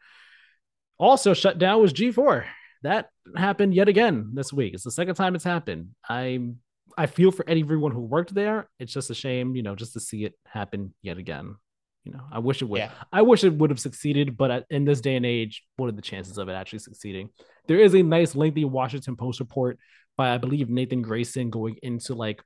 Also, 0.97 1.35
shut 1.35 1.59
down 1.59 1.83
was 1.83 1.93
G4. 1.93 2.47
That 2.85 3.11
happened 3.37 3.75
yet 3.75 3.91
again 3.91 4.31
this 4.33 4.51
week. 4.51 4.73
It's 4.73 4.83
the 4.83 4.91
second 4.91 5.17
time 5.17 5.35
it's 5.35 5.45
happened. 5.45 5.91
I'm 6.09 6.61
I 6.97 7.05
feel 7.05 7.33
for 7.33 7.45
everyone 7.47 7.93
who 7.93 8.01
worked 8.01 8.33
there. 8.33 8.71
It's 8.79 8.95
just 8.95 9.11
a 9.11 9.15
shame, 9.15 9.55
you 9.57 9.63
know, 9.63 9.77
just 9.77 9.93
to 9.93 10.01
see 10.01 10.25
it 10.25 10.33
happen 10.47 10.95
yet 11.03 11.19
again. 11.19 11.57
You 12.05 12.13
know, 12.13 12.23
I 12.33 12.41
wish 12.41 12.63
it 12.63 12.65
would. 12.65 12.79
Yeah. 12.79 12.91
I 13.13 13.23
wish 13.23 13.45
it 13.45 13.55
would 13.55 13.71
have 13.71 13.79
succeeded, 13.79 14.37
but 14.37 14.67
in 14.71 14.85
this 14.85 15.01
day 15.01 15.15
and 15.15 15.25
age, 15.25 15.63
what 15.77 15.87
are 15.87 15.93
the 15.93 16.03
chances 16.03 16.37
of 16.37 16.49
it 16.49 16.53
actually 16.53 16.81
succeeding? 16.81 17.31
There 17.69 17.79
is 17.79 17.95
a 17.95 18.03
nice, 18.03 18.35
lengthy 18.35 18.65
Washington 18.65 19.17
Post 19.17 19.39
report 19.39 19.79
by 20.17 20.35
I 20.35 20.39
believe 20.39 20.69
Nathan 20.69 21.03
Grayson 21.03 21.51
going 21.51 21.77
into 21.83 22.15
like 22.15 22.43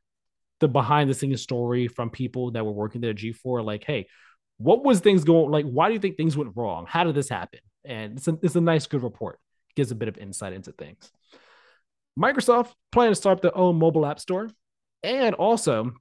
the 0.61 0.69
behind 0.69 1.09
the 1.09 1.15
scenes 1.15 1.43
story 1.43 1.89
from 1.89 2.11
people 2.11 2.51
that 2.53 2.65
were 2.65 2.73
working 2.73 3.01
there 3.01 3.11
at 3.11 3.17
G4. 3.17 3.65
Like, 3.65 3.85
hey, 3.85 4.09
what 4.59 4.85
was 4.85 5.01
things 5.01 5.25
going 5.25 5.51
like? 5.51 5.65
Why 5.65 5.89
do 5.89 5.95
you 5.95 6.01
think 6.01 6.17
things 6.17 6.37
went 6.37 6.53
wrong? 6.55 6.87
How 6.87 7.05
did 7.05 7.15
this 7.15 7.29
happen? 7.29 7.61
And 7.85 8.19
it's 8.19 8.29
a, 8.29 8.39
it's 8.43 8.57
a 8.57 8.61
nice, 8.61 8.87
good 8.87 9.03
report. 9.03 9.39
gives 9.75 9.91
a 9.91 9.95
bit 9.95 10.09
of 10.09 10.19
insight 10.19 10.53
into 10.53 10.73
things. 10.73 11.11
Microsoft 12.19 12.73
planning 12.93 13.13
to 13.13 13.17
start 13.17 13.43
their 13.43 13.57
own 13.57 13.79
mobile 13.79 14.07
app 14.07 14.19
store, 14.19 14.51
and 15.03 15.35
also 15.35 15.93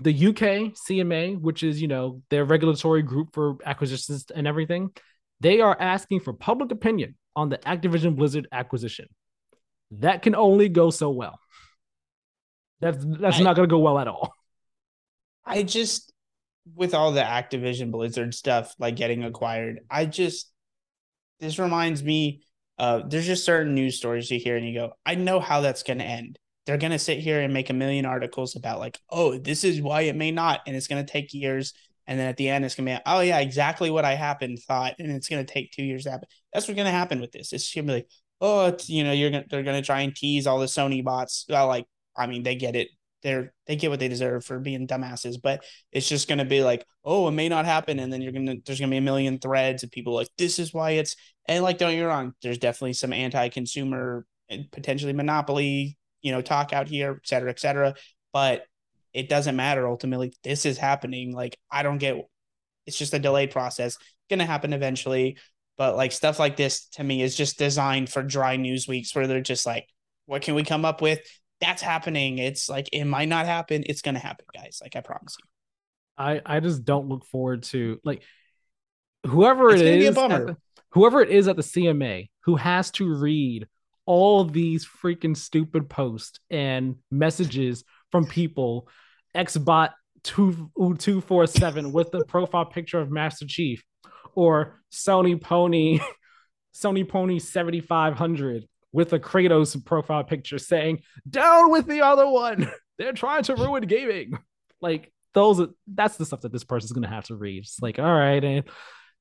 the 0.00 0.28
UK 0.28 0.74
CMA, 0.74 1.40
which 1.40 1.62
is, 1.62 1.82
you 1.82 1.88
know, 1.88 2.22
their 2.30 2.44
regulatory 2.44 3.02
group 3.02 3.34
for 3.34 3.56
acquisitions 3.64 4.26
and 4.34 4.46
everything, 4.46 4.90
they 5.40 5.60
are 5.60 5.76
asking 5.78 6.20
for 6.20 6.32
public 6.32 6.70
opinion 6.70 7.16
on 7.34 7.48
the 7.48 7.58
Activision 7.58 8.16
Blizzard 8.16 8.46
acquisition. 8.52 9.06
That 9.92 10.22
can 10.22 10.34
only 10.34 10.68
go 10.68 10.90
so 10.90 11.10
well. 11.10 11.38
That's 12.80 13.04
that's 13.04 13.40
I, 13.40 13.42
not 13.42 13.56
going 13.56 13.68
to 13.68 13.72
go 13.72 13.80
well 13.80 13.98
at 13.98 14.06
all. 14.06 14.32
I 15.44 15.62
just 15.62 16.12
with 16.74 16.94
all 16.94 17.12
the 17.12 17.22
Activision 17.22 17.90
Blizzard 17.90 18.34
stuff 18.34 18.74
like 18.78 18.96
getting 18.96 19.24
acquired, 19.24 19.80
I 19.90 20.06
just 20.06 20.52
this 21.40 21.58
reminds 21.58 22.02
me 22.02 22.42
uh 22.78 23.02
there's 23.08 23.26
just 23.26 23.44
certain 23.44 23.74
news 23.74 23.96
stories 23.96 24.30
you 24.30 24.38
hear 24.38 24.56
and 24.56 24.66
you 24.66 24.74
go, 24.74 24.92
I 25.04 25.16
know 25.16 25.40
how 25.40 25.60
that's 25.60 25.82
going 25.82 25.98
to 25.98 26.04
end 26.04 26.38
they're 26.68 26.76
going 26.76 26.92
to 26.92 26.98
sit 26.98 27.18
here 27.18 27.40
and 27.40 27.54
make 27.54 27.70
a 27.70 27.72
million 27.72 28.04
articles 28.04 28.54
about 28.54 28.78
like 28.78 28.98
oh 29.08 29.38
this 29.38 29.64
is 29.64 29.80
why 29.80 30.02
it 30.02 30.14
may 30.14 30.30
not 30.30 30.60
and 30.66 30.76
it's 30.76 30.86
going 30.86 31.04
to 31.04 31.10
take 31.10 31.32
years 31.32 31.72
and 32.06 32.20
then 32.20 32.28
at 32.28 32.36
the 32.36 32.46
end 32.46 32.62
it's 32.62 32.74
going 32.74 32.86
to 32.86 32.92
be 32.92 33.02
oh 33.06 33.20
yeah 33.20 33.38
exactly 33.38 33.90
what 33.90 34.04
i 34.04 34.14
happened 34.14 34.58
thought 34.68 34.94
and 34.98 35.10
it's 35.10 35.28
going 35.28 35.44
to 35.44 35.50
take 35.50 35.72
two 35.72 35.82
years 35.82 36.04
to 36.04 36.10
happen. 36.10 36.28
That's 36.52 36.68
what's 36.68 36.76
going 36.76 36.84
to 36.84 36.92
happen 36.92 37.22
with 37.22 37.32
this. 37.32 37.54
It's 37.54 37.74
going 37.74 37.86
to 37.86 37.92
be 37.92 37.96
like 37.96 38.08
oh 38.42 38.76
you 38.84 39.02
know 39.02 39.12
you're 39.12 39.30
going 39.30 39.44
to 39.44 39.48
they're 39.48 39.62
going 39.62 39.80
to 39.80 39.86
try 39.86 40.02
and 40.02 40.14
tease 40.14 40.46
all 40.46 40.58
the 40.58 40.66
sony 40.66 41.02
bots. 41.02 41.46
Well, 41.48 41.68
like 41.68 41.86
i 42.16 42.26
mean 42.26 42.42
they 42.42 42.54
get 42.54 42.76
it. 42.76 42.88
They're 43.22 43.54
they 43.66 43.76
get 43.76 43.88
what 43.88 43.98
they 43.98 44.08
deserve 44.08 44.44
for 44.44 44.60
being 44.60 44.86
dumbasses 44.86 45.38
but 45.42 45.64
it's 45.90 46.08
just 46.08 46.28
going 46.28 46.38
to 46.38 46.44
be 46.44 46.62
like 46.62 46.84
oh 47.04 47.26
it 47.26 47.32
may 47.32 47.48
not 47.48 47.64
happen 47.64 47.98
and 47.98 48.12
then 48.12 48.22
you're 48.22 48.30
going 48.32 48.46
to 48.46 48.58
there's 48.64 48.78
going 48.78 48.90
to 48.90 48.94
be 48.94 48.98
a 48.98 49.00
million 49.00 49.38
threads 49.38 49.82
of 49.82 49.90
people 49.90 50.14
like 50.14 50.28
this 50.36 50.60
is 50.60 50.72
why 50.72 50.92
it's 50.92 51.16
and 51.46 51.64
like 51.64 51.78
don't 51.78 51.96
get 51.96 52.02
wrong 52.02 52.32
there's 52.42 52.58
definitely 52.58 52.92
some 52.92 53.12
anti-consumer 53.12 54.24
and 54.48 54.70
potentially 54.70 55.12
monopoly 55.12 55.97
you 56.22 56.32
know, 56.32 56.42
talk 56.42 56.72
out 56.72 56.88
here, 56.88 57.12
et 57.22 57.26
cetera, 57.28 57.50
et 57.50 57.60
cetera. 57.60 57.94
But 58.32 58.64
it 59.12 59.28
doesn't 59.28 59.56
matter 59.56 59.88
ultimately. 59.88 60.32
This 60.42 60.66
is 60.66 60.78
happening. 60.78 61.32
Like, 61.32 61.56
I 61.70 61.82
don't 61.82 61.98
get 61.98 62.16
it's 62.86 62.96
just 62.98 63.14
a 63.14 63.18
delayed 63.18 63.50
process. 63.50 63.98
Gonna 64.30 64.46
happen 64.46 64.72
eventually. 64.72 65.38
But 65.76 65.96
like 65.96 66.10
stuff 66.12 66.38
like 66.38 66.56
this 66.56 66.86
to 66.92 67.04
me 67.04 67.22
is 67.22 67.36
just 67.36 67.58
designed 67.58 68.10
for 68.10 68.22
dry 68.22 68.56
news 68.56 68.88
weeks 68.88 69.14
where 69.14 69.26
they're 69.26 69.40
just 69.40 69.64
like, 69.66 69.86
what 70.26 70.42
can 70.42 70.54
we 70.54 70.64
come 70.64 70.84
up 70.84 71.00
with? 71.00 71.20
That's 71.60 71.82
happening. 71.82 72.38
It's 72.38 72.68
like 72.68 72.88
it 72.92 73.04
might 73.04 73.28
not 73.28 73.46
happen. 73.46 73.84
It's 73.86 74.02
gonna 74.02 74.18
happen, 74.18 74.46
guys. 74.54 74.78
Like 74.82 74.96
I 74.96 75.00
promise 75.00 75.36
you. 75.38 75.44
I 76.16 76.40
I 76.44 76.60
just 76.60 76.84
don't 76.84 77.08
look 77.08 77.24
forward 77.26 77.62
to 77.64 78.00
like 78.04 78.22
whoever 79.26 79.70
It's 79.70 79.82
it 79.82 79.84
gonna 79.84 79.98
be 79.98 80.06
a 80.06 80.10
is, 80.10 80.14
the- 80.14 80.56
whoever 80.90 81.20
it 81.20 81.30
is 81.30 81.48
at 81.48 81.56
the 81.56 81.62
CMA 81.62 82.30
who 82.44 82.56
has 82.56 82.90
to 82.92 83.14
read 83.14 83.66
all 84.08 84.42
these 84.42 84.86
freaking 84.86 85.36
stupid 85.36 85.90
posts 85.90 86.40
and 86.48 86.96
messages 87.10 87.84
from 88.10 88.24
people, 88.24 88.88
Xbot 89.36 89.90
two 90.22 90.70
two 90.98 91.20
four 91.20 91.46
seven 91.46 91.92
with 91.92 92.10
the 92.10 92.24
profile 92.24 92.64
picture 92.64 92.98
of 92.98 93.10
Master 93.10 93.46
Chief, 93.46 93.84
or 94.34 94.80
Sony 94.90 95.38
Pony, 95.38 96.00
Sony 96.74 97.06
Pony 97.06 97.38
seventy 97.38 97.80
five 97.80 98.14
hundred 98.14 98.66
with 98.92 99.12
a 99.12 99.20
Kratos 99.20 99.84
profile 99.84 100.24
picture 100.24 100.58
saying 100.58 101.02
"Down 101.28 101.70
with 101.70 101.86
the 101.86 102.00
other 102.00 102.26
one." 102.26 102.72
They're 102.98 103.12
trying 103.12 103.42
to 103.44 103.56
ruin 103.56 103.84
gaming. 103.84 104.32
Like 104.80 105.12
those, 105.34 105.60
are, 105.60 105.68
that's 105.86 106.16
the 106.16 106.24
stuff 106.24 106.40
that 106.40 106.50
this 106.50 106.64
person's 106.64 106.92
gonna 106.92 107.08
have 107.08 107.26
to 107.26 107.36
read. 107.36 107.58
It's 107.58 107.80
like, 107.82 107.98
all 107.98 108.06
right, 108.06 108.42
and 108.42 108.64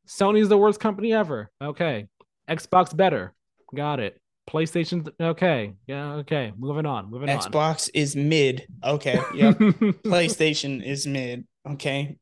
Sony's 0.07 0.47
the 0.47 0.57
worst 0.57 0.79
company 0.79 1.13
ever. 1.13 1.51
Okay. 1.61 2.07
Xbox 2.49 2.95
better. 2.95 3.33
Got 3.75 3.99
it. 3.99 4.19
PlayStation. 4.47 5.07
Okay. 5.19 5.73
Yeah. 5.87 6.13
Okay. 6.15 6.53
Moving 6.57 6.85
on. 6.85 7.11
Moving 7.11 7.29
on. 7.29 7.39
Xbox 7.39 7.89
is 7.93 8.15
mid. 8.15 8.67
Okay. 8.83 9.19
yeah. 9.33 9.51
PlayStation 9.51 10.83
is 10.83 11.05
mid. 11.05 11.45
Okay. 11.69 12.17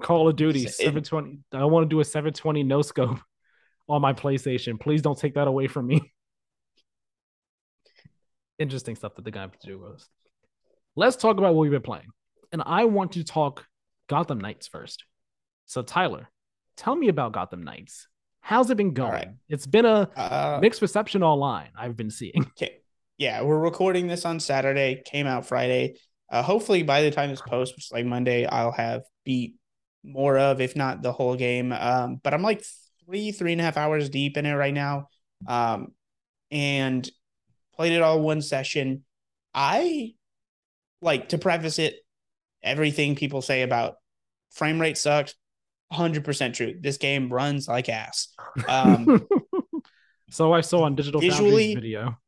Call 0.00 0.28
of 0.28 0.36
Duty 0.36 0.64
It- 0.64 0.74
720. 0.74 1.40
I 1.52 1.64
want 1.64 1.84
to 1.84 1.88
do 1.88 2.00
a 2.00 2.04
720 2.04 2.62
no 2.62 2.82
scope 2.82 3.18
on 3.88 4.00
my 4.00 4.12
PlayStation. 4.12 4.80
Please 4.80 5.02
don't 5.02 5.18
take 5.18 5.34
that 5.34 5.48
away 5.48 5.66
from 5.66 5.86
me. 5.86 6.00
Interesting 8.58 8.94
stuff 8.94 9.16
that 9.16 9.24
the 9.24 9.32
guy 9.32 9.48
do 9.64 9.84
us. 9.86 10.08
Let's 10.96 11.16
talk 11.16 11.38
about 11.38 11.54
what 11.54 11.62
we've 11.62 11.72
been 11.72 11.82
playing. 11.82 12.06
And 12.52 12.62
I 12.64 12.84
want 12.84 13.12
to 13.12 13.24
talk 13.24 13.66
Gotham 14.08 14.38
Knights 14.38 14.68
first. 14.68 15.04
So, 15.66 15.82
Tyler, 15.82 16.28
tell 16.76 16.94
me 16.94 17.08
about 17.08 17.32
Gotham 17.32 17.64
Knights. 17.64 18.06
How's 18.44 18.68
it 18.68 18.76
been 18.76 18.92
going? 18.92 19.10
right. 19.10 19.28
It's 19.48 19.66
been 19.66 19.86
a 19.86 20.10
Uh, 20.14 20.58
mixed 20.60 20.82
reception 20.82 21.22
online, 21.22 21.70
I've 21.74 21.96
been 21.96 22.10
seeing. 22.10 22.34
okay. 22.60 22.76
Yeah, 23.16 23.40
we're 23.40 23.58
recording 23.58 24.06
this 24.06 24.26
on 24.26 24.38
Saturday. 24.38 25.00
Came 25.06 25.26
out 25.26 25.46
Friday. 25.46 25.96
Uh, 26.30 26.42
hopefully, 26.42 26.82
by 26.82 27.00
the 27.02 27.10
time 27.10 27.30
this 27.30 27.40
post, 27.40 27.74
which 27.74 27.86
is 27.86 27.90
like 27.92 28.04
Monday, 28.04 28.44
I'll 28.44 28.72
have 28.72 29.04
beat 29.24 29.54
more 30.02 30.36
of, 30.36 30.60
if 30.60 30.76
not 30.76 31.00
the 31.00 31.10
whole 31.12 31.36
game. 31.36 31.72
Um, 31.72 32.20
but 32.22 32.34
I'm 32.34 32.42
like 32.42 32.62
three, 33.06 33.32
three 33.32 33.52
and 33.52 33.62
a 33.62 33.64
half 33.64 33.78
hours 33.78 34.10
deep 34.10 34.36
in 34.36 34.44
it 34.44 34.52
right 34.52 34.74
now. 34.74 35.08
Um, 35.48 35.94
and 36.50 37.08
played 37.76 37.92
it 37.94 38.02
all 38.02 38.20
one 38.20 38.42
session. 38.42 39.04
I 39.54 40.12
like 41.00 41.30
to 41.30 41.38
preface 41.38 41.78
it. 41.78 41.96
Everything 42.62 43.14
people 43.14 43.40
say 43.40 43.62
about 43.62 43.94
frame 44.50 44.78
rate 44.78 44.98
sucks. 44.98 45.34
100% 45.92 46.54
true. 46.54 46.74
This 46.80 46.96
game 46.96 47.32
runs 47.32 47.68
like 47.68 47.88
ass. 47.88 48.28
Um, 48.68 49.26
so 50.30 50.52
I 50.52 50.60
saw 50.60 50.82
on 50.84 50.94
Digital 50.96 51.20
Visually- 51.20 51.74
Foundry's 51.74 51.92
video. 51.92 52.18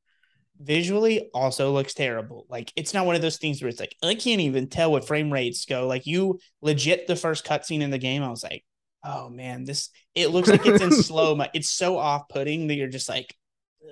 visually 0.61 1.31
also 1.35 1.73
looks 1.73 1.95
terrible. 1.95 2.47
Like 2.49 2.73
it's 2.77 2.95
not 2.95 3.07
one 3.07 3.17
of 3.17 3.23
those 3.23 3.39
things 3.39 3.61
where 3.61 3.69
it's 3.69 3.81
like 3.81 3.95
I 4.03 4.15
can't 4.15 4.41
even 4.41 4.69
tell 4.69 4.93
what 4.93 5.07
frame 5.07 5.33
rates 5.33 5.65
go. 5.65 5.87
Like 5.87 6.07
you 6.07 6.39
legit 6.63 7.07
the 7.07 7.17
first 7.17 7.45
cutscene 7.45 7.83
in 7.83 7.91
the 7.91 7.99
game, 7.99 8.23
I 8.23 8.31
was 8.31 8.45
like, 8.45 8.65
oh 9.05 9.29
man, 9.29 9.65
this 9.65 9.91
it 10.15 10.29
looks 10.29 10.49
like 10.49 10.65
it's 10.67 10.83
in 10.83 10.93
slow 11.03 11.35
mo. 11.35 11.47
It's 11.55 11.71
so 11.71 11.99
off 11.99 12.29
putting 12.29 12.69
that 12.69 12.75
you're 12.75 12.89
just 12.89 13.09
like, 13.09 13.35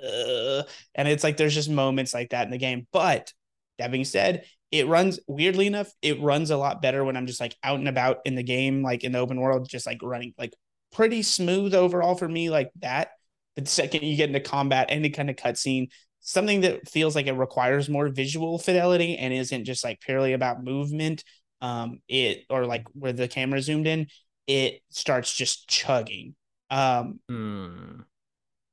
Ugh. 0.05 0.67
and 0.95 1.09
it's 1.09 1.25
like 1.25 1.37
there's 1.37 1.55
just 1.55 1.71
moments 1.71 2.15
like 2.15 2.31
that 2.31 2.45
in 2.47 2.51
the 2.51 2.59
game. 2.59 2.87
But 2.93 3.33
that 3.79 3.91
being 3.91 4.05
said, 4.05 4.45
it 4.75 4.89
runs 4.89 5.21
weirdly 5.29 5.69
enough. 5.69 5.91
It 6.03 6.21
runs 6.21 6.51
a 6.51 6.57
lot 6.57 6.83
better 6.83 7.05
when 7.05 7.17
I'm 7.17 7.27
just 7.27 7.41
like 7.41 7.57
out 7.63 7.79
and 7.79 7.89
about 7.89 8.19
in 8.25 8.35
the 8.35 8.43
game, 8.43 8.83
like 8.83 9.05
in 9.05 9.13
the 9.13 9.21
open 9.21 9.41
world, 9.41 9.69
just 9.69 9.87
like 9.87 10.01
running 10.03 10.35
like 10.37 10.53
pretty 10.93 11.23
smooth 11.23 11.75
overall 11.75 12.17
for 12.17 12.29
me, 12.29 12.51
like 12.51 12.71
that. 12.81 13.11
But 13.55 13.67
the 13.67 13.71
second 13.71 14.03
you 14.03 14.17
get 14.17 14.29
into 14.31 14.41
combat, 14.41 14.87
any 14.91 15.11
kind 15.11 15.31
of 15.31 15.37
cutscene, 15.37 15.91
something 16.21 16.63
that 16.63 16.89
feels 16.89 17.15
like 17.15 17.27
it 17.29 17.35
requires 17.35 17.89
more 17.89 18.09
visual 18.09 18.59
fidelity 18.59 19.17
and 19.17 19.33
isn't 19.33 19.65
just 19.65 19.85
like 19.85 20.01
purely 20.01 20.33
about 20.33 20.65
movement 20.65 21.23
um 21.61 22.01
it 22.09 22.45
or 22.51 22.67
like 22.67 22.85
where 22.95 23.13
the 23.13 23.29
camera 23.29 23.61
zoomed 23.63 23.87
in 23.87 24.07
it 24.49 24.81
starts 24.91 25.33
just 25.33 25.69
chugging 25.69 26.35
um 26.71 27.21
Hmm. 27.29 28.07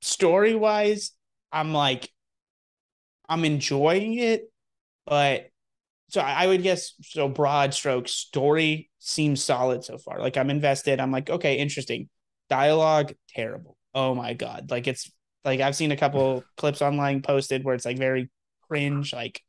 story 0.01 0.55
wise 0.55 1.11
i'm 1.51 1.73
like 1.73 2.09
i'm 3.29 3.45
enjoying 3.45 4.15
it 4.15 4.51
but 5.07 5.50
so 6.11 6.21
I 6.21 6.45
would 6.47 6.61
guess 6.61 6.93
so 7.01 7.27
broad 7.29 7.73
strokes 7.73 8.11
story 8.11 8.89
seems 8.99 9.41
solid 9.43 9.83
so 9.83 9.97
far. 9.97 10.19
Like 10.19 10.37
i'm 10.37 10.49
invested. 10.49 10.99
I'm 10.99 11.11
like 11.11 11.29
okay 11.29 11.55
interesting. 11.57 12.09
Dialogue 12.49 13.13
terrible. 13.29 13.77
Oh 13.95 14.13
my 14.13 14.33
god. 14.33 14.69
Like 14.69 14.87
it's 14.87 15.09
like 15.45 15.59
i've 15.61 15.75
seen 15.75 15.91
a 15.91 15.97
couple 15.97 16.43
clips 16.57 16.81
online 16.81 17.21
posted 17.21 17.63
where 17.63 17.73
it's 17.75 17.85
like 17.85 17.97
very 17.97 18.29
cringe 18.67 19.11
like 19.13 19.41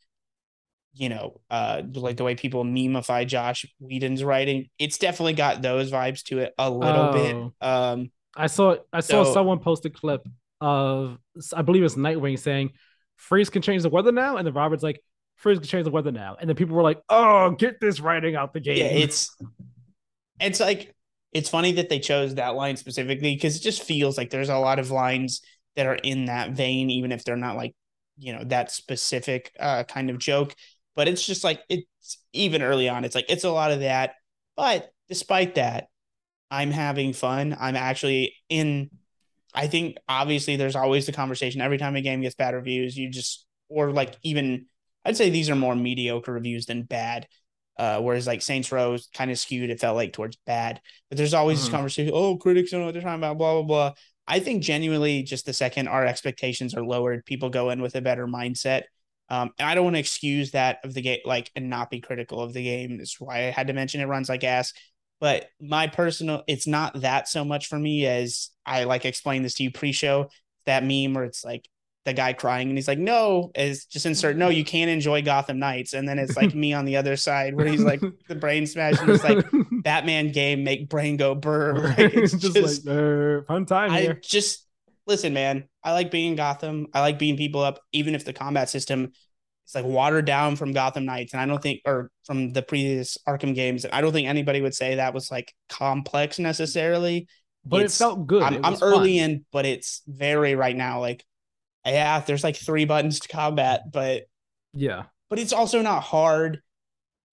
you 0.94 1.08
know 1.08 1.40
uh 1.50 1.82
like 1.94 2.16
the 2.16 2.24
way 2.24 2.34
people 2.34 2.64
memify 2.64 3.24
Joss 3.24 3.64
Whedon's 3.80 4.22
writing. 4.22 4.68
It's 4.78 4.98
definitely 4.98 5.34
got 5.34 5.62
those 5.62 5.90
vibes 5.90 6.22
to 6.24 6.38
it 6.38 6.54
a 6.58 6.70
little 6.70 7.10
Oh. 7.10 7.12
bit 7.12 7.68
um 7.68 8.10
I 8.36 8.46
saw 8.46 8.76
I 8.92 9.00
saw 9.00 9.24
So- 9.24 9.32
someone 9.34 9.58
post 9.58 9.84
a 9.84 9.90
clip 9.90 10.26
of 10.60 11.18
I 11.56 11.62
believe 11.62 11.82
it's 11.82 11.96
Nightwing 11.96 12.38
saying 12.38 12.70
Freeze 13.16 13.50
can 13.50 13.62
change 13.62 13.82
the 13.82 13.88
weather 13.88 14.10
now, 14.12 14.36
and 14.36 14.46
then 14.46 14.54
Robert's 14.54 14.82
like 14.82 15.00
Can 15.42 15.62
change 15.62 15.84
the 15.84 15.90
weather 15.90 16.12
now, 16.12 16.36
and 16.40 16.48
then 16.48 16.56
people 16.56 16.76
were 16.76 16.82
like, 16.82 17.00
"Oh, 17.08 17.50
get 17.50 17.80
this 17.80 18.00
writing 18.00 18.36
out 18.36 18.52
the 18.52 18.60
game." 18.60 18.78
Yeah, 18.78 18.84
it's 18.84 19.36
it's 20.40 20.60
like 20.60 20.94
it's 21.32 21.48
funny 21.48 21.72
that 21.72 21.88
they 21.88 21.98
chose 21.98 22.34
that 22.34 22.54
line 22.54 22.76
specifically 22.76 23.34
because 23.34 23.56
it 23.56 23.62
just 23.62 23.82
feels 23.82 24.16
like 24.16 24.30
there's 24.30 24.50
a 24.50 24.58
lot 24.58 24.78
of 24.78 24.90
lines 24.90 25.40
that 25.76 25.86
are 25.86 25.94
in 25.94 26.26
that 26.26 26.52
vein, 26.52 26.90
even 26.90 27.12
if 27.12 27.24
they're 27.24 27.36
not 27.36 27.56
like 27.56 27.74
you 28.18 28.32
know 28.32 28.44
that 28.44 28.70
specific 28.70 29.52
uh, 29.58 29.84
kind 29.84 30.10
of 30.10 30.18
joke. 30.18 30.54
But 30.94 31.08
it's 31.08 31.24
just 31.24 31.42
like 31.42 31.60
it's 31.68 32.18
even 32.32 32.62
early 32.62 32.88
on. 32.88 33.04
It's 33.04 33.14
like 33.14 33.26
it's 33.28 33.44
a 33.44 33.50
lot 33.50 33.72
of 33.72 33.80
that. 33.80 34.14
But 34.56 34.90
despite 35.08 35.54
that, 35.54 35.88
I'm 36.50 36.70
having 36.70 37.14
fun. 37.14 37.56
I'm 37.58 37.76
actually 37.76 38.34
in. 38.48 38.90
I 39.54 39.66
think 39.66 39.96
obviously 40.08 40.56
there's 40.56 40.76
always 40.76 41.06
the 41.06 41.12
conversation 41.12 41.60
every 41.60 41.78
time 41.78 41.96
a 41.96 42.00
game 42.00 42.20
gets 42.22 42.34
bad 42.34 42.54
reviews. 42.54 42.96
You 42.96 43.10
just 43.10 43.46
or 43.68 43.90
like 43.90 44.16
even 44.22 44.66
I'd 45.04 45.16
say 45.16 45.30
these 45.30 45.50
are 45.50 45.56
more 45.56 45.74
mediocre 45.76 46.32
reviews 46.32 46.66
than 46.66 46.82
bad. 46.82 47.26
Uh, 47.78 48.00
whereas 48.00 48.26
like 48.26 48.42
Saints 48.42 48.70
Row 48.70 48.98
kind 49.14 49.30
of 49.30 49.38
skewed, 49.38 49.70
it 49.70 49.80
felt 49.80 49.96
like 49.96 50.12
towards 50.12 50.36
bad. 50.46 50.80
But 51.08 51.18
there's 51.18 51.34
always 51.34 51.58
Mhm. 51.58 51.62
this 51.62 51.70
conversation. 51.70 52.12
Oh, 52.14 52.36
critics 52.36 52.70
don't 52.70 52.80
know 52.80 52.86
what 52.86 52.92
they're 52.92 53.02
talking 53.02 53.20
about. 53.20 53.38
Blah 53.38 53.54
blah 53.54 53.62
blah. 53.62 53.92
I 54.26 54.40
think 54.40 54.62
genuinely, 54.62 55.22
just 55.22 55.46
the 55.46 55.52
second 55.52 55.88
our 55.88 56.06
expectations 56.06 56.74
are 56.74 56.84
lowered, 56.84 57.24
people 57.24 57.50
go 57.50 57.70
in 57.70 57.82
with 57.82 57.96
a 57.96 58.00
better 58.00 58.26
mindset. 58.26 58.82
Um, 59.28 59.50
and 59.58 59.68
I 59.68 59.74
don't 59.74 59.84
want 59.84 59.96
to 59.96 60.00
excuse 60.00 60.50
that 60.50 60.78
of 60.84 60.92
the 60.94 61.00
game, 61.00 61.20
like, 61.24 61.50
and 61.56 61.70
not 61.70 61.90
be 61.90 62.00
critical 62.00 62.40
of 62.40 62.52
the 62.52 62.62
game. 62.62 62.98
That's 62.98 63.18
why 63.18 63.48
I 63.48 63.50
had 63.50 63.68
to 63.68 63.72
mention 63.72 64.00
it 64.00 64.06
runs 64.06 64.28
like 64.28 64.44
ass. 64.44 64.74
But 65.20 65.48
my 65.60 65.86
personal, 65.86 66.42
it's 66.46 66.66
not 66.66 67.00
that 67.00 67.28
so 67.28 67.44
much 67.44 67.66
for 67.66 67.78
me 67.78 68.06
as 68.06 68.50
I 68.66 68.84
like 68.84 69.06
explained 69.06 69.44
this 69.44 69.54
to 69.54 69.62
you 69.62 69.70
pre-show. 69.70 70.28
That 70.66 70.84
meme 70.84 71.14
where 71.14 71.24
it's 71.24 71.44
like 71.44 71.68
the 72.04 72.12
guy 72.12 72.32
crying 72.32 72.68
and 72.68 72.76
he's 72.76 72.88
like, 72.88 72.98
"No," 72.98 73.50
is 73.54 73.86
just 73.86 74.06
insert. 74.06 74.36
No, 74.36 74.48
you 74.48 74.64
can't 74.64 74.90
enjoy 74.90 75.22
Gotham 75.22 75.58
Knights, 75.58 75.92
and 75.92 76.08
then 76.08 76.18
it's 76.18 76.36
like 76.36 76.54
me 76.54 76.72
on 76.72 76.84
the 76.84 76.96
other 76.96 77.16
side 77.16 77.54
where 77.54 77.66
he's 77.66 77.82
like 77.82 78.00
the 78.28 78.34
brain 78.34 78.66
smash 78.66 79.00
and 79.00 79.10
he's 79.10 79.24
like 79.24 79.44
Batman 79.82 80.32
game 80.32 80.64
make 80.64 80.88
brain 80.88 81.16
go 81.16 81.34
burr. 81.34 81.74
Like, 81.74 81.98
it's 81.98 82.32
just, 82.32 82.54
just, 82.54 82.86
like 82.86 82.96
uh, 82.96 83.42
fun 83.44 83.66
time 83.66 83.90
I 83.90 84.00
here. 84.00 84.20
just 84.22 84.66
listen, 85.06 85.32
man. 85.32 85.68
I 85.82 85.92
like 85.92 86.10
being 86.10 86.30
in 86.30 86.36
Gotham. 86.36 86.88
I 86.92 87.00
like 87.00 87.18
beating 87.18 87.36
people 87.36 87.60
up, 87.60 87.80
even 87.92 88.14
if 88.14 88.24
the 88.24 88.32
combat 88.32 88.68
system 88.68 89.12
is 89.66 89.74
like 89.74 89.84
watered 89.84 90.24
down 90.24 90.56
from 90.56 90.72
Gotham 90.72 91.04
Knights. 91.04 91.32
And 91.32 91.40
I 91.40 91.46
don't 91.46 91.62
think, 91.62 91.80
or 91.84 92.10
from 92.24 92.50
the 92.50 92.62
previous 92.62 93.18
Arkham 93.26 93.54
games, 93.54 93.84
and 93.84 93.92
I 93.94 94.00
don't 94.00 94.12
think 94.12 94.28
anybody 94.28 94.60
would 94.60 94.74
say 94.74 94.96
that 94.96 95.14
was 95.14 95.30
like 95.30 95.52
complex 95.68 96.38
necessarily. 96.38 97.28
But 97.64 97.82
it 97.82 97.92
felt 97.92 98.26
good. 98.26 98.42
I'm, 98.42 98.64
I'm 98.64 98.76
early 98.82 99.18
fun. 99.18 99.30
in, 99.30 99.44
but 99.52 99.64
it's 99.66 100.02
very 100.08 100.56
right 100.56 100.76
now. 100.76 101.00
Like, 101.00 101.24
yeah, 101.86 102.20
there's 102.20 102.44
like 102.44 102.56
three 102.56 102.84
buttons 102.84 103.20
to 103.20 103.28
combat, 103.28 103.90
but 103.92 104.24
Yeah. 104.72 105.04
but 105.30 105.38
it's 105.38 105.52
also 105.52 105.82
not 105.82 106.02
hard. 106.02 106.62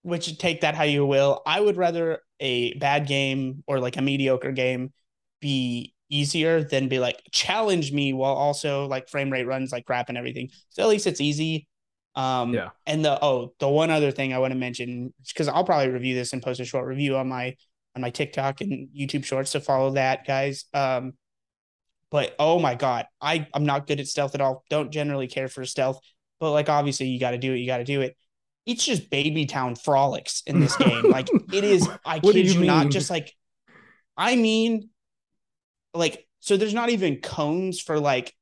Which 0.02 0.38
take 0.38 0.62
that 0.62 0.76
how 0.76 0.84
you 0.84 1.06
will. 1.06 1.42
I 1.46 1.60
would 1.60 1.76
rather 1.76 2.20
a 2.40 2.74
bad 2.76 3.06
game 3.06 3.64
or 3.68 3.80
like 3.82 3.98
a 3.98 4.02
mediocre 4.02 4.54
game 4.54 4.94
be 5.42 5.94
easier 6.10 6.64
than 6.64 6.88
be 6.88 7.00
like 7.00 7.22
challenge 7.32 7.92
me 7.92 8.14
while 8.14 8.34
also 8.34 8.86
like 8.88 9.10
frame 9.10 9.30
rate 9.30 9.46
runs 9.46 9.72
like 9.74 9.86
crap 9.86 10.08
and 10.10 10.18
everything. 10.18 10.50
So 10.70 10.82
at 10.84 10.88
least 10.90 11.06
it's 11.06 11.20
easy. 11.22 11.68
Um 12.16 12.54
Yeah. 12.54 12.70
and 12.88 13.04
the 13.04 13.24
oh 13.24 13.54
the 13.60 13.68
one 13.68 13.92
other 13.92 14.10
thing 14.12 14.34
I 14.34 14.40
want 14.40 14.52
to 14.54 14.58
mention 14.58 15.14
because 15.28 15.50
I'll 15.50 15.66
probably 15.66 15.90
review 15.90 16.16
this 16.16 16.32
and 16.34 16.42
post 16.42 16.62
a 16.62 16.66
short 16.66 16.88
review 16.88 17.18
on 17.18 17.28
my 17.28 17.56
on 17.96 18.02
my 18.02 18.10
TikTok 18.10 18.62
and 18.62 18.88
YouTube 18.98 19.26
shorts 19.26 19.52
to 19.52 19.60
follow 19.60 19.92
that 19.92 20.26
guys. 20.26 20.64
Um 20.74 21.14
but 22.12 22.36
oh 22.40 22.60
my 22.60 22.76
god, 22.76 23.08
I 23.22 23.48
I'm 23.54 23.66
not 23.66 23.88
good 23.88 24.00
at 24.00 24.08
stealth 24.08 24.36
at 24.36 24.42
all. 24.42 24.64
Don't 24.70 24.92
generally 24.92 25.28
care 25.28 25.48
for 25.48 25.66
stealth, 25.66 26.00
but 26.40 26.52
like 26.52 26.70
obviously 26.70 27.08
you 27.08 27.20
got 27.20 27.32
to 27.32 27.38
do 27.38 27.54
it. 27.54 27.58
You 27.58 27.68
got 27.68 27.78
to 27.78 27.84
do 27.84 28.02
it. 28.02 28.16
it's 28.66 28.86
just 28.86 29.10
baby 29.10 29.46
town 29.46 29.76
frolics 29.76 30.44
in 30.46 30.60
this 30.60 30.76
game. 30.76 31.10
like 31.10 31.30
it 31.54 31.64
is, 31.64 31.88
I 32.06 32.20
kid 32.20 32.36
you, 32.36 32.62
you 32.62 32.66
not, 32.66 32.90
just 32.90 33.10
like 33.10 33.34
I 34.20 34.36
mean, 34.36 34.90
like, 35.94 36.28
so 36.42 36.58
there's 36.58 36.74
not 36.74 36.90
even 36.90 37.22
cones 37.22 37.80
for 37.80 38.02
like 38.02 38.36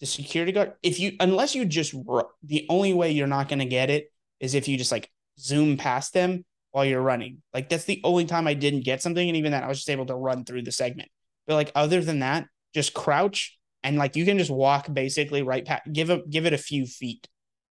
the 0.00 0.06
security 0.06 0.50
guard. 0.50 0.72
If 0.82 0.98
you, 0.98 1.12
unless 1.20 1.54
you 1.54 1.64
just, 1.64 1.94
the 2.42 2.66
only 2.68 2.92
way 2.92 3.12
you're 3.12 3.28
not 3.28 3.48
going 3.48 3.60
to 3.60 3.64
get 3.64 3.90
it 3.90 4.12
is 4.40 4.54
if 4.54 4.66
you 4.66 4.76
just 4.76 4.90
like 4.90 5.08
zoom 5.38 5.76
past 5.76 6.12
them 6.14 6.44
while 6.72 6.84
you're 6.84 7.00
running. 7.00 7.42
Like, 7.54 7.68
that's 7.68 7.84
the 7.84 8.00
only 8.02 8.24
time 8.24 8.48
I 8.48 8.54
didn't 8.54 8.84
get 8.84 9.02
something. 9.02 9.26
And 9.26 9.36
even 9.36 9.52
that, 9.52 9.62
I 9.62 9.68
was 9.68 9.78
just 9.78 9.90
able 9.90 10.06
to 10.06 10.16
run 10.16 10.44
through 10.44 10.62
the 10.62 10.72
segment. 10.72 11.10
But 11.46 11.54
like, 11.54 11.70
other 11.76 12.02
than 12.02 12.18
that, 12.18 12.46
just 12.74 12.94
crouch 12.94 13.58
and 13.82 13.96
like 13.96 14.16
you 14.16 14.24
can 14.24 14.38
just 14.38 14.50
walk 14.50 14.92
basically 14.92 15.42
right 15.42 15.64
past, 15.64 15.82
give 15.92 16.10
it, 16.10 16.28
give 16.28 16.46
it 16.46 16.52
a 16.52 16.58
few 16.58 16.86
feet. 16.86 17.26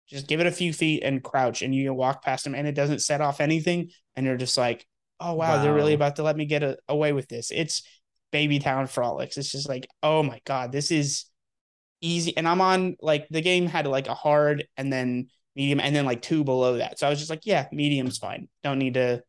Just 0.08 0.28
give 0.28 0.40
it 0.40 0.48
a 0.48 0.52
few 0.52 0.74
feet 0.74 1.04
and 1.04 1.24
crouch, 1.24 1.62
and 1.62 1.74
you 1.74 1.86
can 1.86 1.96
walk 1.96 2.24
past 2.24 2.44
them, 2.44 2.56
and 2.56 2.68
it 2.68 2.74
doesn't 2.74 3.04
set 3.04 3.22
off 3.22 3.40
anything. 3.40 3.92
And 4.16 4.26
you're 4.26 4.38
just 4.38 4.58
like, 4.58 4.84
oh 5.20 5.34
wow, 5.34 5.58
wow. 5.58 5.62
they're 5.62 5.74
really 5.74 5.94
about 5.94 6.16
to 6.16 6.24
let 6.24 6.36
me 6.36 6.46
get 6.46 6.64
a, 6.64 6.78
away 6.88 7.14
with 7.14 7.28
this. 7.28 7.52
It's 7.52 7.84
baby 8.32 8.58
town 8.58 8.88
frolics. 8.88 9.38
It's 9.38 9.52
just 9.52 9.70
like, 9.70 9.88
oh 10.02 10.24
my 10.24 10.42
god, 10.46 10.72
this 10.72 10.90
is 10.90 11.26
easy. 12.02 12.36
And 12.36 12.48
I'm 12.48 12.62
on 12.62 12.96
like 13.02 13.28
the 13.30 13.42
game 13.42 13.68
had 13.68 13.86
like 13.86 14.08
a 14.08 14.14
hard 14.14 14.66
and 14.78 14.92
then 14.92 15.28
medium 15.56 15.80
and 15.80 15.96
then 15.96 16.06
like 16.06 16.22
two 16.22 16.44
below 16.44 16.78
that. 16.78 17.00
So 17.00 17.08
I 17.08 17.10
was 17.10 17.20
just 17.20 17.30
like, 17.30 17.46
yeah, 17.46 17.68
medium's 17.72 18.18
fine. 18.18 18.48
Don't 18.64 18.80
need 18.80 18.96
to. 18.96 19.22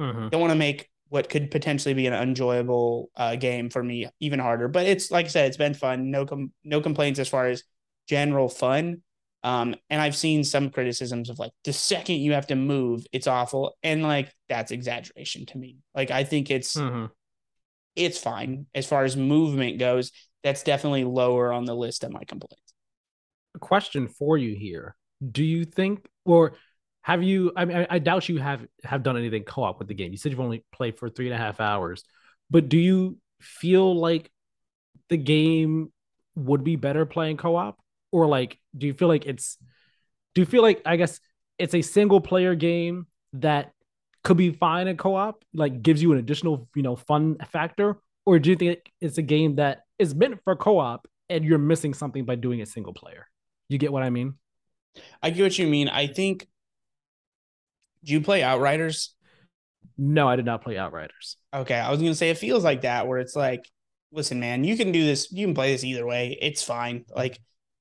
Mm-hmm. 0.00 0.28
Don't 0.28 0.40
want 0.40 0.52
to 0.52 0.58
make 0.58 0.88
what 1.08 1.28
could 1.28 1.50
potentially 1.50 1.94
be 1.94 2.06
an 2.06 2.12
enjoyable 2.12 3.10
uh, 3.16 3.36
game 3.36 3.70
for 3.70 3.82
me 3.82 4.08
even 4.20 4.38
harder. 4.38 4.68
But 4.68 4.86
it's 4.86 5.10
like 5.10 5.26
I 5.26 5.28
said, 5.28 5.46
it's 5.46 5.56
been 5.56 5.74
fun. 5.74 6.10
No 6.10 6.26
com- 6.26 6.52
no 6.64 6.80
complaints 6.80 7.18
as 7.18 7.28
far 7.28 7.46
as 7.46 7.62
general 8.08 8.48
fun. 8.48 9.02
Um, 9.44 9.76
and 9.88 10.00
I've 10.00 10.16
seen 10.16 10.42
some 10.42 10.70
criticisms 10.70 11.30
of 11.30 11.38
like 11.38 11.52
the 11.64 11.72
second 11.72 12.16
you 12.16 12.32
have 12.32 12.48
to 12.48 12.56
move, 12.56 13.06
it's 13.12 13.26
awful. 13.26 13.76
And 13.82 14.02
like 14.02 14.32
that's 14.48 14.72
exaggeration 14.72 15.46
to 15.46 15.58
me. 15.58 15.78
Like 15.94 16.10
I 16.10 16.24
think 16.24 16.50
it's 16.50 16.76
mm-hmm. 16.76 17.06
it's 17.94 18.18
fine 18.18 18.66
as 18.74 18.86
far 18.86 19.04
as 19.04 19.16
movement 19.16 19.78
goes. 19.78 20.12
That's 20.42 20.62
definitely 20.62 21.04
lower 21.04 21.52
on 21.52 21.64
the 21.64 21.74
list 21.74 22.04
of 22.04 22.12
my 22.12 22.24
complaints. 22.24 22.74
A 23.54 23.58
question 23.58 24.08
for 24.08 24.36
you 24.36 24.54
here. 24.54 24.96
Do 25.30 25.44
you 25.44 25.64
think 25.64 26.06
or 26.24 26.54
have 27.08 27.22
you 27.22 27.52
I 27.56 27.64
mean 27.64 27.86
I 27.90 27.98
doubt 27.98 28.28
you 28.28 28.38
have 28.38 28.64
have 28.84 29.02
done 29.02 29.16
anything 29.16 29.42
co-op 29.42 29.78
with 29.78 29.88
the 29.88 29.94
game. 29.94 30.12
You 30.12 30.18
said 30.18 30.30
you've 30.30 30.40
only 30.40 30.64
played 30.72 30.98
for 30.98 31.08
three 31.08 31.26
and 31.26 31.34
a 31.34 31.38
half 31.38 31.60
hours, 31.60 32.04
but 32.50 32.68
do 32.68 32.78
you 32.78 33.18
feel 33.40 33.98
like 33.98 34.30
the 35.08 35.16
game 35.16 35.92
would 36.36 36.62
be 36.62 36.76
better 36.76 37.04
playing 37.06 37.38
co-op? 37.38 37.78
or 38.12 38.26
like 38.26 38.58
do 38.76 38.86
you 38.86 38.94
feel 38.94 39.08
like 39.08 39.26
it's 39.26 39.58
do 40.34 40.42
you 40.42 40.46
feel 40.46 40.62
like 40.62 40.80
I 40.84 40.96
guess 40.96 41.20
it's 41.58 41.74
a 41.74 41.82
single 41.82 42.20
player 42.20 42.54
game 42.54 43.06
that 43.34 43.72
could 44.24 44.36
be 44.36 44.50
fine 44.50 44.88
in 44.88 44.96
co-op, 44.96 45.44
like 45.54 45.82
gives 45.82 46.02
you 46.02 46.12
an 46.12 46.18
additional, 46.18 46.68
you 46.74 46.82
know, 46.82 46.96
fun 46.96 47.36
factor? 47.50 47.96
Or 48.26 48.38
do 48.38 48.50
you 48.50 48.56
think 48.56 48.92
it's 49.00 49.18
a 49.18 49.22
game 49.22 49.56
that 49.56 49.84
is 49.98 50.14
meant 50.14 50.40
for 50.44 50.54
co-op 50.54 51.08
and 51.28 51.44
you're 51.44 51.58
missing 51.58 51.94
something 51.94 52.24
by 52.24 52.34
doing 52.34 52.60
it 52.60 52.68
single 52.68 52.92
player? 52.92 53.26
You 53.68 53.78
get 53.78 53.92
what 53.92 54.02
I 54.02 54.10
mean? 54.10 54.34
I 55.22 55.30
get 55.30 55.42
what 55.42 55.58
you 55.58 55.66
mean. 55.66 55.88
I 55.88 56.06
think 56.06 56.46
do 58.04 58.12
you 58.12 58.20
play 58.20 58.42
Outriders? 58.42 59.14
No, 59.96 60.28
I 60.28 60.36
did 60.36 60.44
not 60.44 60.62
play 60.62 60.78
Outriders. 60.78 61.36
Okay. 61.52 61.74
I 61.74 61.90
was 61.90 62.00
gonna 62.00 62.14
say 62.14 62.30
it 62.30 62.38
feels 62.38 62.64
like 62.64 62.82
that 62.82 63.06
where 63.06 63.18
it's 63.18 63.36
like, 63.36 63.64
listen, 64.12 64.40
man, 64.40 64.64
you 64.64 64.76
can 64.76 64.92
do 64.92 65.04
this, 65.04 65.30
you 65.32 65.46
can 65.46 65.54
play 65.54 65.72
this 65.72 65.84
either 65.84 66.06
way. 66.06 66.38
It's 66.40 66.62
fine. 66.62 67.04
Like 67.14 67.38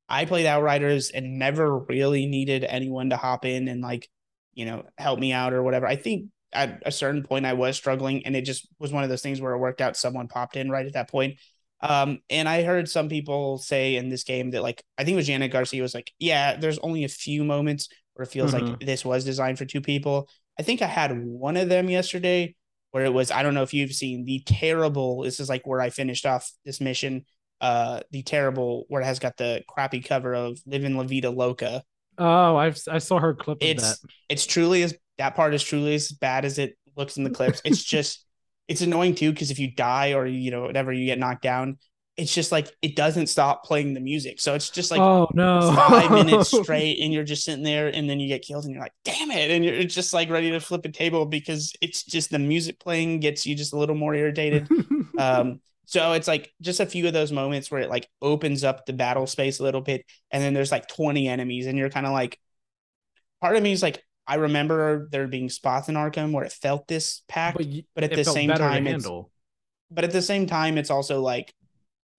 I 0.09 0.25
played 0.25 0.45
Outriders 0.45 1.11
and 1.11 1.37
never 1.37 1.79
really 1.79 2.25
needed 2.25 2.63
anyone 2.63 3.09
to 3.11 3.17
hop 3.17 3.45
in 3.45 3.67
and 3.67 3.81
like, 3.81 4.09
you 4.53 4.65
know, 4.65 4.83
help 4.97 5.19
me 5.19 5.31
out 5.31 5.53
or 5.53 5.61
whatever. 5.61 5.85
I 5.85 5.95
think 5.95 6.29
at 6.53 6.81
a 6.85 6.91
certain 6.91 7.23
point 7.23 7.45
I 7.45 7.53
was 7.53 7.75
struggling 7.75 8.25
and 8.25 8.35
it 8.35 8.41
just 8.43 8.67
was 8.79 8.91
one 8.91 9.03
of 9.03 9.09
those 9.09 9.21
things 9.21 9.41
where 9.41 9.53
it 9.53 9.59
worked 9.59 9.81
out. 9.81 9.97
Someone 9.97 10.27
popped 10.27 10.55
in 10.55 10.71
right 10.71 10.85
at 10.85 10.93
that 10.93 11.09
point. 11.09 11.39
Um, 11.81 12.19
and 12.29 12.49
I 12.49 12.63
heard 12.63 12.89
some 12.89 13.09
people 13.09 13.59
say 13.59 13.97
in 13.97 14.09
this 14.09 14.23
game 14.23 14.51
that 14.51 14.63
like 14.63 14.83
I 14.97 15.03
think 15.03 15.13
it 15.13 15.17
was 15.17 15.27
Janet 15.27 15.51
Garcia 15.51 15.81
was 15.81 15.93
like, 15.93 16.11
yeah, 16.17 16.55
there's 16.55 16.79
only 16.79 17.03
a 17.03 17.09
few 17.09 17.43
moments 17.43 17.89
where 18.17 18.23
it 18.23 18.31
feels 18.31 18.53
mm-hmm. 18.53 18.67
like 18.67 18.79
this 18.79 19.05
was 19.05 19.23
designed 19.23 19.57
for 19.57 19.65
two 19.65 19.81
people. 19.81 20.29
I 20.59 20.63
think 20.63 20.81
I 20.81 20.87
had 20.87 21.23
one 21.23 21.57
of 21.57 21.69
them 21.69 21.89
yesterday 21.89 22.55
where 22.91 23.05
it 23.05 23.13
was, 23.13 23.31
I 23.31 23.43
don't 23.43 23.53
know 23.53 23.63
if 23.63 23.73
you've 23.73 23.93
seen 23.93 24.25
the 24.25 24.41
terrible, 24.45 25.23
this 25.23 25.39
is 25.39 25.49
like 25.49 25.67
where 25.67 25.81
I 25.81 25.89
finished 25.89 26.25
off 26.25 26.51
this 26.65 26.81
mission 26.81 27.25
uh 27.59 28.01
the 28.11 28.21
terrible 28.21 28.85
where 28.87 29.01
it 29.01 29.05
has 29.05 29.17
got 29.17 29.35
the 29.37 29.63
crappy 29.67 29.99
cover 29.99 30.35
of 30.35 30.59
Living 30.65 30.95
La 30.95 31.03
Vida 31.03 31.29
Loca. 31.29 31.83
Oh, 32.17 32.55
I've 32.55 32.79
I 32.89 32.99
saw 32.99 33.19
her 33.19 33.33
clip 33.33 33.57
it's, 33.61 34.03
It's 34.29 34.45
truly 34.45 34.83
as 34.83 34.95
that 35.17 35.35
part 35.35 35.53
is 35.53 35.63
truly 35.63 35.95
as 35.95 36.11
bad 36.11 36.45
as 36.45 36.59
it 36.59 36.77
looks 36.95 37.17
in 37.17 37.23
the 37.23 37.29
clips. 37.29 37.61
it's 37.65 37.83
just 37.95 38.25
it's 38.67 38.81
annoying 38.81 39.15
too 39.15 39.31
because 39.31 39.51
if 39.51 39.59
you 39.59 39.71
die 39.71 40.13
or 40.13 40.25
you 40.25 40.51
know 40.51 40.61
whatever 40.61 40.93
you 40.93 41.05
get 41.05 41.19
knocked 41.19 41.41
down, 41.41 41.77
it's 42.17 42.33
just 42.33 42.51
like 42.51 42.75
it 42.81 42.95
doesn't 42.95 43.27
stop 43.27 43.63
playing 43.63 43.93
the 43.93 43.99
music. 43.99 44.41
So 44.41 44.55
it's 44.55 44.71
just 44.71 44.89
like 44.89 44.99
oh 44.99 45.29
no, 45.33 45.71
five 45.87 46.11
minutes 46.11 46.51
straight, 46.63 46.99
and 46.99 47.13
you're 47.13 47.23
just 47.23 47.45
sitting 47.45 47.63
there, 47.63 47.87
and 47.87 48.09
then 48.09 48.19
you 48.19 48.27
get 48.27 48.41
killed, 48.41 48.65
and 48.65 48.73
you're 48.73 48.81
like, 48.81 48.93
damn 49.05 49.29
it, 49.29 49.51
and 49.51 49.63
you're 49.63 49.83
just 49.83 50.13
like 50.13 50.29
ready 50.29 50.49
to 50.51 50.59
flip 50.59 50.83
a 50.85 50.89
table 50.89 51.25
because 51.25 51.73
it's 51.79 52.03
just 52.03 52.31
the 52.31 52.39
music 52.39 52.79
playing 52.79 53.19
gets 53.19 53.45
you 53.45 53.55
just 53.55 53.73
a 53.73 53.77
little 53.77 53.95
more 53.95 54.15
irritated. 54.15 54.67
um, 55.19 55.61
so 55.85 56.13
it's 56.13 56.27
like 56.27 56.51
just 56.59 56.79
a 56.79 56.85
few 56.85 57.07
of 57.07 57.13
those 57.13 57.31
moments 57.31 57.69
where 57.69 57.81
it 57.81 57.89
like 57.89 58.09
opens 58.21 58.63
up 58.63 58.85
the 58.85 58.93
battle 58.93 59.27
space 59.27 59.59
a 59.59 59.63
little 59.63 59.81
bit, 59.81 60.03
and 60.31 60.43
then 60.43 60.55
there's 60.55 60.71
like 60.71 60.87
20 60.87 61.27
enemies, 61.27 61.67
and 61.67 61.77
you're 61.77 61.89
kind 61.89 62.07
of 62.07 62.13
like, 62.13 62.39
part 63.41 63.55
of 63.55 63.61
me 63.61 63.71
is 63.73 63.83
like, 63.83 64.03
I 64.25 64.35
remember 64.35 65.07
there 65.11 65.27
being 65.27 65.49
spots 65.49 65.87
in 65.87 65.95
Arkham 65.95 66.31
where 66.33 66.43
it 66.43 66.51
felt 66.51 66.87
this 66.87 67.21
packed, 67.29 67.59
but, 67.59 67.67
but 67.93 68.03
at 68.03 68.11
the 68.13 68.25
same 68.25 68.49
time, 68.49 68.87
it's, 68.87 69.07
but 69.89 70.03
at 70.03 70.11
the 70.11 70.21
same 70.21 70.47
time, 70.47 70.77
it's 70.77 70.89
also 70.89 71.21
like, 71.21 71.53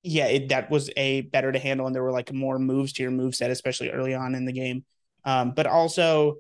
yeah, 0.03 0.27
it, 0.27 0.49
that 0.51 0.71
was 0.71 0.91
a 0.97 1.23
better 1.23 1.53
to 1.53 1.59
handle, 1.59 1.87
and 1.87 1.95
there 1.95 2.03
were 2.03 2.13
like 2.13 2.33
more 2.33 2.59
moves 2.59 2.93
to 2.95 3.03
your 3.03 3.11
move 3.11 3.35
set, 3.35 3.51
especially 3.51 3.91
early 3.91 4.15
on 4.15 4.35
in 4.35 4.45
the 4.45 4.53
game. 4.53 4.85
Um, 5.25 5.53
but 5.55 5.67
also 5.67 6.39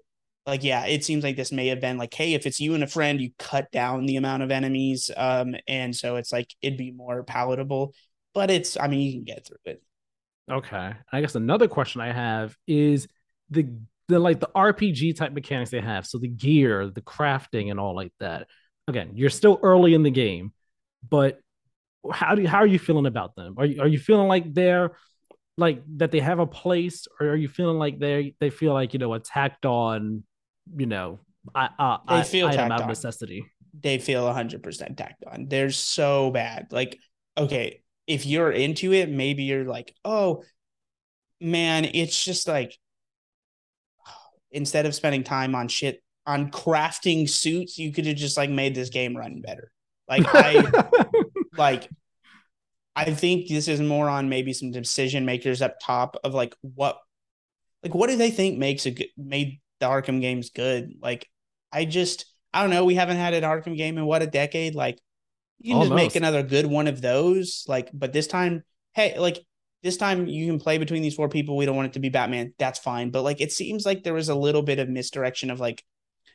like 0.48 0.64
yeah 0.64 0.86
it 0.86 1.04
seems 1.04 1.22
like 1.22 1.36
this 1.36 1.52
may 1.52 1.66
have 1.68 1.80
been 1.80 1.98
like 1.98 2.14
hey 2.14 2.32
if 2.32 2.46
it's 2.46 2.58
you 2.58 2.74
and 2.74 2.82
a 2.82 2.86
friend 2.86 3.20
you 3.20 3.30
cut 3.38 3.70
down 3.70 4.06
the 4.06 4.16
amount 4.16 4.42
of 4.42 4.50
enemies 4.50 5.10
um 5.16 5.54
and 5.68 5.94
so 5.94 6.16
it's 6.16 6.32
like 6.32 6.48
it'd 6.62 6.78
be 6.78 6.90
more 6.90 7.22
palatable 7.22 7.92
but 8.34 8.50
it's 8.50 8.76
i 8.78 8.88
mean 8.88 9.00
you 9.00 9.12
can 9.12 9.24
get 9.24 9.46
through 9.46 9.58
it. 9.66 9.82
Okay. 10.50 10.94
I 11.12 11.20
guess 11.20 11.34
another 11.34 11.68
question 11.68 12.00
i 12.00 12.10
have 12.10 12.56
is 12.66 13.06
the 13.50 13.68
the 14.08 14.18
like 14.18 14.40
the 14.40 14.48
rpg 14.56 15.14
type 15.16 15.32
mechanics 15.32 15.70
they 15.70 15.80
have. 15.80 16.06
So 16.06 16.18
the 16.18 16.28
gear 16.28 16.88
the 16.88 17.02
crafting 17.02 17.70
and 17.70 17.78
all 17.78 17.94
like 17.94 18.12
that. 18.20 18.46
Again 18.86 19.12
you're 19.14 19.28
still 19.28 19.60
early 19.62 19.92
in 19.92 20.02
the 20.02 20.10
game 20.10 20.52
but 21.08 21.40
how 22.12 22.34
do 22.34 22.42
you, 22.42 22.48
how 22.48 22.58
are 22.58 22.66
you 22.66 22.78
feeling 22.78 23.06
about 23.06 23.34
them 23.36 23.54
are 23.58 23.66
you, 23.66 23.80
are 23.80 23.88
you 23.88 23.98
feeling 23.98 24.28
like 24.28 24.52
they're 24.54 24.92
like 25.56 25.82
that 25.96 26.12
they 26.12 26.20
have 26.20 26.38
a 26.38 26.46
place 26.46 27.06
or 27.20 27.28
are 27.28 27.36
you 27.36 27.48
feeling 27.48 27.78
like 27.78 27.98
they 27.98 28.34
they 28.40 28.50
feel 28.50 28.72
like 28.72 28.92
you 28.92 28.98
know 28.98 29.14
attacked 29.14 29.66
on 29.66 30.22
you 30.76 30.86
know, 30.86 31.20
I, 31.54 31.68
uh, 31.78 31.98
they 32.08 32.24
feel 32.24 32.48
item 32.48 32.72
out 32.72 32.82
of 32.82 32.88
necessity. 32.88 33.44
They 33.80 33.98
feel 33.98 34.24
100% 34.24 34.96
tacked 34.96 35.24
on. 35.24 35.46
They're 35.48 35.70
so 35.70 36.30
bad. 36.30 36.68
Like, 36.70 36.98
okay, 37.36 37.82
if 38.06 38.26
you're 38.26 38.50
into 38.50 38.92
it, 38.92 39.08
maybe 39.08 39.44
you're 39.44 39.64
like, 39.64 39.94
oh, 40.04 40.42
man, 41.40 41.84
it's 41.84 42.22
just 42.22 42.48
like, 42.48 42.76
instead 44.50 44.86
of 44.86 44.94
spending 44.94 45.24
time 45.24 45.54
on 45.54 45.68
shit, 45.68 46.02
on 46.26 46.50
crafting 46.50 47.28
suits, 47.28 47.78
you 47.78 47.92
could 47.92 48.06
have 48.06 48.16
just 48.16 48.36
like 48.36 48.50
made 48.50 48.74
this 48.74 48.90
game 48.90 49.16
run 49.16 49.40
better. 49.40 49.70
Like, 50.08 50.24
I, 50.26 50.62
like, 51.56 51.88
I 52.96 53.12
think 53.12 53.48
this 53.48 53.68
is 53.68 53.80
more 53.80 54.08
on 54.08 54.28
maybe 54.28 54.52
some 54.52 54.70
decision 54.70 55.24
makers 55.24 55.62
up 55.62 55.76
top 55.80 56.16
of 56.24 56.34
like 56.34 56.54
what 56.62 56.98
like 57.82 57.94
what 57.94 58.10
do 58.10 58.16
they 58.16 58.30
think 58.30 58.58
makes 58.58 58.86
a 58.86 58.90
good 58.90 59.08
made 59.16 59.60
the 59.80 59.86
Arkham 59.86 60.20
game's 60.20 60.50
good. 60.50 60.94
Like 61.00 61.28
I 61.72 61.84
just 61.84 62.26
I 62.52 62.62
don't 62.62 62.70
know. 62.70 62.84
We 62.84 62.94
haven't 62.94 63.18
had 63.18 63.34
an 63.34 63.44
Arkham 63.44 63.76
game 63.76 63.98
in 63.98 64.06
what 64.06 64.22
a 64.22 64.26
decade. 64.26 64.74
Like 64.74 64.98
you 65.58 65.72
can 65.72 65.82
Almost. 65.82 65.90
just 65.90 65.96
make 65.96 66.16
another 66.16 66.42
good 66.42 66.66
one 66.66 66.86
of 66.86 67.00
those. 67.00 67.64
Like, 67.68 67.90
but 67.92 68.12
this 68.12 68.26
time, 68.26 68.64
hey, 68.94 69.18
like 69.18 69.38
this 69.82 69.96
time 69.96 70.26
you 70.26 70.46
can 70.46 70.58
play 70.58 70.78
between 70.78 71.02
these 71.02 71.14
four 71.14 71.28
people. 71.28 71.56
We 71.56 71.66
don't 71.66 71.76
want 71.76 71.86
it 71.86 71.92
to 71.94 72.00
be 72.00 72.08
Batman. 72.08 72.54
That's 72.58 72.78
fine. 72.78 73.10
But 73.10 73.22
like 73.22 73.40
it 73.40 73.52
seems 73.52 73.84
like 73.84 74.02
there 74.02 74.14
was 74.14 74.28
a 74.28 74.34
little 74.34 74.62
bit 74.62 74.78
of 74.78 74.88
misdirection 74.88 75.50
of 75.50 75.60
like, 75.60 75.84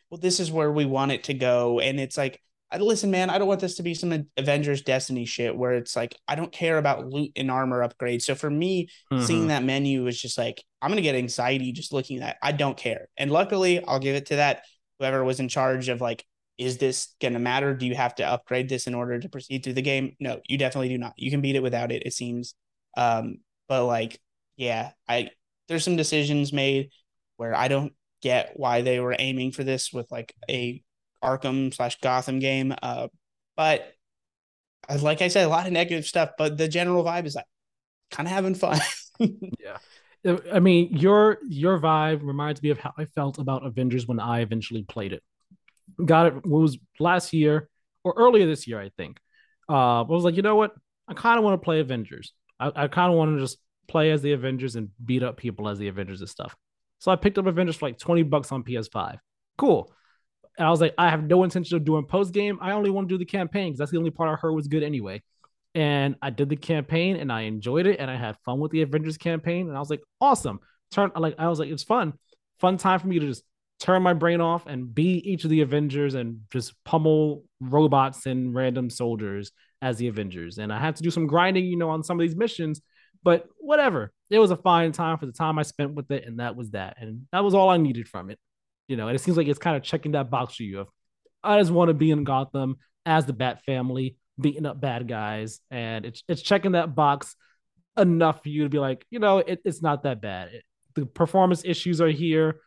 well, 0.09 0.19
this 0.19 0.39
is 0.39 0.51
where 0.51 0.71
we 0.71 0.85
want 0.85 1.11
it 1.11 1.25
to 1.25 1.33
go. 1.33 1.79
And 1.79 1.99
it's 1.99 2.17
like 2.17 2.41
listen, 2.79 3.11
man, 3.11 3.29
I 3.29 3.37
don't 3.37 3.47
want 3.47 3.59
this 3.59 3.75
to 3.75 3.83
be 3.83 3.93
some 3.93 4.27
Avengers 4.37 4.81
Destiny 4.81 5.25
shit 5.25 5.55
where 5.55 5.73
it's 5.73 5.95
like 5.95 6.15
I 6.27 6.35
don't 6.35 6.51
care 6.51 6.77
about 6.77 7.07
loot 7.07 7.31
and 7.35 7.51
armor 7.51 7.87
upgrades. 7.87 8.23
So 8.23 8.35
for 8.35 8.49
me, 8.49 8.89
mm-hmm. 9.11 9.23
seeing 9.23 9.47
that 9.47 9.63
menu 9.63 10.03
was 10.03 10.19
just 10.19 10.37
like 10.37 10.63
I'm 10.81 10.89
gonna 10.89 11.01
get 11.01 11.15
anxiety 11.15 11.71
just 11.71 11.93
looking 11.93 12.17
at 12.17 12.21
that. 12.21 12.37
I 12.41 12.51
don't 12.51 12.77
care. 12.77 13.09
And 13.17 13.31
luckily, 13.31 13.83
I'll 13.83 13.99
give 13.99 14.15
it 14.15 14.27
to 14.27 14.37
that 14.37 14.63
whoever 14.99 15.23
was 15.23 15.39
in 15.39 15.49
charge 15.49 15.89
of 15.89 16.01
like, 16.01 16.25
is 16.57 16.77
this 16.77 17.15
gonna 17.21 17.39
matter? 17.39 17.73
Do 17.73 17.85
you 17.85 17.95
have 17.95 18.15
to 18.15 18.27
upgrade 18.27 18.69
this 18.69 18.87
in 18.87 18.95
order 18.95 19.19
to 19.19 19.29
proceed 19.29 19.63
through 19.63 19.73
the 19.73 19.81
game? 19.81 20.15
No, 20.19 20.41
you 20.47 20.57
definitely 20.57 20.89
do 20.89 20.97
not. 20.97 21.13
You 21.17 21.31
can 21.31 21.41
beat 21.41 21.55
it 21.55 21.63
without 21.63 21.91
it. 21.91 22.03
It 22.05 22.13
seems. 22.13 22.55
Um, 22.95 23.37
but 23.67 23.85
like, 23.85 24.19
yeah, 24.57 24.91
I 25.07 25.29
there's 25.67 25.83
some 25.83 25.95
decisions 25.95 26.53
made 26.53 26.89
where 27.37 27.55
I 27.55 27.67
don't 27.67 27.93
get 28.21 28.53
why 28.55 28.81
they 28.81 28.99
were 28.99 29.15
aiming 29.17 29.51
for 29.51 29.63
this 29.63 29.91
with 29.91 30.11
like 30.11 30.33
a 30.49 30.81
Arkham 31.23 31.73
slash 31.73 31.99
Gotham 31.99 32.39
game. 32.39 32.73
Uh, 32.81 33.07
but 33.55 33.93
uh, 34.89 34.97
like 35.01 35.21
I 35.21 35.27
said, 35.27 35.45
a 35.45 35.49
lot 35.49 35.65
of 35.65 35.73
negative 35.73 36.05
stuff, 36.05 36.31
but 36.37 36.57
the 36.57 36.67
general 36.67 37.03
vibe 37.03 37.25
is 37.25 37.35
like 37.35 37.45
kind 38.11 38.27
of 38.27 38.33
having 38.33 38.55
fun. 38.55 38.79
yeah. 39.19 39.77
I 40.53 40.59
mean, 40.59 40.95
your 40.97 41.39
your 41.47 41.79
vibe 41.79 42.21
reminds 42.23 42.61
me 42.63 42.69
of 42.69 42.79
how 42.79 42.93
I 42.97 43.05
felt 43.05 43.39
about 43.39 43.65
Avengers 43.65 44.07
when 44.07 44.19
I 44.19 44.39
eventually 44.39 44.83
played 44.83 45.11
it. 45.11 45.23
Got 46.03 46.27
it, 46.27 46.35
it 46.37 46.45
was 46.45 46.77
last 46.99 47.33
year 47.33 47.67
or 48.03 48.13
earlier 48.15 48.45
this 48.45 48.65
year, 48.67 48.79
I 48.79 48.89
think. 48.95 49.19
Uh, 49.69 50.01
I 50.01 50.07
was 50.07 50.23
like, 50.23 50.35
you 50.35 50.41
know 50.41 50.55
what? 50.55 50.73
I 51.07 51.13
kind 51.13 51.37
of 51.37 51.43
want 51.43 51.61
to 51.61 51.63
play 51.63 51.81
Avengers. 51.81 52.33
I, 52.59 52.71
I 52.73 52.87
kind 52.87 53.11
of 53.11 53.17
want 53.17 53.35
to 53.35 53.41
just 53.41 53.57
play 53.87 54.11
as 54.11 54.21
the 54.21 54.31
Avengers 54.31 54.75
and 54.75 54.89
beat 55.03 55.23
up 55.23 55.37
people 55.37 55.67
as 55.67 55.77
the 55.77 55.89
Avengers 55.89 56.21
and 56.21 56.29
stuff. 56.29 56.55
So 56.99 57.11
I 57.11 57.17
picked 57.17 57.37
up 57.37 57.45
Avengers 57.45 57.75
for 57.75 57.87
like 57.87 57.97
20 57.97 58.23
bucks 58.23 58.51
on 58.53 58.63
PS5. 58.63 59.17
Cool. 59.57 59.93
And 60.57 60.67
I 60.67 60.69
was 60.69 60.81
like, 60.81 60.93
I 60.97 61.09
have 61.09 61.23
no 61.23 61.43
intention 61.43 61.75
of 61.77 61.83
doing 61.83 62.05
post 62.05 62.33
game. 62.33 62.59
I 62.61 62.73
only 62.73 62.89
want 62.89 63.09
to 63.09 63.13
do 63.13 63.17
the 63.17 63.25
campaign 63.25 63.69
because 63.69 63.79
that's 63.79 63.91
the 63.91 63.97
only 63.97 64.11
part 64.11 64.29
I 64.29 64.35
heard 64.35 64.53
was 64.53 64.67
good 64.67 64.83
anyway. 64.83 65.21
And 65.75 66.15
I 66.21 66.29
did 66.29 66.49
the 66.49 66.55
campaign 66.55 67.15
and 67.15 67.31
I 67.31 67.41
enjoyed 67.41 67.87
it 67.87 67.99
and 67.99 68.09
I 68.09 68.15
had 68.15 68.37
fun 68.45 68.59
with 68.59 68.71
the 68.71 68.83
Avengers 68.83 69.17
campaign. 69.17 69.67
And 69.67 69.75
I 69.75 69.79
was 69.79 69.89
like, 69.89 70.01
awesome. 70.21 70.59
Turn 70.91 71.11
like 71.15 71.35
I 71.39 71.47
was 71.47 71.59
like, 71.59 71.69
it's 71.69 71.83
fun. 71.83 72.13
Fun 72.59 72.77
time 72.77 72.99
for 72.99 73.07
me 73.07 73.17
to 73.19 73.25
just 73.25 73.43
turn 73.79 74.03
my 74.03 74.13
brain 74.13 74.39
off 74.39 74.67
and 74.67 74.93
be 74.93 75.17
each 75.29 75.43
of 75.43 75.49
the 75.49 75.61
Avengers 75.61 76.13
and 76.13 76.41
just 76.51 76.73
pummel 76.85 77.43
robots 77.59 78.27
and 78.27 78.53
random 78.53 78.89
soldiers 78.89 79.51
as 79.81 79.97
the 79.97 80.07
Avengers. 80.07 80.59
And 80.59 80.71
I 80.71 80.79
had 80.79 80.95
to 80.97 81.03
do 81.03 81.11
some 81.11 81.27
grinding, 81.27 81.65
you 81.65 81.75
know, 81.75 81.89
on 81.89 82.03
some 82.03 82.19
of 82.19 82.21
these 82.21 82.35
missions, 82.35 82.81
but 83.23 83.45
whatever. 83.57 84.11
It 84.29 84.39
was 84.39 84.51
a 84.51 84.55
fine 84.55 84.91
time 84.91 85.17
for 85.17 85.25
the 85.25 85.31
time 85.31 85.59
I 85.59 85.63
spent 85.63 85.93
with 85.93 86.09
it, 86.11 86.25
and 86.25 86.39
that 86.39 86.55
was 86.55 86.71
that. 86.71 86.97
And 86.99 87.27
that 87.31 87.43
was 87.43 87.53
all 87.53 87.69
I 87.69 87.77
needed 87.77 88.07
from 88.07 88.29
it. 88.29 88.39
You 88.87 88.97
know, 88.97 89.07
and 89.07 89.15
it 89.15 89.19
seems 89.19 89.37
like 89.37 89.47
it's 89.47 89.59
kind 89.59 89.77
of 89.77 89.83
checking 89.83 90.11
that 90.11 90.29
box 90.29 90.55
for 90.55 90.63
you 90.63 90.81
of 90.81 90.87
I 91.43 91.59
just 91.59 91.71
want 91.71 91.89
to 91.89 91.93
be 91.93 92.11
in 92.11 92.23
Gotham 92.23 92.77
as 93.05 93.25
the 93.25 93.33
Bat 93.33 93.63
family, 93.65 94.17
beating 94.39 94.65
up 94.65 94.79
bad 94.79 95.07
guys, 95.07 95.59
and 95.69 96.05
it's 96.05 96.23
it's 96.27 96.41
checking 96.41 96.73
that 96.73 96.95
box 96.95 97.35
enough 97.97 98.41
for 98.43 98.49
you 98.49 98.63
to 98.63 98.69
be 98.69 98.79
like, 98.79 99.05
you 99.09 99.19
know, 99.19 99.39
it, 99.39 99.61
it's 99.65 99.81
not 99.81 100.03
that 100.03 100.21
bad. 100.21 100.49
It, 100.49 100.63
the 100.95 101.05
performance 101.05 101.63
issues 101.65 102.01
are 102.01 102.09
here. 102.09 102.59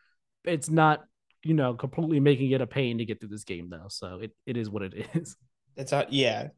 It's 0.43 0.69
not, 0.69 1.03
you 1.43 1.53
know, 1.53 1.73
completely 1.73 2.19
making 2.19 2.51
it 2.51 2.61
a 2.61 2.67
pain 2.67 2.97
to 2.99 3.05
get 3.05 3.19
through 3.19 3.29
this 3.29 3.43
game 3.43 3.69
though. 3.69 3.87
So 3.89 4.19
it, 4.21 4.31
it 4.45 4.57
is 4.57 4.69
what 4.69 4.83
it 4.83 4.93
is. 5.13 5.35
That's 5.75 5.93
uh, 5.93 6.05
yeah. 6.09 6.49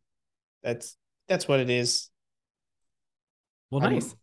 That's 0.64 0.96
that's 1.28 1.48
what 1.48 1.60
it 1.60 1.70
is. 1.70 2.10
Well, 3.72 3.82
nice. 3.82 4.16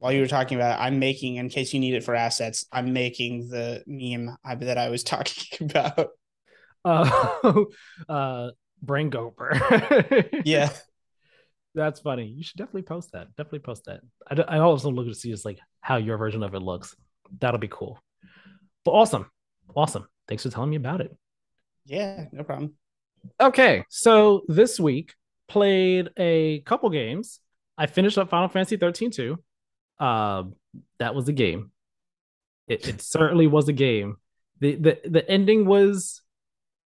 While 0.00 0.12
you 0.12 0.22
were 0.22 0.26
talking 0.26 0.56
about 0.56 0.78
it, 0.78 0.82
I'm 0.82 0.98
making, 0.98 1.36
in 1.36 1.50
case 1.50 1.74
you 1.74 1.78
need 1.78 1.94
it 1.94 2.02
for 2.02 2.14
assets, 2.14 2.64
I'm 2.72 2.94
making 2.94 3.48
the 3.48 3.84
meme 3.86 4.34
that 4.44 4.78
I 4.78 4.88
was 4.88 5.04
talking 5.04 5.70
about. 5.70 6.08
Uh, 6.84 7.64
uh, 8.08 8.50
Brain 8.82 9.10
Gober. 9.10 10.40
yeah. 10.44 10.70
That's 11.74 12.00
funny. 12.00 12.26
You 12.26 12.42
should 12.42 12.56
definitely 12.56 12.82
post 12.82 13.12
that. 13.12 13.28
Definitely 13.36 13.58
post 13.60 13.84
that. 13.84 14.00
I, 14.26 14.56
I 14.56 14.58
also 14.60 14.90
look 14.90 15.06
to 15.06 15.14
see 15.14 15.30
just 15.30 15.44
like 15.44 15.60
how 15.82 15.98
your 15.98 16.16
version 16.16 16.42
of 16.42 16.54
it 16.54 16.60
looks. 16.60 16.96
That'll 17.38 17.60
be 17.60 17.68
cool. 17.68 18.02
But 18.86 18.92
awesome. 18.92 19.30
Awesome. 19.76 20.08
Thanks 20.26 20.42
for 20.44 20.50
telling 20.50 20.70
me 20.70 20.76
about 20.76 21.02
it. 21.02 21.14
Yeah, 21.84 22.24
no 22.32 22.42
problem. 22.42 22.72
Okay. 23.38 23.84
So 23.90 24.42
this 24.48 24.80
week 24.80 25.14
played 25.46 26.08
a 26.16 26.60
couple 26.60 26.88
games. 26.88 27.40
I 27.76 27.86
finished 27.86 28.16
up 28.16 28.30
Final 28.30 28.48
Fantasy 28.48 28.78
13 28.78 29.10
too. 29.10 29.38
Um, 30.00 30.54
that 30.98 31.14
was 31.14 31.28
a 31.28 31.32
game. 31.32 31.70
It, 32.66 32.88
it 32.88 33.02
certainly 33.02 33.46
was 33.46 33.68
a 33.68 33.72
game. 33.72 34.16
The, 34.60 34.76
the 34.76 35.00
the 35.04 35.30
ending 35.30 35.66
was 35.66 36.22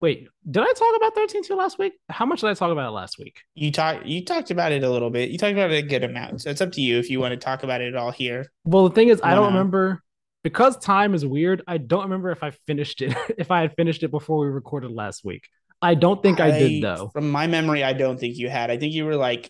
wait, 0.02 0.28
did 0.50 0.64
I 0.64 0.72
talk 0.74 0.96
about 0.96 1.16
13 1.16 1.44
2 1.44 1.56
last 1.56 1.78
week? 1.78 1.94
How 2.10 2.26
much 2.26 2.42
did 2.42 2.50
I 2.50 2.54
talk 2.54 2.72
about 2.72 2.88
it 2.88 2.92
last 2.92 3.18
week? 3.20 3.42
You 3.56 3.72
talked 3.72 4.06
you 4.06 4.24
talked 4.24 4.52
about 4.52 4.72
it 4.72 4.84
a 4.84 4.90
little 4.90 5.10
bit. 5.10 5.30
You 5.30 5.38
talked 5.38 5.54
about 5.54 5.72
it 5.72 5.84
a 5.84 5.88
good 5.88 6.04
amount. 6.04 6.42
So 6.42 6.50
it's 6.50 6.62
up 6.62 6.72
to 6.74 6.82
you 6.82 6.98
if 7.00 7.10
you 7.10 7.20
want 7.20 7.32
to 7.32 7.38
talk 7.38 7.64
about 7.64 7.82
it 7.82 7.88
at 7.88 7.96
all 7.96 8.12
here. 8.12 8.52
Well, 8.64 8.88
the 8.88 8.96
thing 8.96 9.10
is, 9.10 9.20
I 9.24 9.36
don't 9.36 9.48
remember 9.48 10.04
because 10.44 10.78
time 10.78 11.14
is 11.14 11.26
weird. 11.26 11.62
I 11.68 11.78
don't 11.78 12.04
remember 12.04 12.32
if 12.32 12.44
I 12.44 12.52
finished 12.68 13.02
it, 13.02 13.16
if 13.38 13.52
I 13.52 13.62
had 13.62 13.76
finished 13.76 14.04
it 14.04 14.12
before 14.12 14.40
we 14.40 14.48
recorded 14.48 14.92
last 14.92 15.24
week. 15.24 15.48
I 15.82 15.96
don't 15.96 16.22
think 16.22 16.40
I, 16.40 16.48
I 16.48 16.60
did 16.60 16.84
though. 16.84 17.10
From 17.14 17.32
my 17.32 17.48
memory, 17.48 17.84
I 17.84 17.94
don't 17.94 18.20
think 18.20 18.38
you 18.38 18.50
had. 18.50 18.70
I 18.70 18.78
think 18.78 18.94
you 18.94 19.06
were 19.06 19.16
like 19.16 19.50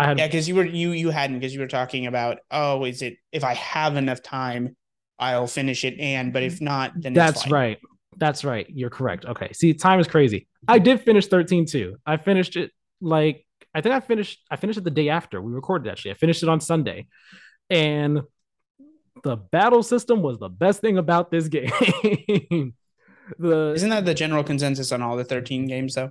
I 0.00 0.06
had 0.06 0.18
yeah, 0.18 0.26
because 0.26 0.48
you 0.48 0.54
were 0.54 0.64
you 0.64 0.92
you 0.92 1.10
hadn't 1.10 1.38
because 1.38 1.52
you 1.52 1.60
were 1.60 1.66
talking 1.66 2.06
about 2.06 2.38
oh, 2.50 2.84
is 2.84 3.02
it 3.02 3.18
if 3.32 3.44
I 3.44 3.52
have 3.52 3.96
enough 3.96 4.22
time, 4.22 4.74
I'll 5.18 5.46
finish 5.46 5.84
it, 5.84 6.00
and 6.00 6.32
but 6.32 6.42
if 6.42 6.58
not, 6.58 6.92
then 6.96 7.12
that's 7.12 7.46
right. 7.48 7.78
That's 8.16 8.42
right. 8.42 8.66
You're 8.70 8.88
correct. 8.88 9.26
Okay. 9.26 9.52
See, 9.52 9.74
time 9.74 10.00
is 10.00 10.08
crazy. 10.08 10.48
I 10.66 10.78
did 10.78 11.02
finish 11.02 11.26
13 11.26 11.66
too. 11.66 11.96
I 12.06 12.16
finished 12.16 12.56
it 12.56 12.70
like 13.02 13.46
I 13.74 13.82
think 13.82 13.94
I 13.94 14.00
finished 14.00 14.40
I 14.50 14.56
finished 14.56 14.78
it 14.78 14.84
the 14.84 14.90
day 14.90 15.10
after 15.10 15.42
we 15.42 15.52
recorded 15.52 15.90
actually. 15.90 16.12
I 16.12 16.14
finished 16.14 16.42
it 16.42 16.48
on 16.48 16.60
Sunday. 16.60 17.06
And 17.68 18.22
the 19.22 19.36
battle 19.36 19.82
system 19.82 20.22
was 20.22 20.38
the 20.38 20.48
best 20.48 20.80
thing 20.80 20.96
about 20.96 21.30
this 21.30 21.48
game. 21.48 22.74
the 23.38 23.72
Isn't 23.74 23.90
that 23.90 24.06
the 24.06 24.14
general 24.14 24.44
consensus 24.44 24.92
on 24.92 25.02
all 25.02 25.18
the 25.18 25.24
13 25.24 25.66
games 25.66 25.94
though? 25.94 26.10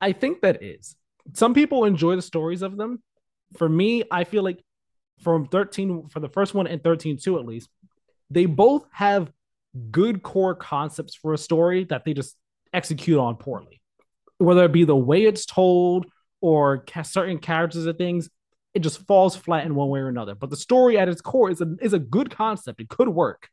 I 0.00 0.10
think 0.10 0.40
that 0.40 0.60
is. 0.60 0.96
Some 1.34 1.54
people 1.54 1.84
enjoy 1.84 2.16
the 2.16 2.22
stories 2.22 2.62
of 2.62 2.76
them 2.76 3.00
for 3.56 3.68
me, 3.68 4.04
I 4.10 4.24
feel 4.24 4.42
like 4.42 4.62
from 5.22 5.46
13 5.46 6.08
for 6.08 6.20
the 6.20 6.28
first 6.28 6.54
one 6.54 6.66
and 6.66 6.82
13 6.82 7.18
2 7.18 7.38
at 7.38 7.46
least, 7.46 7.68
they 8.30 8.46
both 8.46 8.86
have 8.92 9.30
good 9.90 10.22
core 10.22 10.54
concepts 10.54 11.14
for 11.14 11.32
a 11.32 11.38
story 11.38 11.84
that 11.84 12.04
they 12.04 12.14
just 12.14 12.36
execute 12.72 13.18
on 13.18 13.36
poorly. 13.36 13.80
Whether 14.38 14.64
it 14.64 14.72
be 14.72 14.84
the 14.84 14.96
way 14.96 15.24
it's 15.24 15.46
told 15.46 16.06
or 16.40 16.84
certain 17.02 17.38
characters 17.38 17.86
or 17.86 17.92
things, 17.92 18.30
it 18.74 18.80
just 18.80 19.04
falls 19.06 19.34
flat 19.34 19.66
in 19.66 19.74
one 19.74 19.88
way 19.88 20.00
or 20.00 20.08
another. 20.08 20.34
But 20.34 20.50
the 20.50 20.56
story 20.56 20.98
at 20.98 21.08
its 21.08 21.20
core 21.20 21.50
is 21.50 21.60
a 21.60 21.74
is 21.80 21.94
a 21.94 21.98
good 21.98 22.30
concept. 22.30 22.80
It 22.80 22.88
could 22.88 23.08
work, 23.08 23.48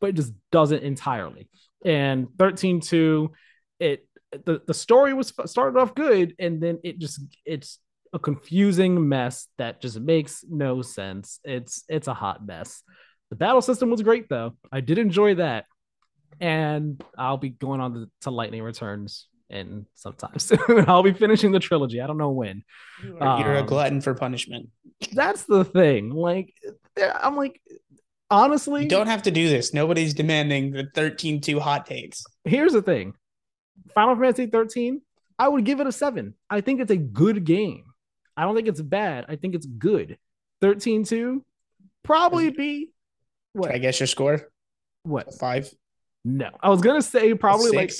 but 0.00 0.10
it 0.10 0.14
just 0.14 0.32
doesn't 0.50 0.82
entirely. 0.82 1.48
And 1.84 2.28
13 2.38 2.80
2, 2.80 3.30
it 3.78 4.08
the, 4.44 4.60
the 4.66 4.74
story 4.74 5.14
was 5.14 5.32
started 5.46 5.78
off 5.78 5.94
good 5.94 6.34
and 6.38 6.60
then 6.60 6.80
it 6.82 6.98
just 6.98 7.20
it's 7.44 7.78
a 8.12 8.18
confusing 8.18 9.08
mess 9.08 9.48
that 9.58 9.80
just 9.80 10.00
makes 10.00 10.44
no 10.48 10.82
sense. 10.82 11.40
It's 11.44 11.84
it's 11.88 12.08
a 12.08 12.14
hot 12.14 12.46
mess. 12.46 12.82
The 13.30 13.36
battle 13.36 13.62
system 13.62 13.90
was 13.90 14.02
great 14.02 14.28
though. 14.28 14.56
I 14.70 14.80
did 14.80 14.98
enjoy 14.98 15.36
that. 15.36 15.64
And 16.40 17.02
I'll 17.16 17.38
be 17.38 17.48
going 17.48 17.80
on 17.80 17.94
to, 17.94 18.10
to 18.22 18.30
Lightning 18.30 18.62
Returns 18.62 19.28
and 19.48 19.86
sometimes. 19.94 20.52
I'll 20.86 21.02
be 21.02 21.12
finishing 21.12 21.52
the 21.52 21.58
trilogy. 21.58 22.00
I 22.00 22.06
don't 22.06 22.18
know 22.18 22.30
when. 22.30 22.62
You're, 23.02 23.22
um, 23.22 23.56
a 23.56 23.62
glutton 23.62 24.00
for 24.00 24.14
punishment. 24.14 24.68
That's 25.12 25.44
the 25.44 25.64
thing. 25.64 26.10
Like 26.10 26.52
I'm 26.98 27.36
like 27.36 27.60
honestly 28.30 28.82
You 28.82 28.88
don't 28.88 29.06
have 29.06 29.22
to 29.22 29.30
do 29.30 29.48
this. 29.48 29.72
Nobody's 29.72 30.14
demanding 30.14 30.72
the 30.72 30.84
13-2 30.84 31.58
hot 31.58 31.86
takes. 31.86 32.24
Here's 32.44 32.72
the 32.72 32.82
thing. 32.82 33.14
Final 33.94 34.16
Fantasy 34.16 34.46
13, 34.46 35.00
I 35.38 35.48
would 35.48 35.64
give 35.64 35.80
it 35.80 35.86
a 35.86 35.92
7. 35.92 36.34
I 36.50 36.60
think 36.60 36.80
it's 36.80 36.90
a 36.90 36.96
good 36.96 37.44
game. 37.44 37.84
I 38.36 38.42
don't 38.42 38.54
think 38.54 38.68
it's 38.68 38.82
bad. 38.82 39.26
I 39.28 39.36
think 39.36 39.54
it's 39.54 39.66
good. 39.66 40.18
13 40.60 41.04
2, 41.04 41.44
probably 42.02 42.50
be 42.50 42.90
what? 43.52 43.72
I 43.72 43.78
guess 43.78 44.00
your 44.00 44.06
score? 44.06 44.48
What? 45.02 45.32
five? 45.34 45.70
No, 46.24 46.50
I 46.60 46.68
was 46.68 46.80
going 46.80 47.00
to 47.00 47.06
say 47.06 47.34
probably 47.34 47.70
like 47.70 47.92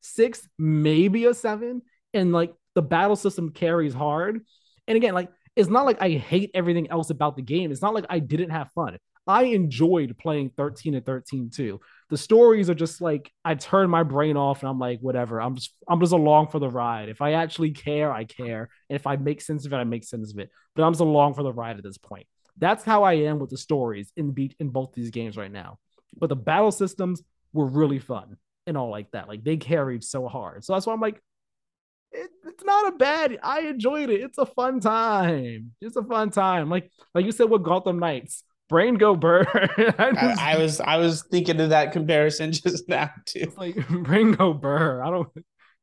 six, 0.00 0.46
maybe 0.58 1.24
a 1.26 1.34
seven. 1.34 1.82
And 2.12 2.32
like 2.32 2.52
the 2.74 2.82
battle 2.82 3.16
system 3.16 3.50
carries 3.50 3.94
hard. 3.94 4.40
And 4.86 4.96
again, 4.96 5.14
like 5.14 5.30
it's 5.56 5.70
not 5.70 5.86
like 5.86 6.02
I 6.02 6.10
hate 6.10 6.50
everything 6.54 6.90
else 6.90 7.10
about 7.10 7.36
the 7.36 7.42
game. 7.42 7.70
It's 7.70 7.82
not 7.82 7.94
like 7.94 8.06
I 8.10 8.18
didn't 8.18 8.50
have 8.50 8.70
fun. 8.72 8.98
I 9.26 9.44
enjoyed 9.44 10.18
playing 10.18 10.50
13 10.56 10.94
and 10.94 11.06
13 11.06 11.50
too. 11.50 11.80
The 12.10 12.16
stories 12.18 12.68
are 12.68 12.74
just 12.74 13.00
like 13.00 13.32
I 13.44 13.54
turn 13.54 13.88
my 13.90 14.02
brain 14.02 14.36
off 14.36 14.62
and 14.62 14.68
I'm 14.68 14.78
like, 14.78 15.00
whatever. 15.00 15.40
I'm 15.40 15.54
just 15.54 15.74
I'm 15.88 16.00
just 16.00 16.12
along 16.12 16.48
for 16.48 16.58
the 16.58 16.68
ride. 16.68 17.08
If 17.08 17.22
I 17.22 17.32
actually 17.32 17.70
care, 17.70 18.12
I 18.12 18.24
care. 18.24 18.68
And 18.88 18.96
if 18.96 19.06
I 19.06 19.16
make 19.16 19.40
sense 19.40 19.66
of 19.66 19.72
it, 19.72 19.76
I 19.76 19.84
make 19.84 20.04
sense 20.04 20.32
of 20.32 20.38
it. 20.38 20.50
But 20.76 20.84
I'm 20.84 20.92
just 20.92 21.00
along 21.00 21.34
for 21.34 21.42
the 21.42 21.52
ride 21.52 21.76
at 21.76 21.82
this 21.82 21.98
point. 21.98 22.26
That's 22.58 22.84
how 22.84 23.02
I 23.02 23.14
am 23.14 23.38
with 23.38 23.50
the 23.50 23.58
stories 23.58 24.12
in 24.16 24.30
beat 24.32 24.54
in 24.60 24.68
both 24.68 24.92
these 24.92 25.10
games 25.10 25.36
right 25.36 25.50
now. 25.50 25.78
But 26.16 26.28
the 26.28 26.36
battle 26.36 26.70
systems 26.70 27.22
were 27.52 27.66
really 27.66 27.98
fun 27.98 28.36
and 28.66 28.76
all 28.76 28.90
like 28.90 29.10
that. 29.12 29.28
Like 29.28 29.44
they 29.44 29.56
carried 29.56 30.04
so 30.04 30.28
hard. 30.28 30.64
So 30.64 30.72
that's 30.72 30.86
why 30.86 30.92
I'm 30.92 31.00
like, 31.00 31.20
it, 32.12 32.30
it's 32.46 32.64
not 32.64 32.94
a 32.94 32.96
bad. 32.96 33.38
I 33.42 33.60
enjoyed 33.62 34.10
it. 34.10 34.20
It's 34.20 34.38
a 34.38 34.46
fun 34.46 34.80
time. 34.80 35.72
It's 35.80 35.96
a 35.96 36.04
fun 36.04 36.30
time. 36.30 36.70
Like 36.70 36.90
like 37.14 37.24
you 37.24 37.32
said 37.32 37.50
with 37.50 37.64
Gotham 37.64 37.98
Knights 37.98 38.44
brain 38.68 38.94
go 38.94 39.14
burr. 39.16 39.44
I, 39.98 40.12
just, 40.12 40.40
I, 40.40 40.52
I, 40.52 40.58
was 40.58 40.80
I 40.80 40.96
was 40.96 41.22
thinking 41.30 41.60
of 41.60 41.70
that 41.70 41.92
comparison 41.92 42.52
just 42.52 42.88
now 42.88 43.10
too. 43.26 43.52
Like 43.56 43.76
brain 44.04 44.32
go 44.32 44.52
burr. 44.52 45.02
I 45.02 45.10
don't. 45.10 45.28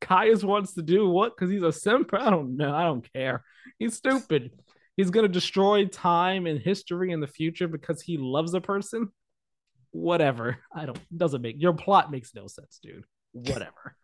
Caius 0.02 0.44
wants 0.44 0.74
to 0.74 0.82
do 0.82 1.08
what? 1.10 1.36
Because 1.36 1.52
he's 1.52 1.62
a 1.64 1.72
simp. 1.72 2.14
I 2.14 2.30
don't 2.30 2.58
know. 2.58 2.74
I 2.74 2.84
don't 2.84 3.08
care. 3.14 3.44
He's 3.78 3.96
stupid. 3.96 4.52
He's 4.98 5.10
gonna 5.12 5.28
destroy 5.28 5.86
time 5.86 6.48
and 6.48 6.60
history 6.60 7.12
in 7.12 7.20
the 7.20 7.28
future 7.28 7.68
because 7.68 8.02
he 8.02 8.18
loves 8.18 8.54
a 8.54 8.62
person. 8.62 9.10
whatever. 9.92 10.58
I 10.74 10.86
don't 10.86 11.00
doesn't 11.18 11.42
make 11.42 11.62
your 11.62 11.74
plot 11.74 12.12
makes 12.12 12.34
no 12.34 12.48
sense, 12.48 12.80
dude. 12.82 13.04
Whatever. 13.34 13.96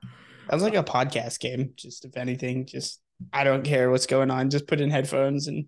Sounds 0.49 0.63
like 0.63 0.75
a 0.75 0.83
podcast 0.83 1.39
game. 1.39 1.73
Just 1.75 2.05
if 2.05 2.15
anything, 2.15 2.65
just 2.65 3.01
I 3.33 3.43
don't 3.43 3.63
care 3.63 3.89
what's 3.89 4.05
going 4.05 4.31
on. 4.31 4.49
Just 4.49 4.67
put 4.67 4.81
in 4.81 4.89
headphones 4.89 5.47
and 5.47 5.67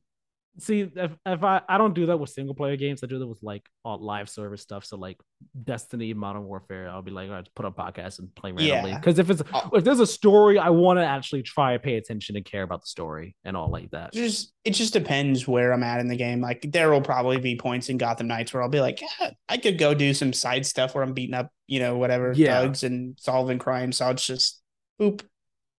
see 0.59 0.91
if, 0.95 1.11
if 1.25 1.43
I 1.43 1.61
I 1.67 1.77
don't 1.77 1.93
do 1.93 2.07
that 2.07 2.17
with 2.17 2.29
single 2.29 2.55
player 2.55 2.75
games. 2.75 3.03
I 3.03 3.07
do 3.07 3.19
that 3.19 3.27
with 3.27 3.41
like 3.41 3.65
all 3.83 3.97
live 3.97 4.29
service 4.29 4.61
stuff. 4.61 4.85
So 4.85 4.97
like 4.97 5.17
Destiny, 5.63 6.13
Modern 6.13 6.43
Warfare, 6.45 6.89
I'll 6.89 7.01
be 7.01 7.11
like, 7.11 7.29
all 7.29 7.35
right, 7.35 7.49
put 7.55 7.65
on 7.65 7.73
podcast 7.73 8.19
and 8.19 8.33
play 8.35 8.51
randomly. 8.51 8.93
Because 8.93 9.17
yeah. 9.17 9.21
if 9.21 9.29
it's 9.29 9.43
oh. 9.53 9.69
if 9.73 9.83
there's 9.83 9.99
a 9.99 10.07
story, 10.07 10.59
I 10.59 10.69
want 10.69 10.99
to 10.99 11.05
actually 11.05 11.43
try 11.43 11.73
to 11.73 11.79
pay 11.79 11.95
attention 11.95 12.35
and 12.35 12.45
care 12.45 12.63
about 12.63 12.81
the 12.81 12.87
story 12.87 13.35
and 13.43 13.57
all 13.57 13.69
like 13.69 13.91
that. 13.91 14.13
Just 14.13 14.53
it 14.63 14.71
just 14.71 14.93
depends 14.93 15.47
where 15.47 15.71
I'm 15.73 15.83
at 15.83 15.99
in 15.99 16.07
the 16.07 16.17
game. 16.17 16.41
Like 16.41 16.65
there 16.71 16.91
will 16.91 17.01
probably 17.01 17.39
be 17.39 17.55
points 17.55 17.89
in 17.89 17.97
Gotham 17.97 18.27
Knights 18.27 18.53
where 18.53 18.61
I'll 18.61 18.69
be 18.69 18.81
like, 18.81 19.01
yeah, 19.01 19.31
I 19.47 19.57
could 19.57 19.77
go 19.77 19.93
do 19.93 20.13
some 20.13 20.33
side 20.33 20.65
stuff 20.65 20.95
where 20.95 21.03
I'm 21.03 21.13
beating 21.13 21.35
up, 21.35 21.51
you 21.67 21.79
know, 21.79 21.97
whatever 21.97 22.33
yeah. 22.35 22.61
thugs 22.61 22.83
and 22.83 23.17
solving 23.19 23.59
crimes. 23.59 23.97
So 23.97 24.05
I'll 24.05 24.13
just 24.13 24.61
oop, 25.01 25.23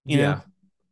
you 0.05 0.19
yeah. 0.19 0.24
know. 0.24 0.40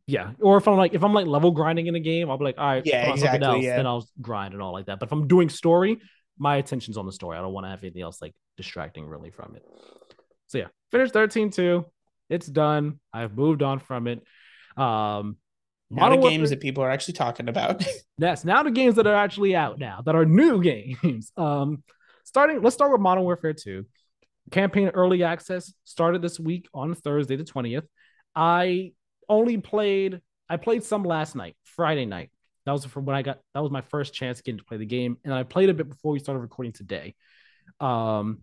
Yeah. 0.09 0.31
Or 0.41 0.57
if 0.57 0.67
I'm 0.67 0.75
like 0.75 0.93
if 0.93 1.03
I'm 1.03 1.13
like 1.13 1.27
level 1.27 1.51
grinding 1.51 1.87
in 1.87 1.95
a 1.95 1.99
game, 1.99 2.29
I'll 2.29 2.37
be 2.37 2.43
like, 2.43 2.57
all 2.57 2.65
right, 2.65 2.85
yeah, 2.85 3.11
exactly. 3.11 3.45
Else, 3.45 3.63
yeah. 3.63 3.77
Then 3.77 3.85
I'll 3.85 4.07
grind 4.21 4.53
and 4.53 4.63
all 4.63 4.73
like 4.73 4.87
that. 4.87 4.99
But 4.99 5.07
if 5.07 5.11
I'm 5.11 5.27
doing 5.27 5.49
story, 5.49 5.99
my 6.37 6.57
attention's 6.57 6.97
on 6.97 7.05
the 7.05 7.11
story. 7.11 7.37
I 7.37 7.41
don't 7.41 7.53
want 7.53 7.65
to 7.65 7.69
have 7.69 7.83
anything 7.83 8.01
else 8.01 8.21
like 8.21 8.33
distracting 8.57 9.05
really 9.05 9.29
from 9.29 9.55
it. 9.55 9.63
So 10.47 10.57
yeah, 10.57 10.67
finished 10.89 11.13
13-2. 11.13 11.85
It's 12.29 12.47
done. 12.47 12.99
I've 13.13 13.37
moved 13.37 13.61
on 13.61 13.79
from 13.79 14.07
it. 14.07 14.23
Um 14.77 15.37
now 15.91 16.09
the 16.09 16.17
games 16.17 16.51
that 16.51 16.59
people 16.59 16.83
are 16.83 16.89
actually 16.91 17.15
talking 17.15 17.47
about. 17.47 17.83
yes, 18.17 18.43
now 18.45 18.63
the 18.63 18.71
games 18.71 18.95
that 18.95 19.07
are 19.07 19.15
actually 19.15 19.55
out 19.55 19.79
now, 19.79 20.01
that 20.05 20.15
are 20.15 20.25
new 20.25 20.61
games. 20.71 21.31
Um 21.37 21.83
starting, 22.23 22.61
let's 22.63 22.75
start 22.75 22.91
with 22.91 23.01
Modern 23.01 23.23
Warfare 23.23 23.53
2. 23.53 23.85
Campaign 24.49 24.89
early 24.89 25.23
access 25.23 25.71
started 25.83 26.23
this 26.23 26.39
week 26.39 26.67
on 26.73 26.95
Thursday, 26.95 27.35
the 27.35 27.43
20th. 27.43 27.85
I 28.35 28.93
only 29.29 29.57
played 29.57 30.21
I 30.49 30.57
played 30.57 30.83
some 30.83 31.03
last 31.03 31.35
night, 31.35 31.55
Friday 31.63 32.05
night. 32.05 32.31
That 32.65 32.71
was 32.71 32.85
from 32.85 33.05
when 33.05 33.15
I 33.15 33.21
got 33.21 33.39
that 33.53 33.61
was 33.61 33.71
my 33.71 33.81
first 33.81 34.13
chance 34.13 34.41
getting 34.41 34.57
to 34.57 34.65
play 34.65 34.77
the 34.77 34.85
game, 34.85 35.17
and 35.23 35.33
I 35.33 35.43
played 35.43 35.69
a 35.69 35.73
bit 35.73 35.87
before 35.87 36.11
we 36.11 36.19
started 36.19 36.39
recording 36.39 36.73
today. 36.73 37.15
Um, 37.79 38.39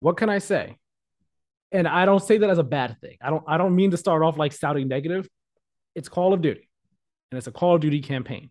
what 0.00 0.16
can 0.16 0.28
I 0.28 0.38
say? 0.38 0.76
And 1.70 1.86
I 1.86 2.04
don't 2.04 2.22
say 2.22 2.38
that 2.38 2.50
as 2.50 2.58
a 2.58 2.64
bad 2.64 3.00
thing. 3.00 3.16
I 3.20 3.30
don't 3.30 3.44
I 3.46 3.58
don't 3.58 3.76
mean 3.76 3.92
to 3.92 3.96
start 3.96 4.22
off 4.22 4.36
like 4.36 4.52
sounding 4.52 4.88
negative. 4.88 5.28
It's 5.94 6.08
Call 6.08 6.32
of 6.32 6.42
Duty, 6.42 6.68
and 7.30 7.38
it's 7.38 7.46
a 7.46 7.52
Call 7.52 7.74
of 7.76 7.80
Duty 7.80 8.00
campaign. 8.00 8.50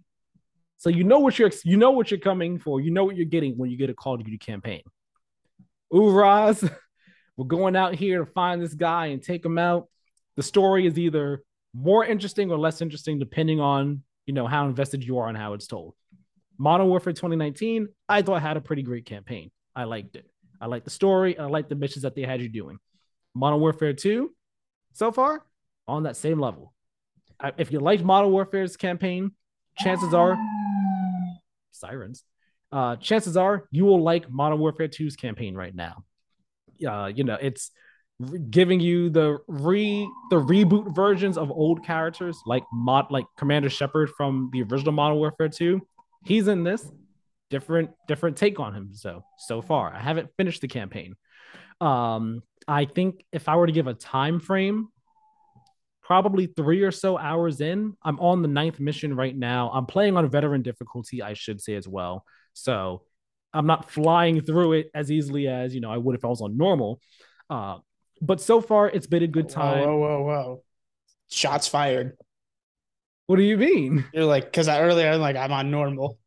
So 0.78 0.90
you 0.90 1.04
know 1.04 1.20
what 1.20 1.38
you're 1.38 1.52
you 1.64 1.78
know 1.78 1.92
what 1.92 2.10
you're 2.10 2.20
coming 2.20 2.58
for. 2.58 2.80
You 2.80 2.92
know 2.92 3.04
what 3.04 3.16
you're 3.16 3.26
getting 3.26 3.58
when 3.58 3.70
you 3.70 3.78
get 3.78 3.90
a 3.90 3.94
Call 3.94 4.16
of 4.16 4.24
Duty 4.24 4.38
campaign. 4.38 4.82
Uvraz, 5.92 6.68
we're 7.38 7.46
going 7.46 7.76
out 7.76 7.96
here 7.96 8.20
to 8.20 8.32
find 8.32 8.62
this 8.62 8.74
guy 8.74 9.08
and 9.08 9.22
take 9.22 9.44
him 9.44 9.58
out 9.58 9.88
the 10.42 10.48
story 10.48 10.88
is 10.88 10.98
either 10.98 11.44
more 11.72 12.04
interesting 12.04 12.50
or 12.50 12.58
less 12.58 12.82
interesting 12.82 13.20
depending 13.20 13.60
on 13.60 14.02
you 14.26 14.34
know 14.34 14.48
how 14.48 14.66
invested 14.66 15.04
you 15.04 15.20
are 15.20 15.30
and 15.30 15.38
how 15.38 15.54
it's 15.54 15.68
told. 15.68 15.94
Modern 16.58 16.88
Warfare 16.88 17.14
2019, 17.14 17.88
I 18.10 18.24
thought 18.24 18.42
had 18.42 18.58
a 18.58 18.62
pretty 18.62 18.82
great 18.82 19.06
campaign. 19.06 19.52
I 19.76 19.84
liked 19.84 20.16
it. 20.16 20.26
I 20.60 20.66
liked 20.66 20.86
the 20.86 20.92
story. 20.92 21.38
I 21.38 21.46
liked 21.46 21.70
the 21.70 21.76
missions 21.76 22.02
that 22.02 22.16
they 22.16 22.24
had 22.24 22.42
you 22.42 22.50
doing. 22.50 22.80
Modern 23.36 23.60
Warfare 23.60 23.94
2, 23.94 24.34
so 24.94 25.12
far, 25.12 25.46
on 25.88 26.04
that 26.04 26.18
same 26.18 26.40
level. 26.40 26.74
If 27.60 27.72
you 27.72 27.80
like 27.80 28.04
Modern 28.04 28.32
Warfare's 28.32 28.76
campaign, 28.76 29.32
chances 29.78 30.12
are 30.12 30.40
sirens. 31.72 32.24
Uh, 32.72 32.96
chances 32.96 33.38
are 33.38 33.68
you 33.70 33.86
will 33.86 34.02
like 34.02 34.28
Modern 34.28 34.58
Warfare 34.58 34.88
2's 34.88 35.16
campaign 35.16 35.54
right 35.54 35.76
now. 35.76 36.04
Uh, 36.88 37.12
you 37.14 37.26
know, 37.26 37.38
it's 37.40 37.70
giving 38.50 38.80
you 38.80 39.10
the 39.10 39.40
re 39.48 40.08
the 40.30 40.38
reboot 40.38 40.94
versions 40.96 41.38
of 41.38 41.52
old 41.52 41.86
characters 41.86 42.40
like 42.46 42.64
mod 42.74 43.12
like 43.12 43.26
Commander 43.38 43.70
Shepherd 43.70 44.10
from 44.18 44.50
the 44.52 44.64
original 44.64 44.92
Modern 44.92 45.18
Warfare 45.18 45.50
2. 45.50 45.82
He's 46.26 46.48
in 46.48 46.64
this 46.64 46.90
different 47.50 47.92
different 48.08 48.38
take 48.38 48.60
on 48.60 48.74
him 48.74 48.90
so 48.94 49.24
so 49.38 49.62
far. 49.62 49.94
I 49.94 50.00
haven't 50.00 50.30
finished 50.38 50.62
the 50.62 50.68
campaign. 50.68 51.16
Um 51.80 52.44
I 52.68 52.86
think 52.86 53.26
if 53.32 53.50
I 53.50 53.56
were 53.56 53.68
to 53.68 53.74
give 53.74 53.88
a 53.88 53.94
time 53.94 54.40
frame 54.40 54.90
probably 56.02 56.48
3 56.48 56.82
or 56.84 56.92
so 56.92 57.18
hours 57.18 57.62
in, 57.62 57.96
I'm 58.04 58.20
on 58.20 58.42
the 58.42 58.48
ninth 58.48 58.80
mission 58.80 59.16
right 59.16 59.36
now. 59.36 59.72
I'm 59.74 59.86
playing 59.86 60.18
on 60.18 60.30
veteran 60.30 60.62
difficulty 60.62 61.22
I 61.22 61.34
should 61.34 61.62
say 61.62 61.76
as 61.76 61.88
well. 61.88 62.26
So 62.54 63.04
I'm 63.54 63.68
not 63.68 63.92
flying 63.92 64.42
through 64.42 64.74
it 64.74 64.92
as 64.94 65.12
easily 65.12 65.48
as, 65.48 65.76
you 65.76 65.82
know, 65.82 65.92
I 65.92 65.98
would 65.98 66.16
if 66.16 66.24
I 66.24 66.28
was 66.28 66.42
on 66.42 66.58
normal. 66.58 67.02
Uh, 67.50 67.80
but 68.22 68.40
so 68.40 68.62
far, 68.62 68.90
it's 68.90 69.08
been 69.08 69.24
a 69.24 69.28
good 69.28 69.50
time. 69.50 69.80
Whoa, 69.80 69.98
whoa, 69.98 70.24
whoa, 70.24 70.24
whoa. 70.24 70.64
Shots 71.30 71.68
fired. 71.68 72.18
What 73.28 73.38
do 73.38 73.44
you 73.44 73.58
mean? 73.58 74.06
You're 74.14 74.26
like, 74.26 74.46
because 74.46 74.68
I 74.68 74.82
earlier 74.82 75.10
I'm 75.10 75.22
like, 75.22 75.36
I'm 75.36 75.52
on 75.52 75.72
normal. 75.72 76.18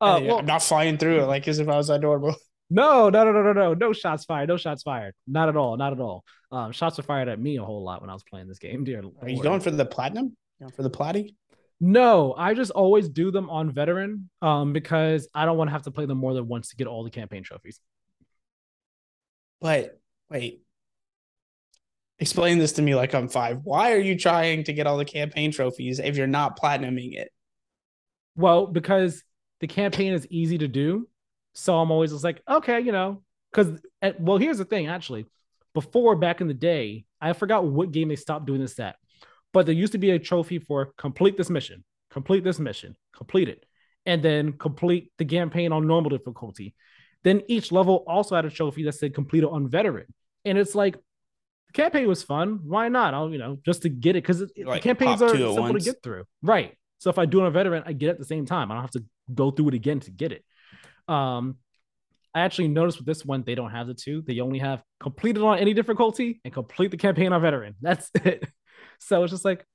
Uh, 0.00 0.20
well, 0.22 0.38
I'm 0.38 0.46
not 0.46 0.62
flying 0.62 0.98
through 0.98 1.20
it 1.20 1.26
like 1.26 1.48
as 1.48 1.58
if 1.58 1.68
I 1.68 1.76
was 1.76 1.90
on 1.90 2.00
normal. 2.00 2.34
No, 2.70 3.10
no, 3.10 3.24
no, 3.24 3.30
no, 3.30 3.42
no, 3.42 3.52
no, 3.52 3.74
no 3.74 3.92
shots 3.92 4.24
fired. 4.24 4.48
No 4.48 4.56
shots 4.56 4.82
fired. 4.82 5.14
Not 5.28 5.50
at 5.50 5.56
all. 5.56 5.76
Not 5.76 5.92
at 5.92 6.00
all. 6.00 6.24
Um, 6.50 6.72
shots 6.72 6.96
were 6.96 7.02
fired 7.02 7.28
at 7.28 7.38
me 7.38 7.58
a 7.58 7.62
whole 7.62 7.84
lot 7.84 8.00
when 8.00 8.08
I 8.08 8.14
was 8.14 8.24
playing 8.24 8.48
this 8.48 8.58
game. 8.58 8.84
Dear, 8.84 9.02
are 9.20 9.28
you 9.28 9.42
going 9.42 9.60
for 9.60 9.70
the 9.70 9.84
platinum? 9.84 10.34
You 10.58 10.70
for 10.70 10.82
the 10.82 10.90
platy? 10.90 11.34
No, 11.78 12.34
I 12.36 12.54
just 12.54 12.70
always 12.70 13.08
do 13.10 13.30
them 13.30 13.50
on 13.50 13.70
veteran 13.70 14.30
um, 14.40 14.72
because 14.72 15.28
I 15.34 15.44
don't 15.44 15.58
want 15.58 15.68
to 15.68 15.72
have 15.72 15.82
to 15.82 15.90
play 15.90 16.06
them 16.06 16.18
more 16.18 16.32
than 16.32 16.48
once 16.48 16.70
to 16.70 16.76
get 16.76 16.86
all 16.86 17.04
the 17.04 17.10
campaign 17.10 17.42
trophies. 17.42 17.78
But 19.60 20.00
wait, 20.30 20.63
explain 22.24 22.56
this 22.56 22.72
to 22.72 22.82
me 22.82 22.94
like 22.94 23.14
I'm 23.14 23.28
five. 23.28 23.60
Why 23.64 23.92
are 23.92 23.98
you 23.98 24.18
trying 24.18 24.64
to 24.64 24.72
get 24.72 24.86
all 24.86 24.96
the 24.96 25.04
campaign 25.04 25.52
trophies 25.52 25.98
if 25.98 26.16
you're 26.16 26.26
not 26.26 26.58
platinuming 26.58 27.14
it? 27.14 27.30
Well, 28.34 28.66
because 28.66 29.22
the 29.60 29.66
campaign 29.66 30.14
is 30.14 30.26
easy 30.30 30.56
to 30.56 30.66
do. 30.66 31.06
So 31.52 31.78
I'm 31.78 31.90
always 31.90 32.12
just 32.12 32.24
like, 32.24 32.40
okay, 32.48 32.80
you 32.80 32.92
know, 32.92 33.22
because, 33.50 33.78
eh, 34.00 34.12
well, 34.18 34.38
here's 34.38 34.56
the 34.56 34.64
thing 34.64 34.86
actually. 34.86 35.26
Before 35.74 36.16
back 36.16 36.40
in 36.40 36.48
the 36.48 36.54
day, 36.54 37.04
I 37.20 37.34
forgot 37.34 37.66
what 37.66 37.92
game 37.92 38.08
they 38.08 38.16
stopped 38.16 38.46
doing 38.46 38.62
this 38.62 38.80
at, 38.80 38.96
but 39.52 39.66
there 39.66 39.74
used 39.74 39.92
to 39.92 39.98
be 39.98 40.12
a 40.12 40.18
trophy 40.18 40.58
for 40.58 40.94
complete 40.96 41.36
this 41.36 41.50
mission, 41.50 41.84
complete 42.10 42.42
this 42.42 42.58
mission, 42.58 42.96
complete 43.14 43.50
it, 43.50 43.66
and 44.06 44.22
then 44.22 44.54
complete 44.54 45.12
the 45.18 45.26
campaign 45.26 45.72
on 45.72 45.86
normal 45.86 46.08
difficulty. 46.08 46.74
Then 47.22 47.42
each 47.48 47.70
level 47.70 48.02
also 48.06 48.34
had 48.34 48.46
a 48.46 48.50
trophy 48.50 48.84
that 48.84 48.94
said 48.94 49.14
complete 49.14 49.42
it 49.42 49.50
on 49.50 49.68
veteran. 49.68 50.06
And 50.46 50.56
it's 50.56 50.74
like, 50.74 50.96
campaign 51.74 52.08
was 52.08 52.22
fun. 52.22 52.60
Why 52.64 52.88
not? 52.88 53.12
I'll 53.12 53.30
you 53.30 53.38
know 53.38 53.58
just 53.64 53.82
to 53.82 53.88
get 53.90 54.16
it 54.16 54.22
because 54.22 54.42
like 54.64 54.82
campaigns 54.82 55.20
are 55.20 55.28
simple 55.28 55.56
once. 55.56 55.84
to 55.84 55.90
get 55.90 56.02
through. 56.02 56.24
Right. 56.40 56.74
So 56.98 57.10
if 57.10 57.18
I 57.18 57.26
do 57.26 57.40
it 57.40 57.42
on 57.42 57.48
a 57.48 57.50
veteran, 57.50 57.82
I 57.84 57.92
get 57.92 58.06
it 58.08 58.12
at 58.12 58.18
the 58.18 58.24
same 58.24 58.46
time. 58.46 58.70
I 58.70 58.74
don't 58.74 58.82
have 58.82 58.92
to 58.92 59.04
go 59.34 59.50
through 59.50 59.68
it 59.68 59.74
again 59.74 60.00
to 60.00 60.10
get 60.10 60.32
it. 60.32 60.44
Um, 61.06 61.56
I 62.34 62.40
actually 62.40 62.68
noticed 62.68 62.98
with 62.98 63.06
this 63.06 63.24
one 63.24 63.42
they 63.44 63.54
don't 63.54 63.70
have 63.70 63.86
the 63.86 63.94
two. 63.94 64.22
They 64.22 64.40
only 64.40 64.60
have 64.60 64.82
completed 65.00 65.42
on 65.42 65.58
any 65.58 65.74
difficulty 65.74 66.40
and 66.44 66.54
complete 66.54 66.90
the 66.90 66.96
campaign 66.96 67.32
on 67.32 67.42
veteran. 67.42 67.74
That's 67.82 68.10
it. 68.14 68.48
So 69.00 69.22
it's 69.22 69.32
just 69.32 69.44
like 69.44 69.66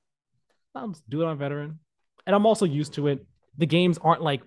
I'll 0.74 0.90
just 0.90 1.08
do 1.10 1.22
it 1.22 1.28
on 1.28 1.38
veteran, 1.38 1.80
and 2.26 2.36
I'm 2.36 2.46
also 2.46 2.66
used 2.66 2.94
to 2.94 3.08
it. 3.08 3.26
The 3.58 3.66
games 3.66 3.98
aren't 3.98 4.22
like. 4.22 4.42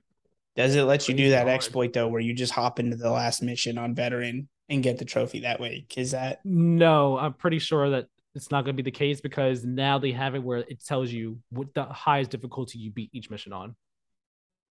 Does 0.56 0.74
it 0.74 0.82
let 0.82 1.08
you 1.08 1.14
do 1.14 1.30
that 1.30 1.44
hard. 1.44 1.54
exploit 1.54 1.92
though, 1.92 2.08
where 2.08 2.20
you 2.20 2.34
just 2.34 2.52
hop 2.52 2.78
into 2.78 2.96
the 2.96 3.10
last 3.10 3.42
mission 3.42 3.78
on 3.78 3.94
veteran 3.94 4.48
and 4.72 4.82
get 4.82 4.98
the 4.98 5.04
trophy 5.04 5.40
that 5.40 5.60
way. 5.60 5.86
Cause 5.94 6.12
that 6.12 6.40
no, 6.44 7.18
I'm 7.18 7.34
pretty 7.34 7.58
sure 7.58 7.90
that 7.90 8.06
it's 8.34 8.50
not 8.50 8.64
going 8.64 8.74
to 8.74 8.82
be 8.82 8.90
the 8.90 8.96
case 8.96 9.20
because 9.20 9.64
now 9.64 9.98
they 9.98 10.12
have 10.12 10.34
it 10.34 10.42
where 10.42 10.58
it 10.58 10.82
tells 10.84 11.10
you 11.10 11.38
what 11.50 11.74
the 11.74 11.84
highest 11.84 12.30
difficulty 12.30 12.78
you 12.78 12.90
beat 12.90 13.10
each 13.12 13.30
mission 13.30 13.52
on. 13.52 13.76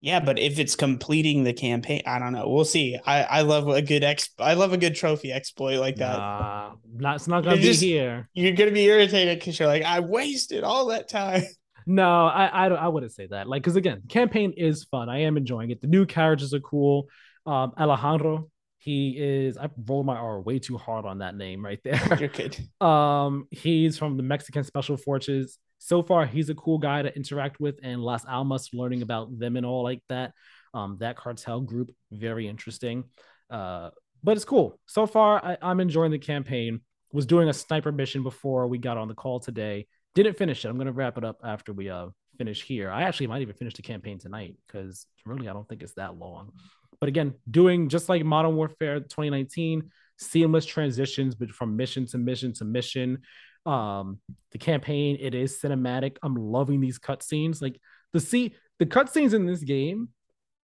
Yeah, 0.01 0.19
but 0.19 0.37
if 0.37 0.59
it's 0.59 0.75
completing 0.75 1.45
the 1.45 1.53
campaign, 1.53 2.01
I 2.05 2.19
don't 2.19 2.33
know. 2.33 2.49
We'll 2.49 2.65
see. 2.65 2.97
I, 3.05 3.23
I 3.23 3.41
love 3.43 3.69
a 3.69 3.81
good 3.81 4.03
ex. 4.03 4.29
I 4.37 4.55
love 4.55 4.73
a 4.73 4.77
good 4.77 4.95
trophy 4.95 5.31
exploit 5.31 5.79
like 5.79 5.95
that. 5.97 6.17
Nah, 6.17 6.71
not, 6.93 7.15
it's 7.15 7.27
not 7.27 7.43
gonna 7.43 7.55
you're 7.55 7.61
be 7.61 7.67
just, 7.69 7.81
here. 7.81 8.27
You're 8.33 8.51
gonna 8.51 8.71
be 8.71 8.83
irritated 8.83 9.39
because 9.39 9.57
you're 9.57 9.69
like, 9.69 9.83
I 9.83 10.01
wasted 10.01 10.63
all 10.63 10.87
that 10.87 11.07
time. 11.07 11.43
No, 11.85 12.27
I 12.27 12.45
I, 12.45 12.67
I 12.69 12.87
wouldn't 12.87 13.11
say 13.11 13.27
that. 13.27 13.45
Like, 13.45 13.61
because 13.61 13.75
again, 13.75 14.03
campaign 14.07 14.53
is 14.55 14.85
fun. 14.85 15.09
I 15.09 15.23
am 15.23 15.35
enjoying 15.35 15.69
it. 15.69 15.81
The 15.81 15.87
new 15.87 16.05
characters 16.05 16.53
are 16.53 16.61
cool. 16.61 17.09
Um, 17.45 17.73
Alejandro, 17.77 18.49
he 18.84 19.15
is 19.18 19.57
I 19.57 19.69
rolled 19.88 20.05
my 20.05 20.18
R 20.18 20.41
way 20.41 20.60
too 20.60 20.77
hard 20.77 21.05
on 21.05 21.19
that 21.19 21.35
name 21.38 21.64
right 21.64 21.80
there. 21.85 22.01
You're 22.19 22.27
good. 22.41 22.57
um, 22.85 23.47
he's 23.49 23.97
from 23.97 24.18
the 24.18 24.23
Mexican 24.23 24.65
Special 24.65 24.97
Forces. 24.97 25.57
So 25.77 26.03
far, 26.03 26.26
he's 26.26 26.49
a 26.49 26.55
cool 26.55 26.80
guy 26.80 27.01
to 27.01 27.15
interact 27.15 27.61
with, 27.61 27.80
and 27.81 28.01
Las 28.01 28.26
Almas, 28.26 28.69
learning 28.73 29.01
about 29.01 29.38
them 29.39 29.55
and 29.55 29.65
all 29.65 29.84
like 29.84 30.01
that. 30.10 30.34
Um, 30.73 30.97
that 30.99 31.15
cartel 31.15 31.61
group, 31.61 31.91
very 32.11 32.45
interesting. 32.47 33.05
Uh, 33.49 33.91
but 34.22 34.35
it's 34.35 34.45
cool. 34.45 34.80
So 34.85 35.05
far, 35.05 35.43
I, 35.43 35.57
I'm 35.61 35.80
enjoying 35.80 36.11
the 36.11 36.19
campaign. 36.19 36.81
Was 37.14 37.26
doing 37.26 37.47
a 37.47 37.53
sniper 37.53 37.91
mission 37.91 38.22
before 38.23 38.68
we 38.68 38.80
got 38.80 38.97
on 38.97 39.07
the 39.07 39.14
call 39.14 39.39
today. 39.39 39.88
Didn't 40.14 40.38
finish 40.38 40.65
it. 40.65 40.68
I'm 40.68 40.77
gonna 40.77 40.91
wrap 40.91 41.18
it 41.18 41.23
up 41.23 41.39
after 41.43 41.72
we 41.72 41.89
uh 41.89 42.07
finish 42.38 42.64
here. 42.64 42.91
I 42.91 43.03
actually 43.03 43.27
might 43.27 43.43
even 43.43 43.55
finish 43.55 43.76
the 43.76 43.81
campaign 43.81 44.19
tonight 44.19 44.55
because 44.68 45.05
really 45.26 45.47
I 45.47 45.53
don't 45.53 45.68
think 45.69 45.84
it's 45.84 45.93
that 45.93 46.18
long. 46.18 46.51
But 46.99 47.09
again, 47.09 47.33
doing 47.49 47.89
just 47.89 48.09
like 48.09 48.23
Modern 48.23 48.55
Warfare 48.55 48.99
2019, 48.99 49.89
seamless 50.17 50.65
transitions 50.65 51.35
but 51.35 51.51
from 51.51 51.75
mission 51.75 52.05
to 52.07 52.17
mission 52.17 52.53
to 52.53 52.65
mission. 52.65 53.19
Um, 53.65 54.19
the 54.51 54.57
campaign, 54.57 55.17
it 55.19 55.33
is 55.33 55.59
cinematic. 55.59 56.17
I'm 56.21 56.35
loving 56.35 56.81
these 56.81 56.99
cutscenes. 56.99 57.61
Like 57.61 57.79
the 58.11 58.19
see 58.19 58.55
the 58.79 58.85
cutscenes 58.85 59.33
in 59.33 59.45
this 59.45 59.63
game, 59.63 60.09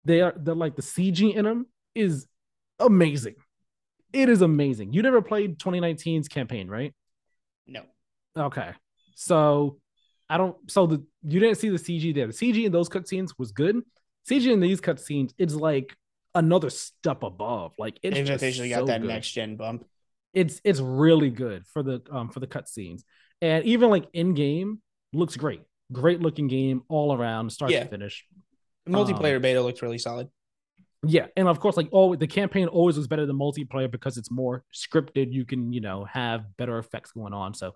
they 0.05 0.21
are 0.21 0.35
they're 0.37 0.55
like 0.55 0.77
the 0.77 0.83
CG 0.83 1.35
in 1.35 1.45
them 1.45 1.67
is 1.95 2.27
amazing. 2.79 3.37
It 4.13 4.29
is 4.29 4.43
amazing. 4.43 4.93
You 4.93 5.03
never 5.03 5.21
played 5.21 5.59
2019's 5.59 6.29
campaign, 6.29 6.69
right? 6.69 6.95
No. 7.67 7.83
Okay. 8.37 8.73
So 9.15 9.79
I 10.31 10.37
don't 10.39 10.57
so 10.71 10.87
the 10.87 11.05
you 11.23 11.41
didn't 11.41 11.59
see 11.59 11.69
the 11.69 11.77
CG 11.77 12.15
there. 12.15 12.27
The 12.27 12.33
CG 12.33 12.65
in 12.65 12.73
those 12.73 12.89
cutscenes 12.89 13.31
was 13.39 13.53
good. 13.53 13.81
CG 14.29 14.51
in 14.51 14.61
these 14.61 14.81
cutscenes, 14.81 15.33
it's 15.39 15.55
like 15.55 15.97
another 16.39 16.71
step 16.71 17.23
above. 17.23 17.73
Like 17.79 17.99
it's 18.03 18.15
They've 18.17 18.27
just 18.27 18.43
officially 18.43 18.71
so 18.71 18.81
got 18.81 18.87
that 18.87 19.01
good. 19.03 19.09
next 19.09 19.31
gen 19.33 19.57
bump. 19.57 19.85
It's 20.33 20.61
it's 20.65 20.81
really 20.81 21.31
good 21.31 21.67
for 21.67 21.83
the 21.83 22.01
um 22.11 22.31
for 22.31 22.41
the 22.41 22.47
cutscenes. 22.47 23.03
And 23.43 23.65
even 23.65 23.91
like 23.91 24.09
in 24.13 24.35
game 24.35 24.81
looks 25.13 25.37
great. 25.37 25.63
Great 25.93 26.21
looking 26.21 26.49
game 26.49 26.83
all 26.89 27.15
around, 27.15 27.51
start 27.51 27.71
Yeah. 27.73 27.85
to 27.85 27.89
finish. 27.91 28.27
The 28.87 28.93
multiplayer 28.93 29.41
beta 29.41 29.61
looked 29.61 29.83
really 29.83 29.99
solid. 29.99 30.29
Yeah, 31.07 31.27
and 31.37 31.47
of 31.47 31.61
course, 31.61 31.77
like 31.77 31.89
always, 31.93 32.19
the 32.19 32.27
campaign 32.27 32.67
always 32.67 32.97
was 32.97 33.07
better 33.07 33.25
than 33.25 33.37
multiplayer 33.39 33.91
because 33.91 34.17
it's 34.17 34.31
more 34.33 34.65
scripted. 34.75 35.33
You 35.33 35.45
can, 35.45 35.73
you 35.73 35.81
know, 35.81 36.05
have 36.05 36.57
better 36.57 36.77
effects 36.79 37.13
going 37.13 37.33
on. 37.33 37.55
So 37.55 37.75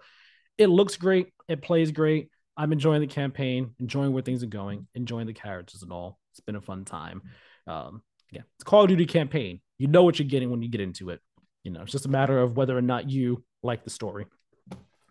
it 0.58 0.66
looks 0.66 0.96
great. 0.96 1.28
It 1.48 1.62
plays 1.62 1.92
great. 1.92 2.30
I'm 2.56 2.72
enjoying 2.72 3.00
the 3.00 3.06
campaign, 3.06 3.74
enjoying 3.78 4.12
where 4.12 4.22
things 4.22 4.42
are 4.42 4.46
going, 4.48 4.88
enjoying 4.94 5.26
the 5.28 5.32
characters 5.32 5.82
and 5.82 5.92
all. 5.92 6.18
It's 6.32 6.40
been 6.40 6.56
a 6.56 6.60
fun 6.60 6.84
time. 6.84 7.22
Um, 7.66 8.02
yeah, 8.32 8.40
it's 8.56 8.64
Call 8.64 8.82
of 8.82 8.88
Duty 8.88 9.06
campaign. 9.06 9.60
You 9.78 9.86
know 9.86 10.02
what 10.02 10.18
you're 10.18 10.28
getting 10.28 10.50
when 10.50 10.62
you 10.62 10.68
get 10.68 10.80
into 10.80 11.10
it. 11.10 11.20
You 11.62 11.70
know, 11.70 11.82
it's 11.82 11.92
just 11.92 12.06
a 12.06 12.08
matter 12.08 12.38
of 12.38 12.56
whether 12.56 12.76
or 12.76 12.82
not 12.82 13.08
you 13.08 13.44
like 13.62 13.84
the 13.84 13.90
story. 13.90 14.26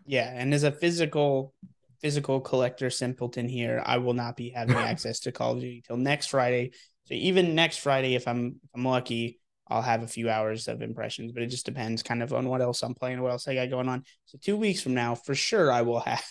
Yeah, 0.04 0.30
and 0.34 0.52
as 0.52 0.64
a 0.64 0.72
physical 0.72 1.54
physical 2.00 2.40
collector 2.40 2.90
simpleton 2.90 3.48
here, 3.48 3.80
I 3.86 3.98
will 3.98 4.12
not 4.12 4.36
be 4.36 4.50
having 4.50 4.76
access 4.76 5.20
to 5.20 5.32
Call 5.32 5.52
of 5.52 5.60
Duty 5.60 5.82
till 5.86 5.96
next 5.96 6.26
Friday. 6.26 6.72
So 7.04 7.14
even 7.14 7.54
next 7.54 7.78
Friday, 7.78 8.16
if 8.16 8.26
I'm 8.26 8.60
if 8.62 8.70
I'm 8.74 8.84
lucky, 8.84 9.38
I'll 9.68 9.82
have 9.82 10.02
a 10.02 10.08
few 10.08 10.28
hours 10.28 10.66
of 10.66 10.82
impressions. 10.82 11.32
But 11.32 11.44
it 11.44 11.46
just 11.46 11.64
depends 11.64 12.02
kind 12.02 12.22
of 12.22 12.32
on 12.32 12.48
what 12.48 12.60
else 12.60 12.82
I'm 12.82 12.94
playing, 12.94 13.22
what 13.22 13.30
else 13.30 13.46
I 13.46 13.54
got 13.54 13.70
going 13.70 13.88
on. 13.88 14.02
So 14.26 14.36
two 14.42 14.56
weeks 14.56 14.82
from 14.82 14.94
now, 14.94 15.14
for 15.14 15.34
sure, 15.34 15.72
I 15.72 15.82
will 15.82 16.00
have. 16.00 16.24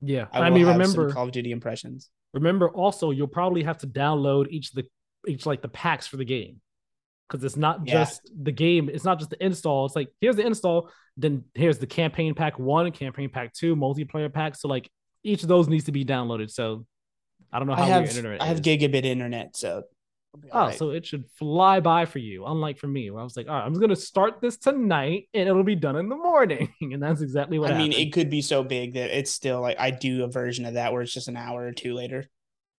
Yeah, 0.00 0.26
I, 0.32 0.42
I, 0.42 0.50
mean, 0.50 0.64
remember, 0.66 1.12
Call 1.12 1.26
of 1.26 1.32
Duty 1.32 1.50
impressions. 1.50 2.08
remember 2.32 2.68
also 2.70 3.10
you'll 3.10 3.26
probably 3.26 3.64
have 3.64 3.78
to 3.78 3.86
download 3.86 4.46
each 4.48 4.68
of 4.68 4.76
the 4.76 4.86
each 5.28 5.46
like 5.46 5.62
the 5.62 5.68
packs 5.68 6.06
for 6.06 6.16
the 6.16 6.24
game 6.24 6.60
because 7.28 7.44
it's 7.44 7.56
not 7.56 7.86
Yeah. 7.86 7.94
just 7.94 8.30
the 8.42 8.52
game 8.52 8.88
it's 8.92 9.04
not 9.04 9.18
just 9.18 9.30
the 9.30 9.44
install 9.44 9.86
it's 9.86 9.94
like 9.96 10.08
here's 10.20 10.36
the 10.36 10.46
install 10.46 10.90
then 11.16 11.44
here's 11.54 11.78
the 11.78 11.86
campaign 11.86 12.34
pack 12.34 12.58
one 12.58 12.90
campaign 12.92 13.28
pack 13.30 13.52
two 13.52 13.76
multiplayer 13.76 14.32
pack 14.32 14.56
so 14.56 14.68
like 14.68 14.90
each 15.24 15.42
of 15.42 15.48
those 15.48 15.68
needs 15.68 15.84
to 15.84 15.92
be 15.92 16.04
downloaded 16.04 16.50
so 16.50 16.86
i 17.52 17.58
don't 17.58 17.68
know 17.68 17.74
how 17.74 17.82
I 17.82 17.86
have 17.86 18.02
your 18.04 18.16
internet 18.16 18.42
I 18.42 18.46
have 18.46 18.56
is. 18.58 18.62
gigabit 18.62 19.04
internet, 19.04 19.56
so. 19.56 19.82
I'll 20.34 20.40
be 20.40 20.50
all 20.50 20.62
oh 20.62 20.66
right. 20.66 20.78
so 20.78 20.90
it 20.90 21.06
should 21.06 21.24
fly 21.38 21.80
by 21.80 22.04
for 22.04 22.18
you 22.18 22.44
unlike 22.44 22.78
for 22.78 22.86
me 22.86 23.10
where 23.10 23.20
i 23.20 23.24
was 23.24 23.34
like 23.34 23.48
all 23.48 23.54
right 23.54 23.64
i'm 23.64 23.72
just 23.72 23.80
gonna 23.80 23.96
start 23.96 24.42
this 24.42 24.58
tonight 24.58 25.26
and 25.32 25.48
it'll 25.48 25.64
be 25.64 25.74
done 25.74 25.96
in 25.96 26.10
the 26.10 26.16
morning 26.16 26.72
and 26.82 27.02
that's 27.02 27.22
exactly 27.22 27.58
what 27.58 27.72
I 27.72 27.78
mean, 27.78 27.92
it 27.92 28.12
could 28.12 28.28
be 28.28 28.42
so 28.42 28.62
big 28.62 28.92
that 28.94 29.10
it's 29.16 29.30
still 29.30 29.62
like 29.62 29.78
I 29.80 29.90
do 29.90 30.24
a 30.24 30.28
version 30.28 30.66
of 30.66 30.74
that 30.74 30.92
where 30.92 31.00
it's 31.00 31.14
just 31.14 31.28
an 31.28 31.36
hour 31.38 31.62
or 31.66 31.72
two 31.72 31.94
later. 31.94 32.26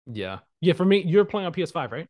Yeah. 0.05 0.39
Yeah, 0.61 0.73
for 0.73 0.85
me, 0.85 1.03
you're 1.05 1.25
playing 1.25 1.47
on 1.47 1.53
PS5, 1.53 1.91
right? 1.91 2.07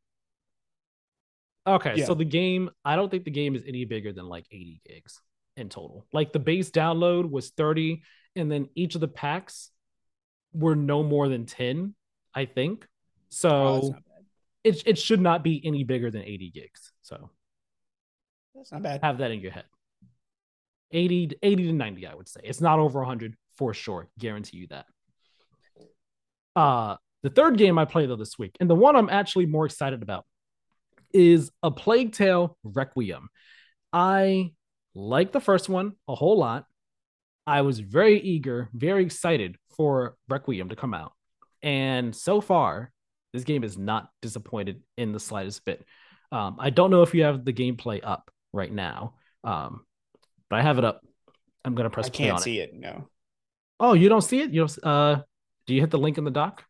Okay, 1.76 1.96
Yeah. 1.98 2.06
so 2.06 2.14
the 2.14 2.26
game, 2.26 2.70
I 2.84 2.96
don't 2.96 3.10
think 3.10 3.24
the 3.26 3.32
game 3.32 3.56
is 3.56 3.64
any 3.68 3.86
bigger 3.86 4.12
than 4.14 4.26
like 4.28 4.46
80 4.52 4.82
gigs 4.88 5.22
in 5.58 5.70
total. 5.70 6.06
Like 6.14 6.32
the 6.34 6.40
base 6.40 6.72
download 6.72 7.30
was 7.30 7.50
30, 7.52 8.02
and 8.36 8.52
then 8.52 8.70
each 8.76 8.96
of 8.96 9.02
the 9.02 9.08
packs 9.08 9.72
were 10.54 10.76
no 10.76 11.04
more 11.04 11.28
than 11.30 11.46
10, 11.46 11.94
I 12.34 12.46
think. 12.46 12.86
Oh, 12.86 12.90
So 13.30 13.92
bad. 13.92 14.02
it, 14.64 14.84
it 14.88 14.98
should 14.98 15.22
not 15.22 15.44
be 15.44 15.62
any 15.66 15.84
bigger 15.84 16.10
than 16.10 16.24
80 16.24 16.50
gigs. 16.52 16.92
So 17.02 17.30
that's 18.56 18.72
not 18.72 18.82
bad. 18.82 19.02
have 19.04 19.18
that 19.20 19.32
in 19.32 19.40
your 19.42 19.52
head. 19.52 19.66
80, 20.92 21.32
80 21.44 21.64
to 21.68 21.74
90, 21.74 22.08
I 22.08 22.16
would 22.16 22.28
say. 22.28 22.42
It's 22.44 22.62
not 22.62 22.80
over 22.80 23.00
100 23.02 23.36
for 23.58 23.74
sure. 23.76 24.10
Guarantee 24.18 24.58
you 24.58 24.68
that. 24.68 24.86
Uh, 26.56 26.96
the 27.22 27.30
third 27.30 27.58
game 27.58 27.78
I 27.78 27.86
played 27.86 28.10
though 28.10 28.16
this 28.16 28.40
week, 28.40 28.56
and 28.60 28.70
the 28.70 28.76
one 28.76 28.96
I'm 28.96 29.10
actually 29.10 29.46
more 29.46 29.66
excited 29.66 30.02
about, 30.02 30.26
is 31.14 31.52
a 31.64 31.72
Plague 31.72 32.14
Tale 32.14 32.58
Requiem. 32.64 33.30
I 33.92 34.54
like 34.94 35.32
the 35.32 35.42
first 35.42 35.70
one 35.70 35.94
a 36.08 36.16
whole 36.16 36.38
lot. 36.38 36.66
I 37.48 37.62
was 37.62 37.80
very 37.80 38.20
eager, 38.20 38.70
very 38.74 39.04
excited 39.04 39.58
for 39.76 40.16
Requiem 40.28 40.70
to 40.70 40.76
come 40.76 40.94
out. 40.94 41.14
And 41.62 42.16
so 42.16 42.42
far, 42.42 42.92
this 43.34 43.44
game 43.44 43.64
is 43.64 43.78
not 43.78 44.10
disappointed 44.22 44.82
in 44.98 45.12
the 45.12 45.20
slightest 45.20 45.66
bit. 45.66 45.86
Um, 46.32 46.58
I 46.60 46.70
don't 46.70 46.92
know 46.92 47.02
if 47.02 47.14
you 47.14 47.24
have 47.24 47.44
the 47.44 47.54
gameplay 47.54 48.02
up 48.04 48.30
right 48.54 48.72
now, 48.72 49.16
um, 49.44 49.86
but 50.50 50.60
I 50.60 50.62
have 50.62 50.78
it 50.78 50.86
up. 50.86 51.02
I'm 51.66 51.76
gonna 51.76 51.90
press 51.90 52.08
I 52.08 52.10
can't 52.10 52.40
it. 52.40 52.42
see 52.42 52.60
it. 52.60 52.74
No. 52.74 53.10
Oh, 53.80 53.94
you 53.94 54.10
don't 54.10 54.22
see 54.22 54.42
it? 54.42 54.52
You 54.52 54.62
don't, 54.62 54.84
uh, 54.84 55.22
do 55.66 55.74
you 55.74 55.82
hit 55.82 55.92
the 55.92 55.98
link 55.98 56.18
in 56.18 56.24
the 56.24 56.32
doc? 56.32 56.64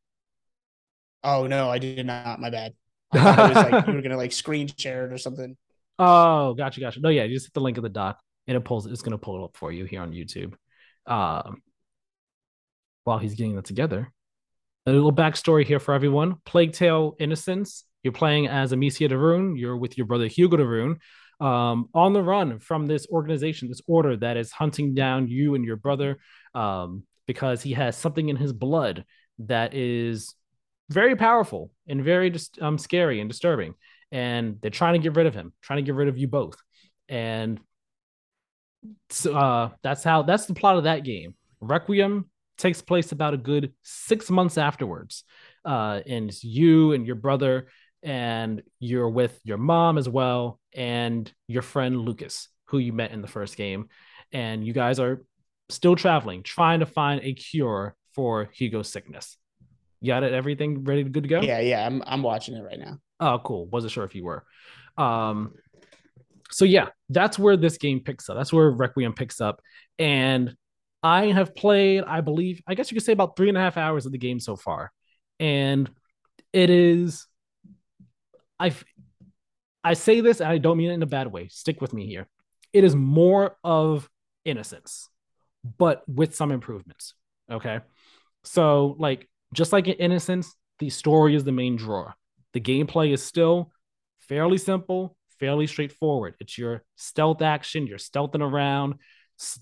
Oh 1.24 1.48
no, 1.48 1.70
I 1.70 1.80
did 1.80 2.06
not. 2.06 2.40
My 2.40 2.49
bad. 2.49 2.74
I 3.14 3.48
was 3.48 3.72
like 3.72 3.88
you 3.88 3.94
were 3.94 4.02
gonna 4.03 4.18
like 4.18 4.31
screen 4.31 4.69
share 4.77 5.06
it 5.06 5.14
or 5.14 5.18
something. 5.18 5.57
Oh, 5.98 6.53
gotcha, 6.53 6.80
gotcha. 6.80 6.99
No, 7.02 7.10
yeah, 7.10 7.23
you 7.23 7.36
just 7.36 7.48
hit 7.48 7.53
the 7.53 7.61
link 7.61 7.77
of 7.77 7.84
the 7.84 7.90
doc 7.90 8.19
and 8.48 8.56
it 8.56 8.61
pulls 8.61 8.86
it's 8.86 9.02
gonna 9.02 9.18
pull 9.18 9.41
it 9.41 9.45
up 9.45 9.57
for 9.57 9.72
you 9.72 9.86
here 9.86 10.02
on 10.02 10.11
YouTube. 10.11 10.53
Um 11.06 11.61
while 13.03 13.18
he's 13.18 13.36
getting 13.36 13.56
that 13.56 13.65
together. 13.65 14.11
A 14.86 14.91
little 14.91 15.14
backstory 15.14 15.65
here 15.65 15.80
for 15.80 15.94
everyone. 15.94 16.36
Plague 16.45 16.73
Tale 16.73 17.15
Innocence. 17.19 17.84
You're 18.03 18.14
playing 18.14 18.48
as 18.48 18.72
Amicia 18.72 19.07
de 19.10 19.18
Rune. 19.18 19.56
You're 19.56 19.77
with 19.77 19.98
your 19.98 20.07
brother 20.07 20.27
Hugo 20.27 20.57
de 20.57 20.65
Rune. 20.65 20.99
Um, 21.40 21.90
on 21.94 22.14
the 22.14 22.22
run 22.22 22.60
from 22.60 22.88
this 22.88 23.07
organization, 23.07 23.68
this 23.68 23.81
order 23.88 24.18
that 24.18 24.38
is 24.38 24.52
hunting 24.52 24.94
down 24.94 25.27
you 25.27 25.56
and 25.56 25.64
your 25.64 25.77
brother 25.77 26.18
um, 26.53 27.03
because 27.27 27.61
he 27.61 27.73
has 27.73 27.95
something 27.95 28.30
in 28.30 28.36
his 28.36 28.53
blood 28.53 29.06
that 29.40 29.73
is 29.73 30.36
very 30.90 31.16
powerful 31.16 31.72
and 31.88 32.03
very 32.03 32.30
just 32.30 32.61
um, 32.61 32.78
scary 32.78 33.20
and 33.20 33.30
disturbing. 33.30 33.76
And 34.11 34.57
they're 34.61 34.72
trying 34.72 34.94
to 34.94 34.99
get 34.99 35.16
rid 35.16 35.28
of 35.28 35.36
him, 35.36 35.53
trying 35.61 35.78
to 35.78 35.84
get 35.84 35.95
rid 35.95 36.07
of 36.07 36.18
you 36.18 36.28
both. 36.28 36.57
And 37.07 37.60
so 39.10 39.36
uh, 39.36 39.70
that's 39.84 40.03
how 40.03 40.24
that's 40.24 40.45
the 40.45 40.53
plot 40.53 40.78
of 40.78 40.86
that 40.86 41.03
game. 41.03 41.36
Requiem 41.60 42.30
takes 42.57 42.82
place 42.82 43.11
about 43.11 43.34
a 43.34 43.38
good 43.38 43.74
six 43.84 44.30
months 44.30 44.57
afterwards. 44.57 45.24
Uh, 45.64 46.02
and 46.06 46.30
it's 46.30 46.44
you 46.44 46.94
and 46.94 47.06
your 47.06 47.16
brother, 47.16 47.68
and 48.02 48.64
you're 48.80 49.10
with 49.10 49.40
your 49.44 49.57
mom 49.57 49.98
as 49.98 50.07
well, 50.07 50.60
and 50.74 51.32
your 51.48 51.61
friend 51.61 52.02
Lucas, 52.02 52.48
who 52.66 52.78
you 52.78 52.94
met 52.94 53.11
in 53.11 53.22
the 53.22 53.28
first 53.28 53.57
game. 53.57 53.90
And 54.32 54.66
you 54.66 54.74
guys 54.74 54.99
are 54.99 55.24
still 55.70 55.95
traveling, 55.95 56.44
trying 56.44 56.80
to 56.80 56.86
find 56.86 57.22
a 57.24 57.34
cure 57.34 57.95
for 58.14 58.49
Hugo's 58.53 58.90
sickness. 58.90 59.38
You 60.02 60.08
got 60.08 60.24
it, 60.24 60.34
everything 60.34 60.84
ready, 60.84 61.04
good 61.04 61.24
to 61.24 61.30
go? 61.30 61.42
Yeah, 61.42 61.60
yeah. 61.60 61.86
I'm 61.86 62.02
I'm 62.06 62.24
watching 62.24 62.56
it 62.56 62.62
right 62.62 62.80
now. 62.80 63.00
Oh, 63.20 63.40
cool. 63.44 63.68
Wasn't 63.68 63.92
sure 63.92 64.06
if 64.06 64.16
you 64.16 64.24
were. 64.24 64.46
Um, 64.98 65.54
so 66.52 66.66
yeah, 66.66 66.88
that's 67.10 67.38
where 67.38 67.58
this 67.58 67.78
game 67.78 68.00
picks 68.00 68.30
up. 68.30 68.38
That's 68.38 68.54
where 68.54 68.70
Requiem 68.72 69.14
picks 69.14 69.42
up. 69.42 69.62
And 69.98 70.56
I 71.04 71.28
have 71.28 71.56
played, 71.56 72.04
I 72.06 72.22
believe, 72.22 72.62
I 72.68 72.76
guess 72.76 72.92
you 72.92 72.96
could 72.96 73.06
say 73.06 73.14
about 73.14 73.36
three 73.36 73.50
and 73.50 73.58
a 73.58 73.62
half 73.62 73.78
hours 73.78 74.06
of 74.06 74.12
the 74.12 74.18
game 74.18 74.40
so 74.40 74.56
far. 74.56 74.92
And 75.40 75.90
it 76.52 76.70
is 76.70 77.28
I 78.60 78.74
I 79.84 79.94
say 79.94 80.22
this 80.22 80.42
and 80.42 80.50
I 80.50 80.58
don't 80.58 80.78
mean 80.78 80.92
it 80.92 80.96
in 80.96 81.04
a 81.04 81.08
bad 81.08 81.28
way. 81.32 81.48
Stick 81.48 81.82
with 81.82 81.94
me 81.94 82.06
here. 82.06 82.28
It 82.74 82.84
is 82.84 82.96
more 82.96 83.58
of 83.64 84.10
innocence, 84.44 85.10
but 85.78 86.04
with 86.08 86.36
some 86.36 86.52
improvements. 86.52 87.14
Okay. 87.50 87.80
So, 88.44 88.96
like, 89.00 89.29
just 89.54 89.74
like 89.74 89.88
in 89.88 89.96
Innocence, 89.96 90.56
the 90.80 90.90
story 90.90 91.36
is 91.36 91.44
the 91.44 91.52
main 91.52 91.76
draw. 91.76 92.14
The 92.54 92.62
gameplay 92.62 93.14
is 93.14 93.24
still 93.24 93.72
fairly 94.20 94.58
simple, 94.58 95.16
fairly 95.40 95.68
straightforward. 95.68 96.36
It's 96.40 96.58
your 96.58 96.84
stealth 96.96 97.42
action, 97.42 97.88
you're 97.88 97.98
stealthing 97.98 98.42
around, 98.42 98.96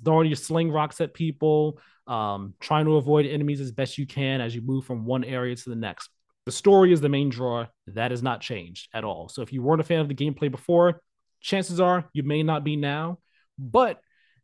throwing 0.03 0.27
your 0.27 0.35
sling 0.35 0.71
rocks 0.71 1.01
at 1.01 1.13
people, 1.13 1.79
um, 2.07 2.53
trying 2.59 2.85
to 2.85 2.97
avoid 2.97 3.25
enemies 3.25 3.61
as 3.61 3.71
best 3.71 3.97
you 3.97 4.07
can 4.07 4.41
as 4.41 4.55
you 4.55 4.61
move 4.61 4.85
from 4.85 5.05
one 5.05 5.23
area 5.23 5.55
to 5.55 5.69
the 5.69 5.75
next. 5.75 6.09
The 6.45 6.51
story 6.51 6.93
is 6.93 7.01
the 7.01 7.09
main 7.09 7.29
draw. 7.29 7.65
That 7.87 8.11
has 8.11 8.23
not 8.23 8.39
changed 8.39 8.87
at 8.93 9.03
all. 9.03 9.27
So 9.27 9.41
if 9.41 9.51
you 9.51 9.61
weren't 9.61 9.81
a 9.81 9.83
fan 9.83 9.99
of 9.99 10.07
the 10.07 10.15
gameplay 10.15 10.49
before, 10.49 11.01
chances 11.41 11.79
are 11.79 12.09
you 12.13 12.23
may 12.23 12.43
not 12.43 12.63
be 12.63 12.77
now. 12.77 13.19
But 13.59 13.99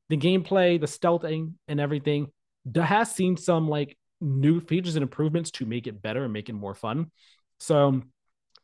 the 0.10 0.18
gameplay, 0.18 0.80
the 0.80 0.88
stealthing, 0.88 1.54
and 1.68 1.80
everything 1.80 2.28
has 2.76 3.14
seen 3.14 3.38
some 3.38 3.70
like 3.70 3.98
new 4.24 4.60
features 4.62 4.96
and 4.96 5.04
improvements 5.04 5.52
to 5.52 5.66
make 5.66 5.88
it 5.88 6.02
better 6.02 6.24
and 6.24 6.34
make 6.34 6.50
it 6.50 6.54
more 6.54 6.74
fun. 6.74 7.12
So 7.60 8.02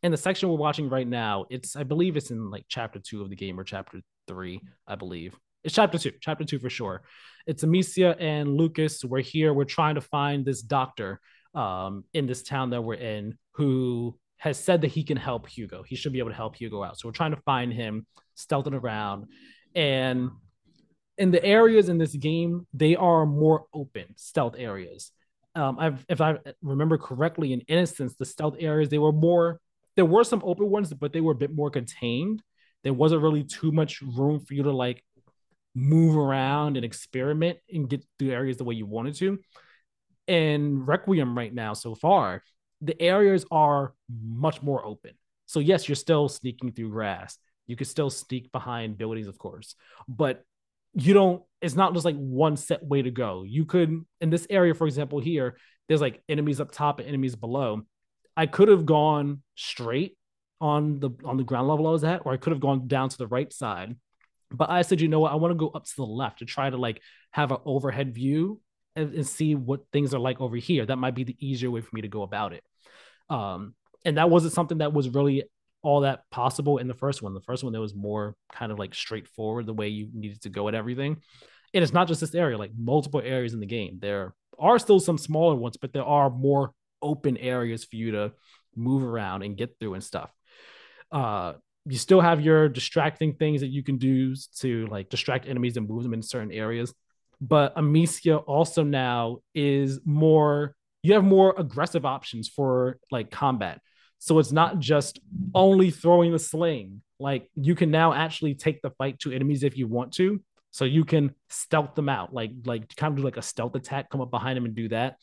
in 0.02 0.11
the 0.11 0.18
section 0.18 0.49
we're 0.49 0.56
watching 0.56 0.90
right 0.90 1.07
now, 1.07 1.45
it's 1.49 1.76
I 1.76 1.84
believe 1.84 2.18
it's 2.18 2.31
in 2.31 2.49
like 2.49 2.65
chapter 2.68 2.99
two 2.99 3.22
of 3.22 3.30
the 3.30 3.36
game 3.36 3.60
or 3.60 3.64
chapter 3.64 4.02
three, 4.27 4.61
I 4.88 4.95
believe. 4.95 5.36
It's 5.64 5.76
chapter 5.76 5.98
two, 5.98 6.14
chapter 6.22 6.45
two 6.45 6.60
for 6.60 6.69
sure. 6.69 7.02
It's 7.45 7.64
Amicia 7.64 8.15
and 8.19 8.56
Lucas. 8.56 9.03
We're 9.03 9.22
here. 9.22 9.53
We're 9.53 9.65
trying 9.65 9.95
to 9.95 10.02
find 10.02 10.45
this 10.45 10.61
doctor 10.61 11.19
um, 11.53 12.06
in 12.14 12.27
this 12.27 12.44
town 12.44 12.69
that 12.69 12.81
we're 12.81 12.94
in 12.94 13.38
who 13.53 14.18
has 14.38 14.57
said 14.57 14.81
that 14.81 14.88
he 14.88 15.03
can 15.03 15.18
help 15.18 15.49
Hugo. 15.49 15.84
He 15.84 15.98
should 15.98 16.14
be 16.14 16.19
able 16.19 16.30
to 16.30 16.36
help 16.36 16.56
Hugo 16.56 16.81
out. 16.81 16.98
So 16.98 17.10
we're 17.10 17.14
trying 17.14 17.36
to 17.36 17.41
find 17.41 17.73
him, 17.73 18.07
stealthing 18.38 18.80
around. 18.80 19.26
And 19.76 20.30
in 21.18 21.31
the 21.31 21.44
areas 21.44 21.90
in 21.90 21.98
this 21.98 22.15
game, 22.15 22.65
they 22.73 22.95
are 22.95 23.26
more 23.26 23.65
open 23.73 24.06
stealth 24.15 24.56
areas. 24.57 25.11
Um, 25.60 25.99
if 26.07 26.22
I 26.22 26.38
remember 26.61 26.98
correctly, 26.98 27.52
in 27.52 27.60
Innocence, 27.61 28.15
the 28.15 28.26
stealth 28.26 28.56
areas 28.60 28.90
they 28.90 28.98
were 28.98 29.11
more. 29.11 29.60
There 29.95 30.06
were 30.06 30.23
some 30.23 30.41
open 30.45 30.69
ones, 30.69 30.94
but 30.94 31.11
they 31.11 31.19
were 31.19 31.34
a 31.34 31.36
bit 31.36 31.53
more 31.53 31.69
contained. 31.69 32.41
There 32.84 32.94
wasn't 32.94 33.22
really 33.22 33.44
too 33.44 33.72
much 33.73 34.02
room 34.02 34.40
for 34.40 34.53
you 34.53 34.64
to 34.64 34.72
like 34.72 35.03
move 35.76 36.15
around 36.15 36.77
and 36.77 36.86
experiment 36.86 37.57
and 37.72 37.90
get 37.90 38.06
through 38.18 38.31
areas 38.31 38.56
the 38.56 38.64
way 38.64 38.76
you 38.76 38.86
wanted 38.86 39.15
to. 39.15 39.40
In 40.27 40.86
Requiem 40.86 41.38
right 41.38 41.53
now, 41.53 41.73
so 41.73 41.94
far, 41.94 42.41
the 42.80 42.99
areas 43.02 43.44
are 43.52 43.94
much 44.10 44.61
more 44.61 44.86
open. 44.86 45.11
So 45.45 45.60
yes, 45.60 45.90
you're 45.90 45.95
still 45.95 46.30
sneaking 46.30 46.72
through 46.72 46.91
grass. 46.91 47.38
You 47.68 47.76
can 47.76 47.86
still 47.86 48.10
sneak 48.10 48.52
behind 48.53 48.98
buildings, 48.98 49.27
of 49.27 49.38
course, 49.38 49.76
but 50.07 50.44
you 50.93 51.13
don't. 51.13 51.43
It's 51.61 51.75
not 51.75 51.93
just 51.93 52.05
like 52.05 52.15
one 52.15 52.55
set 52.55 52.83
way 52.83 53.01
to 53.01 53.11
go. 53.11 53.43
You 53.43 53.65
could 53.65 54.05
in 54.21 54.29
this 54.29 54.47
area, 54.49 54.73
for 54.73 54.87
example, 54.87 55.19
here 55.19 55.57
there's 55.87 56.01
like 56.01 56.21
enemies 56.29 56.61
up 56.61 56.71
top 56.71 56.99
and 56.99 57.07
enemies 57.07 57.35
below. 57.35 57.81
I 58.37 58.45
could 58.45 58.69
have 58.69 58.85
gone 58.85 59.41
straight 59.55 60.17
on 60.61 60.99
the 60.99 61.09
on 61.25 61.37
the 61.37 61.43
ground 61.43 61.67
level 61.67 61.87
I 61.87 61.91
was 61.91 62.03
at, 62.03 62.21
or 62.25 62.33
I 62.33 62.37
could 62.37 62.51
have 62.51 62.61
gone 62.61 62.87
down 62.87 63.09
to 63.09 63.17
the 63.17 63.27
right 63.27 63.51
side. 63.51 63.95
But 64.51 64.69
I 64.69 64.81
said, 64.81 65.01
you 65.01 65.07
know 65.07 65.19
what? 65.19 65.31
I 65.31 65.35
want 65.35 65.51
to 65.51 65.55
go 65.55 65.69
up 65.69 65.85
to 65.85 65.95
the 65.95 66.03
left 66.03 66.39
to 66.39 66.45
try 66.45 66.69
to 66.69 66.77
like 66.77 67.01
have 67.31 67.51
an 67.51 67.59
overhead 67.65 68.15
view 68.15 68.61
and, 68.95 69.13
and 69.13 69.27
see 69.27 69.55
what 69.55 69.81
things 69.91 70.13
are 70.13 70.19
like 70.19 70.41
over 70.41 70.55
here. 70.55 70.85
That 70.85 70.97
might 70.97 71.15
be 71.15 71.23
the 71.23 71.35
easier 71.39 71.69
way 71.69 71.81
for 71.81 71.89
me 71.93 72.01
to 72.01 72.07
go 72.07 72.23
about 72.23 72.53
it. 72.53 72.63
Um, 73.29 73.75
and 74.05 74.17
that 74.17 74.29
wasn't 74.29 74.53
something 74.53 74.79
that 74.79 74.93
was 74.93 75.09
really 75.09 75.43
all 75.81 76.01
that 76.01 76.30
possible 76.30 76.77
in 76.77 76.88
the 76.88 76.93
first 76.93 77.22
one. 77.22 77.34
The 77.34 77.41
first 77.41 77.64
one, 77.64 77.72
there 77.72 77.81
was 77.81 77.95
more 77.95 78.35
kind 78.51 78.72
of 78.72 78.80
like 78.80 78.93
straightforward 78.93 79.65
the 79.65 79.73
way 79.73 79.88
you 79.88 80.10
needed 80.14 80.41
to 80.41 80.49
go 80.49 80.68
at 80.68 80.76
everything. 80.76 81.18
And 81.73 81.84
it's 81.84 81.93
not 81.93 82.07
just 82.07 82.22
this 82.22 82.35
area, 82.35 82.57
like 82.57 82.72
multiple 82.77 83.22
areas 83.23 83.53
in 83.53 83.60
the 83.60 83.65
game. 83.65 83.99
There 84.01 84.34
are 84.57 84.80
still 84.80 84.99
some 84.99 85.18
smaller 85.18 85.56
ones, 85.56 85.77
but 85.77 85.93
there 85.93 86.03
are 86.03 86.30
more 86.30 86.73
open 87.01 87.38
areas 87.38 87.85
for 87.85 87.95
you 87.95 88.11
to 88.11 88.34
move 88.76 89.03
around 89.03 89.43
and 89.43 89.56
get 89.56 89.77
through 89.80 89.93
and 89.93 90.03
stuff. 90.03 90.31
Uh, 91.11 91.53
you 91.85 91.97
still 91.97 92.22
have 92.22 92.41
your 92.41 92.69
distracting 92.69 93.34
things 93.34 93.61
that 93.61 93.68
you 93.68 93.84
can 93.84 93.97
do 93.97 94.35
to 94.57 94.85
like 94.88 95.10
distract 95.10 95.47
enemies 95.47 95.77
and 95.77 95.88
move 95.88 96.03
them 96.03 96.14
in 96.14 96.22
certain 96.22 96.51
areas. 96.51 96.93
But 97.41 97.73
Amicia 97.77 98.38
also 98.38 98.84
now 98.84 99.38
is 99.56 99.99
more 100.06 100.76
you 101.01 101.14
have 101.14 101.23
more 101.23 101.56
aggressive 101.57 102.06
options 102.06 102.49
for 102.49 102.99
like 103.10 103.31
combat. 103.31 103.80
So 104.19 104.37
it's 104.39 104.51
not 104.51 104.79
just 104.79 105.19
only 105.55 105.91
throwing 105.91 106.31
the 106.31 106.39
sling. 106.39 107.01
Like 107.19 107.49
you 107.55 107.73
can 107.73 107.89
now 107.89 108.13
actually 108.13 108.55
take 108.55 108.81
the 108.81 108.91
fight 108.91 109.19
to 109.19 109.31
enemies 109.31 109.63
if 109.63 109.77
you 109.77 109.87
want 109.87 110.13
to. 110.13 110.41
So 110.71 110.85
you 110.85 111.03
can 111.03 111.33
stealth 111.49 111.95
them 111.95 112.09
out, 112.09 112.33
like 112.33 112.51
like 112.65 112.95
kind 112.95 113.11
of 113.13 113.17
do 113.17 113.23
like 113.23 113.37
a 113.37 113.41
stealth 113.41 113.75
attack, 113.75 114.09
come 114.09 114.21
up 114.21 114.29
behind 114.29 114.55
them 114.55 114.65
and 114.65 114.75
do 114.75 114.89
that. 114.89 115.15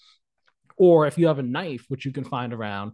Or 0.77 1.07
if 1.07 1.19
you 1.19 1.29
have 1.29 1.39
a 1.39 1.43
knife, 1.43 1.85
which 1.89 2.05
you 2.05 2.13
can 2.13 2.25
find 2.25 2.53
around, 2.53 2.93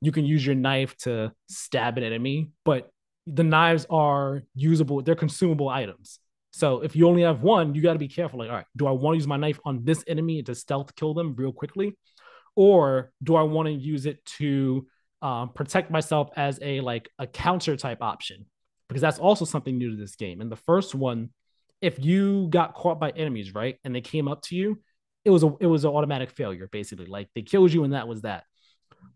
you 0.00 0.10
can 0.10 0.24
use 0.24 0.44
your 0.44 0.56
knife 0.56 0.96
to 0.98 1.32
stab 1.48 1.96
an 1.98 2.04
enemy. 2.04 2.50
But 2.64 2.90
the 3.26 3.44
knives 3.44 3.86
are 3.88 4.42
usable; 4.54 5.02
they're 5.02 5.14
consumable 5.14 5.68
items. 5.68 6.18
So 6.50 6.80
if 6.80 6.96
you 6.96 7.08
only 7.08 7.22
have 7.22 7.42
one, 7.42 7.74
you 7.74 7.82
got 7.82 7.94
to 7.94 7.98
be 7.98 8.08
careful. 8.08 8.40
Like, 8.40 8.50
all 8.50 8.56
right, 8.56 8.66
do 8.76 8.86
I 8.86 8.90
want 8.90 9.14
to 9.14 9.18
use 9.18 9.28
my 9.28 9.36
knife 9.36 9.60
on 9.64 9.84
this 9.84 10.02
enemy 10.06 10.42
to 10.42 10.54
stealth 10.54 10.94
kill 10.96 11.14
them 11.14 11.34
real 11.36 11.52
quickly, 11.52 11.96
or 12.56 13.12
do 13.22 13.36
I 13.36 13.42
want 13.42 13.66
to 13.66 13.72
use 13.72 14.06
it 14.06 14.24
to 14.38 14.86
um, 15.22 15.50
protect 15.50 15.90
myself 15.90 16.30
as 16.36 16.58
a 16.62 16.80
like 16.80 17.08
a 17.18 17.26
counter 17.26 17.76
type 17.76 17.98
option? 18.02 18.46
Because 18.88 19.00
that's 19.00 19.18
also 19.18 19.44
something 19.44 19.76
new 19.76 19.90
to 19.90 19.96
this 19.96 20.16
game. 20.16 20.40
In 20.40 20.48
the 20.48 20.56
first 20.56 20.94
one, 20.94 21.30
if 21.80 22.04
you 22.04 22.48
got 22.50 22.74
caught 22.74 23.00
by 23.00 23.10
enemies, 23.10 23.54
right, 23.54 23.78
and 23.84 23.94
they 23.94 24.00
came 24.00 24.28
up 24.28 24.42
to 24.42 24.56
you, 24.56 24.80
it 25.24 25.30
was 25.30 25.42
a 25.42 25.54
it 25.60 25.66
was 25.66 25.84
an 25.84 25.90
automatic 25.90 26.30
failure, 26.30 26.68
basically. 26.70 27.06
Like 27.06 27.28
they 27.34 27.42
killed 27.42 27.72
you, 27.72 27.84
and 27.84 27.94
that 27.94 28.08
was 28.08 28.22
that. 28.22 28.44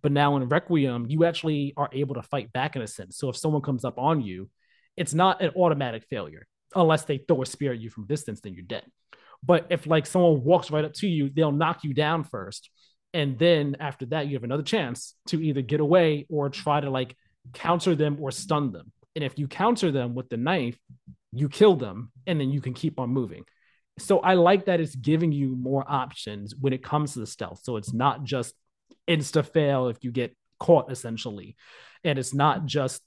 But 0.02 0.12
now 0.12 0.36
in 0.36 0.48
Requiem, 0.48 1.06
you 1.08 1.24
actually 1.24 1.74
are 1.76 1.90
able 1.92 2.14
to 2.14 2.22
fight 2.22 2.52
back 2.52 2.76
in 2.76 2.82
a 2.82 2.86
sense. 2.86 3.18
So 3.18 3.28
if 3.28 3.36
someone 3.36 3.62
comes 3.62 3.84
up 3.84 3.98
on 3.98 4.22
you, 4.22 4.48
it's 4.96 5.14
not 5.14 5.42
an 5.42 5.50
automatic 5.50 6.04
failure 6.04 6.46
unless 6.74 7.04
they 7.04 7.18
throw 7.18 7.42
a 7.42 7.46
spear 7.46 7.72
at 7.72 7.80
you 7.80 7.90
from 7.90 8.06
distance, 8.06 8.40
then 8.40 8.54
you're 8.54 8.62
dead. 8.64 8.84
But 9.42 9.66
if 9.70 9.86
like 9.86 10.06
someone 10.06 10.42
walks 10.44 10.70
right 10.70 10.84
up 10.84 10.94
to 10.94 11.06
you, 11.06 11.30
they'll 11.30 11.52
knock 11.52 11.84
you 11.84 11.94
down 11.94 12.24
first 12.24 12.70
and 13.12 13.38
then 13.38 13.76
after 13.80 14.06
that 14.06 14.26
you 14.26 14.34
have 14.34 14.44
another 14.44 14.62
chance 14.62 15.14
to 15.26 15.42
either 15.42 15.62
get 15.62 15.80
away 15.80 16.26
or 16.28 16.48
try 16.48 16.80
to 16.80 16.90
like 16.90 17.16
counter 17.52 17.94
them 17.94 18.18
or 18.20 18.30
stun 18.30 18.72
them. 18.72 18.92
And 19.14 19.24
if 19.24 19.38
you 19.38 19.48
counter 19.48 19.90
them 19.90 20.14
with 20.14 20.28
the 20.28 20.36
knife 20.36 20.78
you 21.32 21.48
kill 21.48 21.76
them 21.76 22.10
and 22.26 22.40
then 22.40 22.50
you 22.50 22.60
can 22.60 22.74
keep 22.74 22.98
on 22.98 23.10
moving. 23.10 23.44
So 23.98 24.20
i 24.20 24.34
like 24.34 24.66
that 24.66 24.80
it's 24.80 24.94
giving 24.94 25.32
you 25.32 25.56
more 25.56 25.84
options 25.86 26.54
when 26.54 26.72
it 26.72 26.82
comes 26.82 27.14
to 27.14 27.20
the 27.20 27.26
stealth. 27.26 27.60
So 27.62 27.76
it's 27.76 27.92
not 27.92 28.24
just 28.24 28.54
insta 29.08 29.46
fail 29.46 29.88
if 29.88 30.02
you 30.02 30.10
get 30.10 30.36
caught 30.58 30.90
essentially. 30.90 31.56
And 32.04 32.18
it's 32.18 32.34
not 32.34 32.66
just 32.66 33.02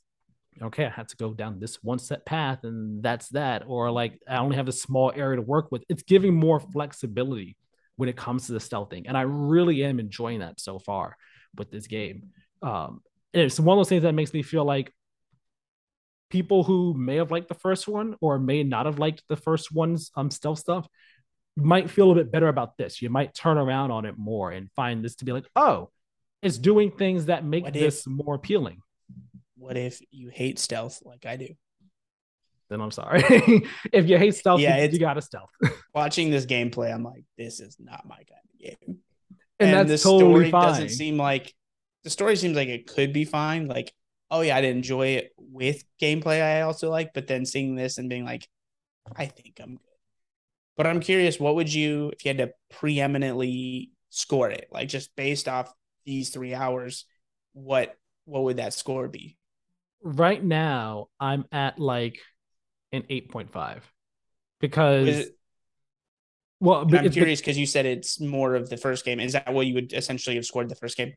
okay 0.62 0.86
i 0.86 0.90
had 0.90 1.08
to 1.08 1.16
go 1.16 1.34
down 1.34 1.58
this 1.58 1.82
one 1.82 2.00
set 2.00 2.26
path 2.26 2.66
and 2.66 3.02
that's 3.02 3.30
that 3.30 3.64
or 3.66 3.90
like 3.90 4.20
i 4.28 4.36
only 4.38 4.58
have 4.58 4.68
a 4.68 4.74
small 4.74 5.12
area 5.16 5.38
to 5.38 5.42
work 5.42 5.72
with. 5.72 5.84
It's 5.90 6.04
giving 6.04 6.34
more 6.34 6.60
flexibility 6.60 7.56
when 8.00 8.08
it 8.08 8.16
comes 8.16 8.46
to 8.46 8.54
the 8.54 8.62
stealth 8.62 8.90
thing. 8.90 9.08
And 9.08 9.18
I 9.18 9.24
really 9.24 9.84
am 9.84 10.00
enjoying 10.00 10.40
that 10.40 10.58
so 10.58 10.80
far 10.80 11.18
with 11.58 11.70
this 11.70 11.86
game. 11.86 12.30
Um, 12.62 13.02
it's 13.34 13.60
one 13.60 13.78
of 13.78 13.80
those 13.80 13.90
things 13.90 14.04
that 14.04 14.14
makes 14.14 14.34
me 14.34 14.42
feel 14.42 14.64
like 14.64 14.94
people 16.30 16.64
who 16.64 16.94
may 16.94 17.18
have 17.18 17.30
liked 17.30 17.50
the 17.50 17.56
first 17.56 17.90
one 17.90 18.16
or 18.22 18.40
may 18.40 18.64
not 18.64 18.86
have 18.86 19.00
liked 19.00 19.24
the 19.28 19.36
first 19.36 19.74
one's 19.74 20.12
um, 20.16 20.32
stealth 20.32 20.60
stuff 20.60 20.88
might 21.58 21.90
feel 21.90 22.10
a 22.12 22.16
bit 22.16 22.32
better 22.32 22.48
about 22.48 22.78
this. 22.78 23.02
You 23.02 23.10
might 23.10 23.34
turn 23.34 23.58
around 23.58 23.92
on 23.92 24.06
it 24.06 24.18
more 24.18 24.50
and 24.50 24.72
find 24.78 25.04
this 25.04 25.16
to 25.16 25.26
be 25.26 25.34
like, 25.34 25.46
oh, 25.58 25.90
it's 26.42 26.58
doing 26.58 26.92
things 26.92 27.26
that 27.26 27.44
make 27.44 27.66
what 27.66 27.74
this 27.74 28.08
if, 28.08 28.08
more 28.08 28.36
appealing. 28.36 28.80
What 29.58 29.76
if 29.76 30.00
you 30.10 30.30
hate 30.30 30.58
stealth 30.58 31.02
like 31.04 31.26
I 31.26 31.36
do? 31.36 31.50
Then 32.70 32.82
I'm 32.82 32.92
sorry. 32.92 33.24
if 33.94 34.08
you 34.08 34.18
hate 34.18 34.36
stealth, 34.36 34.62
yeah, 34.62 34.84
you, 34.84 34.90
you 34.90 35.00
got 35.00 35.16
to 35.16 35.22
stealth. 35.22 35.50
watching 35.94 36.30
this 36.30 36.46
gameplay, 36.46 36.94
I'm 36.94 37.04
like, 37.04 37.24
this 37.38 37.60
is 37.60 37.78
not 37.80 38.08
my 38.08 38.16
kind 38.16 38.28
of 38.54 38.60
game. 38.60 39.00
And, 39.60 39.72
and 39.72 39.90
that's 39.90 40.04
the 40.04 40.10
totally 40.10 40.32
story 40.32 40.52
fine. 40.52 40.68
doesn't 40.68 40.90
seem 40.90 41.18
like 41.18 41.54
the 42.04 42.10
story 42.10 42.36
seems 42.36 42.56
like 42.56 42.70
it 42.70 42.88
could 42.88 43.12
be 43.12 43.26
fine. 43.26 43.68
Like, 43.68 43.94
oh 44.32 44.42
yeah, 44.42 44.56
I'd 44.56 44.66
enjoy 44.66 45.08
it 45.08 45.32
with 45.38 45.84
gameplay. 46.02 46.42
I 46.42 46.62
also 46.62 46.90
like, 46.90 47.14
but 47.14 47.28
then 47.28 47.46
seeing 47.46 47.76
this 47.76 47.98
and 47.98 48.10
being 48.10 48.26
like, 48.26 48.48
I 49.16 49.26
think 49.26 49.60
I'm 49.60 49.72
good. 49.72 49.82
But 50.78 50.88
I'm 50.88 51.02
curious, 51.02 51.40
what 51.40 51.56
would 51.56 51.74
you 51.74 52.12
if 52.14 52.24
you 52.24 52.30
had 52.30 52.38
to 52.38 52.54
preeminently 52.70 53.92
score 54.12 54.50
it, 54.50 54.68
like 54.72 54.88
just 54.88 55.16
based 55.16 55.48
off 55.48 55.74
these 56.06 56.30
three 56.30 56.54
hours? 56.54 57.06
What 57.54 57.96
what 58.26 58.44
would 58.44 58.58
that 58.58 58.74
score 58.74 59.08
be? 59.08 59.38
Right 60.02 60.42
now, 60.42 61.08
I'm 61.20 61.46
at 61.52 61.80
like 61.80 62.20
an 62.92 63.04
8.5 63.10 63.82
because 64.60 65.28
well 66.60 66.82
i'm 66.82 67.10
curious 67.12 67.40
because 67.40 67.58
you 67.58 67.66
said 67.66 67.86
it's 67.86 68.20
more 68.20 68.56
of 68.56 68.70
the 68.70 68.78
first 68.78 69.06
game. 69.06 69.20
Is 69.20 69.34
that 69.34 69.54
what 69.54 69.68
you 69.68 69.76
would 69.76 69.94
essentially 69.94 70.36
have 70.36 70.46
scored 70.46 70.70
the 70.70 70.76
first 70.76 70.98
game? 70.98 71.14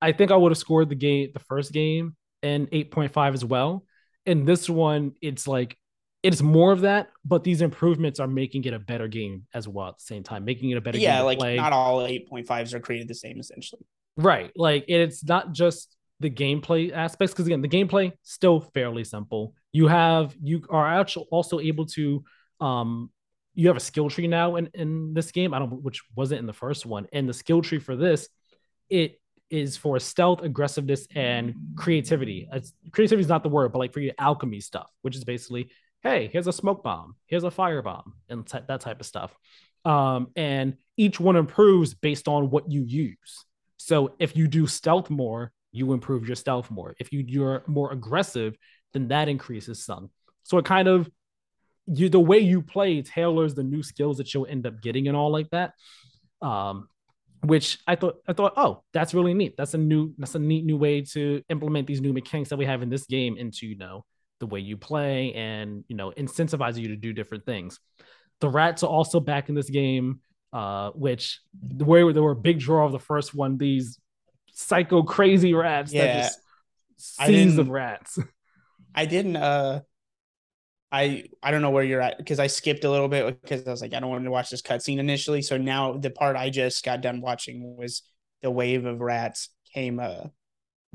I 0.00 0.12
think 0.12 0.30
i 0.30 0.36
would 0.36 0.52
have 0.52 0.58
scored 0.58 0.88
the 0.88 0.94
game 0.94 1.30
the 1.32 1.40
first 1.40 1.72
game 1.72 2.16
and 2.42 2.70
8.5 2.70 3.34
as 3.34 3.44
well. 3.44 3.84
And 4.26 4.46
this 4.46 4.68
one 4.68 5.12
it's 5.22 5.48
like 5.48 5.76
it's 6.22 6.42
more 6.42 6.72
of 6.72 6.82
that 6.82 7.08
but 7.24 7.44
these 7.44 7.62
improvements 7.62 8.20
are 8.20 8.26
making 8.26 8.64
it 8.64 8.74
a 8.74 8.78
better 8.78 9.08
game 9.08 9.46
as 9.54 9.68
well 9.68 9.88
at 9.88 9.98
the 9.98 10.04
same 10.04 10.22
time 10.22 10.44
making 10.44 10.70
it 10.70 10.76
a 10.76 10.80
better 10.80 10.98
game. 10.98 11.04
yeah 11.04 11.20
like 11.22 11.38
play. 11.38 11.56
not 11.56 11.72
all 11.72 12.00
8.5s 12.00 12.74
are 12.74 12.80
created 12.80 13.08
the 13.08 13.14
same 13.14 13.38
essentially. 13.38 13.82
Right. 14.16 14.50
Like 14.56 14.84
it's 14.88 15.24
not 15.24 15.52
just 15.52 15.96
the 16.20 16.30
gameplay 16.30 16.92
aspects 16.92 17.32
because 17.32 17.46
again 17.46 17.62
the 17.62 17.68
gameplay 17.68 18.12
still 18.22 18.60
fairly 18.60 19.04
simple. 19.04 19.54
You 19.72 19.86
have 19.86 20.36
you 20.42 20.62
are 20.70 21.00
actually 21.00 21.26
also 21.30 21.60
able 21.60 21.86
to 21.86 22.24
um 22.60 23.10
you 23.54 23.68
have 23.68 23.76
a 23.76 23.80
skill 23.80 24.10
tree 24.10 24.26
now 24.26 24.56
in 24.56 24.68
in 24.74 25.14
this 25.14 25.30
game. 25.30 25.54
I 25.54 25.58
don't 25.58 25.82
which 25.82 26.02
wasn't 26.14 26.40
in 26.40 26.46
the 26.46 26.52
first 26.52 26.86
one. 26.86 27.06
And 27.12 27.28
the 27.28 27.34
skill 27.34 27.62
tree 27.62 27.78
for 27.78 27.96
this 27.96 28.28
it 28.88 29.20
is 29.50 29.76
for 29.76 29.98
stealth 29.98 30.42
aggressiveness 30.42 31.06
and 31.14 31.54
creativity. 31.76 32.48
Creativity 32.92 33.22
is 33.22 33.28
not 33.28 33.42
the 33.42 33.48
word 33.48 33.72
but 33.72 33.78
like 33.78 33.92
for 33.92 34.00
your 34.00 34.14
alchemy 34.18 34.60
stuff 34.60 34.90
which 35.02 35.16
is 35.16 35.24
basically 35.24 35.70
hey 36.02 36.28
here's 36.32 36.46
a 36.46 36.52
smoke 36.52 36.82
bomb 36.82 37.16
here's 37.26 37.44
a 37.44 37.50
fire 37.50 37.82
bomb 37.82 38.14
and 38.28 38.46
t- 38.46 38.58
that 38.66 38.80
type 38.80 39.00
of 39.00 39.06
stuff. 39.06 39.36
Um 39.84 40.28
and 40.34 40.76
each 40.96 41.20
one 41.20 41.36
improves 41.36 41.94
based 41.94 42.26
on 42.26 42.50
what 42.50 42.70
you 42.70 42.82
use. 42.82 43.44
So 43.76 44.14
if 44.18 44.36
you 44.36 44.48
do 44.48 44.66
stealth 44.66 45.10
more 45.10 45.52
you 45.72 45.92
improve 45.92 46.26
your 46.26 46.36
stealth 46.36 46.70
more. 46.70 46.94
If 46.98 47.12
you 47.12 47.24
you're 47.26 47.62
more 47.66 47.92
aggressive, 47.92 48.56
then 48.92 49.08
that 49.08 49.28
increases 49.28 49.84
some. 49.84 50.10
So 50.44 50.58
it 50.58 50.64
kind 50.64 50.88
of 50.88 51.08
you 51.86 52.08
the 52.08 52.20
way 52.20 52.38
you 52.38 52.62
play 52.62 53.02
tailors 53.02 53.54
the 53.54 53.62
new 53.62 53.82
skills 53.82 54.18
that 54.18 54.32
you'll 54.32 54.46
end 54.46 54.66
up 54.66 54.80
getting 54.82 55.08
and 55.08 55.16
all 55.16 55.30
like 55.30 55.50
that. 55.50 55.72
Um, 56.42 56.88
which 57.42 57.78
I 57.86 57.94
thought 57.94 58.16
I 58.26 58.32
thought, 58.32 58.54
oh, 58.56 58.82
that's 58.92 59.14
really 59.14 59.34
neat. 59.34 59.54
That's 59.56 59.74
a 59.74 59.78
new 59.78 60.12
that's 60.18 60.34
a 60.34 60.40
neat 60.40 60.64
new 60.64 60.76
way 60.76 61.02
to 61.02 61.42
implement 61.48 61.86
these 61.86 62.00
new 62.00 62.12
mechanics 62.12 62.50
that 62.50 62.56
we 62.56 62.66
have 62.66 62.82
in 62.82 62.90
this 62.90 63.06
game 63.06 63.36
into 63.36 63.66
you 63.66 63.76
know 63.76 64.04
the 64.40 64.46
way 64.46 64.60
you 64.60 64.76
play 64.76 65.32
and 65.34 65.84
you 65.88 65.96
know 65.96 66.12
incentivize 66.16 66.76
you 66.76 66.88
to 66.88 66.96
do 66.96 67.12
different 67.12 67.46
things. 67.46 67.78
The 68.40 68.48
rats 68.48 68.82
are 68.82 68.90
also 68.90 69.20
back 69.20 69.48
in 69.48 69.54
this 69.54 69.70
game, 69.70 70.20
uh, 70.52 70.90
which 70.90 71.40
the 71.60 71.84
way 71.84 72.00
they 72.12 72.20
were 72.20 72.32
a 72.32 72.36
big 72.36 72.58
draw 72.58 72.86
of 72.86 72.92
the 72.92 72.98
first 72.98 73.34
one. 73.34 73.56
These 73.56 73.98
psycho 74.58 75.04
crazy 75.04 75.54
rats 75.54 75.92
yeah. 75.92 76.06
that 76.06 76.22
just 76.22 76.40
seas 76.96 77.58
of 77.58 77.68
rats. 77.68 78.18
I 78.94 79.06
didn't 79.06 79.36
uh 79.36 79.80
I 80.90 81.24
I 81.42 81.50
don't 81.50 81.62
know 81.62 81.70
where 81.70 81.84
you're 81.84 82.00
at 82.00 82.18
because 82.18 82.40
I 82.40 82.48
skipped 82.48 82.84
a 82.84 82.90
little 82.90 83.08
bit 83.08 83.40
because 83.40 83.66
I 83.66 83.70
was 83.70 83.80
like 83.80 83.94
I 83.94 84.00
don't 84.00 84.10
want 84.10 84.24
to 84.24 84.30
watch 84.30 84.50
this 84.50 84.62
cutscene 84.62 84.98
initially. 84.98 85.42
So 85.42 85.56
now 85.56 85.92
the 85.92 86.10
part 86.10 86.34
I 86.36 86.50
just 86.50 86.84
got 86.84 87.00
done 87.00 87.20
watching 87.20 87.76
was 87.76 88.02
the 88.42 88.50
wave 88.50 88.84
of 88.84 89.00
rats 89.00 89.50
came 89.72 90.00
uh 90.00 90.24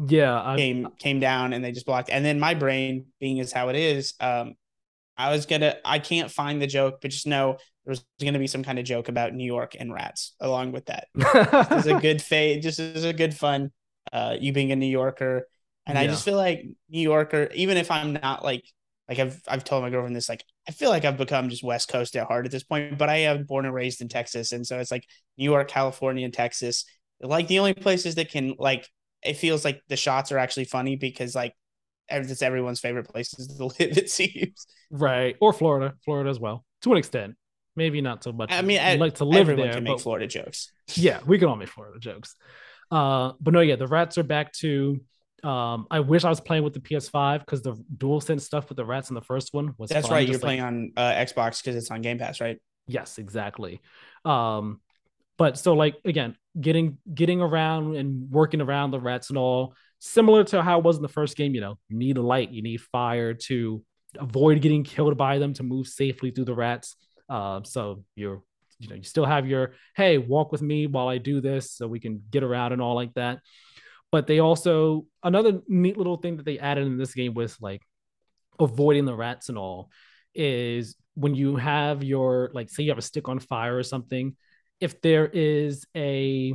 yeah 0.08 0.42
I, 0.42 0.58
came 0.58 0.88
came 0.98 1.20
down 1.20 1.54
and 1.54 1.64
they 1.64 1.72
just 1.72 1.86
blocked 1.86 2.10
and 2.10 2.26
then 2.26 2.40
my 2.40 2.56
brain 2.56 3.06
being 3.20 3.38
is 3.38 3.54
how 3.54 3.70
it 3.70 3.76
is 3.76 4.16
um 4.20 4.56
I 5.18 5.32
was 5.32 5.46
gonna 5.46 5.76
I 5.86 6.00
can't 6.00 6.32
find 6.32 6.62
the 6.62 6.68
joke 6.68 7.00
but 7.02 7.12
just 7.12 7.28
know 7.28 7.58
there's 7.86 8.04
gonna 8.22 8.40
be 8.40 8.48
some 8.48 8.64
kind 8.64 8.80
of 8.80 8.86
joke 8.86 9.10
about 9.10 9.34
New 9.34 9.46
York 9.46 9.76
and 9.80 9.94
rats 9.94 10.36
along 10.40 10.72
with 10.72 10.86
that. 10.86 11.08
It's 11.16 11.88
a 11.88 12.00
good 12.00 12.22
fade 12.22 12.62
just 12.64 12.80
is 12.80 13.04
a 13.04 13.14
good 13.14 13.34
fun 13.34 13.72
uh 14.12 14.36
you 14.40 14.54
being 14.54 14.72
a 14.72 14.76
New 14.76 14.86
Yorker 14.86 15.48
and 15.86 15.96
yeah. 15.96 16.02
I 16.02 16.08
just 16.08 16.26
feel 16.26 16.38
like 16.38 16.66
New 16.90 17.02
Yorker 17.02 17.50
even 17.54 17.78
if 17.78 17.92
I'm 17.92 18.14
not 18.14 18.44
like 18.44 18.64
like 19.08 19.20
I've 19.20 19.42
I've 19.48 19.64
told 19.64 19.84
my 19.84 19.90
girlfriend 19.90 20.16
this 20.16 20.30
like 20.30 20.44
I 20.68 20.72
feel 20.72 20.90
like 20.90 21.06
I've 21.06 21.18
become 21.18 21.50
just 21.50 21.64
West 21.64 21.90
Coast 21.90 22.16
at 22.16 22.28
heart 22.28 22.46
at 22.46 22.52
this 22.52 22.64
point, 22.64 22.98
but 22.98 23.10
I 23.10 23.18
am 23.18 23.44
born 23.44 23.66
and 23.66 23.74
raised 23.74 24.02
in 24.02 24.08
Texas, 24.08 24.54
and 24.54 24.66
so 24.66 24.80
it's 24.80 24.92
like 24.92 25.06
New 25.38 25.44
York, 25.44 25.68
California, 25.68 26.24
and 26.24 26.34
Texas, 26.34 26.86
like 27.22 27.48
the 27.48 27.60
only 27.60 27.74
places 27.74 28.16
that 28.16 28.30
can 28.30 28.56
like 28.58 28.88
it 29.22 29.36
feels 29.36 29.66
like 29.66 29.82
the 29.90 29.98
shots 29.98 30.32
are 30.32 30.38
actually 30.38 30.66
funny 30.66 30.96
because 30.96 31.36
like 31.36 31.54
it's 32.10 32.42
everyone's 32.42 32.80
favorite 32.80 33.08
places 33.08 33.48
to 33.48 33.66
live. 33.80 33.98
It 33.98 34.10
seems 34.10 34.68
right 34.92 35.36
or 35.40 35.54
Florida, 35.54 35.96
Florida 36.04 36.30
as 36.30 36.40
well 36.40 36.66
to 36.82 36.92
an 36.92 36.98
extent. 36.98 37.36
Maybe 37.76 38.02
not 38.02 38.24
so 38.24 38.32
much. 38.32 38.52
I 38.52 38.62
mean, 38.62 38.80
I, 38.80 38.96
like 38.96 39.16
to 39.16 39.26
live 39.26 39.48
there. 39.48 39.74
Can 39.74 39.84
make 39.84 40.00
Florida 40.00 40.28
jokes. 40.28 40.72
Yeah, 40.96 41.22
we 41.26 41.40
can 41.40 41.48
all 41.48 41.56
make 41.56 41.70
Florida 41.70 41.98
jokes. 41.98 42.36
Uh, 42.92 43.32
but 43.40 43.54
no, 43.54 43.62
yeah, 43.62 43.78
the 43.78 43.88
rats 43.88 44.18
are 44.20 44.24
back 44.24 44.52
to 44.54 45.02
um, 45.44 45.88
I 45.92 46.00
wish 46.00 46.24
I 46.24 46.30
was 46.30 46.40
playing 46.40 46.64
with 46.64 46.74
the 46.74 46.80
PS5 46.80 47.40
because 47.40 47.62
the 47.62 47.76
DualSense 47.98 48.42
stuff 48.42 48.70
with 48.70 48.78
the 48.78 48.86
rats 48.86 49.10
in 49.10 49.16
the 49.16 49.22
first 49.22 49.54
one 49.54 49.74
was. 49.78 49.90
That's 49.90 50.08
fun. 50.08 50.16
right. 50.16 50.28
You're 50.28 50.36
like, 50.36 50.42
playing 50.42 50.62
on 50.62 50.92
uh, 50.96 51.12
Xbox 51.12 51.62
because 51.62 51.76
it's 51.76 51.92
on 51.92 52.02
Game 52.02 52.18
Pass, 52.18 52.40
right? 52.40 52.60
Yes, 52.88 53.18
exactly. 53.18 53.82
Um, 54.24 54.80
but 55.38 55.58
so 55.58 55.74
like 55.74 55.96
again, 56.06 56.38
getting 56.60 56.98
getting 57.14 57.42
around 57.42 57.96
and 57.96 58.30
working 58.32 58.62
around 58.62 58.92
the 58.92 59.00
rats 59.00 59.30
and 59.30 59.38
all, 59.38 59.76
similar 60.06 60.44
to 60.44 60.62
how 60.62 60.80
it 60.80 60.84
was 60.84 60.98
in 60.98 61.02
the 61.02 61.08
first 61.08 61.38
game. 61.38 61.56
You 61.56 61.62
know, 61.62 61.78
you 61.88 61.98
need 61.98 62.18
a 62.18 62.22
light, 62.22 62.52
you 62.52 62.62
need 62.62 62.82
fire 62.82 63.34
to 63.34 63.84
avoid 64.20 64.62
getting 64.62 64.84
killed 64.84 65.18
by 65.18 65.40
them 65.40 65.54
to 65.54 65.64
move 65.64 65.88
safely 65.88 66.32
through 66.32 66.46
the 66.46 66.54
rats. 66.54 66.96
Uh, 67.30 67.62
so 67.64 68.04
you're 68.16 68.44
you 68.80 68.90
know 68.90 68.96
you 68.96 69.04
still 69.04 69.26
have 69.26 69.48
your 69.48 69.74
hey 69.96 70.18
walk 70.18 70.52
with 70.52 70.62
me 70.62 70.88
while 70.88 71.08
I 71.08 71.18
do 71.18 71.40
this 71.40 71.72
so 71.72 71.88
we 71.88 72.00
can 72.00 72.22
get 72.30 72.44
around 72.44 72.74
and 72.74 72.82
all 72.82 72.96
like 72.96 73.14
that 73.14 73.40
but 74.12 74.28
they 74.28 74.40
also 74.40 75.06
another 75.24 75.62
neat 75.68 75.96
little 75.96 76.18
thing 76.18 76.38
that 76.38 76.46
they 76.46 76.60
added 76.60 76.86
in 76.86 76.98
this 76.98 77.14
game 77.14 77.34
with 77.34 77.56
like 77.62 77.82
avoiding 78.60 79.06
the 79.06 79.16
rats 79.16 79.48
and 79.48 79.58
all 79.58 79.90
is 80.36 80.96
when 81.14 81.34
you 81.34 81.56
have 81.56 82.04
your 82.04 82.52
like 82.54 82.70
say 82.70 82.84
you 82.84 82.92
have 82.92 82.98
a 82.98 83.02
stick 83.02 83.30
on 83.30 83.40
fire 83.40 83.78
or 83.78 83.84
something 83.84 84.36
if 84.82 85.02
there 85.02 85.28
is 85.28 85.86
a 85.96 86.54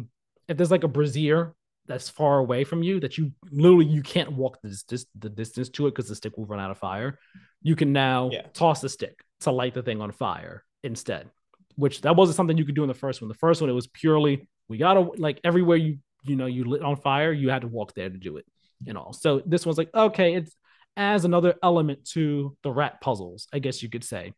if 0.49 0.57
there's 0.57 0.73
like 0.73 0.85
a 0.85 0.89
brazier 0.89 1.55
that's 1.89 2.09
far 2.09 2.39
away 2.39 2.65
from 2.65 2.82
you 2.82 3.01
that 3.01 3.19
you 3.19 3.32
literally 3.51 3.86
you 3.86 4.02
can't 4.02 4.32
walk 4.32 4.59
this, 4.62 4.82
this 4.85 5.06
the 5.19 5.28
distance 5.28 5.69
to 5.70 5.86
it 5.86 5.90
because 5.90 6.09
the 6.09 6.15
stick 6.15 6.36
will 6.36 6.47
run 6.47 6.60
out 6.60 6.70
of 6.70 6.78
fire. 6.78 7.19
You 7.62 7.74
can 7.74 7.93
now 7.93 8.31
yeah. 8.31 8.43
toss 8.52 8.81
the 8.81 8.89
stick 8.89 9.19
to 9.40 9.51
light 9.51 9.74
the 9.74 9.82
thing 9.82 10.01
on 10.01 10.12
fire 10.12 10.65
instead 10.85 11.28
which 11.78 12.01
that 12.01 12.16
wasn't 12.16 12.35
something 12.35 12.59
you 12.59 12.65
could 12.65 12.74
do 12.74 12.82
in 12.82 12.89
the 12.89 12.94
first 12.94 13.23
one. 13.23 13.28
The 13.28 13.35
first 13.35 13.60
one 13.60 13.70
it 13.70 13.73
was 13.73 13.86
purely 13.86 14.48
we 14.69 14.78
gotta 14.78 15.01
like 15.16 15.40
everywhere 15.44 15.77
you 15.77 15.98
you 16.24 16.35
know 16.35 16.47
you 16.47 16.65
lit 16.65 16.82
on 16.82 16.97
fire 16.97 17.32
you 17.32 17.51
had 17.51 17.62
to 17.62 17.69
walk 17.69 17.94
there 17.94 18.10
to 18.10 18.19
do 18.19 18.36
it 18.36 18.44
and 18.86 18.98
all. 18.98 19.12
So 19.12 19.40
this 19.47 19.65
one's 19.65 19.78
like 19.78 19.94
okay 19.94 20.35
it's 20.35 20.55
as 20.97 21.24
another 21.24 21.55
element 21.62 22.05
to 22.05 22.56
the 22.65 22.73
rat 22.73 23.01
puzzles 23.01 23.47
i 23.52 23.60
guess 23.60 23.85
you 23.85 23.89
could 23.89 24.02
say 24.02 24.32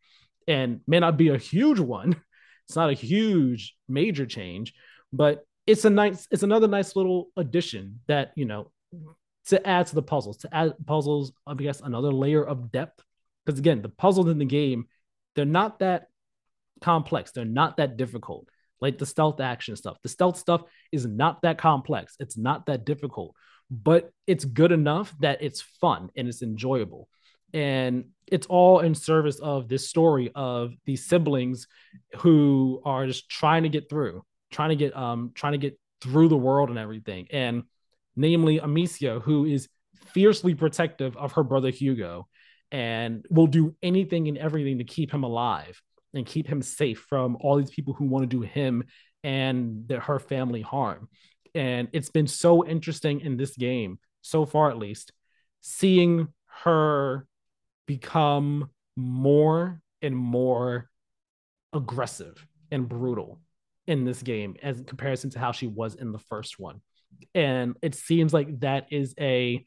and 0.47 0.81
may 0.85 0.99
not 0.99 1.17
be 1.17 1.29
a 1.29 1.37
huge 1.37 1.79
one. 1.79 2.15
It's 2.67 2.75
not 2.77 2.91
a 2.91 2.93
huge 2.93 3.75
major 3.89 4.25
change 4.25 4.73
but 5.11 5.43
it's 5.67 5.85
a 5.85 5.89
nice 5.89 6.27
it's 6.31 6.43
another 6.43 6.67
nice 6.67 6.95
little 6.95 7.29
addition 7.37 7.99
that 8.07 8.31
you 8.35 8.45
know 8.45 8.71
to 9.45 9.67
add 9.67 9.87
to 9.87 9.95
the 9.95 10.01
puzzles 10.01 10.37
to 10.37 10.55
add 10.55 10.73
puzzles 10.85 11.31
i 11.47 11.53
guess 11.53 11.81
another 11.81 12.11
layer 12.11 12.43
of 12.43 12.71
depth. 12.71 13.03
Because 13.45 13.59
again 13.59 13.81
the 13.81 13.89
puzzles 13.89 14.27
in 14.27 14.37
the 14.37 14.45
game 14.45 14.85
they're 15.35 15.45
not 15.45 15.79
that 15.79 16.07
complex. 16.81 17.31
They're 17.31 17.45
not 17.45 17.77
that 17.77 17.97
difficult. 17.97 18.47
Like 18.81 18.97
the 18.97 19.05
stealth 19.05 19.39
action 19.39 19.75
stuff. 19.75 19.97
The 20.01 20.09
stealth 20.09 20.37
stuff 20.37 20.63
is 20.91 21.05
not 21.05 21.43
that 21.43 21.57
complex, 21.57 22.15
it's 22.19 22.37
not 22.37 22.65
that 22.65 22.85
difficult, 22.85 23.35
but 23.69 24.11
it's 24.27 24.43
good 24.43 24.71
enough 24.71 25.13
that 25.19 25.41
it's 25.41 25.61
fun 25.61 26.09
and 26.15 26.27
it's 26.27 26.41
enjoyable. 26.41 27.07
And 27.53 28.05
it's 28.27 28.47
all 28.47 28.79
in 28.79 28.95
service 28.95 29.39
of 29.39 29.67
this 29.67 29.87
story 29.87 30.31
of 30.33 30.73
these 30.85 31.05
siblings 31.05 31.67
who 32.17 32.81
are 32.85 33.05
just 33.05 33.29
trying 33.29 33.63
to 33.63 33.69
get 33.69 33.89
through, 33.89 34.23
trying 34.51 34.69
to 34.69 34.75
get 34.75 34.95
um 34.95 35.31
trying 35.33 35.53
to 35.53 35.57
get 35.57 35.79
through 36.01 36.29
the 36.29 36.37
world 36.37 36.69
and 36.69 36.79
everything. 36.79 37.27
And 37.31 37.63
namely 38.15 38.59
Amicia, 38.59 39.19
who 39.19 39.45
is 39.45 39.69
fiercely 40.13 40.55
protective 40.55 41.15
of 41.17 41.33
her 41.33 41.43
brother 41.43 41.69
Hugo 41.69 42.27
and 42.71 43.25
will 43.29 43.47
do 43.47 43.75
anything 43.81 44.27
and 44.27 44.37
everything 44.37 44.79
to 44.79 44.83
keep 44.83 45.11
him 45.11 45.23
alive 45.23 45.81
and 46.13 46.25
keep 46.25 46.47
him 46.47 46.61
safe 46.61 47.05
from 47.07 47.37
all 47.39 47.57
these 47.57 47.71
people 47.71 47.93
who 47.93 48.05
want 48.05 48.23
to 48.23 48.27
do 48.27 48.41
him 48.41 48.83
and 49.23 49.87
the, 49.87 49.99
her 49.99 50.19
family 50.19 50.61
harm. 50.61 51.07
And 51.53 51.89
it's 51.93 52.09
been 52.09 52.27
so 52.27 52.65
interesting 52.65 53.21
in 53.21 53.37
this 53.37 53.55
game, 53.55 53.99
so 54.21 54.45
far 54.45 54.69
at 54.69 54.77
least, 54.77 55.11
seeing 55.61 56.29
her 56.63 57.27
become 57.85 58.69
more 58.95 59.81
and 60.01 60.15
more 60.15 60.89
aggressive 61.73 62.45
and 62.71 62.87
brutal 62.87 63.39
in 63.87 64.05
this 64.05 64.21
game 64.21 64.55
as 64.61 64.79
in 64.79 64.85
comparison 64.85 65.29
to 65.31 65.39
how 65.39 65.51
she 65.51 65.67
was 65.67 65.95
in 65.95 66.11
the 66.11 66.19
first 66.19 66.59
one. 66.59 66.81
And 67.35 67.75
it 67.81 67.95
seems 67.95 68.33
like 68.33 68.59
that 68.61 68.87
is 68.91 69.13
a 69.19 69.63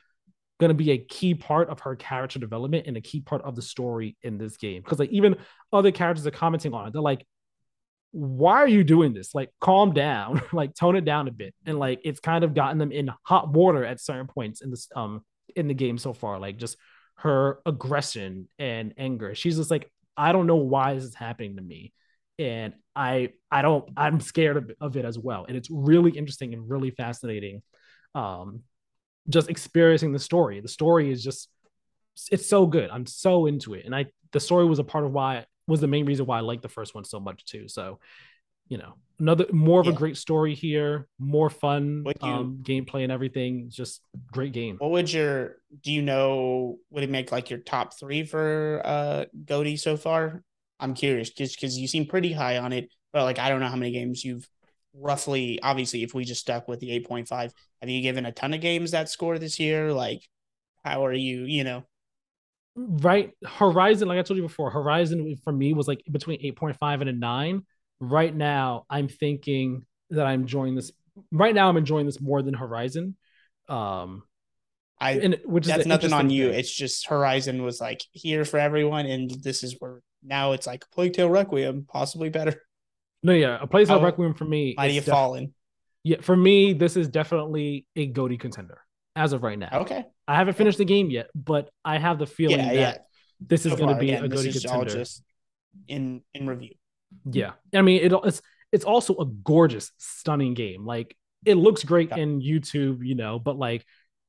going 0.61 0.69
to 0.70 0.74
be 0.74 0.93
a 0.93 0.99
key 0.99 1.35
part 1.35 1.69
of 1.69 1.81
her 1.81 1.97
character 1.97 2.39
development 2.39 2.86
and 2.86 2.97
a 2.97 3.01
key 3.01 3.20
part 3.20 3.43
of 3.43 3.57
the 3.57 3.62
story 3.62 4.16
in 4.23 4.39
this 4.39 4.57
game. 4.57 4.82
Because 4.82 4.99
like 4.99 5.11
even 5.11 5.36
other 5.73 5.91
characters 5.91 6.27
are 6.27 6.31
commenting 6.31 6.73
on 6.73 6.86
it. 6.86 6.93
They're 6.93 7.03
like, 7.03 7.27
why 8.12 8.59
are 8.59 8.69
you 8.69 8.85
doing 8.85 9.12
this? 9.12 9.35
Like, 9.35 9.51
calm 9.61 9.93
down, 9.93 10.41
like 10.53 10.74
tone 10.74 10.95
it 10.95 11.05
down 11.05 11.27
a 11.27 11.32
bit. 11.32 11.55
And 11.66 11.78
like 11.78 12.01
it's 12.05 12.20
kind 12.20 12.45
of 12.45 12.55
gotten 12.55 12.78
them 12.78 12.93
in 12.93 13.11
hot 13.24 13.53
water 13.53 13.85
at 13.85 14.01
certain 14.01 14.28
points 14.28 14.61
in 14.62 14.70
this 14.70 14.89
um 14.95 15.23
in 15.57 15.69
the 15.69 15.74
game 15.74 15.99
so 15.99 16.12
far. 16.12 16.39
Like 16.39 16.57
just 16.57 16.77
her 17.16 17.59
aggression 17.66 18.49
and 18.59 18.95
anger. 18.97 19.35
She's 19.35 19.57
just 19.57 19.70
like, 19.70 19.91
I 20.16 20.32
don't 20.32 20.47
know 20.47 20.57
why 20.57 20.95
this 20.95 21.05
is 21.05 21.15
happening 21.15 21.57
to 21.57 21.62
me. 21.62 21.93
And 22.39 22.74
I 22.95 23.31
I 23.51 23.62
don't 23.62 23.89
I'm 23.97 24.21
scared 24.21 24.57
of, 24.57 24.71
of 24.81 24.97
it 24.97 25.05
as 25.05 25.19
well. 25.19 25.45
And 25.47 25.57
it's 25.57 25.69
really 25.71 26.12
interesting 26.12 26.55
and 26.55 26.69
really 26.69 26.91
fascinating. 26.91 27.62
Um 28.15 28.62
just 29.29 29.49
experiencing 29.49 30.12
the 30.12 30.19
story. 30.19 30.61
The 30.61 30.69
story 30.69 31.11
is 31.11 31.23
just 31.23 31.49
it's 32.31 32.49
so 32.49 32.66
good. 32.66 32.91
I'm 32.91 33.07
so 33.07 33.47
into 33.47 33.75
it. 33.75 33.85
And 33.85 33.95
I 33.95 34.07
the 34.33 34.41
story 34.41 34.66
was 34.66 34.79
a 34.79 34.85
part 34.85 35.05
of 35.05 35.12
why 35.12 35.47
was 35.66 35.81
the 35.81 35.87
main 35.87 36.07
reason 36.07 36.27
why 36.27 36.39
I 36.39 36.43
liked 36.43 36.62
the 36.62 36.69
first 36.69 36.95
one 36.95 37.05
so 37.05 37.19
much 37.19 37.45
too. 37.45 37.69
So, 37.69 37.99
you 38.69 38.79
know, 38.79 38.95
another 39.19 39.47
more 39.53 39.81
of 39.81 39.87
yeah. 39.87 39.93
a 39.93 39.97
great 39.97 40.16
story 40.16 40.55
here, 40.55 41.09
more 41.19 41.51
fun 41.51 42.05
you, 42.07 42.29
um, 42.29 42.59
gameplay 42.62 43.03
and 43.03 43.12
everything. 43.12 43.71
Just 43.71 44.03
great 44.33 44.53
game. 44.53 44.77
What 44.79 44.91
would 44.91 45.12
your 45.12 45.57
do 45.83 45.93
you 45.93 46.03
know 46.03 46.79
would 46.91 47.03
it 47.03 47.11
make 47.11 47.33
like 47.33 47.51
your 47.51 47.61
top 47.61 47.99
three 47.99 48.25
for 48.25 48.83
uh 48.85 49.25
GOTY 49.45 49.77
so 49.77 49.97
far? 49.97 50.43
I'm 50.85 50.94
curious 50.94 51.31
just 51.31 51.56
because 51.56 51.78
you 51.78 51.89
seem 51.89 52.06
pretty 52.06 52.32
high 52.32 52.59
on 52.59 52.73
it, 52.73 52.90
but 53.12 53.24
like 53.24 53.39
I 53.39 53.48
don't 53.48 53.61
know 53.61 53.69
how 53.69 53.77
many 53.77 53.93
games 53.93 54.24
you've 54.24 54.48
roughly 54.97 55.59
obviously 55.61 56.05
if 56.05 56.15
we 56.15 56.24
just 56.24 56.43
stuck 56.43 56.69
with 56.69 56.78
the 56.78 56.90
8.5 57.09 57.28
have 57.81 57.90
you 57.90 58.01
given 58.01 58.27
a 58.27 58.32
ton 58.32 58.55
of 58.55 58.61
games 58.61 58.93
that 58.93 59.09
score 59.09 59.40
this 59.40 59.59
year 59.59 59.93
like 59.93 60.23
how 60.85 61.05
are 61.05 61.12
you 61.12 61.40
you 61.43 61.65
know 61.65 61.82
right 62.77 63.32
horizon 63.44 64.06
like 64.06 64.20
i 64.20 64.23
told 64.23 64.36
you 64.36 64.44
before 64.44 64.70
horizon 64.70 65.35
for 65.43 65.52
me 65.52 65.73
was 65.73 65.89
like 65.89 66.01
between 66.11 66.40
8.5 66.43 67.01
and 67.01 67.11
a 67.11 67.12
9 67.12 67.62
right 67.98 68.35
now 68.35 68.85
i'm 68.89 69.09
thinking 69.09 69.85
that 70.11 70.27
i'm 70.27 70.43
enjoying 70.43 70.77
this 70.77 70.93
right 71.32 71.55
now 71.56 71.69
i'm 71.69 71.77
enjoying 71.77 72.06
this 72.06 72.20
more 72.20 72.40
than 72.43 72.55
horizon 72.55 73.16
Um, 73.69 74.23
I 75.01 75.12
and 75.12 75.40
which 75.44 75.66
is 75.66 75.74
that's 75.74 75.86
nothing 75.86 76.12
on 76.12 76.31
you. 76.31 76.51
thing. 76.51 76.61
It's 76.61 76.73
just 76.73 77.09
Horizon 77.09 77.62
was 77.62 77.81
like 77.81 78.02
here 78.12 78.44
for 78.44 78.59
everyone, 78.59 79.06
and 79.06 79.28
this 79.43 79.65
is 79.65 79.74
where 79.81 80.02
now 80.25 80.53
it's 80.53 80.67
like 80.67 80.85
Plague 80.91 81.13
Tale 81.13 81.29
Requiem, 81.29 81.87
possibly 81.89 82.31
better. 82.31 82.61
no, 83.23 83.33
yeah, 83.33 83.59
a 83.61 83.65
of 83.65 83.89
How 83.89 84.03
Requiem 84.03 84.35
for 84.35 84.45
me. 84.45 84.75
Mighty 84.77 84.95
have 84.97 85.05
def- 85.05 85.13
fallen. 85.13 85.55
yeah, 86.03 86.21
for 86.21 86.37
me, 86.37 86.73
this 86.73 86.97
is 86.97 87.09
definitely 87.09 87.87
a 87.97 88.07
GOTY 88.07 88.39
contender 88.39 88.81
as 89.17 89.33
of 89.33 89.43
right 89.43 89.59
now. 89.59 89.81
Okay. 89.83 90.05
I 90.27 90.37
haven't 90.37 90.55
finished 90.57 90.79
the 90.79 90.85
game 90.85 91.11
yet, 91.11 91.29
but 91.35 91.71
I 91.85 91.99
have 91.99 92.19
the 92.19 92.27
feeling 92.27 92.59
Yeah, 92.59 92.67
that 92.67 92.75
yeah. 92.75 92.97
this 93.41 93.67
is 93.67 93.73
So 93.73 93.79
going 93.79 93.95
to 93.95 94.01
be 94.01 94.11
again, 94.11 94.25
a 94.25 94.29
GOTY 94.29 94.53
contender. 94.53 94.91
just 94.91 95.23
in 95.89 96.23
in 96.35 96.47
review. 96.49 96.71
Yeah, 97.31 97.53
I 97.75 97.83
mean 97.83 98.03
it, 98.03 98.13
it's 98.25 98.43
it's 98.73 98.85
also 98.85 99.15
a 99.19 99.27
gorgeous, 99.27 99.93
stunning 99.99 100.55
game. 100.55 100.85
Like 100.85 101.17
it 101.45 101.55
looks 101.57 101.85
great 101.85 102.09
Yeah. 102.11 102.17
in 102.23 102.41
YouTube, 102.41 103.05
you 103.07 103.15
know, 103.15 103.39
but 103.39 103.57
like 103.57 103.85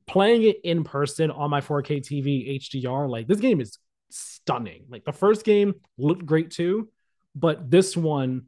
playing 0.05 0.43
it 0.43 0.57
in 0.63 0.83
person 0.83 1.31
on 1.31 1.49
my 1.49 1.61
4K 1.61 1.99
TV 2.01 2.59
HDR, 2.61 3.09
like 3.09 3.27
this 3.27 3.39
game 3.39 3.59
is 3.61 3.79
stunning. 4.15 4.85
Like 4.89 5.05
the 5.05 5.11
first 5.11 5.43
game 5.43 5.75
looked 5.97 6.25
great 6.25 6.51
too, 6.51 6.89
but 7.35 7.69
this 7.69 7.95
one 7.97 8.45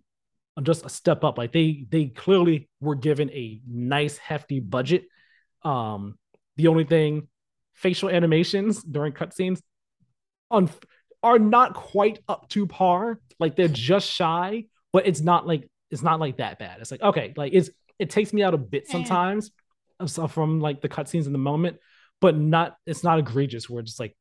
uh, 0.56 0.62
just 0.62 0.86
a 0.86 0.90
step 0.90 1.24
up. 1.24 1.38
Like 1.38 1.52
they 1.52 1.86
they 1.90 2.06
clearly 2.06 2.70
were 2.80 2.96
given 2.96 3.30
a 3.32 3.62
nice 3.68 4.18
hefty 4.18 4.60
budget. 4.60 5.06
Um, 5.64 6.18
the 6.56 6.68
only 6.68 6.86
thing, 6.86 7.28
facial 7.74 8.10
animations 8.10 8.84
during 8.84 9.14
cutscenes, 9.14 9.62
on 10.50 10.70
are 11.22 11.40
not 11.40 11.74
quite 11.74 12.20
up 12.28 12.48
to 12.50 12.66
par. 12.66 13.20
Like 13.40 13.56
they're 13.56 13.68
just 13.68 14.10
shy, 14.10 14.66
but 14.94 15.06
it's 15.08 15.22
not 15.22 15.46
like 15.46 15.68
it's 15.92 16.02
not 16.04 16.20
like 16.20 16.38
that 16.38 16.60
bad. 16.60 16.80
It's 16.80 16.92
like 16.92 17.02
okay, 17.02 17.34
like 17.36 17.54
it's 17.54 17.70
it 18.00 18.10
takes 18.10 18.34
me 18.34 18.44
out 18.44 18.54
a 18.54 18.58
bit 18.58 18.86
Eh. 18.88 18.92
sometimes 18.92 19.52
of 20.00 20.12
stuff 20.12 20.34
from 20.34 20.60
like 20.60 20.82
the 20.82 20.90
cutscenes 20.90 21.26
in 21.26 21.32
the 21.34 21.40
moment, 21.40 21.78
but 22.22 22.38
not 22.38 22.78
it's 22.86 23.04
not 23.04 23.20
egregious. 23.20 23.70
Where 23.70 23.82
it's 23.82 23.92
just 23.92 24.00
like 24.00 24.16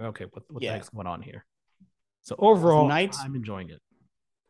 okay, 0.00 0.26
what 0.30 0.44
what 0.48 0.62
Yeah. 0.62 0.70
the 0.70 0.76
heck's 0.76 0.88
going 0.88 1.06
on 1.06 1.22
here? 1.22 1.44
So 2.22 2.36
overall, 2.38 2.88
Knights- 2.88 3.18
I'm 3.22 3.34
enjoying 3.34 3.70
it. 3.70 3.80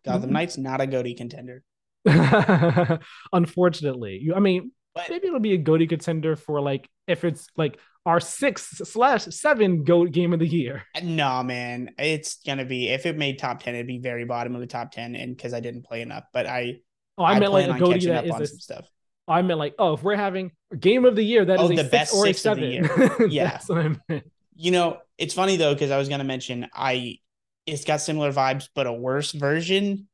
Gotham 0.04 0.22
mm-hmm. 0.24 0.32
Knights 0.32 0.58
not 0.58 0.80
a 0.80 0.86
GOTY 0.86 1.14
contender, 1.14 1.62
Unfortunately, 3.32 4.18
you. 4.22 4.34
I 4.34 4.40
mean, 4.40 4.72
but 4.94 5.10
maybe 5.10 5.26
it'll 5.26 5.40
be 5.40 5.52
a 5.52 5.58
GOTY 5.58 5.86
contender 5.86 6.36
for 6.36 6.60
like 6.60 6.88
if 7.06 7.24
it's 7.24 7.46
like 7.56 7.78
our 8.06 8.20
sixth 8.20 8.86
slash 8.86 9.24
seven 9.26 9.84
goat 9.84 10.10
game 10.10 10.32
of 10.32 10.38
the 10.38 10.48
year. 10.48 10.84
no, 11.02 11.42
man, 11.42 11.90
it's 11.98 12.36
gonna 12.46 12.64
be 12.64 12.88
if 12.88 13.04
it 13.06 13.16
made 13.18 13.38
top 13.38 13.62
ten, 13.62 13.74
it'd 13.74 13.86
be 13.86 13.98
very 13.98 14.24
bottom 14.24 14.54
of 14.54 14.60
the 14.60 14.66
top 14.66 14.92
ten, 14.92 15.14
and 15.14 15.36
because 15.36 15.52
I 15.52 15.60
didn't 15.60 15.84
play 15.84 16.00
enough. 16.00 16.24
But 16.32 16.46
I 16.46 16.80
Oh, 17.18 17.24
I, 17.24 17.38
meant 17.38 17.52
like 17.52 17.64
a 17.64 17.68
plan 17.68 17.82
on 17.82 17.90
Goaty 17.90 18.10
up 18.10 18.24
on 18.24 18.30
some 18.30 18.42
a 18.42 18.46
stuff. 18.46 18.88
I 19.28 19.42
meant 19.42 19.58
like, 19.58 19.74
oh, 19.78 19.92
if 19.92 20.02
we're 20.02 20.16
having 20.16 20.52
a 20.72 20.76
game 20.76 21.04
of 21.04 21.16
the 21.16 21.22
year, 21.22 21.44
that 21.44 21.58
oh, 21.58 21.64
is 21.64 21.70
Oh, 21.70 21.72
a 21.74 21.76
the 21.84 21.90
best 21.90 22.14
or 22.14 22.24
six 22.24 22.46
of 22.46 22.56
the 22.56 22.82
seven. 22.82 23.30
Yeah. 23.30 23.50
That's 23.50 23.68
what 23.68 23.78
I 23.78 23.96
meant. 24.08 24.24
You 24.54 24.70
know, 24.70 24.98
it's 25.18 25.34
funny 25.34 25.56
though 25.56 25.74
because 25.74 25.90
I 25.90 25.98
was 25.98 26.08
gonna 26.08 26.24
mention 26.24 26.68
I 26.74 27.18
it's 27.66 27.84
got 27.84 28.00
similar 28.00 28.32
vibes, 28.32 28.68
but 28.74 28.86
a 28.86 28.92
worse 28.92 29.32
version 29.32 30.08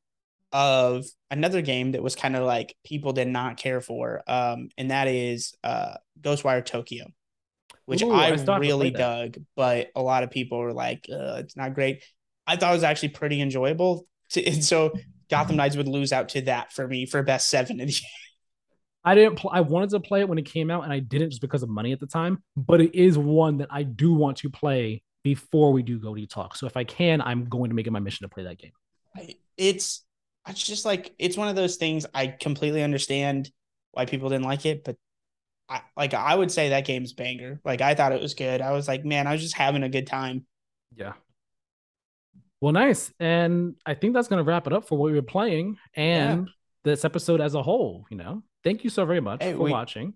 of 0.53 1.05
another 1.31 1.63
game 1.63 1.93
that 1.93 2.03
was 2.03 2.15
kind 2.15 2.37
of 2.37 2.45
like 2.45 2.75
people 2.85 3.13
did 3.13 3.29
not 3.29 3.57
care 3.57 3.81
for, 3.81 4.23
um, 4.27 4.69
and 4.77 4.91
that 4.91 5.09
is 5.09 5.55
uh, 5.65 5.95
Ghostwire 6.21 6.65
Tokyo, 6.65 7.07
which 7.87 8.03
Ooh, 8.03 8.13
I, 8.13 8.33
I 8.33 8.37
to 8.37 8.53
really 8.59 8.91
dug, 8.91 9.39
but 9.55 9.89
a 9.95 10.03
lot 10.03 10.23
of 10.23 10.31
people 10.31 10.59
were 10.59 10.73
like, 10.73 11.07
uh, 11.11 11.37
"It's 11.41 11.57
not 11.57 11.75
great." 11.75 12.05
I 12.47 12.57
thought 12.57 12.71
it 12.71 12.77
was 12.77 12.85
actually 12.85 13.11
pretty 13.11 13.41
enjoyable, 13.41 14.07
to, 14.31 14.45
and 14.47 14.65
so 14.65 14.93
Gotham 15.31 15.57
Knights 15.57 15.77
would 15.77 15.89
lose 15.89 16.13
out 16.13 16.31
to 16.31 16.43
that 16.43 16.73
for 16.73 16.87
me 16.87 17.07
for 17.07 17.23
best 17.23 17.51
seven 17.51 17.81
of 17.81 17.87
the 17.87 17.93
year. 17.93 18.26
I 19.07 19.15
didn't. 19.15 19.37
Pl- 19.37 19.53
I 19.53 19.61
wanted 19.61 19.91
to 19.91 20.01
play 20.01 20.21
it 20.21 20.29
when 20.29 20.37
it 20.37 20.45
came 20.45 20.71
out, 20.71 20.83
and 20.85 20.93
I 20.93 20.99
didn't 20.99 21.31
just 21.31 21.41
because 21.41 21.63
of 21.63 21.69
money 21.69 21.93
at 21.93 22.01
the 22.01 22.07
time. 22.07 22.43
But 22.57 22.81
it 22.81 22.95
is 22.95 23.17
one 23.17 23.59
that 23.59 23.69
I 23.71 23.85
do 23.85 24.13
want 24.13 24.39
to 24.39 24.51
play 24.51 25.03
before 25.23 25.73
we 25.73 25.83
do 25.83 25.99
GOTY 25.99 26.27
talk. 26.27 26.57
So 26.57 26.67
if 26.67 26.77
I 26.77 26.85
can, 26.85 27.21
I'm 27.21 27.47
going 27.47 27.71
to 27.71 27.75
make 27.75 27.87
it 27.87 27.93
my 27.93 28.01
mission 28.01 28.29
to 28.29 28.35
play 28.35 28.45
that 28.45 28.59
game. 28.59 28.73
It's 29.57 30.05
it's 30.49 30.63
just 30.63 30.85
like 30.85 31.15
it's 31.19 31.37
one 31.37 31.49
of 31.49 31.57
those 31.57 31.77
things. 31.77 32.05
I 32.15 32.27
completely 32.27 32.83
understand 32.83 33.51
why 33.93 34.07
people 34.07 34.29
didn't 34.29 34.45
like 34.45 34.67
it, 34.67 34.85
but 34.85 34.97
I 35.69 35.83
like 35.97 36.15
I 36.15 36.35
would 36.35 36.51
say 36.51 36.71
that 36.71 36.85
game's 36.85 37.13
banger. 37.13 37.61
Like 37.65 37.81
I 37.81 37.95
thought 37.95 38.13
it 38.13 38.21
was 38.21 38.35
good. 38.35 38.61
I 38.61 38.73
was 38.73 38.89
like, 38.89 39.05
man, 39.05 39.27
I 39.27 39.33
was 39.33 39.43
just 39.43 39.57
having 39.57 39.83
a 39.83 39.89
good 39.89 40.07
time. 40.07 40.47
Yeah. 40.95 41.15
Well, 42.61 42.73
nice. 42.73 43.13
And 43.21 43.77
I 43.85 43.95
think 43.95 44.15
that's 44.15 44.29
going 44.29 44.45
to 44.45 44.49
wrap 44.49 44.67
it 44.67 44.73
up 44.73 44.89
for 44.89 44.97
what 44.99 45.11
we 45.11 45.17
were 45.17 45.23
playing 45.23 45.77
and 45.95 46.49
this 46.85 47.05
episode 47.05 47.41
as 47.41 47.55
a 47.55 47.63
whole. 47.63 48.07
You 48.11 48.17
know, 48.17 48.43
thank 48.67 48.85
you 48.85 48.91
so 48.91 49.05
very 49.07 49.21
much 49.21 49.43
Hey, 49.43 49.53
for 49.53 49.61
we- 49.61 49.71
watching. 49.71 50.13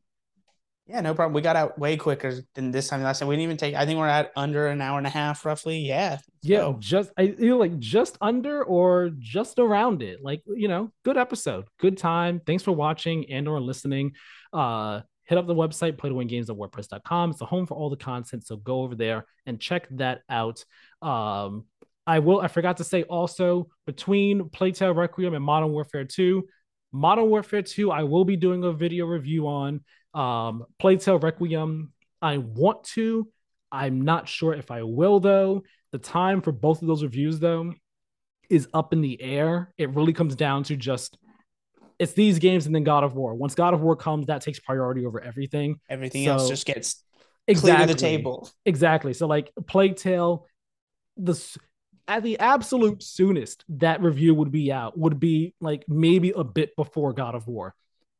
Yeah, 0.86 1.00
no 1.02 1.14
problem. 1.14 1.34
We 1.34 1.40
got 1.40 1.54
out 1.54 1.78
way 1.78 1.96
quicker 1.96 2.32
than 2.56 2.72
this 2.72 2.88
time 2.88 3.00
last 3.04 3.20
time. 3.20 3.28
We 3.28 3.36
didn't 3.36 3.44
even 3.44 3.56
take. 3.56 3.76
I 3.76 3.86
think 3.86 3.96
we're 4.00 4.08
at 4.08 4.32
under 4.34 4.66
an 4.66 4.80
hour 4.80 4.98
and 4.98 5.06
a 5.06 5.10
half, 5.10 5.44
roughly. 5.46 5.78
Yeah. 5.78 6.18
Yeah, 6.42 6.58
So, 6.58 6.76
just 6.80 7.12
I 7.16 7.22
you 7.22 7.50
know, 7.50 7.58
like 7.58 7.78
just 7.78 8.18
under 8.20 8.64
or 8.64 9.10
just 9.20 9.60
around 9.60 10.02
it. 10.02 10.18
Like, 10.20 10.42
you 10.48 10.66
know, 10.66 10.90
good 11.04 11.16
episode, 11.16 11.66
good 11.78 11.96
time. 11.96 12.40
Thanks 12.44 12.64
for 12.64 12.72
watching 12.72 13.30
and 13.30 13.46
or 13.46 13.60
listening. 13.60 14.12
Uh 14.52 15.02
hit 15.26 15.38
up 15.38 15.46
the 15.46 15.54
website, 15.54 15.96
play 15.96 16.10
to 16.10 16.24
games 16.24 16.50
at 16.50 16.56
WordPress.com. 16.56 17.30
It's 17.30 17.38
the 17.38 17.46
home 17.46 17.66
for 17.66 17.74
all 17.76 17.88
the 17.88 17.96
content. 17.96 18.44
So 18.44 18.56
go 18.56 18.82
over 18.82 18.96
there 18.96 19.26
and 19.46 19.60
check 19.60 19.86
that 19.92 20.22
out. 20.28 20.64
Um, 21.02 21.66
I 22.04 22.18
will 22.18 22.40
I 22.40 22.48
forgot 22.48 22.78
to 22.78 22.84
say 22.84 23.04
also 23.04 23.68
between 23.86 24.48
Plague 24.48 24.74
Tale 24.74 24.92
Requiem 24.92 25.34
and 25.34 25.44
Modern 25.44 25.70
Warfare 25.70 26.04
2, 26.04 26.48
Modern 26.92 27.28
Warfare 27.28 27.62
2, 27.62 27.90
I 27.90 28.02
will 28.02 28.24
be 28.24 28.36
doing 28.36 28.64
a 28.64 28.72
video 28.72 29.06
review 29.06 29.46
on 29.46 29.80
um 30.14 30.64
Plague 30.78 31.00
Tale 31.00 31.18
Requiem. 31.18 31.92
I 32.20 32.38
want 32.38 32.84
to. 32.94 33.28
I'm 33.72 34.02
not 34.02 34.28
sure 34.28 34.52
if 34.54 34.70
I 34.70 34.82
will 34.82 35.20
though. 35.20 35.62
The 35.92 35.98
time 35.98 36.40
for 36.40 36.52
both 36.52 36.82
of 36.82 36.88
those 36.88 37.02
reviews, 37.02 37.40
though, 37.40 37.72
is 38.48 38.68
up 38.72 38.92
in 38.92 39.00
the 39.00 39.20
air. 39.20 39.72
It 39.76 39.90
really 39.90 40.12
comes 40.12 40.36
down 40.36 40.64
to 40.64 40.76
just 40.76 41.18
it's 41.98 42.12
these 42.12 42.38
games 42.38 42.66
and 42.66 42.74
then 42.74 42.84
God 42.84 43.04
of 43.04 43.14
War. 43.14 43.34
Once 43.34 43.54
God 43.54 43.74
of 43.74 43.82
War 43.82 43.94
comes, 43.94 44.26
that 44.26 44.40
takes 44.40 44.58
priority 44.58 45.04
over 45.04 45.20
everything. 45.20 45.80
everything 45.88 46.26
else 46.26 46.48
just 46.48 46.66
gets 46.66 47.04
Exactly. 47.46 47.86
the 47.92 47.98
table. 47.98 48.48
Exactly. 48.64 49.12
So 49.12 49.26
like 49.26 49.50
Plague 49.66 49.96
Tale, 49.96 50.46
the 51.16 51.34
at 52.10 52.22
the 52.22 52.38
absolute 52.38 53.02
soonest 53.02 53.64
that 53.68 54.02
review 54.02 54.34
would 54.34 54.50
be 54.50 54.72
out 54.72 54.98
would 54.98 55.20
be 55.20 55.54
like 55.60 55.84
maybe 55.88 56.32
a 56.34 56.44
bit 56.44 56.74
before 56.76 57.12
God 57.12 57.34
of 57.34 57.46
War. 57.46 57.74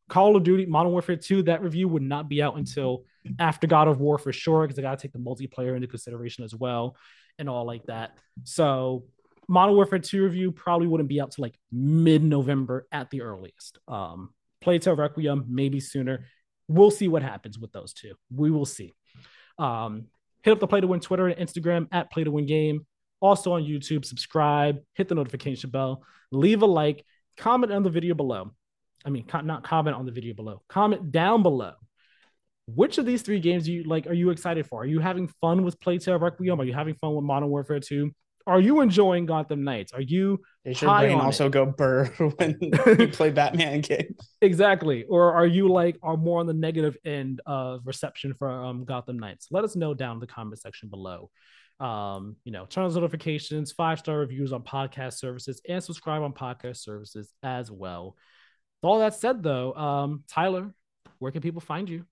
Call 0.09 0.37
of 0.37 0.45
Duty 0.45 0.67
Modern 0.67 0.93
Warfare 0.93 1.17
2, 1.17 1.43
that 1.45 1.63
review 1.63 1.89
would 1.89 2.03
not 2.03 2.29
be 2.29 2.43
out 2.43 2.57
until 2.57 3.05
after 3.39 3.67
God 3.67 3.89
of 3.89 4.01
War 4.01 4.19
for 4.19 4.33
sure, 4.33 4.63
because 4.63 4.79
I 4.79 4.83
gotta 4.83 5.01
take 5.01 5.13
the 5.13 5.19
multiplayer 5.19 5.75
into 5.75 5.89
consideration 5.89 6.45
as 6.45 6.55
well 6.55 6.97
and 7.39 7.49
all 7.49 7.65
like 7.65 7.85
that. 7.87 8.17
So 8.45 9.05
Modern 9.49 9.75
Warfare 9.75 9.99
2 9.99 10.23
review 10.23 10.53
probably 10.53 10.87
wouldn't 10.87 11.09
be 11.09 11.21
out 11.21 11.33
to 11.33 11.41
like 11.41 11.59
mid-November 11.71 12.87
at 12.93 13.11
the 13.11 13.23
earliest. 13.23 13.79
Um 13.89 14.31
Plague 14.61 14.83
Tale 14.83 14.97
Requiem, 14.97 15.47
maybe 15.49 15.81
sooner. 15.81 16.27
We'll 16.69 16.91
see 16.91 17.09
what 17.09 17.23
happens 17.23 17.59
with 17.59 17.73
those 17.73 17.93
two. 17.93 18.15
We 18.31 18.51
will 18.51 18.67
see. 18.67 18.93
Um, 19.59 20.07
hit 20.43 20.53
up 20.53 20.61
the 20.61 20.67
Play 20.67 20.81
to 20.81 20.87
Win 20.87 21.01
Twitter 21.01 21.27
and 21.27 21.49
Instagram 21.49 21.89
at 21.93 22.13
Play 22.13 22.25
to 22.25 22.31
Win 22.31 22.47
Game. 22.47 22.87
Also 23.21 23.53
on 23.53 23.63
YouTube, 23.63 24.05
subscribe, 24.05 24.81
hit 24.95 25.09
the 25.09 25.15
notification 25.15 25.71
bell, 25.71 26.03
leave 26.31 26.63
a 26.63 26.67
like, 26.67 27.05
comment 27.37 27.73
on 27.73 27.83
the 27.83 27.91
video 27.91 28.15
below. 28.15 28.51
I 29.05 29.11
mean, 29.11 29.27
co- 29.27 29.41
not 29.41 29.65
comment 29.65 29.97
on 29.97 30.07
the 30.07 30.13
video 30.13 30.35
below. 30.35 30.63
Comment 30.69 31.11
down 31.11 31.43
below. 31.43 31.73
Which 32.67 32.99
of 32.99 33.07
these 33.07 33.23
three 33.23 33.41
games 33.41 33.69
you 33.69 33.85
like? 33.85 34.07
Are 34.07 34.13
you 34.13 34.31
excited 34.31 34.67
for? 34.67 34.83
Are 34.83 34.87
you 34.87 35.01
having 35.01 35.29
fun 35.41 35.65
with 35.65 35.81
Plague 35.81 36.03
Tale 36.03 36.19
Requiem? 36.19 36.61
Are 36.61 36.65
you 36.65 36.73
having 36.73 36.95
fun 36.95 37.15
with 37.15 37.25
Modern 37.25 37.49
Warfare 37.49 37.81
2? 37.81 38.11
Are 38.47 38.61
you 38.61 38.81
enjoying 38.81 39.27
Gotham 39.27 39.65
Knights? 39.65 39.93
Are 39.93 40.01
you 40.01 40.41
Does 40.65 40.81
your 40.81 40.91
High 40.91 41.07
brain 41.07 41.19
on 41.19 41.27
also 41.27 41.49
go 41.49 41.67
burr 41.67 42.07
when 42.37 42.57
you 42.61 43.09
play 43.13 43.31
Batman 43.31 43.81
games? 43.81 44.17
Exactly. 44.41 45.05
Or 45.05 45.33
are 45.35 45.47
you 45.47 45.69
like 45.69 45.99
are 46.03 46.17
more 46.17 46.41
on 46.41 46.47
the 46.47 46.55
negative 46.55 46.97
end 47.05 47.41
of 47.47 47.87
reception 47.87 48.35
for 48.35 48.51
um, 48.51 48.85
Gotham 48.85 49.19
Knights? 49.19 49.49
Let 49.51 49.65
us 49.65 49.77
know 49.77 49.95
down 49.95 50.17
in 50.17 50.21
the 50.21 50.27
comment 50.27 50.61
section 50.61 50.89
below. 50.89 51.31
Um, 51.81 52.37
you 52.45 52.53
know, 52.53 52.67
turn 52.67 52.85
on 52.85 52.93
notifications, 52.93 53.73
five 53.73 53.99
star 53.99 54.19
reviews 54.19 54.53
on 54.53 54.63
podcast 54.63 55.15
services, 55.15 55.63
and 55.69 55.83
subscribe 55.83 56.23
on 56.23 56.33
podcast 56.33 56.79
services 56.79 57.33
as 57.43 57.71
well. 57.71 58.17
With 58.83 58.89
all 58.89 58.99
that 59.01 59.15
said, 59.15 59.43
though, 59.43 59.75
um, 59.75 60.25
Tyler, 60.29 60.75
where 61.19 61.33
can 61.33 61.41
people 61.41 61.61
find 61.61 61.89
you? 61.89 62.05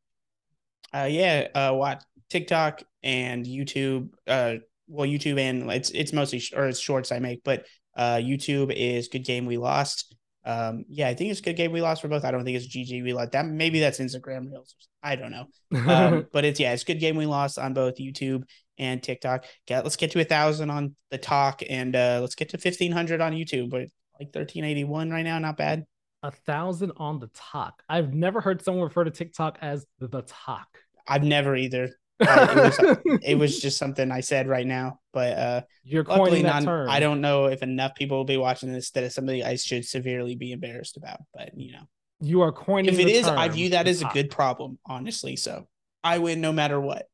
Uh, 0.94 1.08
yeah, 1.10 1.48
uh, 1.54 1.72
watch 1.74 2.02
TikTok 2.30 2.82
and 3.02 3.44
YouTube. 3.44 4.10
Uh, 4.26 4.56
well, 4.86 5.06
YouTube 5.06 5.38
and 5.38 5.70
it's 5.70 5.90
it's 5.90 6.12
mostly 6.12 6.38
sh- 6.38 6.54
or 6.54 6.66
it's 6.66 6.78
shorts 6.78 7.12
I 7.12 7.18
make, 7.18 7.44
but 7.44 7.66
uh, 7.96 8.16
YouTube 8.16 8.72
is 8.74 9.08
Good 9.08 9.24
Game 9.24 9.44
We 9.44 9.58
Lost. 9.58 10.14
Um, 10.44 10.84
yeah, 10.88 11.08
I 11.08 11.14
think 11.14 11.30
it's 11.30 11.40
a 11.40 11.42
Good 11.42 11.56
Game 11.56 11.72
We 11.72 11.82
Lost 11.82 12.00
for 12.00 12.08
both. 12.08 12.24
I 12.24 12.30
don't 12.30 12.44
think 12.44 12.56
it's 12.56 12.66
GG 12.66 13.02
We 13.02 13.12
Lost. 13.12 13.32
That 13.32 13.46
maybe 13.46 13.80
that's 13.80 13.98
Instagram 13.98 14.50
Reels. 14.50 14.74
I 15.02 15.16
don't 15.16 15.30
know. 15.30 15.46
Um, 15.86 16.26
but 16.32 16.44
it's 16.44 16.58
yeah, 16.58 16.72
it's 16.72 16.84
Good 16.84 17.00
Game 17.00 17.16
We 17.16 17.26
Lost 17.26 17.58
on 17.58 17.74
both 17.74 17.96
YouTube 17.96 18.44
and 18.78 19.02
TikTok. 19.02 19.44
Get 19.66 19.84
let's 19.84 19.96
get 19.96 20.12
to 20.12 20.20
a 20.20 20.24
thousand 20.24 20.70
on 20.70 20.94
the 21.10 21.18
talk 21.18 21.62
and 21.68 21.94
uh, 21.94 22.18
let's 22.20 22.34
get 22.34 22.50
to 22.50 22.58
fifteen 22.58 22.92
hundred 22.92 23.20
on 23.20 23.32
YouTube. 23.32 23.70
But 23.70 23.88
like 24.18 24.32
thirteen 24.32 24.64
eighty 24.64 24.84
one 24.84 25.10
right 25.10 25.24
now, 25.24 25.38
not 25.38 25.56
bad. 25.56 25.84
A 26.22 26.30
thousand 26.30 26.92
on 26.96 27.20
the 27.20 27.30
talk. 27.34 27.82
I've 27.88 28.12
never 28.12 28.40
heard 28.40 28.62
someone 28.62 28.84
refer 28.84 29.04
to 29.04 29.10
TikTok 29.10 29.58
as 29.60 29.86
the 30.00 30.22
talk. 30.22 30.66
I've 31.06 31.22
never 31.22 31.56
either. 31.56 31.90
Uh, 32.20 32.48
it, 32.50 33.04
was, 33.04 33.20
it 33.22 33.34
was 33.36 33.60
just 33.60 33.78
something 33.78 34.10
I 34.10 34.20
said 34.20 34.48
right 34.48 34.66
now, 34.66 35.00
but 35.12 35.38
uh, 35.38 35.60
you're 35.84 36.04
luckily 36.04 36.42
that 36.42 36.62
not, 36.62 36.64
term. 36.64 36.90
I 36.90 37.00
don't 37.00 37.20
know 37.20 37.46
if 37.46 37.62
enough 37.62 37.94
people 37.94 38.16
will 38.16 38.24
be 38.24 38.36
watching 38.36 38.72
this 38.72 38.90
that 38.90 39.04
it's 39.04 39.14
something 39.14 39.42
I 39.42 39.56
should 39.56 39.84
severely 39.84 40.34
be 40.34 40.52
embarrassed 40.52 40.96
about. 40.96 41.20
But 41.34 41.56
you 41.56 41.72
know, 41.72 41.88
you 42.20 42.42
are 42.42 42.52
coining. 42.52 42.92
If 42.92 43.00
it 43.00 43.08
is, 43.08 43.26
I 43.26 43.48
view 43.48 43.70
that 43.70 43.86
as 43.86 44.02
a 44.02 44.10
good 44.12 44.30
problem, 44.30 44.78
honestly. 44.86 45.36
So 45.36 45.66
I 46.02 46.18
win 46.18 46.40
no 46.40 46.52
matter 46.52 46.80
what. 46.80 47.06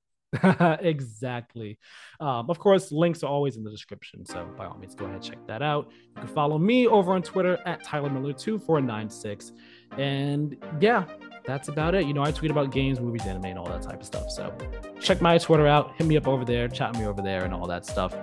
exactly. 0.80 1.78
Um, 2.20 2.50
of 2.50 2.58
course, 2.58 2.90
links 2.90 3.22
are 3.22 3.30
always 3.30 3.56
in 3.56 3.64
the 3.64 3.70
description. 3.70 4.24
So 4.26 4.46
by 4.56 4.66
all 4.66 4.76
means, 4.76 4.94
go 4.94 5.04
ahead 5.04 5.16
and 5.16 5.24
check 5.24 5.38
that 5.46 5.62
out. 5.62 5.90
You 6.16 6.22
can 6.22 6.28
follow 6.28 6.58
me 6.58 6.86
over 6.86 7.12
on 7.12 7.22
Twitter 7.22 7.58
at 7.66 7.84
Tyler 7.84 8.10
Miller2496. 8.10 9.52
And 9.98 10.56
yeah, 10.80 11.04
that's 11.44 11.68
about 11.68 11.94
it. 11.94 12.06
You 12.06 12.14
know, 12.14 12.22
I 12.22 12.30
tweet 12.32 12.50
about 12.50 12.72
games, 12.72 13.00
movies, 13.00 13.26
anime, 13.26 13.44
and 13.44 13.58
all 13.58 13.66
that 13.66 13.82
type 13.82 14.00
of 14.00 14.06
stuff. 14.06 14.30
So 14.30 14.56
check 15.00 15.20
my 15.20 15.38
Twitter 15.38 15.66
out, 15.66 15.94
hit 15.96 16.06
me 16.06 16.16
up 16.16 16.26
over 16.26 16.44
there, 16.44 16.68
chat 16.68 16.96
me 16.98 17.06
over 17.06 17.20
there, 17.20 17.44
and 17.44 17.52
all 17.52 17.66
that 17.66 17.84
stuff. 17.84 18.14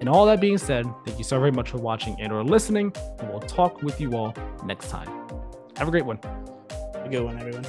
And 0.00 0.08
all 0.08 0.26
that 0.26 0.40
being 0.40 0.58
said, 0.58 0.86
thank 1.06 1.18
you 1.18 1.24
so 1.24 1.38
very 1.38 1.52
much 1.52 1.70
for 1.70 1.78
watching 1.78 2.20
and 2.20 2.32
or 2.32 2.44
listening, 2.44 2.92
and 3.18 3.28
we'll 3.30 3.40
talk 3.40 3.82
with 3.82 4.00
you 4.00 4.14
all 4.14 4.34
next 4.64 4.90
time. 4.90 5.08
Have 5.76 5.88
a 5.88 5.90
great 5.90 6.04
one. 6.04 6.18
A 6.94 7.08
good 7.08 7.22
one, 7.24 7.38
everyone. 7.38 7.64